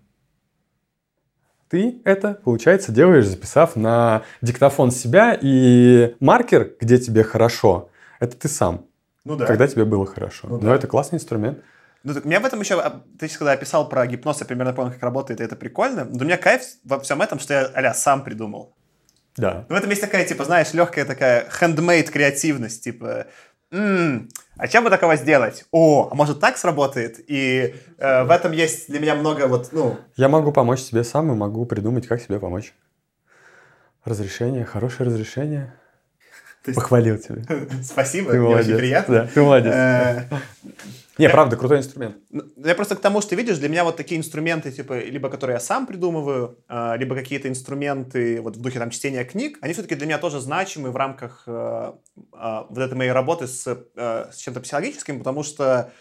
Ты 1.74 2.00
это, 2.04 2.36
получается, 2.36 2.92
делаешь, 2.92 3.26
записав 3.26 3.76
на 3.76 4.22
диктофон 4.44 4.92
себя, 4.92 5.36
и 5.42 6.16
маркер, 6.20 6.76
где 6.80 7.00
тебе 7.00 7.24
хорошо, 7.24 7.90
это 8.20 8.38
ты 8.38 8.48
сам. 8.48 8.86
Ну 9.26 9.36
да. 9.36 9.48
Когда 9.48 9.66
тебе 9.66 9.84
было 9.84 10.06
хорошо. 10.06 10.48
Ну, 10.50 10.58
Но 10.60 10.70
да. 10.70 10.76
это 10.76 10.86
классный 10.86 11.16
инструмент. 11.16 11.64
Ну, 12.04 12.14
так, 12.14 12.26
меня 12.26 12.42
в 12.42 12.46
этом 12.46 12.60
еще... 12.60 12.80
А, 12.80 13.02
ты 13.18 13.28
когда 13.28 13.54
описал 13.54 13.90
про 13.90 14.06
гипноз, 14.06 14.40
я 14.42 14.46
примерно 14.46 14.74
понял, 14.74 14.92
как 14.92 15.02
работает, 15.02 15.42
и 15.42 15.44
это 15.44 15.56
прикольно. 15.56 16.06
Но 16.06 16.20
у 16.20 16.26
меня 16.26 16.38
кайф 16.38 16.62
во 16.84 17.00
всем 17.00 17.24
этом, 17.24 17.40
что 17.40 17.56
я, 17.56 17.72
аля, 17.76 17.96
сам 17.96 18.24
придумал. 18.24 18.76
Да. 19.36 19.66
Ну, 19.68 19.74
в 19.74 19.78
этом 19.80 19.90
есть 19.90 20.02
такая, 20.04 20.28
типа, 20.28 20.46
знаешь, 20.46 20.74
легкая 20.74 21.06
такая 21.06 21.48
handmade 21.60 22.12
креативность, 22.12 22.84
типа, 22.84 23.26
м-м, 23.72 24.30
а 24.58 24.68
чем 24.68 24.84
бы 24.84 24.90
такого 24.90 25.16
сделать? 25.16 25.66
О, 25.72 26.10
а 26.12 26.16
может 26.16 26.40
так 26.40 26.58
сработает? 26.58 27.20
И 27.28 27.76
э, 27.98 28.24
в 28.24 28.32
этом 28.32 28.52
есть 28.52 28.90
для 28.90 29.00
меня 29.00 29.16
много 29.16 29.48
вот, 29.48 29.70
ну... 29.72 29.98
Я 30.16 30.30
могу 30.30 30.52
помочь 30.52 30.80
себе 30.80 31.04
сам 31.04 31.32
и 31.32 31.36
могу 31.36 31.66
придумать, 31.66 32.08
как 32.08 32.22
себе 32.22 32.40
помочь. 32.40 32.74
Разрешение, 34.06 34.66
хорошее 34.66 35.08
разрешение. 35.08 35.74
Есть... 36.66 36.76
Похвалил 36.76 37.18
тебя. 37.18 37.44
Спасибо, 37.84 38.32
ты 38.32 38.40
мне 38.40 38.48
молодец. 38.48 38.68
очень 38.68 38.78
приятно. 38.78 39.16
Да, 39.16 39.28
ты 39.28 39.42
молодец. 39.42 39.74
Э, 39.74 40.24
не, 41.18 41.30
правда, 41.30 41.58
крутой 41.58 41.80
инструмент. 41.80 42.18
Ну, 42.32 42.44
я 42.58 42.74
просто 42.74 42.96
к 42.96 43.00
тому, 43.00 43.22
что 43.22 43.36
видишь, 43.36 43.60
для 43.60 43.70
меня 43.70 43.84
вот 43.84 43.98
такие 43.98 44.20
инструменты, 44.20 44.72
типа, 44.72 45.00
либо 45.00 45.30
которые 45.30 45.56
я 45.56 45.60
сам 45.60 45.86
придумываю, 45.86 46.58
а, 46.68 46.96
либо 46.96 47.16
какие-то 47.16 47.48
инструменты 47.50 48.42
вот 48.42 48.58
в 48.58 48.62
духе 48.62 48.80
там 48.80 48.90
чтения 48.90 49.24
книг, 49.24 49.60
они 49.62 49.74
все-таки 49.74 49.94
для 49.94 50.08
меня 50.08 50.18
тоже 50.18 50.40
значимы 50.40 50.90
в 50.90 50.96
рамках 50.96 51.44
э, 51.46 51.92
вот 52.16 52.78
этой 52.78 52.96
моей 52.96 53.12
работы 53.12 53.46
с, 53.46 53.68
э, 53.68 54.30
с 54.32 54.38
чем-то 54.38 54.62
психологическим, 54.62 55.20
потому 55.20 55.44
что 55.44 55.92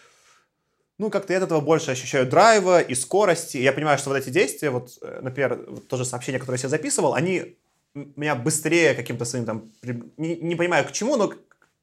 ну, 0.97 1.09
как-то 1.09 1.33
я 1.33 1.39
от 1.39 1.45
этого 1.45 1.59
больше 1.59 1.91
ощущаю 1.91 2.27
драйва 2.27 2.79
и 2.81 2.95
скорости. 2.95 3.57
И 3.57 3.63
я 3.63 3.73
понимаю, 3.73 3.97
что 3.97 4.09
вот 4.09 4.17
эти 4.17 4.29
действия, 4.29 4.69
вот, 4.69 4.91
э, 5.01 5.19
например, 5.21 5.63
вот 5.67 5.87
то 5.87 5.97
же 5.97 6.05
сообщение, 6.05 6.39
которое 6.39 6.55
я 6.55 6.59
себе 6.59 6.69
записывал, 6.69 7.13
они 7.13 7.57
меня 7.93 8.35
быстрее 8.35 8.93
каким-то 8.93 9.25
своим 9.25 9.45
там, 9.45 9.71
не, 10.17 10.35
не 10.35 10.55
понимаю 10.55 10.85
к 10.85 10.91
чему, 10.91 11.15
но 11.15 11.33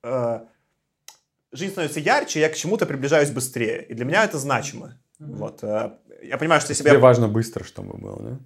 э, 0.02 0.40
жизнь 1.52 1.72
становится 1.72 2.00
ярче, 2.00 2.40
я 2.40 2.48
к 2.48 2.56
чему-то 2.56 2.86
приближаюсь 2.86 3.30
быстрее. 3.30 3.84
И 3.88 3.94
для 3.94 4.04
меня 4.04 4.24
это 4.24 4.38
значимо. 4.38 4.98
Mm-hmm. 5.20 5.36
Вот. 5.36 5.62
Э, 5.62 5.92
я 6.22 6.36
понимаю, 6.38 6.60
что 6.60 6.72
если 6.72 6.82
Тебе 6.82 6.98
важно 6.98 7.28
быстро, 7.28 7.64
чтобы 7.64 7.96
было, 7.96 8.22
да? 8.22 8.38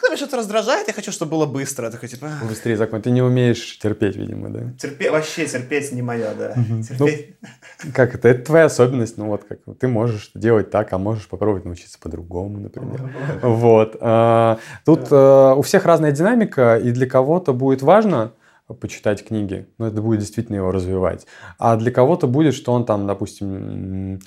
Ну, 0.00 0.06
когда 0.06 0.14
меня 0.14 0.16
что-то 0.16 0.38
раздражает, 0.38 0.88
я 0.88 0.94
хочу, 0.94 1.12
чтобы 1.12 1.32
было 1.32 1.44
быстро. 1.44 1.84
Я 1.84 1.90
такой, 1.90 2.08
типа... 2.08 2.30
Быстрее 2.48 2.76
закон. 2.78 3.02
Ты 3.02 3.10
не 3.10 3.20
умеешь 3.20 3.78
терпеть, 3.78 4.16
видимо, 4.16 4.48
да? 4.48 4.72
Терпеть, 4.78 5.10
вообще 5.10 5.44
терпеть 5.44 5.92
не 5.92 6.00
мое, 6.00 6.32
да. 6.34 6.54
Угу. 6.56 6.82
Терпеть... 6.82 7.36
Ну, 7.84 7.92
как 7.92 8.14
это? 8.14 8.28
Это 8.28 8.46
твоя 8.46 8.64
особенность. 8.64 9.18
Ну, 9.18 9.26
вот 9.26 9.44
как 9.44 9.58
ты 9.78 9.88
можешь 9.88 10.30
делать 10.34 10.70
так, 10.70 10.90
а 10.94 10.98
можешь 10.98 11.28
попробовать 11.28 11.66
научиться 11.66 11.98
по-другому, 12.00 12.60
например. 12.60 13.12
Вот. 13.42 13.96
А, 14.00 14.58
тут 14.86 15.08
а, 15.10 15.52
у 15.54 15.60
всех 15.60 15.84
разная 15.84 16.12
динамика, 16.12 16.78
и 16.78 16.92
для 16.92 17.06
кого-то 17.06 17.52
будет 17.52 17.82
важно 17.82 18.32
почитать 18.80 19.26
книги, 19.26 19.66
но 19.76 19.88
это 19.88 20.00
будет 20.00 20.20
действительно 20.20 20.56
его 20.56 20.72
развивать. 20.72 21.26
А 21.58 21.76
для 21.76 21.90
кого-то 21.90 22.26
будет, 22.26 22.54
что 22.54 22.72
он 22.72 22.86
там, 22.86 23.06
допустим, 23.06 24.20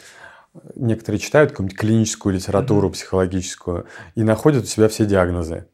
некоторые 0.76 1.20
читают 1.20 1.52
какую-нибудь 1.52 1.78
клиническую 1.78 2.36
литературу, 2.36 2.88
mm-hmm. 2.88 2.94
психологическую, 2.94 3.86
и 4.16 4.24
находят 4.24 4.64
у 4.64 4.68
себя 4.68 4.88
все 4.88 5.06
диагнозы. 5.06 5.68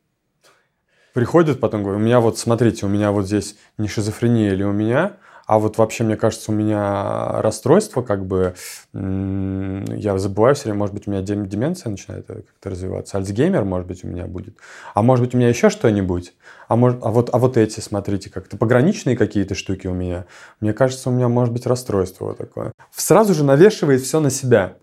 Приходят 1.14 1.60
потом, 1.60 1.84
говорят, 1.84 2.01
у 2.01 2.06
меня 2.06 2.19
вот, 2.19 2.38
смотрите, 2.38 2.85
у 2.85 2.89
меня 2.89 3.11
вот 3.11 3.26
здесь 3.26 3.57
не 3.77 3.88
шизофрения 3.88 4.53
или 4.53 4.64
у 4.64 4.72
меня, 4.72 5.18
а 5.50 5.58
вот 5.58 5.80
вообще, 5.80 6.04
мне 6.04 6.16
кажется, 6.16 6.52
у 6.52 6.54
меня 6.54 7.42
расстройство, 7.42 8.04
как 8.04 8.24
бы, 8.24 8.54
я 8.94 10.20
забываю 10.20 10.54
все 10.54 10.66
время, 10.66 10.78
может 10.78 10.94
быть, 10.94 11.08
у 11.08 11.12
меня 11.12 11.24
деменция 11.24 11.90
начинает 11.90 12.28
как-то 12.28 12.70
развиваться, 12.70 13.18
Альцгеймер, 13.18 13.64
может 13.64 13.88
быть, 13.88 14.04
у 14.04 14.08
меня 14.08 14.28
будет, 14.28 14.58
а 14.94 15.02
может 15.02 15.26
быть, 15.26 15.34
у 15.34 15.40
меня 15.40 15.50
еще 15.50 15.72
что-нибудь, 15.72 16.36
а, 16.68 16.76
может, 16.76 17.00
а, 17.02 17.10
вот, 17.10 17.34
а 17.34 17.40
вот 17.40 17.58
эти, 17.58 17.80
смотрите, 17.80 18.30
как-то 18.30 18.58
пограничные 18.58 19.18
какие-то 19.18 19.56
штуки 19.56 19.88
у 19.88 19.94
меня, 19.96 20.26
мне 20.60 20.72
кажется, 20.72 21.10
у 21.10 21.14
меня 21.14 21.30
может 21.30 21.52
быть 21.52 21.66
расстройство 21.66 22.26
вот 22.26 22.38
такое. 22.38 22.72
Сразу 22.92 23.34
же 23.34 23.44
навешивает 23.44 24.02
все 24.02 24.20
на 24.20 24.30
себя. 24.30 24.78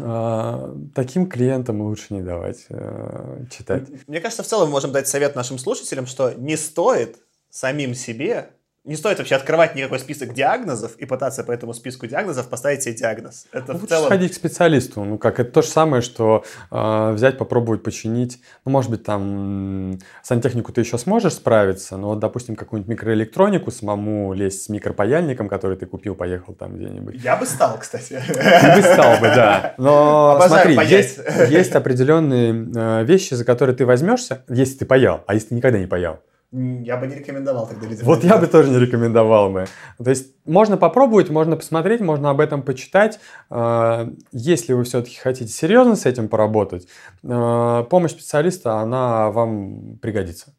А, 0.00 0.74
таким 0.94 1.26
клиентам 1.26 1.82
лучше 1.82 2.14
не 2.14 2.22
давать 2.22 2.64
э, 2.70 3.44
читать. 3.50 3.90
Мне 4.06 4.22
кажется, 4.22 4.42
в 4.42 4.46
целом 4.46 4.68
мы 4.68 4.72
можем 4.72 4.90
дать 4.90 5.06
совет 5.06 5.36
нашим 5.36 5.58
слушателям, 5.58 6.06
что 6.06 6.32
не 6.32 6.56
стоит 6.56 7.18
самим 7.50 7.94
себе 7.94 8.52
не 8.84 8.96
стоит 8.96 9.18
вообще 9.18 9.36
открывать 9.36 9.76
никакой 9.76 10.00
список 10.00 10.34
диагнозов 10.34 10.96
и 10.96 11.06
пытаться 11.06 11.44
по 11.44 11.52
этому 11.52 11.72
списку 11.72 12.08
диагнозов 12.08 12.48
поставить 12.48 12.82
себе 12.82 12.94
диагноз. 12.94 13.46
Это 13.52 13.74
Лучше 13.74 13.86
в 13.86 13.88
целом... 13.88 14.06
сходить 14.06 14.32
к 14.32 14.34
специалисту. 14.34 15.04
Ну, 15.04 15.18
как, 15.18 15.38
это 15.38 15.52
то 15.52 15.62
же 15.62 15.68
самое, 15.68 16.02
что 16.02 16.44
э, 16.72 17.12
взять, 17.12 17.38
попробовать 17.38 17.84
починить. 17.84 18.40
Ну, 18.64 18.72
может 18.72 18.90
быть, 18.90 19.04
там 19.04 19.98
сантехнику 20.24 20.72
ты 20.72 20.80
еще 20.80 20.98
сможешь 20.98 21.34
справиться, 21.34 21.96
но, 21.96 22.08
вот, 22.08 22.18
допустим, 22.18 22.56
какую-нибудь 22.56 22.90
микроэлектронику 22.90 23.70
самому 23.70 24.32
лезть 24.32 24.64
с 24.64 24.68
микропаяльником, 24.68 25.48
который 25.48 25.76
ты 25.76 25.86
купил, 25.86 26.16
поехал 26.16 26.52
там 26.52 26.76
где-нибудь. 26.76 27.22
Я 27.22 27.36
бы 27.36 27.46
стал, 27.46 27.78
кстати. 27.78 28.20
Ты 28.26 28.76
бы 28.76 28.82
стал 28.82 29.20
бы, 29.20 29.28
да. 29.28 29.74
Но 29.78 30.42
смотри, 30.44 30.76
есть, 30.86 31.20
есть 31.48 31.72
определенные 31.76 32.52
э, 32.74 33.04
вещи, 33.04 33.34
за 33.34 33.44
которые 33.44 33.76
ты 33.76 33.86
возьмешься, 33.86 34.42
если 34.48 34.78
ты 34.78 34.86
паял, 34.86 35.22
а 35.28 35.34
если 35.34 35.50
ты 35.50 35.54
никогда 35.54 35.78
не 35.78 35.86
паял. 35.86 36.20
Я 36.52 36.98
бы 36.98 37.06
не 37.06 37.14
рекомендовал 37.14 37.66
тогда 37.66 37.86
людям. 37.86 38.04
Вот 38.04 38.22
я 38.24 38.36
бы 38.36 38.46
тоже 38.46 38.68
не 38.68 38.78
рекомендовал 38.78 39.50
бы. 39.50 39.64
То 39.96 40.10
есть 40.10 40.34
можно 40.44 40.76
попробовать, 40.76 41.30
можно 41.30 41.56
посмотреть, 41.56 42.02
можно 42.02 42.28
об 42.28 42.40
этом 42.40 42.62
почитать. 42.62 43.20
А, 43.48 44.10
если 44.32 44.74
вы 44.74 44.84
все-таки 44.84 45.16
хотите 45.16 45.50
серьезно 45.50 45.96
с 45.96 46.04
этим 46.04 46.28
поработать, 46.28 46.86
а, 47.24 47.84
помощь 47.84 48.10
специалиста, 48.10 48.80
она 48.80 49.30
вам 49.30 49.98
пригодится. 50.02 50.54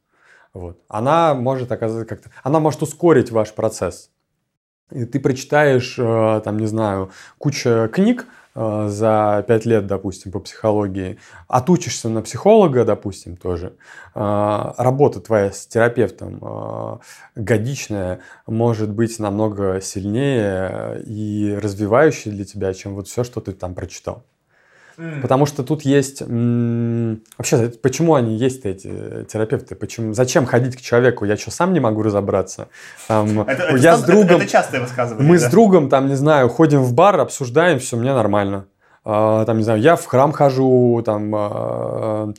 Вот. 0.55 0.79
Она 0.87 1.35
может 1.35 1.71
оказаться 1.71 2.05
как-то... 2.05 2.31
Она 2.41 2.59
может 2.59 2.81
ускорить 2.81 3.29
ваш 3.29 3.53
процесс. 3.53 4.09
И 4.89 5.05
ты 5.05 5.19
прочитаешь, 5.19 5.97
а, 5.99 6.39
там, 6.39 6.57
не 6.57 6.65
знаю, 6.65 7.11
куча 7.37 7.87
книг, 7.93 8.25
Э, 8.25 8.42
за 8.55 9.43
пять 9.47 9.65
лет, 9.65 9.87
допустим, 9.87 10.31
по 10.31 10.39
психологии, 10.39 11.17
отучишься 11.47 12.09
на 12.09 12.21
психолога, 12.21 12.85
допустим, 12.85 13.35
тоже, 13.35 13.73
э, 14.13 14.73
работа 14.77 15.19
твоя 15.21 15.51
с 15.51 15.65
терапевтом 15.65 16.39
э, 16.41 16.97
годичная 17.35 18.19
может 18.45 18.91
быть 18.91 19.17
намного 19.19 19.81
сильнее 19.81 21.01
и 21.05 21.57
развивающей 21.61 22.31
для 22.31 22.45
тебя, 22.45 22.73
чем 22.73 22.95
вот 22.95 23.07
все, 23.07 23.23
что 23.23 23.41
ты 23.41 23.53
там 23.53 23.73
прочитал. 23.73 24.23
Потому 24.95 25.45
что 25.45 25.63
тут 25.63 25.83
есть... 25.83 26.21
Вообще, 26.21 27.69
почему 27.81 28.15
они 28.15 28.35
есть 28.35 28.65
эти 28.65 29.25
терапевты? 29.25 29.75
Почему, 29.75 30.13
зачем 30.13 30.45
ходить 30.45 30.75
к 30.75 30.81
человеку? 30.81 31.25
Я 31.25 31.37
что, 31.37 31.51
сам 31.51 31.73
не 31.73 31.79
могу 31.79 32.03
разобраться? 32.03 32.69
Там, 33.07 33.41
это, 33.41 33.75
я 33.77 33.93
это, 33.93 33.97
с 33.97 34.03
другом, 34.03 34.25
это, 34.25 34.43
это 34.43 34.47
частое 34.47 34.81
высказывание. 34.81 35.27
Мы 35.27 35.39
да? 35.39 35.47
с 35.47 35.51
другом, 35.51 35.89
там, 35.89 36.07
не 36.07 36.15
знаю, 36.15 36.49
ходим 36.49 36.81
в 36.81 36.93
бар, 36.93 37.19
обсуждаем, 37.19 37.79
все, 37.79 37.97
мне 37.97 38.13
нормально. 38.13 38.67
А, 39.05 39.45
там, 39.45 39.57
не 39.57 39.63
знаю, 39.63 39.81
я 39.81 39.95
в 39.95 40.05
храм 40.05 40.31
хожу, 40.31 41.01
там, 41.05 41.31
а, 41.35 42.33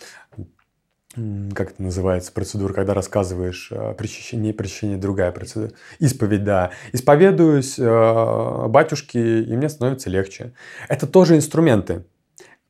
как 1.55 1.73
это 1.73 1.83
называется, 1.83 2.33
процедура, 2.33 2.73
когда 2.73 2.95
рассказываешь 2.95 3.71
а, 3.73 3.95
причащение, 3.95 4.55
причащение, 4.55 4.97
другая 4.97 5.33
процедура. 5.33 5.73
Исповедь, 5.99 6.45
да. 6.45 6.71
Исповедуюсь 6.93 7.79
э, 7.79 8.67
батюшке, 8.69 9.43
и 9.43 9.57
мне 9.57 9.69
становится 9.69 10.11
легче. 10.11 10.53
Это 10.89 11.07
тоже 11.07 11.37
инструменты 11.37 12.05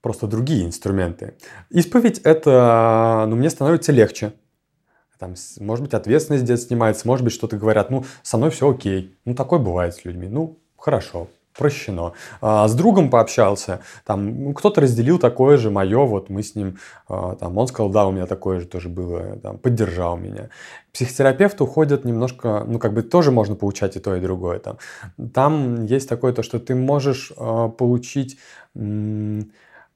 просто 0.05 0.27
другие 0.27 0.67
инструменты. 0.67 1.33
Исповедь– 1.71 2.19
это, 2.25 3.25
ну, 3.27 3.37
мне 3.37 3.49
становится 3.49 3.91
легче. 3.91 4.35
Там, 5.19 5.35
может 5.61 5.83
быть, 5.83 5.95
ответственность 5.95 6.45
где-то 6.45 6.61
снимается, 6.61 7.09
может 7.09 7.25
быть, 7.25 7.33
что-то 7.33 7.57
говорят, 7.57 7.91
ну, 7.91 8.05
со 8.23 8.37
мной 8.37 8.51
все 8.51 8.71
окей. 8.71 9.17
Ну, 9.25 9.35
такое 9.35 9.59
бывает 9.59 9.95
с 9.95 10.05
людьми. 10.05 10.29
Ну, 10.29 10.59
хорошо, 10.77 11.29
прощено. 11.57 12.13
А, 12.43 12.69
с 12.69 12.75
другом 12.75 13.09
пообщался, 13.09 13.81
там, 14.05 14.45
ну, 14.45 14.53
кто-то 14.53 14.83
разделил 14.83 15.19
такое 15.19 15.57
же 15.57 15.71
мое, 15.71 16.05
вот 16.05 16.29
мы 16.29 16.43
с 16.43 16.55
ним, 16.55 16.77
а, 17.09 17.37
там, 17.37 17.57
он 17.57 17.67
сказал, 17.67 17.89
да, 17.89 18.07
у 18.07 18.13
меня 18.13 18.27
такое 18.27 18.61
же 18.61 18.67
тоже 18.67 18.91
было, 18.91 19.39
там, 19.39 19.57
поддержал 19.57 20.19
меня. 20.19 20.51
Психотерапевт 20.93 21.59
уходит 21.63 22.05
немножко, 22.05 22.63
ну, 22.69 22.79
как 22.79 22.93
бы 22.93 23.03
тоже 23.03 23.31
можно 23.31 23.55
получать 23.55 23.97
и 23.97 24.01
то, 24.01 24.15
и 24.15 24.21
другое. 24.21 24.59
Там, 24.59 24.77
там 25.33 25.87
есть 25.87 26.11
такое 26.11 26.35
то, 26.35 26.43
что 26.43 26.59
ты 26.59 26.75
можешь 26.75 27.33
а, 27.39 27.71
получить 27.71 28.37
м- 28.75 29.51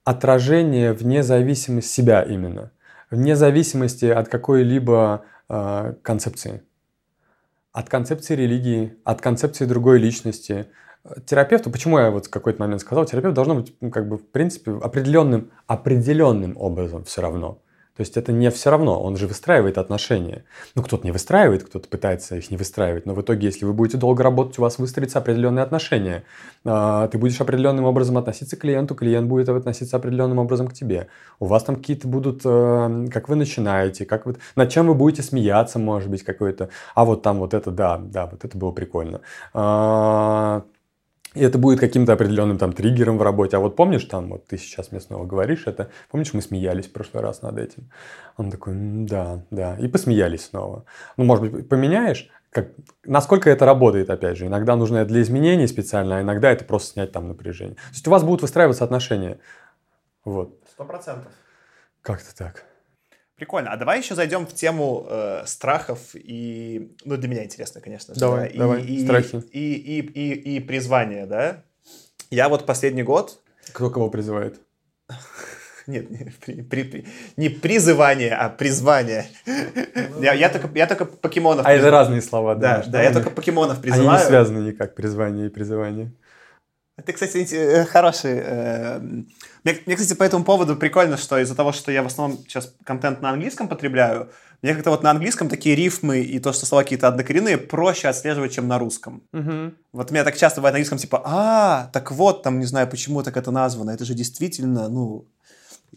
отражение 0.09 0.93
вне 0.93 1.23
зависимости 1.23 1.89
себя 1.89 2.21
именно, 2.23 2.71
вне 3.11 3.35
зависимости 3.35 4.05
от 4.05 4.27
какой-либо 4.27 5.23
а, 5.47 5.93
концепции 6.01 6.63
от 7.71 7.89
концепции 7.89 8.35
религии, 8.35 8.97
от 9.03 9.21
концепции 9.21 9.65
другой 9.65 9.99
личности, 9.99 10.67
терапевту, 11.25 11.71
почему 11.71 11.99
я 11.99 12.11
вот 12.11 12.25
в 12.25 12.29
какой-то 12.29 12.59
момент 12.61 12.81
сказал, 12.81 13.05
терапевт 13.05 13.35
должно 13.35 13.55
быть, 13.55 13.73
как 13.91 14.07
бы, 14.07 14.17
в 14.17 14.27
принципе, 14.27 14.71
определенным, 14.71 15.51
определенным 15.67 16.57
образом 16.57 17.03
все 17.03 17.21
равно. 17.21 17.61
То 17.99 18.03
есть 18.03 18.15
это 18.15 18.31
не 18.31 18.49
все 18.49 18.69
равно, 18.69 18.97
он 19.03 19.17
же 19.17 19.27
выстраивает 19.27 19.77
отношения. 19.77 20.45
Ну, 20.73 20.83
кто-то 20.83 21.03
не 21.03 21.11
выстраивает, 21.11 21.65
кто-то 21.65 21.89
пытается 21.89 22.37
их 22.37 22.49
не 22.49 22.55
выстраивать, 22.55 23.05
но 23.05 23.13
в 23.13 23.19
итоге, 23.19 23.47
если 23.47 23.65
вы 23.65 23.73
будете 23.73 23.97
долго 23.97 24.23
работать, 24.23 24.57
у 24.57 24.61
вас 24.61 24.79
выстроятся 24.79 25.19
определенные 25.19 25.63
отношения. 25.63 26.23
А, 26.63 27.09
ты 27.09 27.17
будешь 27.17 27.41
определенным 27.41 27.83
образом 27.83 28.17
относиться 28.17 28.55
к 28.55 28.61
клиенту, 28.61 28.95
клиент 28.95 29.27
будет 29.27 29.49
относиться 29.49 29.97
определенным 29.97 30.39
образом 30.39 30.69
к 30.69 30.73
тебе. 30.73 31.07
У 31.41 31.45
вас 31.47 31.65
там 31.65 31.75
какие-то 31.75 32.07
будут, 32.07 32.39
э, 32.45 33.07
как 33.11 33.27
вы 33.27 33.35
начинаете, 33.35 34.05
как 34.05 34.25
вы, 34.25 34.37
над 34.55 34.69
чем 34.69 34.87
вы 34.87 34.93
будете 34.93 35.21
смеяться, 35.21 35.77
может 35.77 36.09
быть, 36.09 36.23
какой-то. 36.23 36.69
А 36.95 37.03
вот 37.03 37.21
там 37.21 37.39
вот 37.39 37.53
это, 37.53 37.69
да, 37.69 37.97
да, 37.97 38.27
вот 38.27 38.45
это 38.45 38.57
было 38.57 38.71
прикольно. 38.71 39.19
И 41.35 41.41
это 41.41 41.59
будет 41.59 41.79
каким-то 41.79 42.13
определенным 42.13 42.57
там 42.57 42.73
триггером 42.73 43.17
в 43.17 43.21
работе. 43.21 43.57
А 43.57 43.59
вот 43.59 43.75
помнишь, 43.75 44.05
там, 44.05 44.29
вот 44.29 44.47
ты 44.47 44.57
сейчас 44.57 44.91
мне 44.91 44.99
снова 44.99 45.25
говоришь 45.25 45.67
это, 45.67 45.91
помнишь, 46.09 46.33
мы 46.33 46.41
смеялись 46.41 46.87
в 46.87 46.91
прошлый 46.91 47.21
раз 47.21 47.43
над 47.43 47.59
этим? 47.59 47.91
Он 48.37 48.49
такой, 48.49 48.73
да, 48.75 49.43
да, 49.51 49.77
и 49.77 49.87
посмеялись 49.87 50.45
снова. 50.45 50.85
Ну, 51.17 51.25
может 51.25 51.51
быть, 51.51 51.69
поменяешь, 51.69 52.29
как, 52.49 52.69
насколько 53.05 53.49
это 53.49 53.65
работает, 53.65 54.09
опять 54.09 54.37
же. 54.37 54.47
Иногда 54.47 54.75
нужно 54.75 54.97
это 54.97 55.09
для 55.09 55.21
изменений 55.21 55.67
специально, 55.67 56.17
а 56.17 56.21
иногда 56.21 56.51
это 56.51 56.65
просто 56.65 56.93
снять 56.93 57.11
там 57.11 57.27
напряжение. 57.27 57.75
То 57.75 57.91
есть 57.91 58.07
у 58.07 58.11
вас 58.11 58.23
будут 58.23 58.41
выстраиваться 58.41 58.83
отношения. 58.83 59.39
Вот. 60.25 60.59
Сто 60.71 60.83
процентов. 60.83 61.31
Как-то 62.01 62.35
так. 62.35 62.65
Прикольно. 63.39 63.71
А 63.71 63.77
давай 63.77 63.99
еще 63.99 64.15
зайдем 64.15 64.45
в 64.45 64.53
тему 64.53 65.07
э, 65.09 65.43
страхов 65.45 65.99
и... 66.13 66.93
Ну, 67.05 67.15
для 67.15 67.29
меня 67.29 67.45
интересно, 67.45 67.79
конечно. 67.79 68.13
Давай, 68.15 68.51
да? 68.51 68.59
давай, 68.59 68.83
и, 68.83 69.01
страхи. 69.01 69.41
И, 69.53 69.75
и, 69.75 70.01
и, 70.01 70.33
и, 70.33 70.57
и 70.57 70.59
призвание, 70.59 71.25
да? 71.25 71.63
Я 72.29 72.49
вот 72.49 72.65
последний 72.65 73.03
год... 73.03 73.39
Кто 73.71 73.89
кого 73.89 74.09
призывает? 74.09 74.59
Нет, 75.87 76.11
не, 76.11 76.63
при, 76.63 76.83
при, 76.83 77.07
не 77.37 77.47
призывание, 77.47 78.35
а 78.35 78.49
призвание. 78.49 79.25
Я, 80.19 80.33
я, 80.33 80.49
только, 80.49 80.69
я 80.75 80.85
только 80.85 81.05
покемонов... 81.05 81.65
А 81.65 81.71
это 81.71 81.89
разные 81.89 82.21
слова, 82.21 82.55
да? 82.55 82.83
Да, 82.83 82.91
да, 82.91 83.01
я 83.03 83.13
только 83.13 83.29
покемонов 83.29 83.81
призываю. 83.81 84.09
Они 84.09 84.19
не 84.19 84.27
связаны 84.27 84.67
никак, 84.67 84.95
призвание 84.95 85.45
и 85.45 85.49
призывание. 85.49 86.11
Это, 86.99 87.13
кстати, 87.13 87.47
э, 87.53 87.85
хороший. 87.85 88.41
Э, 88.43 88.99
мне, 88.99 89.77
мне, 89.85 89.95
кстати, 89.95 90.17
по 90.17 90.23
этому 90.23 90.43
поводу 90.43 90.75
прикольно, 90.75 91.17
что 91.17 91.37
из-за 91.39 91.55
того, 91.55 91.71
что 91.71 91.91
я 91.91 92.03
в 92.03 92.07
основном 92.07 92.39
сейчас 92.39 92.73
контент 92.83 93.21
на 93.21 93.29
английском 93.29 93.69
потребляю, 93.69 94.29
мне 94.61 94.73
как-то 94.73 94.89
вот 94.89 95.03
на 95.03 95.11
английском 95.11 95.47
такие 95.47 95.75
рифмы 95.75 96.19
и 96.19 96.39
то, 96.39 96.51
что 96.51 96.65
слова 96.65 96.83
какие-то 96.83 97.07
однокоренные, 97.07 97.57
проще 97.57 98.09
отслеживать, 98.09 98.51
чем 98.51 98.67
на 98.67 98.77
русском. 98.77 99.23
Угу. 99.31 99.73
Вот 99.93 100.11
у 100.11 100.13
меня 100.13 100.25
так 100.25 100.35
часто 100.35 100.59
бывает 100.59 100.73
на 100.73 100.77
английском, 100.77 100.97
типа, 100.97 101.21
а, 101.23 101.89
так 101.93 102.11
вот, 102.11 102.43
там, 102.43 102.59
не 102.59 102.65
знаю, 102.65 102.87
почему 102.87 103.23
так 103.23 103.37
это 103.37 103.51
названо, 103.51 103.91
это 103.91 104.03
же 104.03 104.13
действительно, 104.13 104.89
ну, 104.89 105.25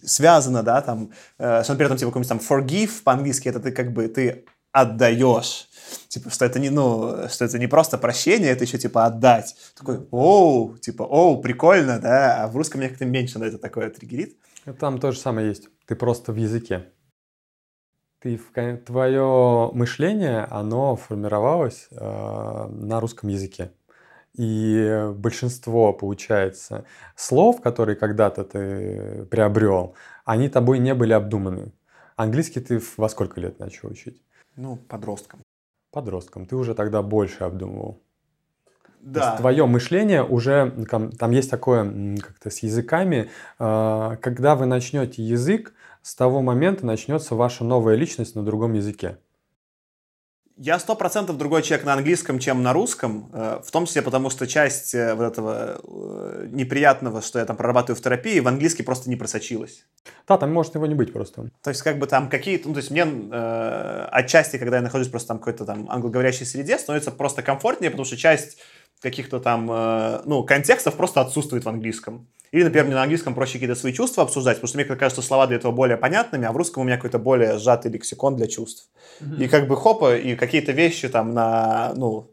связано, 0.05 0.62
да, 0.62 0.81
там, 0.81 1.11
э, 1.39 1.62
что, 1.65 1.73
например, 1.73 1.89
там, 1.89 1.99
типа, 1.99 2.11
какой-нибудь 2.12 2.29
там 2.29 2.59
forgive 2.59 3.03
по-английски, 3.03 3.49
это 3.49 3.59
ты 3.59 3.73
как 3.73 3.93
бы, 3.93 4.07
ты 4.07 4.45
отдаешь 4.70 5.69
типа, 6.09 6.31
что 6.31 6.44
это 6.44 6.59
не, 6.59 6.70
ну, 6.70 7.28
что 7.28 7.44
это 7.44 7.59
не 7.59 7.66
просто 7.66 7.98
прощение, 7.98 8.51
это 8.51 8.64
еще, 8.64 8.78
типа, 8.78 9.06
отдать. 9.06 9.56
Такой, 9.77 10.06
оу, 10.10 10.77
типа, 10.78 11.02
оу, 11.02 11.40
прикольно, 11.40 11.98
да, 11.98 12.44
а 12.44 12.48
в 12.48 12.56
русском 12.56 12.81
мне 12.81 12.89
как-то 12.89 13.05
меньше 13.05 13.39
на 13.39 13.44
это 13.44 13.59
такое 13.59 13.90
триггерит. 13.90 14.36
Там 14.78 14.98
то 14.98 15.12
же 15.12 15.19
самое 15.19 15.48
есть, 15.48 15.69
ты 15.86 15.97
просто 15.97 16.32
в 16.32 16.36
языке. 16.36 16.86
Ты, 18.20 18.39
твое 18.86 19.70
мышление, 19.73 20.44
оно 20.44 20.94
формировалось 20.94 21.89
э, 21.90 22.69
на 22.70 23.01
русском 23.01 23.28
языке. 23.28 23.73
И 24.35 25.10
большинство, 25.14 25.93
получается, 25.93 26.85
слов, 27.16 27.60
которые 27.60 27.97
когда-то 27.97 28.44
ты 28.44 29.27
приобрел, 29.31 29.94
они 30.24 30.48
тобой 30.48 30.78
не 30.78 30.94
были 30.94 31.12
обдуманы. 31.12 31.73
Английский 32.14 32.60
ты 32.60 32.81
во 32.97 33.09
сколько 33.09 33.40
лет 33.40 33.59
начал 33.59 33.89
учить? 33.89 34.23
Ну, 34.56 34.77
подростком 34.77 35.40
подростком, 35.93 36.47
ты 36.47 36.56
уже 36.56 36.74
тогда 36.74 37.02
больше 37.02 37.44
обдумывал. 37.44 38.01
Да. 39.01 39.36
Твое 39.36 39.66
мышление 39.66 40.24
уже, 40.24 40.86
там 41.19 41.31
есть 41.32 41.51
такое 41.51 42.16
как-то 42.19 42.51
с 42.51 42.60
языками, 42.60 43.31
а, 43.59 44.16
когда 44.16 44.55
вы 44.55 44.66
начнете 44.66 45.23
язык, 45.23 45.74
с 46.02 46.14
того 46.14 46.40
момента 46.40 46.86
начнется 46.86 47.35
ваша 47.35 47.64
новая 47.64 47.97
личность 47.97 48.35
на 48.36 48.44
другом 48.44 48.74
языке. 48.74 49.19
Я 50.64 50.78
сто 50.78 50.94
процентов 50.94 51.39
другой 51.39 51.62
человек 51.62 51.84
на 51.84 51.94
английском, 51.94 52.39
чем 52.39 52.62
на 52.62 52.72
русском, 52.72 53.28
э, 53.32 53.60
в 53.64 53.70
том 53.72 53.84
числе 53.84 54.01
потому, 54.01 54.30
что 54.30 54.47
часть 54.47 54.94
э, 54.94 55.12
вот 55.14 55.24
этого 55.24 55.80
э, 55.82 56.47
неприятного, 56.52 57.20
что 57.20 57.40
я 57.40 57.44
там 57.47 57.56
прорабатываю 57.56 57.98
в 57.98 58.01
терапии, 58.01 58.39
в 58.39 58.47
английский 58.47 58.84
просто 58.84 59.10
не 59.10 59.16
просочилась. 59.16 59.84
Да, 60.28 60.39
там 60.39 60.52
может 60.52 60.76
его 60.76 60.86
не 60.86 60.94
быть 60.94 61.12
просто. 61.12 61.51
То 61.64 61.70
есть 61.70 61.82
как 61.82 61.98
бы 61.98 62.06
там 62.06 62.28
какие-то, 62.28 62.68
ну 62.68 62.74
то 62.74 62.78
есть 62.78 62.93
мне 62.93 63.05
э, 63.05 64.06
отчасти, 64.12 64.56
когда 64.56 64.76
я 64.76 64.82
нахожусь 64.84 65.09
просто 65.09 65.26
там 65.28 65.39
в 65.39 65.40
какой-то 65.40 65.64
там 65.64 65.90
англоговорящей 65.90 66.47
среде, 66.47 66.78
становится 66.78 67.10
просто 67.10 67.43
комфортнее, 67.43 67.90
потому 67.90 68.05
что 68.05 68.16
часть 68.16 68.59
каких-то 69.03 69.41
там, 69.41 69.69
э, 69.70 70.23
ну, 70.24 70.45
контекстов 70.45 70.95
просто 70.97 71.20
отсутствует 71.20 71.65
в 71.65 71.69
английском. 71.69 72.29
Или, 72.53 72.65
например, 72.65 72.87
мне 72.87 72.95
на 72.95 73.03
английском 73.03 73.35
проще 73.35 73.55
какие-то 73.55 73.74
свои 73.74 73.93
чувства 73.93 74.23
обсуждать, 74.23 74.59
потому 74.59 74.69
что 74.69 74.79
мне 74.79 74.85
кажется 74.85 75.23
слова 75.23 75.47
для 75.47 75.57
этого 75.57 75.73
более 75.73 75.97
понятными, 75.97 76.47
а 76.47 76.53
в 76.53 76.57
русском 76.57 76.83
у 76.83 76.87
меня 76.87 76.97
какой-то 76.97 77.19
более 77.19 77.59
сжатый 77.59 77.91
лексикон 77.91 78.37
для 78.37 78.47
чувств. 78.47 78.89
Mm-hmm. 79.20 79.45
И 79.45 79.49
как 79.49 79.66
бы 79.66 79.77
хопа, 79.77 80.16
и 80.16 80.37
какие-то 80.37 80.73
вещи 80.73 81.09
там 81.09 81.33
на, 81.33 81.93
ну, 81.97 82.31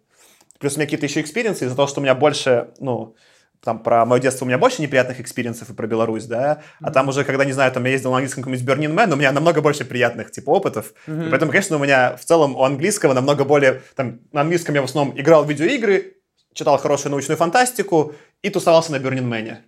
плюс 0.60 0.76
у 0.76 0.78
меня 0.78 0.86
какие-то 0.86 1.06
еще 1.06 1.22
experience 1.22 1.62
ы 1.62 1.66
из-за 1.66 1.76
того, 1.76 1.88
что 1.88 2.02
у 2.02 2.04
меня 2.04 2.16
больше, 2.16 2.70
ну, 2.80 3.16
там 3.64 3.82
про 3.82 4.06
мое 4.06 4.22
детство 4.22 4.46
у 4.46 4.48
меня 4.48 4.58
больше 4.58 4.82
неприятных 4.82 5.20
experience 5.20 5.61
ов 5.61 5.70
и 5.70 5.74
про 5.74 5.88
Беларусь, 5.88 6.26
да, 6.26 6.54
mm-hmm. 6.54 6.76
а 6.82 6.92
там 6.92 7.08
уже, 7.08 7.24
когда, 7.24 7.46
не 7.46 7.54
знаю, 7.54 7.72
там 7.72 7.86
я 7.86 7.92
ездил 7.92 8.12
на 8.12 8.18
английском 8.18 8.44
каком-нибудь 8.44 8.68
Burning 8.68 8.94
Man, 8.94 9.14
у 9.14 9.16
меня 9.16 9.32
намного 9.32 9.62
больше 9.62 9.86
приятных, 9.86 10.32
типа, 10.32 10.50
опытов, 10.50 10.94
mm-hmm. 11.08 11.28
и 11.28 11.30
поэтому, 11.30 11.52
конечно, 11.52 11.78
у 11.78 11.80
меня 11.80 12.18
в 12.18 12.26
целом 12.26 12.56
у 12.56 12.64
английского 12.64 13.14
намного 13.14 13.46
более, 13.46 13.82
там, 13.96 14.20
на 14.34 14.42
английском 14.42 14.76
я 14.76 14.82
в 14.82 14.86
основном 14.86 15.18
играл 15.20 15.46
в 15.46 15.50
видеоигры, 15.50 16.19
читал 16.54 16.78
хорошую 16.78 17.12
научную 17.12 17.38
фантастику 17.38 18.14
и 18.42 18.50
тусовался 18.50 18.92
на 18.92 18.98
Man 18.98 19.60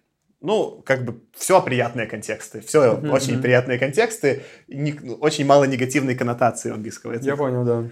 ну, 0.41 0.81
как 0.85 1.05
бы 1.05 1.21
все 1.33 1.61
приятные 1.61 2.07
контексты, 2.07 2.61
все 2.61 2.93
mm-hmm. 2.93 3.09
очень 3.11 3.41
приятные 3.41 3.77
контексты, 3.77 4.43
не, 4.67 4.99
очень 5.19 5.45
мало 5.45 5.65
негативной 5.65 6.15
коннотации 6.15 6.73
английского 6.73 7.13
языка. 7.13 7.31
Я 7.31 7.37
понял, 7.37 7.63
да. 7.63 7.83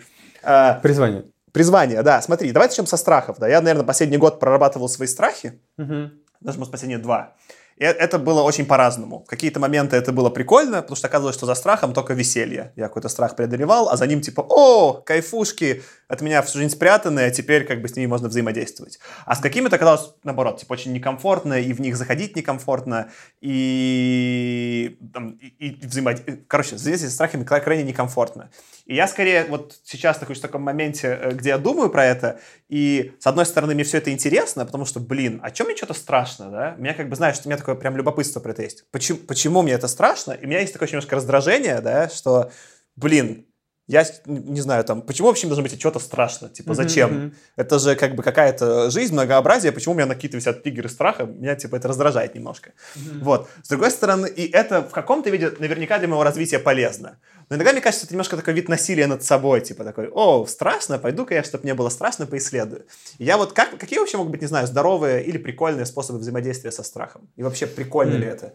А, 0.41 0.73
призвание. 0.81 1.25
Призвание, 1.51 2.01
да. 2.01 2.21
Смотри, 2.21 2.51
давай 2.51 2.67
начнем 2.67 2.87
со 2.87 2.97
страхов. 2.97 3.37
Да. 3.39 3.47
Я, 3.47 3.61
наверное, 3.61 3.85
последний 3.85 4.17
год 4.17 4.39
прорабатывал 4.39 4.89
свои 4.89 5.07
страхи, 5.07 5.59
mm-hmm. 5.77 6.09
даже, 6.41 6.57
может, 6.57 6.71
последние 6.71 6.97
два. 6.97 7.35
И 7.79 7.83
это 7.85 8.19
было 8.19 8.41
очень 8.41 8.65
по-разному. 8.65 9.23
В 9.25 9.29
какие-то 9.29 9.61
моменты 9.61 9.95
это 9.95 10.11
было 10.11 10.29
прикольно, 10.29 10.81
потому 10.81 10.97
что 10.97 11.07
оказывалось, 11.07 11.35
что 11.35 11.45
за 11.45 11.55
страхом 11.55 11.93
только 11.93 12.13
веселье. 12.13 12.73
Я 12.75 12.89
какой-то 12.89 13.07
страх 13.07 13.37
преодолевал, 13.37 13.89
а 13.89 13.95
за 13.95 14.05
ним 14.05 14.19
типа, 14.19 14.45
о, 14.47 14.93
кайфушки, 14.93 15.81
от 16.09 16.21
меня 16.21 16.41
всю 16.41 16.57
жизнь 16.57 16.71
спрятаны, 16.71 17.21
а 17.21 17.29
теперь 17.31 17.65
как 17.65 17.81
бы 17.81 17.87
с 17.87 17.95
ними 17.95 18.07
можно 18.07 18.27
взаимодействовать. 18.27 18.99
А 19.25 19.33
с 19.33 19.39
какими-то 19.39 19.77
оказалось, 19.77 20.13
наоборот, 20.23 20.59
типа 20.59 20.73
очень 20.73 20.91
некомфортно, 20.91 21.53
и 21.53 21.71
в 21.71 21.79
них 21.79 21.95
заходить 21.95 22.35
некомфортно, 22.35 23.11
и, 23.39 24.97
там, 25.13 25.37
и, 25.39 25.67
и 25.67 25.87
взаимодействовать. 25.87 26.47
Короче, 26.47 26.75
взаимодействовать 26.75 27.13
с 27.13 27.15
страхами 27.15 27.45
крайне 27.45 27.83
некомфортно. 27.83 28.49
И 28.89 28.95
я 28.95 29.07
скорее 29.07 29.45
вот 29.45 29.79
сейчас 29.83 30.19
нахожусь 30.19 30.39
в 30.39 30.41
таком 30.41 30.63
моменте, 30.63 31.19
э, 31.21 31.31
где 31.33 31.49
я 31.49 31.59
думаю 31.59 31.91
про 31.91 32.05
это, 32.05 32.39
и 32.69 33.13
с 33.19 33.27
одной 33.27 33.45
стороны 33.45 33.75
мне 33.75 33.83
все 33.83 33.99
это 33.99 34.11
интересно, 34.11 34.65
потому 34.65 34.85
что, 34.85 34.99
блин, 34.99 35.39
а 35.43 35.51
чем 35.51 35.67
мне 35.67 35.77
что-то 35.77 35.93
страшно, 35.93 36.49
да? 36.49 36.75
Меня 36.79 36.95
как 36.95 37.07
бы, 37.07 37.15
знаешь, 37.15 37.37
у 37.45 37.47
меня 37.47 37.57
такое 37.69 37.81
прям 37.81 37.97
любопытство 37.97 38.39
про 38.39 38.51
это 38.51 38.63
есть. 38.63 38.85
Почему, 38.91 39.19
почему 39.19 39.61
мне 39.61 39.73
это 39.73 39.87
страшно? 39.87 40.33
И 40.33 40.45
у 40.45 40.47
меня 40.47 40.59
есть 40.59 40.73
такое 40.73 40.87
немножко 40.89 41.15
раздражение, 41.15 41.81
да, 41.81 42.09
что, 42.09 42.51
блин, 42.95 43.45
я 43.89 44.05
не 44.27 44.61
знаю, 44.61 44.83
там, 44.83 45.01
почему 45.01 45.29
вообще 45.29 45.47
должно 45.47 45.63
быть 45.63 45.79
что-то 45.79 45.97
страшно? 45.97 46.47
Типа, 46.47 46.75
зачем? 46.75 47.09
Mm-hmm. 47.09 47.33
Это 47.55 47.79
же 47.79 47.95
как 47.95 48.13
бы 48.13 48.21
какая-то 48.21 48.91
жизнь, 48.91 49.13
многообразие, 49.13 49.71
почему 49.71 49.95
у 49.95 49.97
меня 49.97 50.05
на 50.05 50.13
какие-то 50.13 50.37
висят 50.37 50.61
триггеры 50.61 50.89
страха? 50.89 51.25
Меня, 51.25 51.55
типа, 51.55 51.75
это 51.75 51.87
раздражает 51.87 52.35
немножко. 52.35 52.69
Mm-hmm. 52.69 53.23
Вот. 53.23 53.49
С 53.63 53.67
другой 53.67 53.89
стороны, 53.89 54.27
и 54.27 54.47
это 54.47 54.83
в 54.83 54.91
каком-то 54.91 55.31
виде 55.31 55.51
наверняка 55.57 55.97
для 55.97 56.07
моего 56.07 56.23
развития 56.23 56.59
полезно. 56.59 57.17
Но 57.49 57.55
иногда, 57.55 57.71
мне 57.71 57.81
кажется, 57.81 58.05
это 58.05 58.13
немножко 58.13 58.37
такой 58.37 58.53
вид 58.53 58.69
насилия 58.69 59.07
над 59.07 59.23
собой, 59.23 59.61
типа 59.61 59.83
такой, 59.83 60.07
о, 60.13 60.45
страшно, 60.45 60.99
пойду-ка 60.99 61.33
я, 61.33 61.43
чтобы 61.43 61.63
мне 61.63 61.73
было 61.73 61.89
страшно, 61.89 62.27
поисследую. 62.27 62.85
И 63.17 63.25
я 63.25 63.37
вот, 63.37 63.53
как, 63.53 63.75
какие 63.79 63.97
вообще 63.97 64.17
могут 64.17 64.33
быть, 64.33 64.41
не 64.41 64.47
знаю, 64.47 64.67
здоровые 64.67 65.23
или 65.23 65.39
прикольные 65.39 65.87
способы 65.87 66.19
взаимодействия 66.19 66.71
со 66.71 66.83
страхом? 66.83 67.27
И 67.37 67.41
вообще, 67.41 67.65
прикольно 67.65 68.13
mm. 68.13 68.19
ли 68.19 68.27
это? 68.27 68.53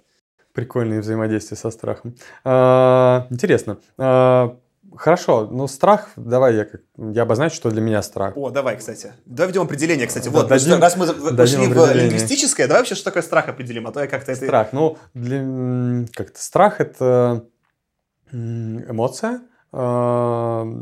Прикольные 0.52 1.00
взаимодействия 1.00 1.56
со 1.56 1.70
страхом. 1.70 2.14
А, 2.44 3.26
интересно. 3.30 3.78
А, 3.98 4.56
Хорошо, 4.96 5.48
ну 5.50 5.66
страх, 5.66 6.10
давай 6.16 6.54
я, 6.54 6.66
я 6.96 7.22
обозначу, 7.22 7.56
что 7.56 7.70
для 7.70 7.80
меня 7.80 8.02
страх. 8.02 8.36
О, 8.36 8.50
давай, 8.50 8.76
кстати. 8.76 9.12
Давай 9.26 9.48
введем 9.48 9.62
определение, 9.62 10.06
кстати. 10.06 10.28
Вот, 10.28 10.48
дадим, 10.48 10.80
раз 10.80 10.96
мы 10.96 11.06
вошли 11.06 11.66
в 11.66 11.94
лингвистическое, 11.94 12.66
давай 12.66 12.82
вообще, 12.82 12.94
что 12.94 13.04
такое 13.06 13.22
страх 13.22 13.48
определим, 13.48 13.86
а 13.86 13.92
то 13.92 14.00
я 14.00 14.06
как-то 14.06 14.32
это... 14.32 14.44
Страх, 14.44 14.68
ну, 14.72 14.96
для, 15.14 16.06
как-то 16.12 16.40
страх– 16.40 16.74
это 16.80 17.44
эмоция 18.32 19.42
э, 19.72 20.74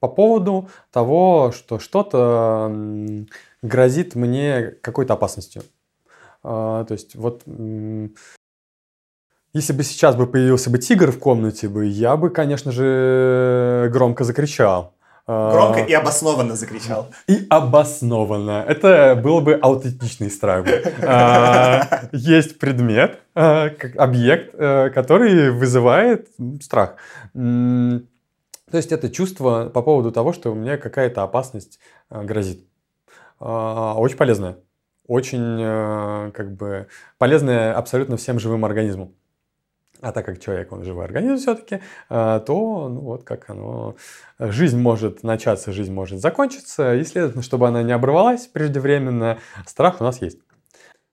по 0.00 0.08
поводу 0.08 0.68
того, 0.90 1.52
что 1.52 1.78
что-то 1.78 2.72
грозит 3.62 4.14
мне 4.14 4.74
какой-то 4.82 5.14
опасностью. 5.14 5.62
Э, 6.44 6.84
то 6.86 6.92
есть 6.92 7.16
вот 7.16 7.42
если 9.58 9.72
бы 9.72 9.82
сейчас 9.82 10.14
бы 10.14 10.26
появился 10.26 10.70
бы 10.70 10.78
тигр 10.78 11.10
в 11.10 11.18
комнате, 11.18 11.68
бы, 11.68 11.84
я 11.86 12.16
бы, 12.16 12.30
конечно 12.30 12.72
же, 12.72 13.90
громко 13.92 14.24
закричал. 14.24 14.94
Громко 15.26 15.80
и 15.80 15.92
обоснованно 15.92 16.56
закричал. 16.56 17.08
И 17.26 17.46
обоснованно. 17.50 18.64
Это 18.66 19.14
был 19.22 19.42
бы 19.42 19.58
аутентичный 19.60 20.30
страх. 20.30 20.64
А, 21.02 22.08
есть 22.12 22.58
предмет, 22.58 23.18
а, 23.34 23.68
объект, 23.98 24.52
который 24.94 25.50
вызывает 25.50 26.28
страх. 26.62 26.94
То 27.34 28.76
есть 28.76 28.92
это 28.92 29.10
чувство 29.10 29.68
по 29.68 29.82
поводу 29.82 30.12
того, 30.12 30.32
что 30.32 30.52
у 30.52 30.54
меня 30.54 30.78
какая-то 30.78 31.22
опасность 31.22 31.78
грозит. 32.08 32.64
А, 33.38 33.94
очень 33.98 34.16
полезное. 34.16 34.56
Очень 35.06 36.32
как 36.32 36.52
бы 36.56 36.86
полезное 37.18 37.74
абсолютно 37.74 38.16
всем 38.16 38.38
живым 38.38 38.64
организмам. 38.64 39.14
А 40.00 40.12
так 40.12 40.26
как 40.26 40.40
человек, 40.40 40.70
он 40.72 40.84
живой 40.84 41.04
организм 41.04 41.36
все-таки, 41.36 41.80
а, 42.08 42.38
то, 42.40 42.88
ну 42.88 43.00
вот 43.00 43.24
как 43.24 43.50
оно, 43.50 43.96
жизнь 44.38 44.78
может 44.78 45.24
начаться, 45.24 45.72
жизнь 45.72 45.92
может 45.92 46.20
закончиться, 46.20 46.94
и, 46.94 47.02
следовательно, 47.04 47.42
чтобы 47.42 47.66
она 47.66 47.82
не 47.82 47.92
оборвалась 47.92 48.46
преждевременно, 48.46 49.38
страх 49.66 50.00
у 50.00 50.04
нас 50.04 50.22
есть. 50.22 50.38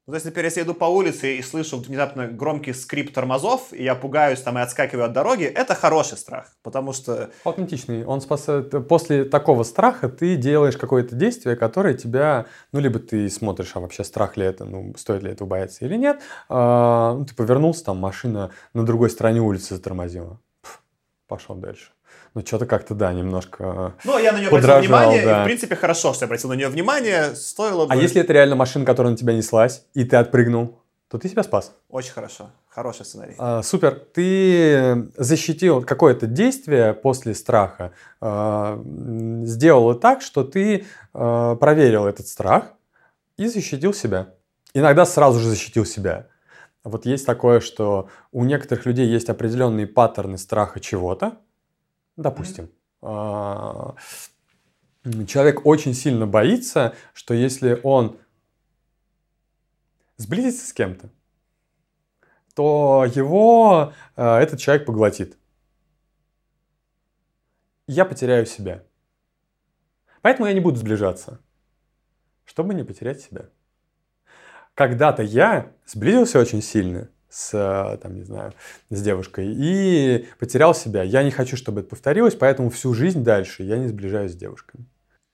Ну, 0.08 0.12
то 0.12 0.18
есть, 0.18 0.26
например, 0.26 0.46
если 0.46 0.60
я 0.60 0.66
иду 0.66 0.76
по 0.76 0.86
улице 0.86 1.38
и 1.38 1.42
слышу 1.42 1.80
внезапно 1.80 2.28
громкий 2.28 2.74
скрип 2.74 3.12
тормозов, 3.12 3.74
и 3.74 3.84
я 3.84 3.96
пугаюсь 3.96 4.40
там 4.40 4.60
и 4.60 4.62
отскакиваю 4.62 5.06
от 5.06 5.14
дороги, 5.14 5.46
это 5.46 5.74
хороший 5.74 6.20
страх, 6.20 6.52
потому 6.62 6.94
что... 6.94 7.32
Аутентичный. 7.44 8.06
Он 8.06 8.22
спасает... 8.22 8.88
После 8.88 9.26
такого 9.26 9.64
страха 9.64 10.08
ты 10.08 10.36
делаешь 10.36 10.78
какое-то 10.78 11.16
действие, 11.16 11.56
которое 11.56 11.96
тебя... 11.96 12.46
Ну, 12.72 12.82
либо 12.82 13.00
ты 13.00 13.28
смотришь, 13.30 13.72
а 13.74 13.80
вообще 13.80 14.04
страх 14.04 14.38
ли 14.38 14.46
это, 14.46 14.66
ну, 14.66 14.94
стоит 14.96 15.24
ли 15.24 15.32
этого 15.32 15.48
бояться 15.48 15.84
или 15.86 15.96
нет. 15.96 16.22
А, 16.50 17.16
ну, 17.16 17.26
ты 17.26 17.34
повернулся, 17.34 17.86
там 17.86 17.98
машина 17.98 18.52
на 18.74 18.86
другой 18.86 19.10
стороне 19.10 19.42
улицы 19.42 19.74
затормозила. 19.74 20.40
Пошел 21.28 21.56
дальше 21.56 21.95
ну, 22.36 22.46
что-то 22.46 22.66
как-то, 22.66 22.94
да, 22.94 23.14
немножко 23.14 23.96
Ну, 24.04 24.20
я 24.20 24.34
на 24.34 24.40
нее 24.40 24.50
обратил 24.50 24.80
внимание, 24.80 25.24
да. 25.26 25.40
и, 25.40 25.42
в 25.42 25.46
принципе, 25.46 25.76
хорошо, 25.76 26.14
что 26.14 26.26
я 26.26 26.28
обратил 26.28 26.50
на 26.50 26.54
нее 26.54 26.68
внимание, 26.68 27.34
стоило 27.34 27.86
бы... 27.86 27.94
А 27.94 27.96
если 27.96 28.22
это 28.22 28.34
реально 28.34 28.58
машина, 28.58 28.86
которая 28.86 29.12
на 29.12 29.18
тебя 29.18 29.34
неслась, 29.34 29.86
и 29.94 30.04
ты 30.04 30.18
отпрыгнул, 30.18 30.82
то 31.08 31.18
ты 31.18 31.30
себя 31.30 31.44
спас. 31.44 31.74
Очень 31.90 32.12
хорошо. 32.12 32.50
Хороший 32.68 33.06
сценарий. 33.06 33.36
А, 33.38 33.64
супер. 33.64 34.02
Ты 34.14 35.08
защитил 35.16 35.82
какое-то 35.82 36.28
действие 36.28 36.94
после 36.94 37.34
страха, 37.34 37.94
а, 38.20 38.82
сделал 39.44 39.96
так, 39.96 40.22
что 40.22 40.44
ты 40.44 40.86
а, 41.14 41.56
проверил 41.56 42.06
этот 42.06 42.28
страх 42.28 42.74
и 43.38 43.48
защитил 43.48 43.94
себя. 43.94 44.34
Иногда 44.74 45.06
сразу 45.06 45.40
же 45.40 45.48
защитил 45.48 45.86
себя. 45.86 46.28
Вот 46.84 47.06
есть 47.06 47.26
такое, 47.26 47.62
что 47.62 48.10
у 48.34 48.44
некоторых 48.44 48.86
людей 48.86 49.08
есть 49.08 49.30
определенные 49.30 49.88
паттерны 49.88 50.38
страха 50.38 50.82
чего-то, 50.82 51.38
Допустим. 52.18 52.70
А, 53.02 53.96
человек 55.28 55.66
очень 55.66 55.94
сильно 55.94 56.26
боится, 56.26 56.96
что 57.14 57.34
если 57.34 57.80
он 57.84 58.18
сблизится 60.18 60.68
с 60.68 60.74
кем-то, 60.74 61.10
то 62.54 63.06
его 63.14 63.94
а, 64.16 64.40
этот 64.40 64.60
человек 64.60 64.86
поглотит. 64.86 65.38
Я 67.88 68.06
потеряю 68.06 68.46
себя. 68.46 68.84
Поэтому 70.22 70.48
я 70.48 70.54
не 70.54 70.60
буду 70.60 70.78
сближаться, 70.78 71.40
чтобы 72.46 72.74
не 72.74 72.84
потерять 72.84 73.22
себя. 73.22 73.50
Когда-то 74.74 75.22
я 75.22 75.72
сблизился 75.86 76.40
очень 76.40 76.62
сильно, 76.62 77.10
с, 77.36 78.00
там, 78.02 78.16
не 78.16 78.24
знаю, 78.24 78.54
с 78.90 79.02
девушкой 79.02 79.54
и 79.54 80.26
потерял 80.40 80.74
себя. 80.74 81.04
Я 81.04 81.22
не 81.22 81.32
хочу, 81.32 81.58
чтобы 81.58 81.82
это 81.82 81.90
повторилось, 81.90 82.34
поэтому 82.34 82.70
всю 82.70 82.94
жизнь 82.94 83.24
дальше 83.24 83.64
я 83.64 83.78
не 83.78 83.90
сближаюсь 83.90 84.32
с 84.32 84.36
девушками. 84.36 84.86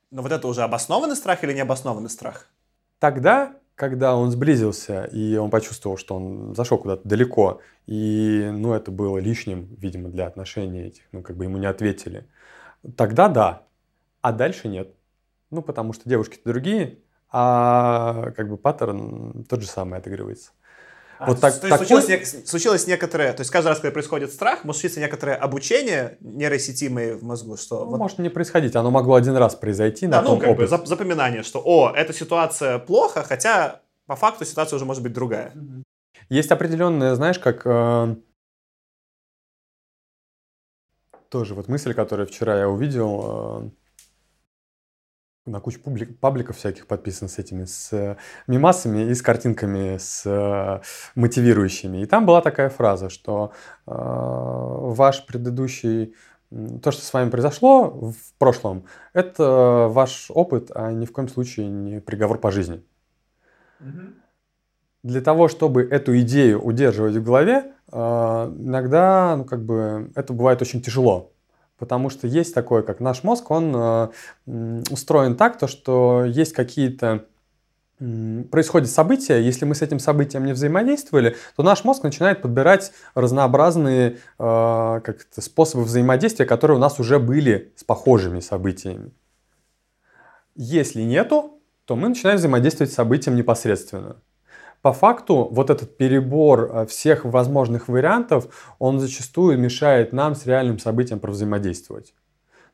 Но 0.10 0.23
вот 0.23 0.32
это 0.32 0.48
уже 0.48 0.64
обоснованный 0.64 1.15
страх 1.15 1.44
или 1.44 1.53
необоснованный 1.53 2.10
страх? 2.10 2.48
Тогда, 2.98 3.53
когда 3.76 4.15
он 4.15 4.32
сблизился, 4.32 5.03
и 5.03 5.36
он 5.36 5.52
почувствовал, 5.52 5.98
что 5.98 6.15
он 6.15 6.56
зашел 6.56 6.80
куда-то 6.80 7.07
далеко, 7.07 7.61
и, 7.86 8.49
ну, 8.52 8.73
это 8.73 8.90
было 8.90 9.19
лишним, 9.19 9.68
видимо, 9.78 10.10
для 10.10 10.26
отношений 10.26 10.82
этих, 10.82 11.03
ну, 11.11 11.22
как 11.22 11.38
бы 11.38 11.44
ему 11.44 11.57
не 11.57 11.68
ответили, 11.68 12.28
тогда 12.98 13.30
да, 13.30 13.64
а 14.22 14.32
дальше 14.32 14.69
нет. 14.69 14.91
Ну, 15.52 15.61
потому 15.61 15.94
что 15.94 16.10
девушки-то 16.10 16.49
другие, 16.49 16.98
а 17.32 18.32
как 18.32 18.49
бы 18.49 18.57
паттерн 18.57 19.45
тот 19.48 19.61
же 19.61 19.68
самый 19.68 19.99
отыгрывается. 19.99 20.52
А, 21.22 21.27
вот 21.27 21.39
так, 21.39 21.53
то 21.60 21.68
есть 21.68 21.80
такой... 21.80 22.02
случилось, 22.02 22.49
случилось 22.49 22.88
некоторое, 22.88 23.31
то 23.34 23.41
есть 23.41 23.52
каждый 23.52 23.68
раз, 23.68 23.80
когда 23.80 23.93
происходит 23.93 24.34
страх, 24.34 24.64
может 24.64 24.81
случиться 24.81 24.99
некоторое 24.99 25.35
обучение 25.35 26.18
нейросетимое 26.19 27.15
в 27.15 27.23
мозгу, 27.23 27.57
что... 27.57 27.85
Ну, 27.85 27.91
вот... 27.91 27.99
Может 27.99 28.18
не 28.18 28.30
происходить, 28.30 28.76
оно 28.76 28.89
могло 28.89 29.14
один 29.14 29.35
раз 29.35 29.53
произойти 29.53 30.07
да, 30.07 30.18
на 30.18 30.23
ну, 30.23 30.30
том 30.30 30.39
как 30.39 30.57
бы 30.57 30.65
запоминание, 30.65 31.43
что, 31.43 31.61
о, 31.64 31.93
эта 31.95 32.11
ситуация 32.11 32.80
плохо, 32.80 33.22
хотя 33.22 33.81
по 34.07 34.15
факту 34.15 34.45
ситуация 34.45 34.77
уже 34.77 34.85
может 34.85 35.03
быть 35.03 35.14
другая. 35.14 35.53
Есть 36.30 36.49
определенная, 36.49 37.14
знаешь, 37.14 37.38
как... 37.38 37.61
Э... 37.65 38.15
Тоже 41.30 41.53
вот 41.53 41.68
мысль, 41.68 41.93
которую 41.93 42.27
вчера 42.27 42.57
я 42.57 42.68
увидел, 42.68 43.69
э 43.76 43.81
на 45.46 45.60
кучу 45.60 45.80
публик, 45.80 46.20
пабликов 46.20 46.58
всяких 46.58 46.88
подписан 46.88 47.28
с 47.28 47.40
этими, 47.40 47.66
с 47.66 47.92
э, 47.94 48.18
мимасами 48.48 49.10
и 49.10 49.14
с 49.14 49.22
картинками, 49.22 49.98
с 49.98 50.24
э, 50.26 50.82
мотивирующими. 51.16 52.00
И 52.02 52.06
там 52.06 52.26
была 52.26 52.42
такая 52.42 52.70
фраза, 52.70 53.10
что 53.10 53.52
э, 53.88 53.92
ваш 53.92 55.26
предыдущий, 55.26 56.14
то, 56.84 56.92
что 56.92 57.04
с 57.04 57.14
вами 57.14 57.30
произошло 57.30 58.12
в 58.12 58.34
прошлом, 58.38 58.86
это 59.14 59.88
ваш 59.90 60.30
опыт, 60.30 60.72
а 60.76 60.92
ни 60.92 61.06
в 61.06 61.12
коем 61.12 61.28
случае 61.28 61.70
не 61.70 62.02
приговор 62.02 62.38
по 62.40 62.52
жизни. 62.52 62.84
Для 65.04 65.22
того, 65.22 65.48
чтобы 65.48 65.82
эту 65.82 66.20
идею 66.20 66.62
удерживать 66.62 67.16
в 67.16 67.24
голове, 67.24 67.74
э, 67.92 67.98
иногда, 67.98 69.36
ну, 69.38 69.46
как 69.46 69.66
бы, 69.66 70.12
это 70.16 70.34
бывает 70.34 70.62
очень 70.62 70.82
тяжело. 70.82 71.32
Потому 71.82 72.12
что 72.12 72.28
есть 72.28 72.53
такое, 72.53 72.84
как 72.84 72.99
наш 72.99 73.24
мозг, 73.24 73.49
он 73.49 73.74
э, 73.76 74.84
устроен 74.91 75.36
так, 75.36 75.58
то, 75.58 75.66
что 75.66 76.24
есть 76.26 76.53
какие-то 76.53 77.26
происходят 78.52 78.88
события, 78.88 79.41
если 79.41 79.66
мы 79.66 79.74
с 79.74 79.82
этим 79.82 79.98
событием 79.98 80.45
не 80.45 80.53
взаимодействовали, 80.53 81.36
то 81.56 81.64
наш 81.64 81.84
мозг 81.84 82.03
начинает 82.03 82.44
подбирать 82.44 82.91
разнообразные 83.16 84.12
э, 84.12 84.16
как 84.38 85.26
способы 85.36 85.84
взаимодействия, 85.84 86.45
которые 86.45 86.78
у 86.78 86.80
нас 86.80 86.99
уже 86.99 87.18
были 87.18 87.74
с 87.76 87.84
похожими 87.84 88.41
событиями. 88.41 89.12
Если 90.56 91.02
нету, 91.02 91.60
то 91.86 91.95
мы 91.95 92.10
начинаем 92.10 92.38
взаимодействовать 92.38 92.91
с 92.91 92.95
событием 92.95 93.36
непосредственно 93.36 94.18
по 94.82 94.94
факту 94.94 95.48
вот 95.52 95.70
этот 95.70 95.98
перебор 95.98 96.70
э, 96.72 96.86
всех 96.86 97.26
возможных 97.26 97.88
вариантов, 97.88 98.74
он 98.80 98.99
зачастую 98.99 99.58
мешает 99.58 100.14
нам 100.14 100.36
с 100.36 100.45
реальным 100.45 100.80
событием 100.80 101.20
взаимодействовать. 101.22 102.14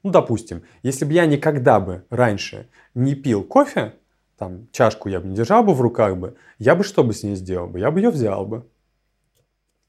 Ну, 0.03 0.11
допустим, 0.11 0.63
если 0.83 1.05
бы 1.05 1.13
я 1.13 1.25
никогда 1.25 1.79
бы 1.79 2.05
раньше 2.09 2.69
не 2.93 3.15
пил 3.15 3.43
кофе, 3.43 3.93
там, 4.37 4.67
чашку 4.71 5.09
я 5.09 5.19
бы 5.19 5.27
не 5.27 5.35
держал 5.35 5.63
бы 5.63 5.73
в 5.73 5.81
руках 5.81 6.17
бы, 6.17 6.35
я 6.59 6.75
бы 6.75 6.83
что 6.83 7.03
бы 7.03 7.13
с 7.13 7.23
ней 7.23 7.35
сделал 7.35 7.67
бы? 7.67 7.79
Я 7.79 7.91
бы 7.91 7.99
ее 7.99 8.09
взял 8.09 8.45
бы, 8.45 8.65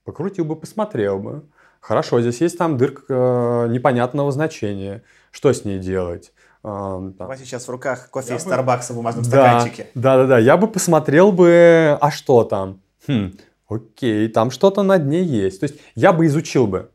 покрутил 0.04 0.44
бы, 0.44 0.56
посмотрел 0.56 1.18
бы, 1.18 1.44
Хорошо, 1.80 2.20
здесь 2.20 2.40
есть 2.40 2.58
там 2.58 2.76
дырка 2.76 3.04
э, 3.08 3.68
непонятного 3.70 4.32
значения. 4.32 5.02
Что 5.30 5.52
с 5.52 5.64
ней 5.64 5.78
делать? 5.78 6.32
Uh, 6.64 7.14
У 7.18 7.24
вас 7.24 7.38
сейчас 7.38 7.68
в 7.68 7.70
руках 7.70 8.10
кофе 8.10 8.36
из 8.36 8.42
Старбакса 8.42 8.92
в 8.92 8.96
бумажном 8.96 9.24
да, 9.24 9.30
стаканчике. 9.30 9.86
Да, 9.94 10.16
да, 10.16 10.26
да. 10.26 10.38
Я 10.38 10.56
бы 10.56 10.66
посмотрел 10.66 11.30
бы, 11.30 11.96
а 12.00 12.10
что 12.10 12.42
там? 12.42 12.80
Хм, 13.06 13.38
окей, 13.68 14.28
там 14.28 14.50
что-то 14.50 14.82
на 14.82 14.98
дне 14.98 15.22
есть. 15.22 15.60
То 15.60 15.64
есть 15.64 15.76
я 15.94 16.12
бы 16.12 16.26
изучил 16.26 16.66
бы. 16.66 16.90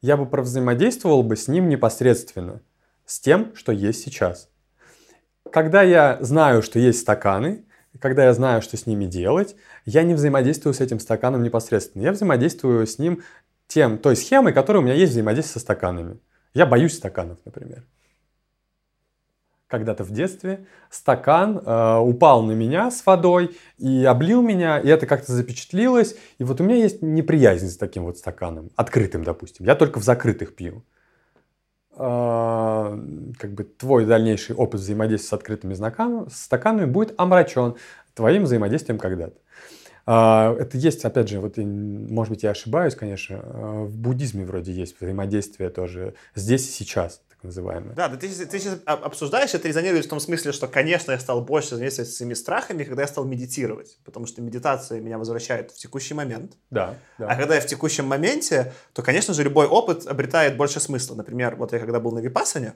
Я 0.00 0.16
бы 0.16 0.24
взаимодействовал 0.40 1.22
бы 1.22 1.36
с 1.36 1.48
ним 1.48 1.68
непосредственно. 1.68 2.60
С 3.04 3.18
тем, 3.18 3.54
что 3.56 3.72
есть 3.72 4.02
сейчас. 4.02 4.48
Когда 5.50 5.82
я 5.82 6.18
знаю, 6.20 6.62
что 6.62 6.78
есть 6.78 7.00
стаканы, 7.00 7.64
когда 7.98 8.24
я 8.24 8.34
знаю, 8.34 8.62
что 8.62 8.76
с 8.76 8.86
ними 8.86 9.04
делать, 9.04 9.56
я 9.84 10.02
не 10.02 10.14
взаимодействую 10.14 10.74
с 10.74 10.80
этим 10.80 10.98
стаканом 10.98 11.42
непосредственно. 11.42 12.02
Я 12.02 12.12
взаимодействую 12.12 12.86
с 12.86 12.98
ним 12.98 13.22
тем, 13.66 13.98
той 13.98 14.16
схемой, 14.16 14.52
которая 14.52 14.80
у 14.80 14.84
меня 14.84 14.94
есть 14.94 15.12
взаимодействие 15.12 15.54
со 15.54 15.60
стаканами. 15.60 16.18
Я 16.54 16.66
боюсь 16.66 16.96
стаканов, 16.96 17.38
например. 17.44 17.84
Когда-то 19.72 20.04
в 20.04 20.10
детстве 20.10 20.66
стакан 20.90 21.56
э, 21.56 21.96
упал 21.96 22.42
на 22.42 22.52
меня 22.52 22.90
с 22.90 23.06
водой 23.06 23.56
и 23.78 24.04
облил 24.04 24.42
меня, 24.42 24.78
и 24.78 24.86
это 24.86 25.06
как-то 25.06 25.32
запечатлилось. 25.32 26.14
И 26.36 26.44
вот 26.44 26.60
у 26.60 26.64
меня 26.64 26.76
есть 26.76 27.00
неприязнь 27.00 27.70
с 27.70 27.78
таким 27.78 28.04
вот 28.04 28.18
стаканом, 28.18 28.68
открытым, 28.76 29.24
допустим. 29.24 29.64
Я 29.64 29.74
только 29.74 29.98
в 29.98 30.02
закрытых 30.04 30.54
пью. 30.56 30.84
Э, 31.96 32.98
как 33.38 33.54
бы 33.54 33.64
твой 33.64 34.04
дальнейший 34.04 34.54
опыт 34.56 34.82
взаимодействия 34.82 35.30
с 35.30 35.32
открытыми 35.32 35.72
стаканами 36.28 36.84
будет 36.84 37.14
омрачен 37.16 37.76
твоим 38.14 38.42
взаимодействием 38.42 38.98
когда-то. 38.98 39.38
А, 40.04 40.54
это 40.58 40.76
есть, 40.76 41.02
опять 41.06 41.30
же, 41.30 41.40
вот, 41.40 41.56
может 41.56 42.30
быть, 42.30 42.42
я 42.42 42.50
ошибаюсь, 42.50 42.94
конечно, 42.94 43.40
а, 43.42 43.84
в 43.84 43.96
буддизме 43.96 44.44
вроде 44.44 44.72
есть 44.72 45.00
взаимодействие 45.00 45.70
тоже 45.70 46.12
здесь 46.34 46.68
и 46.68 46.72
сейчас, 46.72 47.22
так 47.42 47.48
называемое. 47.48 47.94
Да, 47.94 48.08
да 48.08 48.16
ты, 48.16 48.28
ты 48.28 48.58
сейчас 48.58 48.78
обсуждаешь, 48.86 49.52
это 49.52 49.66
резонирует 49.66 50.06
в 50.06 50.08
том 50.08 50.20
смысле, 50.20 50.52
что, 50.52 50.68
конечно, 50.68 51.10
я 51.10 51.18
стал 51.18 51.42
больше 51.42 51.76
с 51.76 52.16
своими 52.16 52.34
страхами, 52.34 52.84
когда 52.84 53.02
я 53.02 53.08
стал 53.08 53.24
медитировать, 53.24 53.98
потому 54.04 54.26
что 54.26 54.40
медитация 54.42 55.00
меня 55.00 55.18
возвращает 55.18 55.72
в 55.72 55.76
текущий 55.76 56.14
момент. 56.14 56.52
Да, 56.70 56.94
да. 57.18 57.26
А 57.26 57.36
когда 57.36 57.56
я 57.56 57.60
в 57.60 57.66
текущем 57.66 58.06
моменте, 58.06 58.72
то, 58.92 59.02
конечно 59.02 59.34
же, 59.34 59.42
любой 59.42 59.66
опыт 59.66 60.06
обретает 60.06 60.56
больше 60.56 60.78
смысла. 60.78 61.16
Например, 61.16 61.56
вот 61.56 61.72
я 61.72 61.80
когда 61.80 61.98
был 61.98 62.12
на 62.12 62.20
Випасане, 62.20 62.74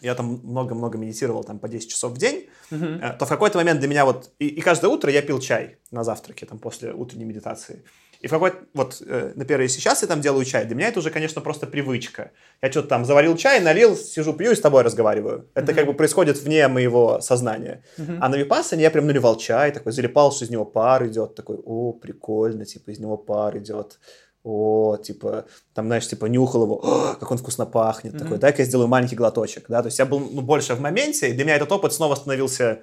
я 0.00 0.14
там 0.14 0.40
много-много 0.42 0.98
медитировал 0.98 1.44
там 1.44 1.58
по 1.58 1.68
10 1.68 1.88
часов 1.88 2.12
в 2.12 2.18
день, 2.18 2.48
uh-huh. 2.70 3.16
то 3.16 3.24
в 3.24 3.28
какой-то 3.28 3.58
момент 3.58 3.80
для 3.80 3.88
меня 3.88 4.04
вот... 4.04 4.30
И, 4.38 4.46
и 4.46 4.60
каждое 4.60 4.88
утро 4.88 5.10
я 5.10 5.22
пил 5.22 5.40
чай 5.40 5.78
на 5.90 6.04
завтраке, 6.04 6.44
там, 6.44 6.58
после 6.58 6.92
утренней 6.92 7.24
медитации. 7.24 7.84
И 8.20 8.26
в 8.26 8.30
какой-то... 8.30 8.58
Вот, 8.74 9.02
э, 9.06 9.32
например, 9.34 9.68
сейчас 9.68 10.02
я 10.02 10.08
там 10.08 10.20
делаю 10.20 10.44
чай, 10.44 10.64
для 10.64 10.74
меня 10.74 10.88
это 10.88 11.00
уже, 11.00 11.10
конечно, 11.10 11.40
просто 11.40 11.66
привычка. 11.66 12.30
Я 12.62 12.70
что-то 12.70 12.88
там 12.88 13.04
заварил 13.04 13.36
чай, 13.36 13.60
налил, 13.60 13.96
сижу, 13.96 14.32
пью 14.32 14.52
и 14.52 14.54
с 14.54 14.60
тобой 14.60 14.82
разговариваю. 14.82 15.48
Это 15.54 15.72
uh-huh. 15.72 15.74
как 15.74 15.86
бы 15.86 15.94
происходит 15.94 16.38
вне 16.38 16.68
моего 16.68 17.20
сознания. 17.20 17.82
Uh-huh. 17.98 18.18
А 18.20 18.28
на 18.28 18.36
випассане 18.36 18.82
я 18.82 18.90
прям 18.90 19.06
наливал 19.06 19.36
чай, 19.36 19.72
такой 19.72 19.92
залипал, 19.92 20.32
что 20.32 20.44
из 20.44 20.50
него 20.50 20.64
пар 20.64 21.06
идет, 21.06 21.34
такой, 21.34 21.58
о, 21.64 21.92
прикольно, 21.92 22.64
типа, 22.64 22.90
из 22.90 22.98
него 22.98 23.16
пар 23.16 23.58
идет 23.58 23.98
о, 24.46 24.96
типа, 24.96 25.46
там, 25.74 25.86
знаешь, 25.86 26.06
типа, 26.06 26.26
нюхал 26.26 26.62
его, 26.62 26.76
о, 26.76 27.14
как 27.14 27.30
он 27.32 27.38
вкусно 27.38 27.66
пахнет, 27.66 28.14
mm-hmm. 28.14 28.18
такой, 28.18 28.38
дай-ка 28.38 28.62
я 28.62 28.66
сделаю 28.66 28.86
маленький 28.86 29.16
глоточек, 29.16 29.64
да, 29.68 29.82
то 29.82 29.88
есть 29.88 29.98
я 29.98 30.06
был 30.06 30.20
ну, 30.20 30.40
больше 30.40 30.74
в 30.74 30.80
моменте, 30.80 31.30
и 31.30 31.32
для 31.32 31.44
меня 31.44 31.56
этот 31.56 31.72
опыт 31.72 31.92
снова 31.92 32.14
становился 32.14 32.82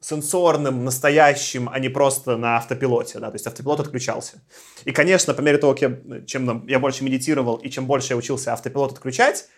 сенсорным, 0.00 0.84
настоящим, 0.84 1.68
а 1.68 1.78
не 1.78 1.88
просто 1.88 2.36
на 2.36 2.56
автопилоте, 2.56 3.18
да, 3.18 3.28
то 3.28 3.34
есть 3.34 3.46
автопилот 3.46 3.80
отключался. 3.80 4.42
И, 4.84 4.92
конечно, 4.92 5.34
по 5.34 5.40
мере 5.40 5.58
того, 5.58 5.74
чем 5.74 6.66
я 6.66 6.78
больше 6.78 7.04
медитировал 7.04 7.56
и 7.56 7.70
чем 7.70 7.86
больше 7.86 8.12
я 8.12 8.16
учился 8.16 8.52
автопилот 8.52 8.92
отключать, 8.92 9.48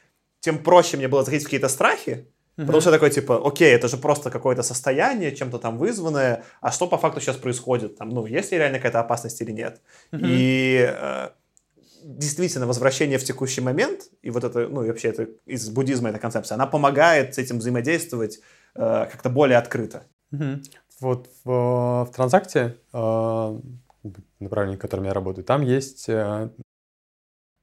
тем 0.40 0.62
проще 0.62 0.96
мне 0.96 1.08
было 1.08 1.22
заходить 1.22 1.42
в 1.42 1.46
какие-то 1.46 1.68
страхи, 1.68 2.26
Угу. 2.58 2.66
Потому 2.66 2.80
что 2.80 2.90
такой, 2.90 3.10
типа, 3.10 3.40
окей, 3.46 3.72
это 3.72 3.86
же 3.86 3.96
просто 3.96 4.30
какое-то 4.30 4.64
состояние, 4.64 5.34
чем-то 5.34 5.58
там 5.58 5.78
вызванное, 5.78 6.42
а 6.60 6.72
что 6.72 6.88
по 6.88 6.98
факту 6.98 7.20
сейчас 7.20 7.36
происходит? 7.36 7.96
Там, 7.96 8.08
ну, 8.08 8.26
есть 8.26 8.50
ли 8.50 8.58
реально 8.58 8.78
какая-то 8.78 8.98
опасность 8.98 9.40
или 9.40 9.52
нет? 9.52 9.80
Угу. 10.10 10.22
И 10.24 10.92
э, 10.92 11.28
действительно, 12.02 12.66
возвращение 12.66 13.18
в 13.18 13.24
текущий 13.24 13.60
момент, 13.60 14.10
и 14.22 14.30
вот 14.30 14.42
это, 14.42 14.66
ну, 14.66 14.82
и 14.82 14.88
вообще 14.88 15.08
это 15.08 15.28
из 15.46 15.68
буддизма 15.70 16.10
эта 16.10 16.18
концепция, 16.18 16.56
она 16.56 16.66
помогает 16.66 17.36
с 17.36 17.38
этим 17.38 17.58
взаимодействовать 17.58 18.40
э, 18.74 19.06
как-то 19.08 19.30
более 19.30 19.58
открыто. 19.58 20.02
Угу. 20.32 20.60
Вот 21.00 21.28
в, 21.44 22.04
в 22.04 22.10
транзакте, 22.14 22.76
э, 22.92 23.60
направлении, 24.40 24.76
в 24.76 24.80
котором 24.80 25.04
я 25.04 25.12
работаю, 25.12 25.44
там 25.44 25.62
есть 25.62 26.08
э, 26.08 26.50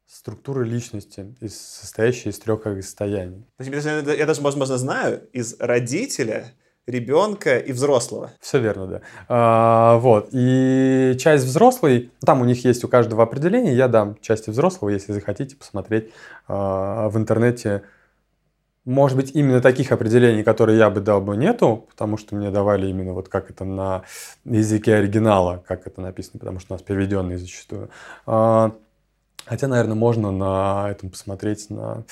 структуры 0.08 0.66
личности, 0.66 1.36
из, 1.42 1.60
состоящей 1.60 2.30
из 2.30 2.40
трех 2.40 2.64
состояний. 2.64 3.46
Я 3.60 4.26
даже, 4.26 4.42
возможно, 4.42 4.78
знаю, 4.78 5.28
из 5.34 5.60
родителя, 5.60 6.54
ребенка 6.88 7.58
и 7.58 7.72
взрослого. 7.72 8.32
Все 8.40 8.60
верно, 8.60 8.88
да. 8.88 9.02
А, 9.28 9.98
вот. 9.98 10.30
И 10.32 11.16
часть 11.20 11.46
взрослой, 11.46 12.12
там 12.22 12.42
у 12.42 12.46
них 12.46 12.64
есть 12.64 12.84
у 12.84 12.88
каждого 12.88 13.24
определение, 13.24 13.76
я 13.76 13.88
дам 13.88 14.18
части 14.22 14.50
взрослого, 14.50 14.90
если 14.90 15.12
захотите 15.12 15.56
посмотреть 15.56 16.12
а, 16.48 17.10
в 17.10 17.18
интернете. 17.18 17.84
Может 18.86 19.18
быть, 19.18 19.32
именно 19.34 19.62
таких 19.62 19.91
определений, 19.91 20.44
которые 20.44 20.78
я 20.78 20.90
бы 20.90 21.02
дал 21.02 21.20
бы, 21.20 21.36
нету, 21.36 21.88
потому 21.90 22.18
что 22.18 22.36
мне 22.36 22.52
давали 22.52 22.88
именно 22.88 23.14
вот 23.14 23.30
как 23.30 23.49
это 23.49 23.66
на 23.66 24.03
языке 24.45 24.95
оригинала, 24.95 25.64
как 25.68 25.88
это 25.88 26.02
написано, 26.02 26.40
потому 26.40 26.60
что 26.60 26.74
у 26.74 26.76
нас 26.76 26.84
переведенные 26.84 27.38
зачастую. 27.38 27.90
А, 28.28 28.76
Хотя, 29.45 29.68
наверное, 29.68 29.95
можно 29.95 30.32
на 30.32 30.90
этом 30.90 31.12
посмотреть 31.12 31.70
на 31.70 32.03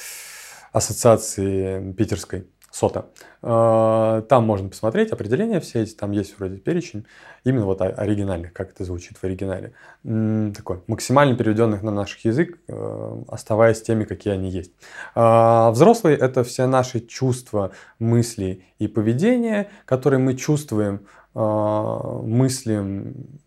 ассоциации 0.72 1.91
питерской 1.94 2.48
СОТа. 2.74 3.06
А, 3.44 4.24
там 4.24 4.45
можно 4.45 4.68
посмотреть 4.68 5.12
определения 5.12 5.60
все 5.60 5.84
эти, 5.84 5.94
там 5.94 6.10
есть 6.10 6.40
вроде 6.40 6.58
перечень, 6.58 7.06
именно 7.44 7.66
вот 7.66 7.82
оригинальных, 7.82 8.52
как 8.52 8.72
это 8.72 8.84
звучит 8.84 9.18
в 9.18 9.24
оригинале. 9.24 9.74
Такой, 10.02 10.82
максимально 10.88 11.38
переведенных 11.38 11.84
на 11.84 11.91
наш 11.91 12.18
язык, 12.26 12.58
э, 12.68 13.24
оставаясь 13.28 13.84
теми, 13.84 14.06
какие 14.06 14.34
они 14.34 14.50
есть. 14.50 14.72
А, 15.14 15.70
взрослые— 15.70 16.18
это 16.18 16.44
все 16.44 16.66
наши 16.66 17.00
чувства, 17.00 17.74
мысли 18.00 18.66
и 18.80 18.88
поведение, 18.88 19.70
которые 19.86 20.20
мы 20.20 20.34
чувствуем, 20.34 21.06
мыслим, 21.36 23.40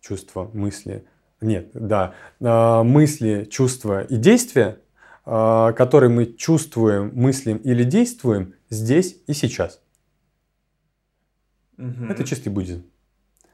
чувства, 0.00 0.50
мысли, 0.52 1.04
нет, 1.40 1.70
да, 1.74 2.14
мысли, 2.40 3.46
чувства 3.50 4.02
и 4.02 4.16
действия, 4.16 4.78
которые 5.24 6.10
мы 6.10 6.26
чувствуем, 6.26 7.10
мыслим 7.14 7.56
или 7.56 7.82
действуем 7.82 8.54
здесь 8.74 9.16
и 9.26 9.32
сейчас. 9.32 9.80
Угу. 11.78 12.06
Это 12.10 12.24
чистый 12.24 12.48
буддизм. 12.48 12.84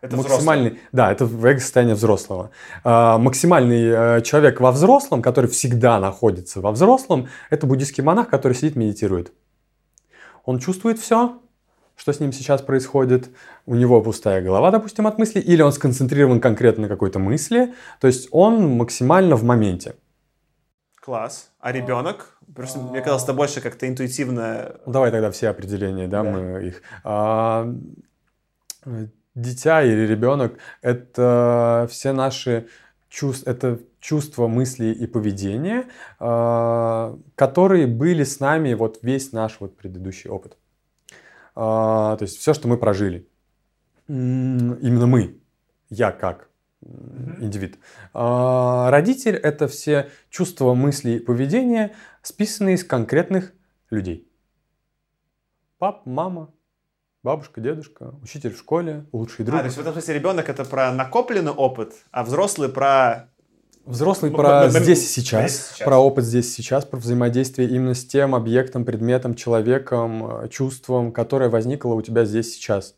Это 0.00 0.16
максимальный, 0.16 0.70
взрослый. 0.70 0.88
да, 0.92 1.12
это 1.12 1.58
состояние 1.58 1.94
взрослого. 1.94 2.50
А, 2.84 3.18
максимальный 3.18 4.18
э, 4.18 4.22
человек 4.22 4.60
во 4.60 4.72
взрослом, 4.72 5.20
который 5.20 5.50
всегда 5.50 6.00
находится 6.00 6.62
во 6.62 6.72
взрослом, 6.72 7.28
это 7.50 7.66
буддийский 7.66 8.02
монах, 8.02 8.28
который 8.28 8.54
сидит 8.54 8.76
медитирует. 8.76 9.32
Он 10.46 10.58
чувствует 10.58 10.98
все, 10.98 11.38
что 11.96 12.14
с 12.14 12.20
ним 12.20 12.32
сейчас 12.32 12.62
происходит, 12.62 13.28
у 13.66 13.74
него 13.74 14.00
пустая 14.00 14.40
голова, 14.40 14.70
допустим, 14.70 15.06
от 15.06 15.18
мысли, 15.18 15.38
или 15.38 15.60
он 15.60 15.72
сконцентрирован 15.72 16.40
конкретно 16.40 16.84
на 16.84 16.88
какой-то 16.88 17.18
мысли, 17.18 17.74
то 18.00 18.06
есть 18.06 18.28
он 18.30 18.78
максимально 18.78 19.36
в 19.36 19.44
моменте. 19.44 19.96
Класс. 21.00 21.50
А 21.60 21.72
ребенок? 21.72 22.36
Просто 22.54 22.78
мне 22.78 23.00
казалось, 23.00 23.24
это 23.24 23.32
больше 23.32 23.60
как-то 23.62 23.88
интуитивно. 23.88 24.76
Ну, 24.84 24.92
давай 24.92 25.10
тогда 25.10 25.30
все 25.30 25.48
определения, 25.48 26.06
да, 26.08 26.22
да. 26.22 26.30
мы 26.30 26.62
их. 26.62 26.82
А, 27.04 27.74
дитя 29.34 29.82
или 29.82 30.06
ребенок— 30.06 30.58
это 30.82 31.88
все 31.90 32.12
наши 32.12 32.68
чувства, 33.08 33.50
это 33.50 33.80
чувства, 33.98 34.46
мысли 34.46 34.86
и 34.86 35.06
поведение, 35.06 35.84
а, 36.18 37.18
которые 37.34 37.86
были 37.86 38.24
с 38.24 38.38
нами 38.38 38.74
вот 38.74 38.98
весь 39.00 39.32
наш 39.32 39.58
вот 39.60 39.76
предыдущий 39.78 40.28
опыт. 40.28 40.58
А, 41.54 42.16
то 42.18 42.24
есть 42.24 42.38
все, 42.38 42.52
что 42.52 42.68
мы 42.68 42.76
прожили. 42.76 43.26
Именно 44.06 45.06
мы, 45.06 45.40
я 45.88 46.12
как 46.12 46.49
индивид. 46.82 47.78
А, 48.14 48.90
родитель— 48.90 49.36
это 49.42 49.68
все 49.68 50.10
чувства, 50.30 50.74
мысли 50.74 51.12
и 51.12 51.18
поведение, 51.18 51.94
списанные 52.22 52.76
из 52.76 52.84
конкретных 52.84 53.52
людей. 53.90 54.26
Пап, 55.78 56.06
мама, 56.06 56.50
бабушка, 57.22 57.60
дедушка, 57.60 58.14
учитель 58.22 58.54
в 58.54 58.58
школе, 58.58 59.06
лучший 59.12 59.44
друг. 59.44 59.58
А, 59.58 59.62
то 59.62 59.66
есть 59.66 59.76
в 59.76 59.80
этом 59.80 59.92
смысле 59.92 60.14
ребенок— 60.14 60.48
это 60.50 60.64
про 60.64 60.92
накопленный 60.92 61.52
опыт, 61.52 61.94
а 62.10 62.24
взрослый— 62.24 62.68
про 62.70 63.30
Взрослый 63.86 64.30
про 64.30 64.68
здесь 64.68 65.02
и 65.02 65.20
сейчас, 65.20 65.80
про 65.82 65.98
опыт 65.98 66.24
здесь 66.24 66.46
и 66.50 66.62
сейчас, 66.62 66.84
про 66.84 66.98
взаимодействие 66.98 67.68
именно 67.68 67.94
с 67.94 68.04
тем 68.04 68.34
объектом, 68.34 68.84
предметом, 68.84 69.34
человеком, 69.34 70.44
э, 70.44 70.48
чувством, 70.48 71.12
которое 71.12 71.48
возникло 71.48 71.94
у 71.94 72.02
тебя 72.02 72.26
здесь 72.26 72.52
сейчас. 72.52 72.94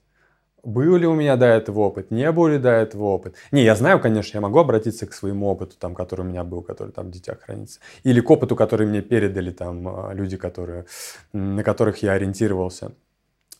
Был 0.64 0.96
ли 0.96 1.06
у 1.08 1.14
меня 1.14 1.36
до 1.36 1.46
этого 1.46 1.80
опыт, 1.80 2.12
не 2.12 2.30
был 2.30 2.46
ли 2.46 2.58
до 2.58 2.70
этого 2.70 3.04
опыт. 3.04 3.34
Не, 3.50 3.64
я 3.64 3.74
знаю, 3.74 3.98
конечно, 3.98 4.36
я 4.36 4.40
могу 4.40 4.60
обратиться 4.60 5.06
к 5.06 5.12
своему 5.12 5.48
опыту, 5.48 5.74
там, 5.76 5.92
который 5.92 6.20
у 6.20 6.24
меня 6.28 6.44
был, 6.44 6.62
который 6.62 6.92
там 6.92 7.08
в 7.08 7.10
детях 7.10 7.40
хранится. 7.40 7.80
Или 8.04 8.20
к 8.20 8.30
опыту, 8.30 8.54
который 8.54 8.86
мне 8.86 9.02
передали 9.02 9.50
там 9.50 9.88
а, 9.88 10.12
люди, 10.14 10.36
которые, 10.36 10.86
на 11.32 11.64
которых 11.64 12.02
я 12.02 12.12
ориентировался 12.12 12.92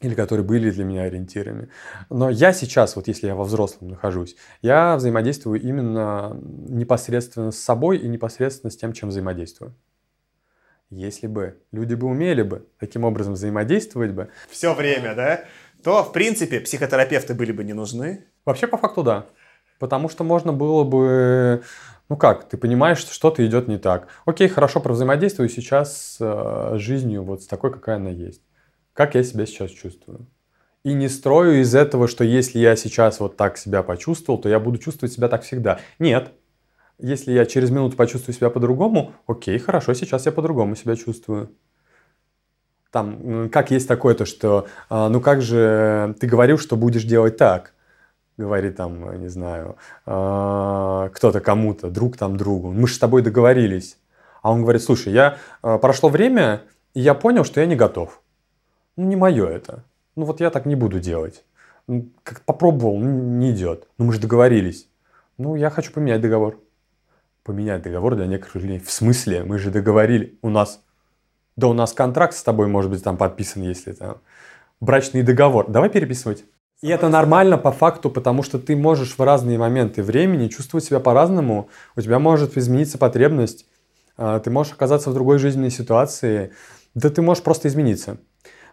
или 0.00 0.14
которые 0.14 0.44
были 0.44 0.70
для 0.70 0.84
меня 0.84 1.02
ориентирами. 1.02 1.68
Но 2.10 2.28
я 2.28 2.52
сейчас, 2.52 2.96
вот 2.96 3.08
если 3.08 3.28
я 3.28 3.34
во 3.34 3.44
взрослом 3.44 3.88
нахожусь, 3.88 4.36
я 4.60 4.96
взаимодействую 4.96 5.60
именно 5.60 6.36
непосредственно 6.68 7.52
с 7.52 7.58
собой 7.58 7.98
и 7.98 8.08
непосредственно 8.08 8.70
с 8.70 8.76
тем, 8.76 8.92
чем 8.92 9.08
взаимодействую. 9.08 9.74
Если 10.90 11.26
бы 11.26 11.58
люди 11.72 11.94
бы 11.94 12.06
умели 12.06 12.42
бы 12.42 12.66
таким 12.78 13.04
образом 13.04 13.32
взаимодействовать 13.32 14.10
бы... 14.10 14.28
Все 14.50 14.74
время, 14.74 15.14
да? 15.14 15.44
То, 15.82 16.04
в 16.04 16.12
принципе, 16.12 16.60
психотерапевты 16.60 17.34
были 17.34 17.52
бы 17.52 17.64
не 17.64 17.72
нужны. 17.72 18.24
Вообще, 18.44 18.66
по 18.66 18.76
факту, 18.76 19.02
да. 19.02 19.26
Потому 19.78 20.09
что 20.09 20.24
можно 20.24 20.52
было 20.52 20.84
бы... 20.84 21.62
Ну 22.09 22.16
как, 22.16 22.48
ты 22.48 22.56
понимаешь, 22.56 22.98
что 22.98 23.12
что-то 23.12 23.44
идет 23.44 23.68
не 23.68 23.78
так. 23.78 24.09
Окей, 24.26 24.48
хорошо, 24.48 24.80
провзаимодействую 24.80 25.48
сейчас 25.48 25.96
с 25.96 26.16
э, 26.20 26.78
жизнью 26.78 27.24
вот 27.24 27.42
с 27.42 27.46
такой, 27.46 27.72
какая 27.72 27.96
она 27.96 28.10
есть. 28.10 28.42
Как 28.92 29.14
я 29.14 29.24
себя 29.24 29.46
сейчас 29.46 29.70
чувствую. 29.70 30.26
И 30.84 30.92
не 30.92 31.09
строю 31.09 31.60
из 31.60 31.74
этого, 31.74 32.09
что 32.09 32.22
если 32.22 32.59
я 32.59 32.76
сейчас 32.76 33.18
вот 33.18 33.36
так 33.36 33.56
себя 33.56 33.82
почувствовал, 33.82 34.40
то 34.40 34.48
я 34.48 34.60
буду 34.60 34.78
чувствовать 34.78 35.12
себя 35.12 35.28
так 35.28 35.42
всегда. 35.42 35.80
Нет, 35.98 36.32
если 36.98 37.32
я 37.32 37.46
через 37.46 37.70
минуту 37.70 37.96
почувствую 37.96 38.34
себя 38.34 38.50
по-другому, 38.50 39.12
окей, 39.26 39.59
хорошо, 39.59 39.94
сейчас 39.94 40.26
я 40.26 40.32
по-другому 40.32 40.76
себя 40.76 40.96
чувствую. 40.96 41.50
Там, 42.93 43.48
как 43.51 43.70
есть 43.70 43.89
такое-то, 43.89 44.27
что, 44.27 44.69
а, 44.90 45.09
ну 45.09 45.20
как 45.20 45.43
же 45.43 46.14
ты 46.20 46.27
говорил, 46.27 46.59
что 46.59 46.77
будешь 46.77 47.05
делать 47.05 47.39
так? 47.39 47.73
Говорит 48.36 48.77
там, 48.77 49.19
не 49.19 49.28
знаю, 49.28 49.77
а, 50.06 51.09
кто-то 51.09 51.40
кому-то, 51.40 51.90
друг 51.90 52.16
там 52.16 52.36
другу. 52.36 52.70
Мы 52.70 52.86
же 52.86 52.94
с 52.94 52.98
тобой 52.98 53.23
договорились. 53.23 53.98
А 54.43 54.52
он 54.52 54.62
говорит, 54.62 54.82
слушай, 54.82 55.12
я 55.12 55.39
а, 55.62 55.78
прошло 55.78 56.10
время, 56.10 56.62
и 56.93 57.01
я 57.01 57.14
понял, 57.14 57.44
что 57.44 57.60
я 57.60 57.66
не 57.66 57.77
готов. 57.77 58.20
Ну, 58.97 59.06
не 59.06 59.16
мое 59.16 59.48
это. 59.48 59.85
Ну, 60.14 60.27
вот 60.27 60.40
я 60.40 60.51
так 60.51 60.66
не 60.66 60.77
буду 60.77 61.01
делать. 61.01 61.44
Ну, 61.89 62.10
как 62.23 62.43
попробовал, 62.43 62.98
не 63.01 63.52
идет. 63.52 63.89
Ну, 63.97 64.05
мы 64.05 64.12
же 64.12 64.20
договорились. 64.20 64.86
Ну, 65.39 65.56
я 65.56 65.70
хочу 65.70 65.93
поменять 65.93 66.20
договор 66.20 66.59
поменять 67.43 67.82
договор 67.82 68.14
для 68.16 68.27
некоторых 68.27 68.62
людей. 68.62 68.78
В 68.78 68.90
смысле? 68.90 69.44
Мы 69.44 69.59
же 69.59 69.70
договорили. 69.70 70.39
У 70.43 70.48
нас... 70.48 70.82
Да 71.56 71.68
у 71.68 71.72
нас 71.72 71.92
контракт 71.92 72.34
с 72.34 72.42
тобой, 72.42 72.66
может 72.66 72.90
быть, 72.90 73.02
там 73.02 73.16
подписан, 73.16 73.62
если 73.62 73.92
там... 73.92 74.18
Брачный 74.80 75.22
договор. 75.22 75.70
Давай 75.70 75.90
переписывать. 75.90 76.44
И 76.82 76.88
это 76.88 77.08
нормально 77.08 77.56
по 77.56 77.70
факту, 77.70 78.10
потому 78.10 78.42
что 78.42 78.58
ты 78.58 78.74
можешь 78.74 79.16
в 79.16 79.22
разные 79.22 79.56
моменты 79.56 80.02
времени 80.02 80.48
чувствовать 80.48 80.84
себя 80.84 80.98
по-разному. 80.98 81.68
У 81.94 82.00
тебя 82.00 82.18
может 82.18 82.58
измениться 82.58 82.98
потребность. 82.98 83.66
А, 84.16 84.40
ты 84.40 84.50
можешь 84.50 84.72
оказаться 84.72 85.10
в 85.10 85.14
другой 85.14 85.38
жизненной 85.38 85.70
ситуации. 85.70 86.52
Да 86.94 87.08
ты 87.08 87.22
можешь 87.22 87.44
просто 87.44 87.68
измениться. 87.68 88.18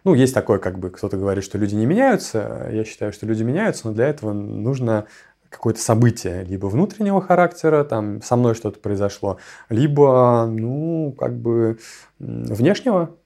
Ну, 0.02 0.14
есть 0.14 0.34
такое, 0.34 0.58
как 0.58 0.78
бы 0.78 0.90
кто-то 0.90 1.16
говорит, 1.16 1.44
что 1.44 1.58
люди 1.58 1.76
не 1.76 1.86
меняются. 1.86 2.68
Я 2.72 2.84
считаю, 2.84 3.12
что 3.12 3.26
люди 3.26 3.44
меняются, 3.44 3.86
но 3.86 3.94
для 3.94 4.08
этого 4.08 4.32
нужно 4.32 5.06
какое-то 5.50 5.80
событие 5.80 6.44
либо 6.44 6.66
внутреннего 6.66 7.20
характера, 7.20 7.84
там 7.84 8.22
со 8.22 8.36
мной 8.36 8.54
что-то 8.54 8.78
произошло, 8.78 9.38
либо, 9.68 10.46
ну, 10.46 11.14
как 11.18 11.36
бы 11.36 11.78
внешнего, 12.18 13.16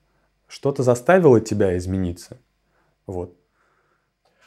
что-то 0.49 0.83
заставило 0.83 1.41
тебя 1.41 1.77
измениться. 1.77 2.39
Вот. 3.07 3.37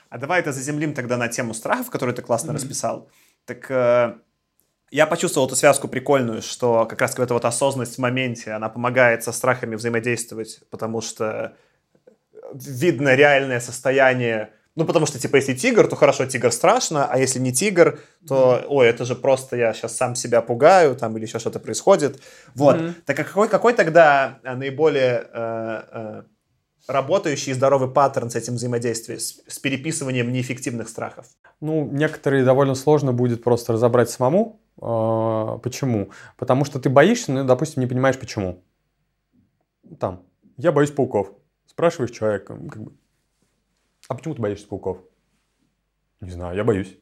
А 0.10 0.18
давай 0.18 0.40
это 0.40 0.52
заземлим 0.52 0.94
тогда 0.94 1.18
на 1.18 1.28
тему 1.28 1.54
страхов, 1.54 1.90
которую 1.90 2.16
ты 2.16 2.22
классно 2.22 2.52
mm-hmm. 2.52 2.56
расписал. 2.56 3.10
Так 3.46 3.70
э, 3.70 4.16
я 4.90 5.06
почувствовал 5.06 5.48
эту 5.48 5.56
связку 5.56 5.88
прикольную, 5.88 6.42
что 6.42 6.86
как 6.86 7.02
раз 7.02 7.18
эта 7.18 7.34
вот 7.34 7.46
осознанность 7.46 7.96
в 7.96 8.00
моменте, 8.00 8.52
она 8.52 8.70
помогает 8.70 9.24
со 9.24 9.32
страхами 9.32 9.76
взаимодействовать, 9.76 10.62
потому 10.70 11.02
что 11.02 11.56
видно 12.54 13.16
реальное 13.16 13.60
состояние 13.60 14.54
ну, 14.78 14.86
потому 14.86 15.08
что, 15.08 15.18
типа, 15.18 15.38
если 15.38 15.56
тигр, 15.56 15.88
то 15.88 15.96
хорошо, 15.96 16.28
тигр 16.28 16.52
страшно, 16.52 17.08
а 17.08 17.18
если 17.18 17.40
не 17.40 17.52
тигр, 17.52 18.00
то, 18.28 18.64
ой, 18.68 18.88
это 18.88 19.06
же 19.06 19.16
просто 19.16 19.58
я 19.58 19.74
сейчас 19.74 19.98
сам 19.98 20.14
себя 20.14 20.42
пугаю, 20.42 20.96
там, 20.96 21.18
или 21.18 21.26
еще 21.26 21.40
что-то 21.40 21.60
происходит. 21.60 22.22
Вот. 22.54 22.76
Mm-hmm. 22.76 22.94
Так 23.06 23.20
а 23.20 23.24
какой, 23.24 23.50
какой 23.50 23.74
тогда 23.74 24.40
э, 24.44 24.54
наиболее 24.54 25.28
э, 25.34 25.84
э, 25.92 26.24
работающий 26.88 27.54
и 27.54 27.56
здоровый 27.56 27.90
паттерн 27.90 28.30
с 28.30 28.36
этим 28.36 28.54
взаимодействием, 28.54 29.20
с, 29.20 29.42
с 29.48 29.58
переписыванием 29.58 30.32
неэффективных 30.32 30.90
страхов? 30.90 31.26
Ну, 31.60 31.90
некоторые 31.92 32.46
довольно 32.46 32.76
сложно 32.76 33.14
будет 33.14 33.44
просто 33.44 33.74
разобрать 33.74 34.12
самому. 34.12 34.62
Э, 34.80 35.58
почему? 35.64 36.12
Потому 36.38 36.66
что 36.66 36.80
ты 36.80 36.92
боишься, 36.92 37.32
но, 37.32 37.44
допустим, 37.44 37.82
не 37.82 37.88
понимаешь, 37.88 38.20
почему. 38.20 38.64
Там, 40.00 40.22
я 40.58 40.72
боюсь 40.72 40.92
пауков. 40.92 41.32
Спрашиваешь 41.66 42.12
человека, 42.12 42.56
как 42.70 42.84
бы, 42.84 42.92
а 44.08 44.16
почему 44.16 44.36
ты 44.36 44.42
боишься 44.42 44.68
пауков? 44.68 45.00
Не 46.22 46.32
знаю, 46.32 46.56
я 46.56 46.64
боюсь. 46.64 46.98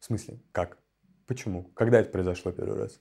В 0.00 0.04
смысле? 0.04 0.38
Как? 0.52 0.78
Почему? 1.26 1.64
Когда 1.74 2.00
это 2.00 2.10
произошло 2.10 2.52
первый 2.52 2.78
раз? 2.78 3.00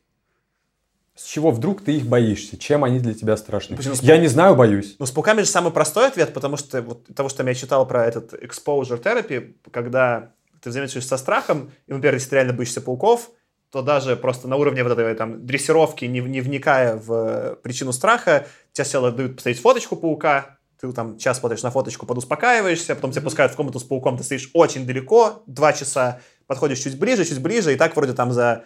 С 1.15 1.23
чего 1.23 1.51
вдруг 1.51 1.81
ты 1.81 1.95
их 1.95 2.05
боишься? 2.05 2.57
Чем 2.57 2.83
они 2.83 2.99
для 2.99 3.13
тебя 3.13 3.37
страшны? 3.37 3.77
Почему? 3.77 3.95
Я 4.01 4.17
не 4.17 4.27
знаю, 4.27 4.55
боюсь. 4.55 4.97
Ну, 4.99 5.05
с 5.05 5.11
пауками 5.11 5.41
же 5.41 5.47
самый 5.47 5.71
простой 5.71 6.07
ответ, 6.07 6.33
потому 6.33 6.57
что 6.57 6.81
вот 6.81 7.07
того, 7.15 7.29
что 7.29 7.43
я 7.43 7.53
читал 7.53 7.87
про 7.87 8.05
этот 8.05 8.33
exposure 8.33 9.01
therapy, 9.01 9.55
когда 9.71 10.33
ты 10.61 10.69
взаимодействуешь 10.69 11.07
со 11.07 11.17
страхом, 11.17 11.71
и, 11.87 11.93
например, 11.93 12.15
если 12.15 12.29
ты 12.29 12.35
реально 12.35 12.53
боишься 12.53 12.81
пауков, 12.81 13.31
то 13.71 13.81
даже 13.81 14.17
просто 14.17 14.47
на 14.47 14.57
уровне 14.57 14.83
вот 14.83 14.91
этой 14.91 15.15
там 15.15 15.45
дрессировки, 15.45 16.05
не, 16.05 16.19
не 16.19 16.41
вникая 16.41 16.97
в 16.97 17.59
причину 17.63 17.93
страха, 17.93 18.47
тебе 18.73 18.83
сначала 18.83 19.11
дают 19.11 19.35
посмотреть 19.35 19.61
фоточку 19.61 19.95
паука, 19.95 20.57
ты 20.89 20.95
там 20.95 21.17
час 21.17 21.39
смотришь 21.39 21.63
на 21.63 21.71
фоточку, 21.71 22.05
подуспокаиваешься, 22.05 22.95
потом 22.95 23.11
тебя 23.11 23.21
пускают 23.21 23.53
в 23.53 23.55
комнату 23.55 23.79
с 23.79 23.83
пауком, 23.83 24.17
ты 24.17 24.23
стоишь 24.23 24.49
очень 24.53 24.85
далеко, 24.85 25.43
два 25.47 25.73
часа, 25.73 26.19
подходишь 26.47 26.79
чуть 26.79 26.99
ближе, 26.99 27.25
чуть 27.25 27.41
ближе, 27.41 27.73
и 27.73 27.75
так 27.75 27.95
вроде 27.95 28.13
там 28.13 28.31
за 28.31 28.65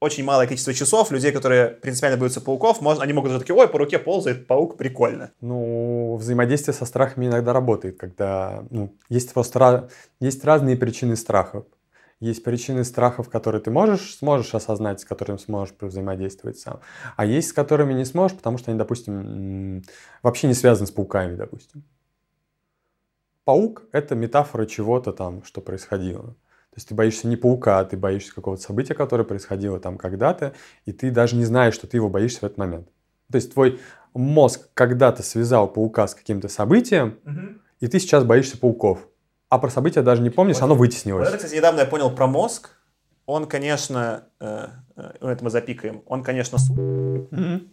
очень 0.00 0.24
малое 0.24 0.46
количество 0.46 0.72
часов 0.72 1.10
людей, 1.10 1.30
которые 1.30 1.68
принципиально 1.68 2.16
боятся 2.16 2.40
пауков, 2.40 2.80
можно, 2.80 3.04
они 3.04 3.12
могут 3.12 3.30
уже 3.30 3.40
такие, 3.40 3.54
ой, 3.54 3.68
по 3.68 3.78
руке 3.78 3.98
ползает 3.98 4.46
паук, 4.46 4.78
прикольно. 4.78 5.32
Ну, 5.42 6.16
взаимодействие 6.16 6.74
со 6.74 6.86
страхами 6.86 7.26
иногда 7.26 7.52
работает, 7.52 7.98
когда 7.98 8.64
ну, 8.70 8.94
есть 9.10 9.32
просто 9.34 9.90
есть 10.18 10.44
разные 10.44 10.76
причины 10.76 11.16
страхов. 11.16 11.66
Есть 12.20 12.44
причины 12.44 12.84
страхов, 12.84 13.30
которые 13.30 13.62
ты 13.62 13.70
можешь, 13.70 14.14
сможешь 14.16 14.54
осознать, 14.54 15.00
с 15.00 15.06
которыми 15.06 15.38
сможешь 15.38 15.74
взаимодействовать 15.80 16.58
сам. 16.58 16.80
А 17.16 17.24
есть, 17.24 17.48
с 17.48 17.52
которыми 17.54 17.94
не 17.94 18.04
сможешь, 18.04 18.36
потому 18.36 18.58
что 18.58 18.70
они, 18.70 18.78
допустим, 18.78 19.82
вообще 20.22 20.46
не 20.46 20.54
связаны 20.54 20.86
с 20.86 20.90
пауками, 20.90 21.34
допустим. 21.34 21.82
Паук— 23.44 23.84
это 23.92 24.14
метафора 24.14 24.66
чего-то 24.66 25.12
там, 25.12 25.42
что 25.44 25.62
происходило. 25.62 26.36
То 26.70 26.76
есть 26.76 26.88
ты 26.88 26.94
боишься 26.94 27.26
не 27.26 27.36
паука, 27.36 27.80
а 27.80 27.84
ты 27.84 27.96
боишься 27.96 28.34
какого-то 28.34 28.62
события, 28.62 28.94
которое 28.94 29.24
происходило 29.24 29.80
там 29.80 29.98
когда-то, 29.98 30.52
и 30.84 30.92
ты 30.92 31.10
даже 31.10 31.36
не 31.36 31.44
знаешь, 31.44 31.74
что 31.74 31.88
ты 31.88 31.96
его 31.96 32.08
боишься 32.08 32.40
в 32.40 32.44
этот 32.44 32.58
момент. 32.58 32.88
То 33.32 33.36
есть 33.36 33.52
твой 33.52 33.80
мозг 34.14 34.68
когда-то 34.74 35.22
связал 35.22 35.72
паука 35.72 36.06
с 36.06 36.14
каким-то 36.14 36.48
событием, 36.48 37.18
угу. 37.24 37.60
и 37.80 37.86
ты 37.88 37.98
сейчас 37.98 38.24
боишься 38.24 38.58
пауков. 38.58 39.08
А 39.50 39.58
про 39.58 39.68
события 39.68 40.00
даже 40.02 40.22
не 40.22 40.30
помнишь, 40.30 40.62
оно 40.62 40.74
вытеснилось. 40.74 41.26
Вот 41.26 41.28
это, 41.28 41.36
кстати, 41.36 41.56
недавно 41.56 41.80
я 41.80 41.86
понял 41.86 42.10
про 42.10 42.26
мозг. 42.26 42.70
Он, 43.26 43.46
конечно, 43.46 44.24
э, 44.40 44.68
э, 44.96 45.12
это 45.20 45.44
мы 45.44 45.50
запикаем, 45.50 46.02
он, 46.06 46.22
конечно, 46.22 46.56
mm-hmm. 46.56 47.68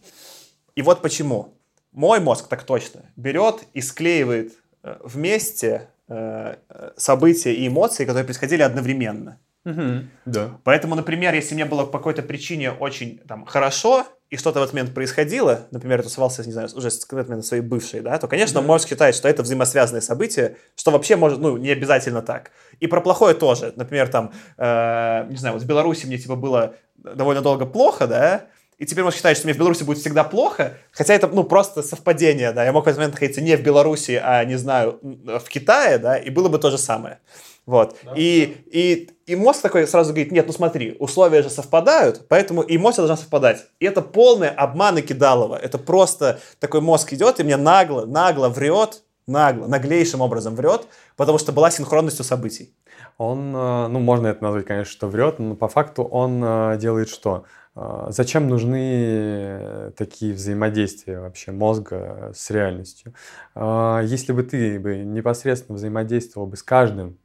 И 0.76 0.82
вот 0.82 1.02
почему. 1.02 1.54
Мой 1.92 2.20
мозг 2.20 2.48
так 2.48 2.64
точно 2.64 3.02
берет 3.16 3.64
и 3.74 3.82
склеивает 3.82 4.54
э, 4.84 4.98
вместе 5.04 5.90
э, 6.08 6.56
события 6.96 7.54
и 7.54 7.68
эмоции, 7.68 8.06
которые 8.06 8.26
происходили 8.26 8.62
одновременно. 8.62 9.40
Угу, 9.66 10.04
да. 10.26 10.60
Поэтому, 10.64 10.96
например, 10.96 11.34
если 11.34 11.54
мне 11.54 11.66
было 11.66 11.86
по 11.86 11.98
какой-то 11.98 12.22
причине 12.22 12.72
очень 12.72 13.20
там, 13.28 13.46
хорошо, 13.46 14.06
и 14.30 14.36
что-то 14.36 14.60
в 14.60 14.64
этот 14.64 14.74
момент 14.74 14.94
происходило, 14.94 15.68
например, 15.72 16.04
тусовался, 16.04 16.44
не 16.46 16.52
знаю, 16.52 16.68
уже 16.76 16.92
с 16.92 17.10
момент 17.12 17.46
своей 17.46 17.64
бывшей, 17.64 18.02
да, 18.02 18.18
то, 18.18 18.28
конечно, 18.28 18.60
да. 18.62 18.68
мозг 18.68 18.90
считает, 18.90 19.16
что 19.16 19.30
это 19.30 19.42
взаимосвязанные 19.42 20.02
события, 20.02 20.58
что 20.76 20.92
вообще 20.92 21.16
может, 21.16 21.40
ну, 21.40 21.56
не 21.56 21.70
обязательно 21.70 22.22
так. 22.22 22.52
И 22.80 22.88
про 22.88 23.00
плохое 23.00 23.36
тоже. 23.36 23.74
Например, 23.78 24.10
там, 24.10 24.34
э, 24.58 25.28
не 25.30 25.38
знаю, 25.38 25.54
вот 25.54 25.64
в 25.64 25.66
Беларуси 25.66 26.06
мне, 26.06 26.18
типа, 26.18 26.36
было 26.36 26.76
довольно 26.98 27.42
долго 27.42 27.66
плохо, 27.66 28.06
да, 28.06 28.48
и 28.78 28.86
теперь 28.86 29.04
мозг 29.04 29.18
считает, 29.18 29.38
что 29.38 29.48
мне 29.48 29.54
в 29.54 29.58
Беларуси 29.58 29.84
будет 29.84 29.98
всегда 30.00 30.24
плохо, 30.24 30.78
хотя 30.92 31.14
это, 31.14 31.28
ну, 31.28 31.44
просто 31.44 31.82
совпадение, 31.82 32.52
да, 32.52 32.64
я 32.64 32.72
мог 32.72 32.86
в 32.86 32.88
этот 32.88 33.00
момент 33.00 33.16
находиться 33.16 33.42
не 33.42 33.58
в 33.58 33.62
Беларуси, 33.62 34.22
а, 34.24 34.44
не 34.46 34.56
знаю, 34.56 35.00
в 35.02 35.50
Китае, 35.50 35.98
да, 35.98 36.18
и 36.18 36.30
было 36.30 36.48
бы 36.48 36.60
то 36.60 36.70
же 36.70 36.78
самое. 36.78 37.20
Вот. 37.66 37.98
Да, 38.04 38.14
и, 38.16 38.46
да. 38.46 38.54
И, 38.72 39.10
и 39.26 39.36
мозг 39.36 39.62
такой 39.62 39.88
сразу 39.88 40.12
говорит, 40.12 40.32
нет, 40.32 40.48
ну 40.48 40.54
смотри, 40.54 40.96
условия 41.00 41.44
же 41.44 41.50
совпадают, 41.50 42.28
поэтому 42.30 42.64
эмоция 42.66 43.06
должна 43.06 43.18
совпадать. 43.18 43.66
И 43.80 43.86
это 43.86 44.02
полный 44.02 44.50
обман 44.50 44.98
и 45.00 45.02
кидалово. 45.02 45.58
Это 45.58 45.78
просто 45.78 46.40
такой 46.60 46.80
мозг 46.80 47.12
идет 47.12 47.40
и 47.42 47.44
мне 47.44 47.58
нагло, 47.58 48.06
нагло 48.06 48.48
врет, 48.48 49.04
нагло, 49.28 49.68
наглейшим 49.68 50.22
образом 50.22 50.56
врет, 50.56 50.88
потому 51.18 51.38
что 51.40 51.52
была 51.52 51.70
синхронность 51.70 52.22
у 52.22 52.24
событий. 52.24 52.74
Он, 53.18 53.54
э, 53.54 53.88
ну, 53.88 54.00
можно 54.00 54.28
это 54.28 54.44
назвать, 54.44 54.66
конечно, 54.66 54.92
что 54.92 55.08
врет, 55.08 55.40
но 55.40 55.56
по 55.56 55.68
факту 55.68 56.04
он 56.04 56.42
э, 56.44 56.78
делает 56.80 57.10
что? 57.10 57.44
Э, 57.78 58.08
зачем 58.10 58.48
нужны 58.48 59.92
такие 59.96 60.34
взаимодействия 60.34 61.20
вообще 61.20 61.52
мозга 61.52 62.32
с 62.36 62.50
реальностью? 62.50 63.14
Если 63.56 64.34
бы 64.34 64.44
ты 64.44 64.80
бы 64.80 64.98
непосредственно 64.98 65.78
взаимодействовал 65.78 66.48
бы 66.48 66.58
с 66.58 66.64
каждым 66.64 67.20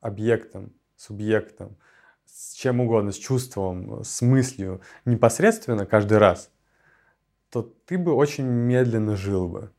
объектом, 0.00 0.72
субъектом, 0.96 1.76
с 2.26 2.54
чем 2.54 2.80
угодно, 2.80 3.10
с 3.10 3.16
чувством, 3.16 4.04
с 4.04 4.22
мыслью 4.22 4.80
непосредственно 5.04 5.84
каждый 5.84 6.18
раз, 6.18 6.50
то 7.50 7.62
ты 7.84 7.98
бы 7.98 8.14
очень 8.14 8.44
медленно 8.44 9.16
жил 9.16 9.48
бы. 9.48 9.72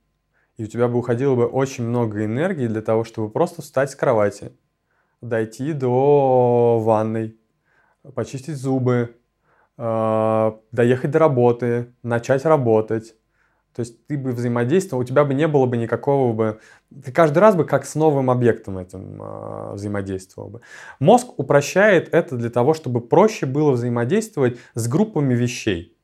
И 0.57 0.65
у 0.65 0.67
тебя 0.67 0.87
бы 0.87 0.99
уходило 0.99 1.35
бы 1.35 1.47
очень 1.47 1.85
много 1.85 2.25
энергии 2.25 2.67
для 2.67 2.81
того, 2.81 3.05
чтобы 3.05 3.29
просто 3.29 3.61
встать 3.61 3.91
с 3.91 3.95
кровати, 3.95 4.51
дойти 5.21 5.73
до 5.73 6.79
ванной, 6.79 7.37
почистить 8.13 8.57
зубы, 8.57 9.15
а, 9.15 9.22
доехать 9.77 11.11
до 11.11 11.19
работы, 11.19 11.93
начать 12.03 12.45
работать. 12.45 13.15
То 13.75 13.79
есть 13.79 14.05
ты 14.05 14.17
бы 14.17 14.31
взаимодействовал, 14.31 15.01
у 15.01 15.05
тебя 15.05 15.25
бы 15.25 15.33
не 15.33 15.47
было 15.47 15.65
бы 15.65 15.77
никакого 15.77 16.31
бы... 16.33 16.59
Ты 17.03 17.11
каждый 17.11 17.39
раз 17.39 17.55
бы 17.55 17.65
как 17.65 17.85
с 17.85 17.95
новым 17.95 18.29
объектом 18.29 18.77
этим 18.77 19.19
э, 19.19 19.73
взаимодействовал 19.73 20.49
бы. 20.49 20.61
Мозг 20.99 21.39
упрощает 21.39 22.13
это 22.13 22.37
для 22.37 22.51
того, 22.51 22.75
чтобы 22.75 23.01
проще 23.01 23.47
было 23.47 23.71
взаимодействовать 23.71 24.59
с 24.75 24.87
группами 24.87 25.33
вещей. 25.33 25.97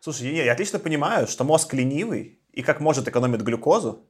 Слушай, 0.00 0.34
я, 0.34 0.44
я 0.46 0.52
отлично 0.52 0.80
понимаю, 0.80 1.28
что 1.28 1.44
мозг 1.44 1.72
ленивый 1.72 2.40
и 2.52 2.62
как 2.62 2.80
может 2.80 3.06
экономит 3.06 3.42
глюкозу. 3.42 4.04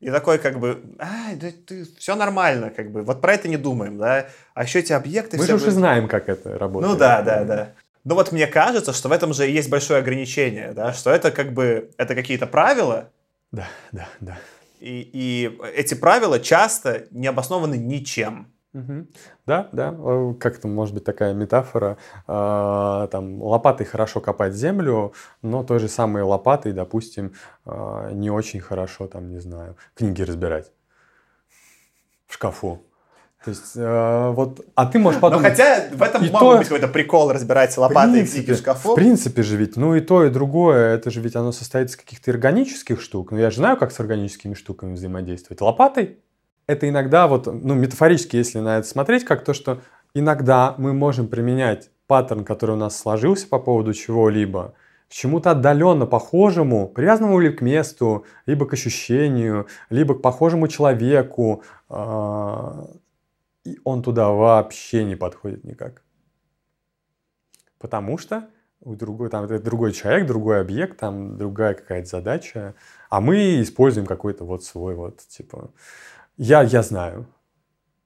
И 0.00 0.10
такой 0.10 0.38
как 0.38 0.58
бы, 0.58 0.82
а, 0.98 1.34
да 1.36 1.48
ты, 1.66 1.84
все 1.98 2.16
нормально, 2.16 2.70
как 2.70 2.90
бы, 2.90 3.02
вот 3.02 3.20
про 3.20 3.34
это 3.34 3.46
не 3.48 3.56
думаем, 3.56 3.96
да. 3.96 4.26
А 4.54 4.64
еще 4.64 4.80
эти 4.80 4.92
объекты... 4.92 5.38
Мы 5.38 5.46
же 5.46 5.54
уже 5.54 5.70
знаем, 5.70 6.08
как 6.08 6.28
это 6.28 6.58
работает. 6.58 6.92
Ну 6.92 6.98
да, 6.98 7.22
да, 7.22 7.44
да. 7.44 7.72
Но 8.04 8.14
вот 8.14 8.32
мне 8.32 8.46
кажется, 8.46 8.92
что 8.92 9.08
в 9.08 9.12
этом 9.12 9.32
же 9.32 9.46
есть 9.46 9.70
большое 9.70 10.00
ограничение, 10.00 10.72
да, 10.72 10.92
что 10.92 11.10
это 11.10 11.30
как 11.30 11.52
бы, 11.52 11.90
это 11.96 12.14
какие-то 12.14 12.46
правила. 12.46 13.10
Да, 13.50 13.66
да, 13.92 14.08
да. 14.20 14.38
И, 14.80 15.10
и 15.12 15.58
эти 15.74 15.94
правила 15.94 16.38
часто 16.38 17.06
не 17.10 17.26
обоснованы 17.26 17.76
ничем. 17.76 18.52
Угу. 18.74 19.06
Да, 19.46 19.68
да, 19.72 19.94
как-то 20.40 20.66
может 20.66 20.94
быть 20.94 21.04
такая 21.04 21.32
метафора, 21.32 21.96
э, 22.26 23.08
там 23.10 23.40
лопатой 23.40 23.86
хорошо 23.86 24.20
копать 24.20 24.52
землю, 24.52 25.14
но 25.42 25.62
той 25.62 25.78
же 25.78 25.86
самой 25.86 26.24
лопатой, 26.24 26.72
допустим, 26.72 27.34
э, 27.64 28.10
не 28.12 28.30
очень 28.30 28.60
хорошо, 28.60 29.06
там, 29.06 29.30
не 29.30 29.38
знаю, 29.38 29.76
книги 29.94 30.22
разбирать 30.22 30.72
в 32.26 32.34
шкафу. 32.34 32.82
То 33.44 33.50
есть, 33.50 33.72
э, 33.76 34.30
вот, 34.30 34.64
а 34.74 34.86
ты 34.86 34.98
можешь 34.98 35.20
подумать... 35.20 35.44
Но 35.44 35.50
хотя 35.50 35.84
в 35.92 36.02
этом 36.02 36.22
мог 36.28 36.40
то... 36.40 36.58
быть 36.58 36.68
какой-то 36.68 36.88
прикол 36.88 37.30
разбирать 37.30 37.76
лопатой 37.76 38.26
книги 38.26 38.52
в 38.52 38.56
шкафу. 38.56 38.92
В 38.92 38.94
принципе 38.94 39.42
же 39.42 39.56
ведь, 39.56 39.76
ну 39.76 39.94
и 39.94 40.00
то, 40.00 40.24
и 40.24 40.30
другое, 40.30 40.94
это 40.94 41.10
же 41.10 41.20
ведь 41.20 41.36
оно 41.36 41.52
состоит 41.52 41.90
из 41.90 41.96
каких-то 41.96 42.30
органических 42.30 43.00
штук. 43.00 43.32
Ну 43.32 43.38
я 43.38 43.50
же 43.50 43.56
знаю, 43.56 43.76
как 43.76 43.92
с 43.92 44.00
органическими 44.00 44.54
штуками 44.54 44.94
взаимодействовать. 44.94 45.60
Лопатой 45.60 46.18
это 46.66 46.88
иногда 46.88 47.26
вот, 47.26 47.46
ну, 47.46 47.74
метафорически, 47.74 48.36
если 48.36 48.58
на 48.58 48.78
это 48.78 48.88
смотреть, 48.88 49.24
как 49.24 49.44
то, 49.44 49.52
что 49.52 49.80
иногда 50.14 50.74
мы 50.78 50.92
можем 50.92 51.28
применять 51.28 51.90
паттерн, 52.06 52.44
который 52.44 52.72
у 52.72 52.78
нас 52.78 52.98
сложился 52.98 53.46
по 53.48 53.58
поводу 53.58 53.92
чего-либо, 53.92 54.74
к 55.08 55.12
чему-то 55.12 55.50
отдаленно 55.50 56.06
похожему, 56.06 56.88
привязанному 56.88 57.38
ли 57.40 57.50
к 57.50 57.60
месту, 57.60 58.24
либо 58.46 58.66
к 58.66 58.72
ощущению, 58.72 59.66
либо 59.90 60.14
к 60.14 60.22
похожему 60.22 60.68
человеку, 60.68 61.62
а, 61.88 62.86
и 63.64 63.78
он 63.84 64.02
туда 64.02 64.28
вообще 64.28 65.04
не 65.04 65.16
подходит 65.16 65.64
никак. 65.64 66.02
Потому 67.78 68.18
что 68.18 68.48
у 68.80 68.94
другой, 68.94 69.30
там, 69.30 69.44
это 69.44 69.58
другой 69.58 69.92
человек, 69.92 70.26
другой 70.26 70.60
объект, 70.60 70.98
там 70.98 71.38
другая 71.38 71.74
какая-то 71.74 72.08
задача, 72.08 72.74
а 73.08 73.20
мы 73.20 73.62
используем 73.62 74.06
какой-то 74.06 74.44
вот 74.44 74.64
свой 74.64 74.94
вот, 74.94 75.20
типа, 75.20 75.70
я, 76.36 76.62
я 76.62 76.82
знаю, 76.82 77.26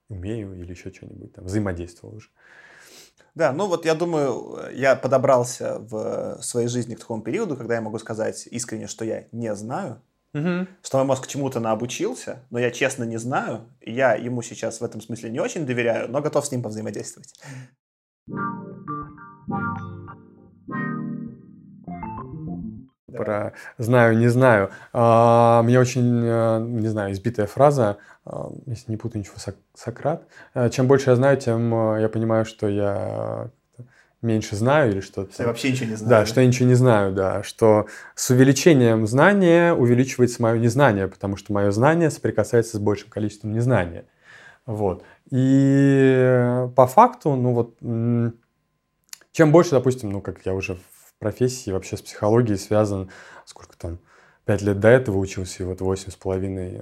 умею 0.07 0.53
или 0.59 0.71
еще 0.71 0.91
что-нибудь 0.91 1.33
там, 1.33 1.45
взаимодействовал 1.45 2.15
уже. 2.15 2.29
Да, 3.35 3.51
ну 3.51 3.67
вот 3.67 3.85
я 3.85 3.95
думаю, 3.95 4.57
я 4.73 4.95
подобрался 4.95 5.79
в 5.79 6.39
своей 6.41 6.67
жизни 6.67 6.95
к 6.95 6.99
такому 6.99 7.21
периоду, 7.21 7.55
когда 7.55 7.75
я 7.75 7.81
могу 7.81 7.99
сказать 7.99 8.47
искренне, 8.47 8.87
что 8.87 9.05
я 9.05 9.27
не 9.31 9.53
знаю, 9.55 10.01
угу. 10.33 10.67
что 10.81 10.97
мой 10.97 11.07
мозг 11.07 11.27
чему-то 11.27 11.59
наобучился, 11.59 12.43
но 12.49 12.59
я 12.59 12.71
честно 12.71 13.03
не 13.03 13.17
знаю, 13.17 13.61
я 13.81 14.15
ему 14.15 14.41
сейчас 14.41 14.81
в 14.81 14.83
этом 14.83 15.01
смысле 15.01 15.29
не 15.29 15.39
очень 15.39 15.65
доверяю, 15.65 16.09
но 16.09 16.21
готов 16.21 16.45
с 16.45 16.51
ним 16.51 16.61
повзаимодействовать. 16.61 17.33
Про 23.11 23.53
знаю, 23.77 24.17
не 24.17 24.27
знаю. 24.27 24.69
А, 24.93 25.63
мне 25.63 25.79
очень, 25.79 26.23
э, 26.23 26.59
не 26.61 26.87
знаю, 26.87 27.11
избитая 27.11 27.47
фраза 27.47 27.97
а, 28.29 28.51
если 28.67 28.91
не 28.91 28.97
путаю 28.97 29.21
ничего, 29.21 29.35
Сократ. 29.73 30.27
А, 30.53 30.69
чем 30.69 30.87
больше 30.87 31.09
я 31.09 31.15
знаю, 31.15 31.37
тем 31.37 31.97
я 31.97 32.09
понимаю, 32.09 32.45
что 32.45 32.67
я 32.67 33.49
меньше 34.21 34.55
знаю 34.55 34.91
или 34.91 34.99
что-то. 34.99 35.31
Я 35.39 35.47
вообще 35.47 35.71
ничего 35.71 35.89
не 35.89 35.95
знаю. 35.95 36.09
Да, 36.09 36.25
что 36.25 36.41
я 36.41 36.47
ничего 36.47 36.67
не 36.67 36.75
знаю, 36.75 37.13
да. 37.13 37.43
Что 37.43 37.87
с 38.15 38.29
увеличением 38.29 39.07
знания 39.07 39.73
увеличивается 39.73 40.41
мое 40.41 40.57
незнание, 40.59 41.07
потому 41.07 41.37
что 41.37 41.53
мое 41.53 41.71
знание 41.71 42.09
соприкасается 42.09 42.77
с 42.77 42.79
большим 42.79 43.09
количеством 43.09 43.53
незнания. 43.53 44.05
Вот. 44.65 45.03
И 45.31 46.67
по 46.75 46.85
факту, 46.87 47.35
ну 47.35 47.53
вот, 47.53 47.79
чем 47.79 49.51
больше, 49.51 49.71
допустим, 49.71 50.11
ну 50.11 50.21
как 50.21 50.45
я 50.45 50.53
уже 50.53 50.75
в 50.75 51.13
профессии, 51.19 51.71
вообще 51.71 51.97
с 51.97 52.01
психологией 52.01 52.57
связан, 52.57 53.09
сколько 53.45 53.77
там, 53.77 53.99
пять 54.45 54.61
лет 54.61 54.79
до 54.79 54.89
этого 54.89 55.17
учился, 55.17 55.63
и 55.63 55.65
вот 55.65 55.81
восемь 55.81 56.11
с 56.11 56.15
половиной 56.15 56.81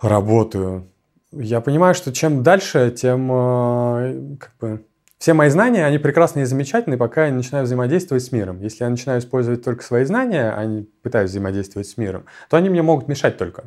работаю. 0.00 0.88
Я 1.32 1.60
понимаю, 1.60 1.94
что 1.94 2.12
чем 2.12 2.42
дальше, 2.42 2.90
тем 2.96 3.30
э, 3.30 4.36
как 4.38 4.52
бы 4.60 4.86
все 5.18 5.32
мои 5.32 5.48
знания, 5.48 5.86
они 5.86 5.98
прекрасные 5.98 6.42
и 6.42 6.46
замечательные, 6.46 6.98
пока 6.98 7.26
я 7.26 7.32
начинаю 7.32 7.64
взаимодействовать 7.64 8.22
с 8.22 8.32
миром. 8.32 8.60
Если 8.60 8.84
я 8.84 8.90
начинаю 8.90 9.20
использовать 9.20 9.64
только 9.64 9.82
свои 9.82 10.04
знания, 10.04 10.52
а 10.52 10.64
не 10.66 10.82
пытаюсь 11.02 11.30
взаимодействовать 11.30 11.88
с 11.88 11.96
миром, 11.96 12.26
то 12.50 12.56
они 12.56 12.68
мне 12.68 12.82
могут 12.82 13.08
мешать 13.08 13.38
только. 13.38 13.62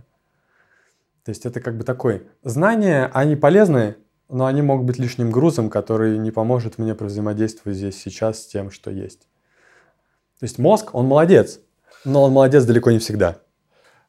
То 1.25 1.31
есть 1.31 1.45
это 1.45 1.59
как 1.59 1.77
бы 1.77 1.83
такое 1.83 2.23
знания, 2.43 3.09
они 3.13 3.35
полезны, 3.35 3.95
но 4.29 4.45
они 4.45 4.61
могут 4.61 4.85
быть 4.85 4.99
лишним 4.99 5.31
грузом, 5.31 5.69
который 5.69 6.17
не 6.19 6.31
поможет 6.31 6.77
мне 6.77 6.93
взаимодействовать 6.93 7.77
здесь 7.77 7.99
сейчас 7.99 8.43
с 8.43 8.47
тем, 8.47 8.69
что 8.69 8.91
есть. 8.91 9.21
То 10.39 10.43
есть 10.43 10.59
мозг, 10.59 10.93
он 10.93 11.07
молодец, 11.07 11.59
но 12.05 12.23
он 12.23 12.31
молодец 12.31 12.63
далеко 12.63 12.91
не 12.91 12.99
всегда. 12.99 13.39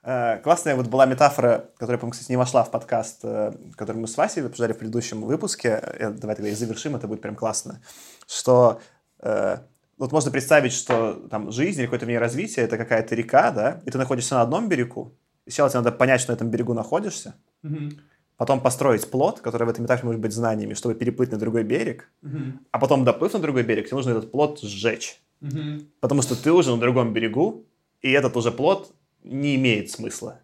Э, 0.02 0.39
классная 0.39 0.77
вот 0.77 0.86
была 0.86 1.06
метафора, 1.06 1.70
которая, 1.77 1.98
по-моему, 1.98 2.12
кстати, 2.12 2.31
не 2.31 2.36
вошла 2.36 2.64
в 2.64 2.70
подкаст, 2.70 3.20
э, 3.22 3.52
который 3.77 3.98
мы 3.98 4.09
с 4.09 4.16
Васей 4.16 4.44
обсуждали 4.44 4.72
в 4.72 4.78
предыдущем 4.78 5.22
выпуске. 5.22 5.81
Давай 5.98 6.36
тогда 6.36 6.48
и 6.48 6.55
завершим, 6.55 6.97
это 6.97 7.06
будет 7.06 7.20
прям 7.20 7.36
классно. 7.36 7.82
Что 8.27 8.81
э, 9.18 9.59
вот 9.98 10.12
можно 10.12 10.31
представить, 10.31 10.72
что 10.72 11.14
там 11.31 11.52
жизнь 11.52 11.81
или 11.81 11.86
какое-то 11.86 12.06
в 12.06 12.09
ней 12.09 12.18
развитие 12.18 12.64
это 12.64 12.78
какая-то 12.78 13.14
река, 13.14 13.51
да, 13.51 13.82
и 13.85 13.90
ты 13.90 13.98
находишься 13.98 14.36
на 14.36 14.43
одном 14.43 14.68
берегу. 14.68 15.12
И 15.44 15.51
сначала 15.51 15.68
тебе 15.68 15.81
надо 15.81 15.93
понять, 15.93 16.22
что 16.22 16.32
на 16.32 16.36
этом 16.36 16.48
берегу 16.48 16.72
находишься, 16.72 17.35
mm-hmm. 17.62 17.98
потом 18.39 18.60
построить 18.60 19.10
плод, 19.10 19.40
который 19.40 19.64
в 19.64 19.70
этой 19.70 19.82
метафоре 19.82 20.06
может 20.06 20.20
быть 20.22 20.32
знаниями, 20.32 20.72
чтобы 20.72 20.94
переплыть 20.94 21.32
на 21.32 21.39
другой 21.39 21.64
берег, 21.64 22.10
mm-hmm. 22.22 22.52
а 22.70 22.78
потом, 22.78 23.05
доплыв 23.05 23.35
на 23.35 23.40
другой 23.40 23.62
берег, 23.62 23.86
тебе 23.86 23.97
нужно 23.97 24.10
этот 24.12 24.31
плод 24.31 24.60
сжечь. 24.62 25.20
Mm-hmm. 25.43 25.86
Потому 26.01 26.22
что 26.22 26.35
ты 26.35 26.51
уже 26.51 26.70
на 26.70 26.81
другом 26.81 27.12
берегу, 27.12 27.66
и 28.01 28.10
этот 28.10 28.35
уже 28.39 28.52
плод 28.52 28.94
не 29.22 29.56
имеет 29.56 29.90
смысла. 29.90 30.40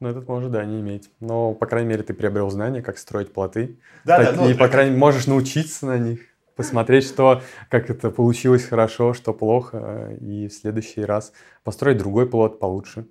Ну, 0.00 0.08
этот 0.08 0.28
может, 0.28 0.50
да, 0.50 0.64
не 0.64 0.80
иметь. 0.80 1.10
Но, 1.20 1.54
по 1.54 1.66
крайней 1.66 1.88
мере, 1.88 2.02
ты 2.02 2.14
приобрел 2.14 2.50
знания, 2.50 2.82
как 2.82 2.98
строить 2.98 3.32
плоты. 3.32 3.78
Да, 4.04 4.18
так, 4.18 4.36
да. 4.36 4.42
Ну, 4.42 4.50
и, 4.50 4.54
по 4.54 4.68
крайней 4.68 4.90
мере, 4.90 5.00
можешь 5.00 5.26
научиться 5.26 5.86
на 5.86 5.98
них, 5.98 6.20
посмотреть, 6.56 7.04
что, 7.04 7.42
как 7.70 7.90
это 7.90 8.10
получилось 8.10 8.64
хорошо, 8.64 9.14
что 9.14 9.32
плохо, 9.32 10.16
и 10.20 10.48
в 10.48 10.52
следующий 10.52 11.04
раз 11.04 11.32
построить 11.62 11.98
другой 11.98 12.28
плот 12.28 12.58
получше. 12.58 13.06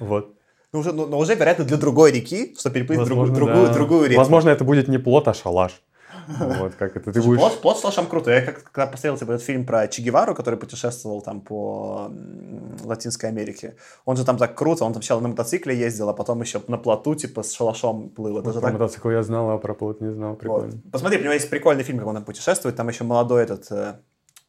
Вот. 0.00 0.34
Ну, 0.72 0.80
уже, 0.80 0.92
ну, 0.92 1.06
но 1.06 1.18
уже, 1.18 1.34
вероятно, 1.34 1.64
для 1.64 1.76
другой 1.76 2.12
реки, 2.12 2.54
чтобы 2.58 2.74
переплыть 2.74 2.98
Возможно, 2.98 3.34
другую, 3.34 3.52
другую, 3.52 3.66
да. 3.68 3.74
другую 3.74 4.08
реку. 4.08 4.18
Возможно, 4.18 4.50
это 4.50 4.64
будет 4.64 4.88
не 4.88 4.98
плот, 4.98 5.26
а 5.26 5.34
шалаш. 5.34 5.82
Вот, 6.28 6.74
как 6.74 6.96
это 6.96 7.12
ты 7.12 7.22
будешь... 7.22 7.38
Плод, 7.38 7.60
плод 7.60 7.78
слишком 7.78 8.06
круто. 8.06 8.30
Я 8.30 8.42
как 8.42 8.70
когда 8.70 8.86
посмотрел 8.86 9.16
типа, 9.16 9.32
этот 9.32 9.44
фильм 9.44 9.64
про 9.64 9.88
Че 9.88 10.02
Гевару, 10.02 10.34
который 10.34 10.58
путешествовал 10.58 11.22
там 11.22 11.40
по 11.40 12.10
Латинской 12.84 13.30
Америке, 13.30 13.76
он 14.04 14.16
же 14.16 14.24
там 14.24 14.36
так 14.36 14.54
круто, 14.54 14.84
он 14.84 14.92
там 14.92 15.02
сначала 15.02 15.20
на 15.20 15.28
мотоцикле 15.28 15.76
ездил, 15.76 16.08
а 16.08 16.12
потом 16.12 16.40
еще 16.42 16.60
на 16.68 16.76
плоту 16.76 17.14
типа 17.14 17.42
с 17.42 17.52
шалашом 17.52 18.10
плыл. 18.10 18.38
Это 18.38 18.50
вот 18.50 18.60
так... 18.60 18.72
мотоцикл 18.72 19.10
я 19.10 19.22
знал, 19.22 19.50
а 19.50 19.58
про 19.58 19.74
плот 19.74 20.00
не 20.00 20.12
знал. 20.12 20.34
Прикольно. 20.36 20.72
Вот. 20.72 20.92
Посмотри, 20.92 21.18
у 21.18 21.22
него 21.22 21.32
есть 21.32 21.48
прикольный 21.50 21.84
фильм, 21.84 21.98
как 21.98 22.06
он 22.06 22.14
там 22.14 22.24
путешествует, 22.24 22.76
там 22.76 22.88
еще 22.88 23.04
молодой 23.04 23.42
этот 23.42 23.66
э, 23.70 23.94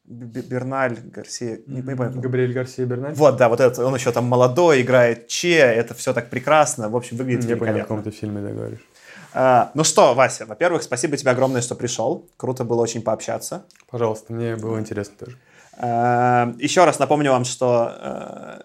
Берналь 0.09 0.97
Гарсия, 1.03 1.59
не, 1.67 1.81
не 1.81 1.95
помню. 1.95 2.19
Габриэль 2.19 2.51
Гарсия 2.51 2.85
Берналь? 2.87 3.13
Вот, 3.13 3.37
да, 3.37 3.47
вот 3.47 3.59
это, 3.59 3.85
он 3.85 3.93
еще 3.93 4.11
там 4.11 4.25
молодой, 4.25 4.81
играет 4.81 5.27
Че, 5.27 5.57
это 5.57 5.93
все 5.93 6.13
так 6.13 6.31
прекрасно, 6.31 6.89
в 6.89 6.95
общем, 6.95 7.15
выглядит 7.17 7.43
Я 7.43 7.51
великолепно. 7.51 7.73
понял, 7.73 7.85
о 7.85 7.87
каком 7.87 8.03
ты 8.03 8.09
фильме 8.09 8.41
ты 8.41 8.53
говоришь. 8.53 8.88
А, 9.33 9.71
ну 9.73 9.83
что, 9.83 10.13
Вася, 10.13 10.45
во-первых, 10.45 10.83
спасибо 10.83 11.17
тебе 11.17 11.31
огромное, 11.31 11.61
что 11.61 11.75
пришел. 11.75 12.27
Круто 12.37 12.63
было 12.63 12.81
очень 12.81 13.01
пообщаться. 13.01 13.65
Пожалуйста, 13.89 14.33
мне 14.33 14.55
было 14.55 14.79
интересно 14.79 15.15
тоже. 15.17 15.37
А, 15.77 16.53
еще 16.57 16.83
раз 16.85 16.99
напомню 16.99 17.31
вам, 17.31 17.45
что 17.45 17.87
а, 17.89 18.61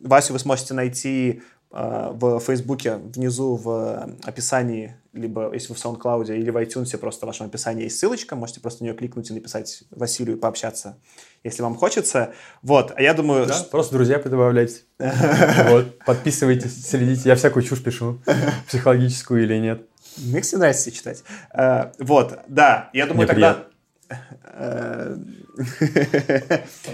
Васю 0.00 0.32
вы 0.32 0.38
сможете 0.38 0.74
найти 0.74 1.42
а, 1.70 2.12
в 2.12 2.40
Фейсбуке 2.40 2.96
внизу 2.96 3.56
в 3.56 4.16
описании, 4.24 4.96
либо 5.12 5.52
если 5.52 5.68
вы 5.68 5.74
в 5.74 5.84
SoundCloud 5.84 6.34
или 6.34 6.50
в 6.50 6.56
iTunes, 6.56 6.96
просто 6.98 7.26
в 7.26 7.28
вашем 7.28 7.46
описании 7.46 7.84
есть 7.84 7.98
ссылочка, 7.98 8.36
можете 8.36 8.60
просто 8.60 8.82
на 8.82 8.86
нее 8.86 8.96
кликнуть 8.96 9.30
и 9.30 9.34
написать 9.34 9.84
Василию 9.90 10.36
и 10.36 10.40
пообщаться, 10.40 10.98
если 11.44 11.62
вам 11.62 11.74
хочется. 11.74 12.32
Вот, 12.62 12.92
а 12.96 13.02
я 13.02 13.14
думаю... 13.14 13.46
Да, 13.46 13.66
просто 13.70 13.94
друзья 13.94 14.18
добавляйте. 14.18 14.80
Вот, 15.68 15.98
подписывайтесь, 16.06 16.86
следите. 16.86 17.28
Я 17.28 17.36
всякую 17.36 17.62
чушь 17.62 17.82
пишу, 17.82 18.20
психологическую 18.66 19.42
или 19.42 19.58
нет. 19.58 19.86
Мне, 20.24 20.40
кстати, 20.40 20.58
нравится 20.58 20.90
читать. 20.90 21.22
А, 21.52 21.92
вот, 21.98 22.38
да, 22.48 22.90
я 22.92 23.06
думаю, 23.06 23.26
Мне 23.26 23.26
тогда... 23.26 23.64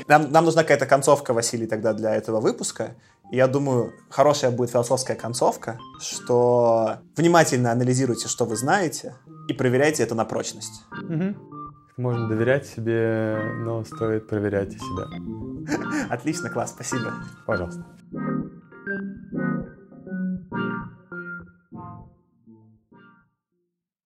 нам, 0.09 0.33
нам 0.33 0.45
нужна 0.45 0.63
какая-то 0.63 0.87
концовка, 0.87 1.33
Василий, 1.33 1.67
тогда 1.67 1.93
для 1.93 2.15
этого 2.15 2.41
выпуска. 2.41 2.97
Я 3.31 3.47
думаю, 3.47 3.93
хорошая 4.11 4.51
будет 4.51 4.71
философская 4.71 5.17
концовка, 5.17 5.79
что 6.01 6.99
внимательно 7.17 7.73
анализируйте, 7.73 8.29
что 8.29 8.45
вы 8.45 8.57
знаете, 8.57 9.15
и 9.49 9.53
проверяйте 9.53 10.03
это 10.03 10.15
на 10.15 10.25
прочность. 10.25 10.83
Угу. 10.93 11.35
Можно 11.97 12.29
доверять 12.29 12.67
себе, 12.67 13.39
но 13.65 13.85
стоит 13.85 14.27
проверять 14.27 14.75
и 14.75 14.79
себя. 14.79 16.07
Отлично, 16.11 16.51
класс, 16.51 16.71
спасибо. 16.71 17.15
Пожалуйста. 17.47 17.87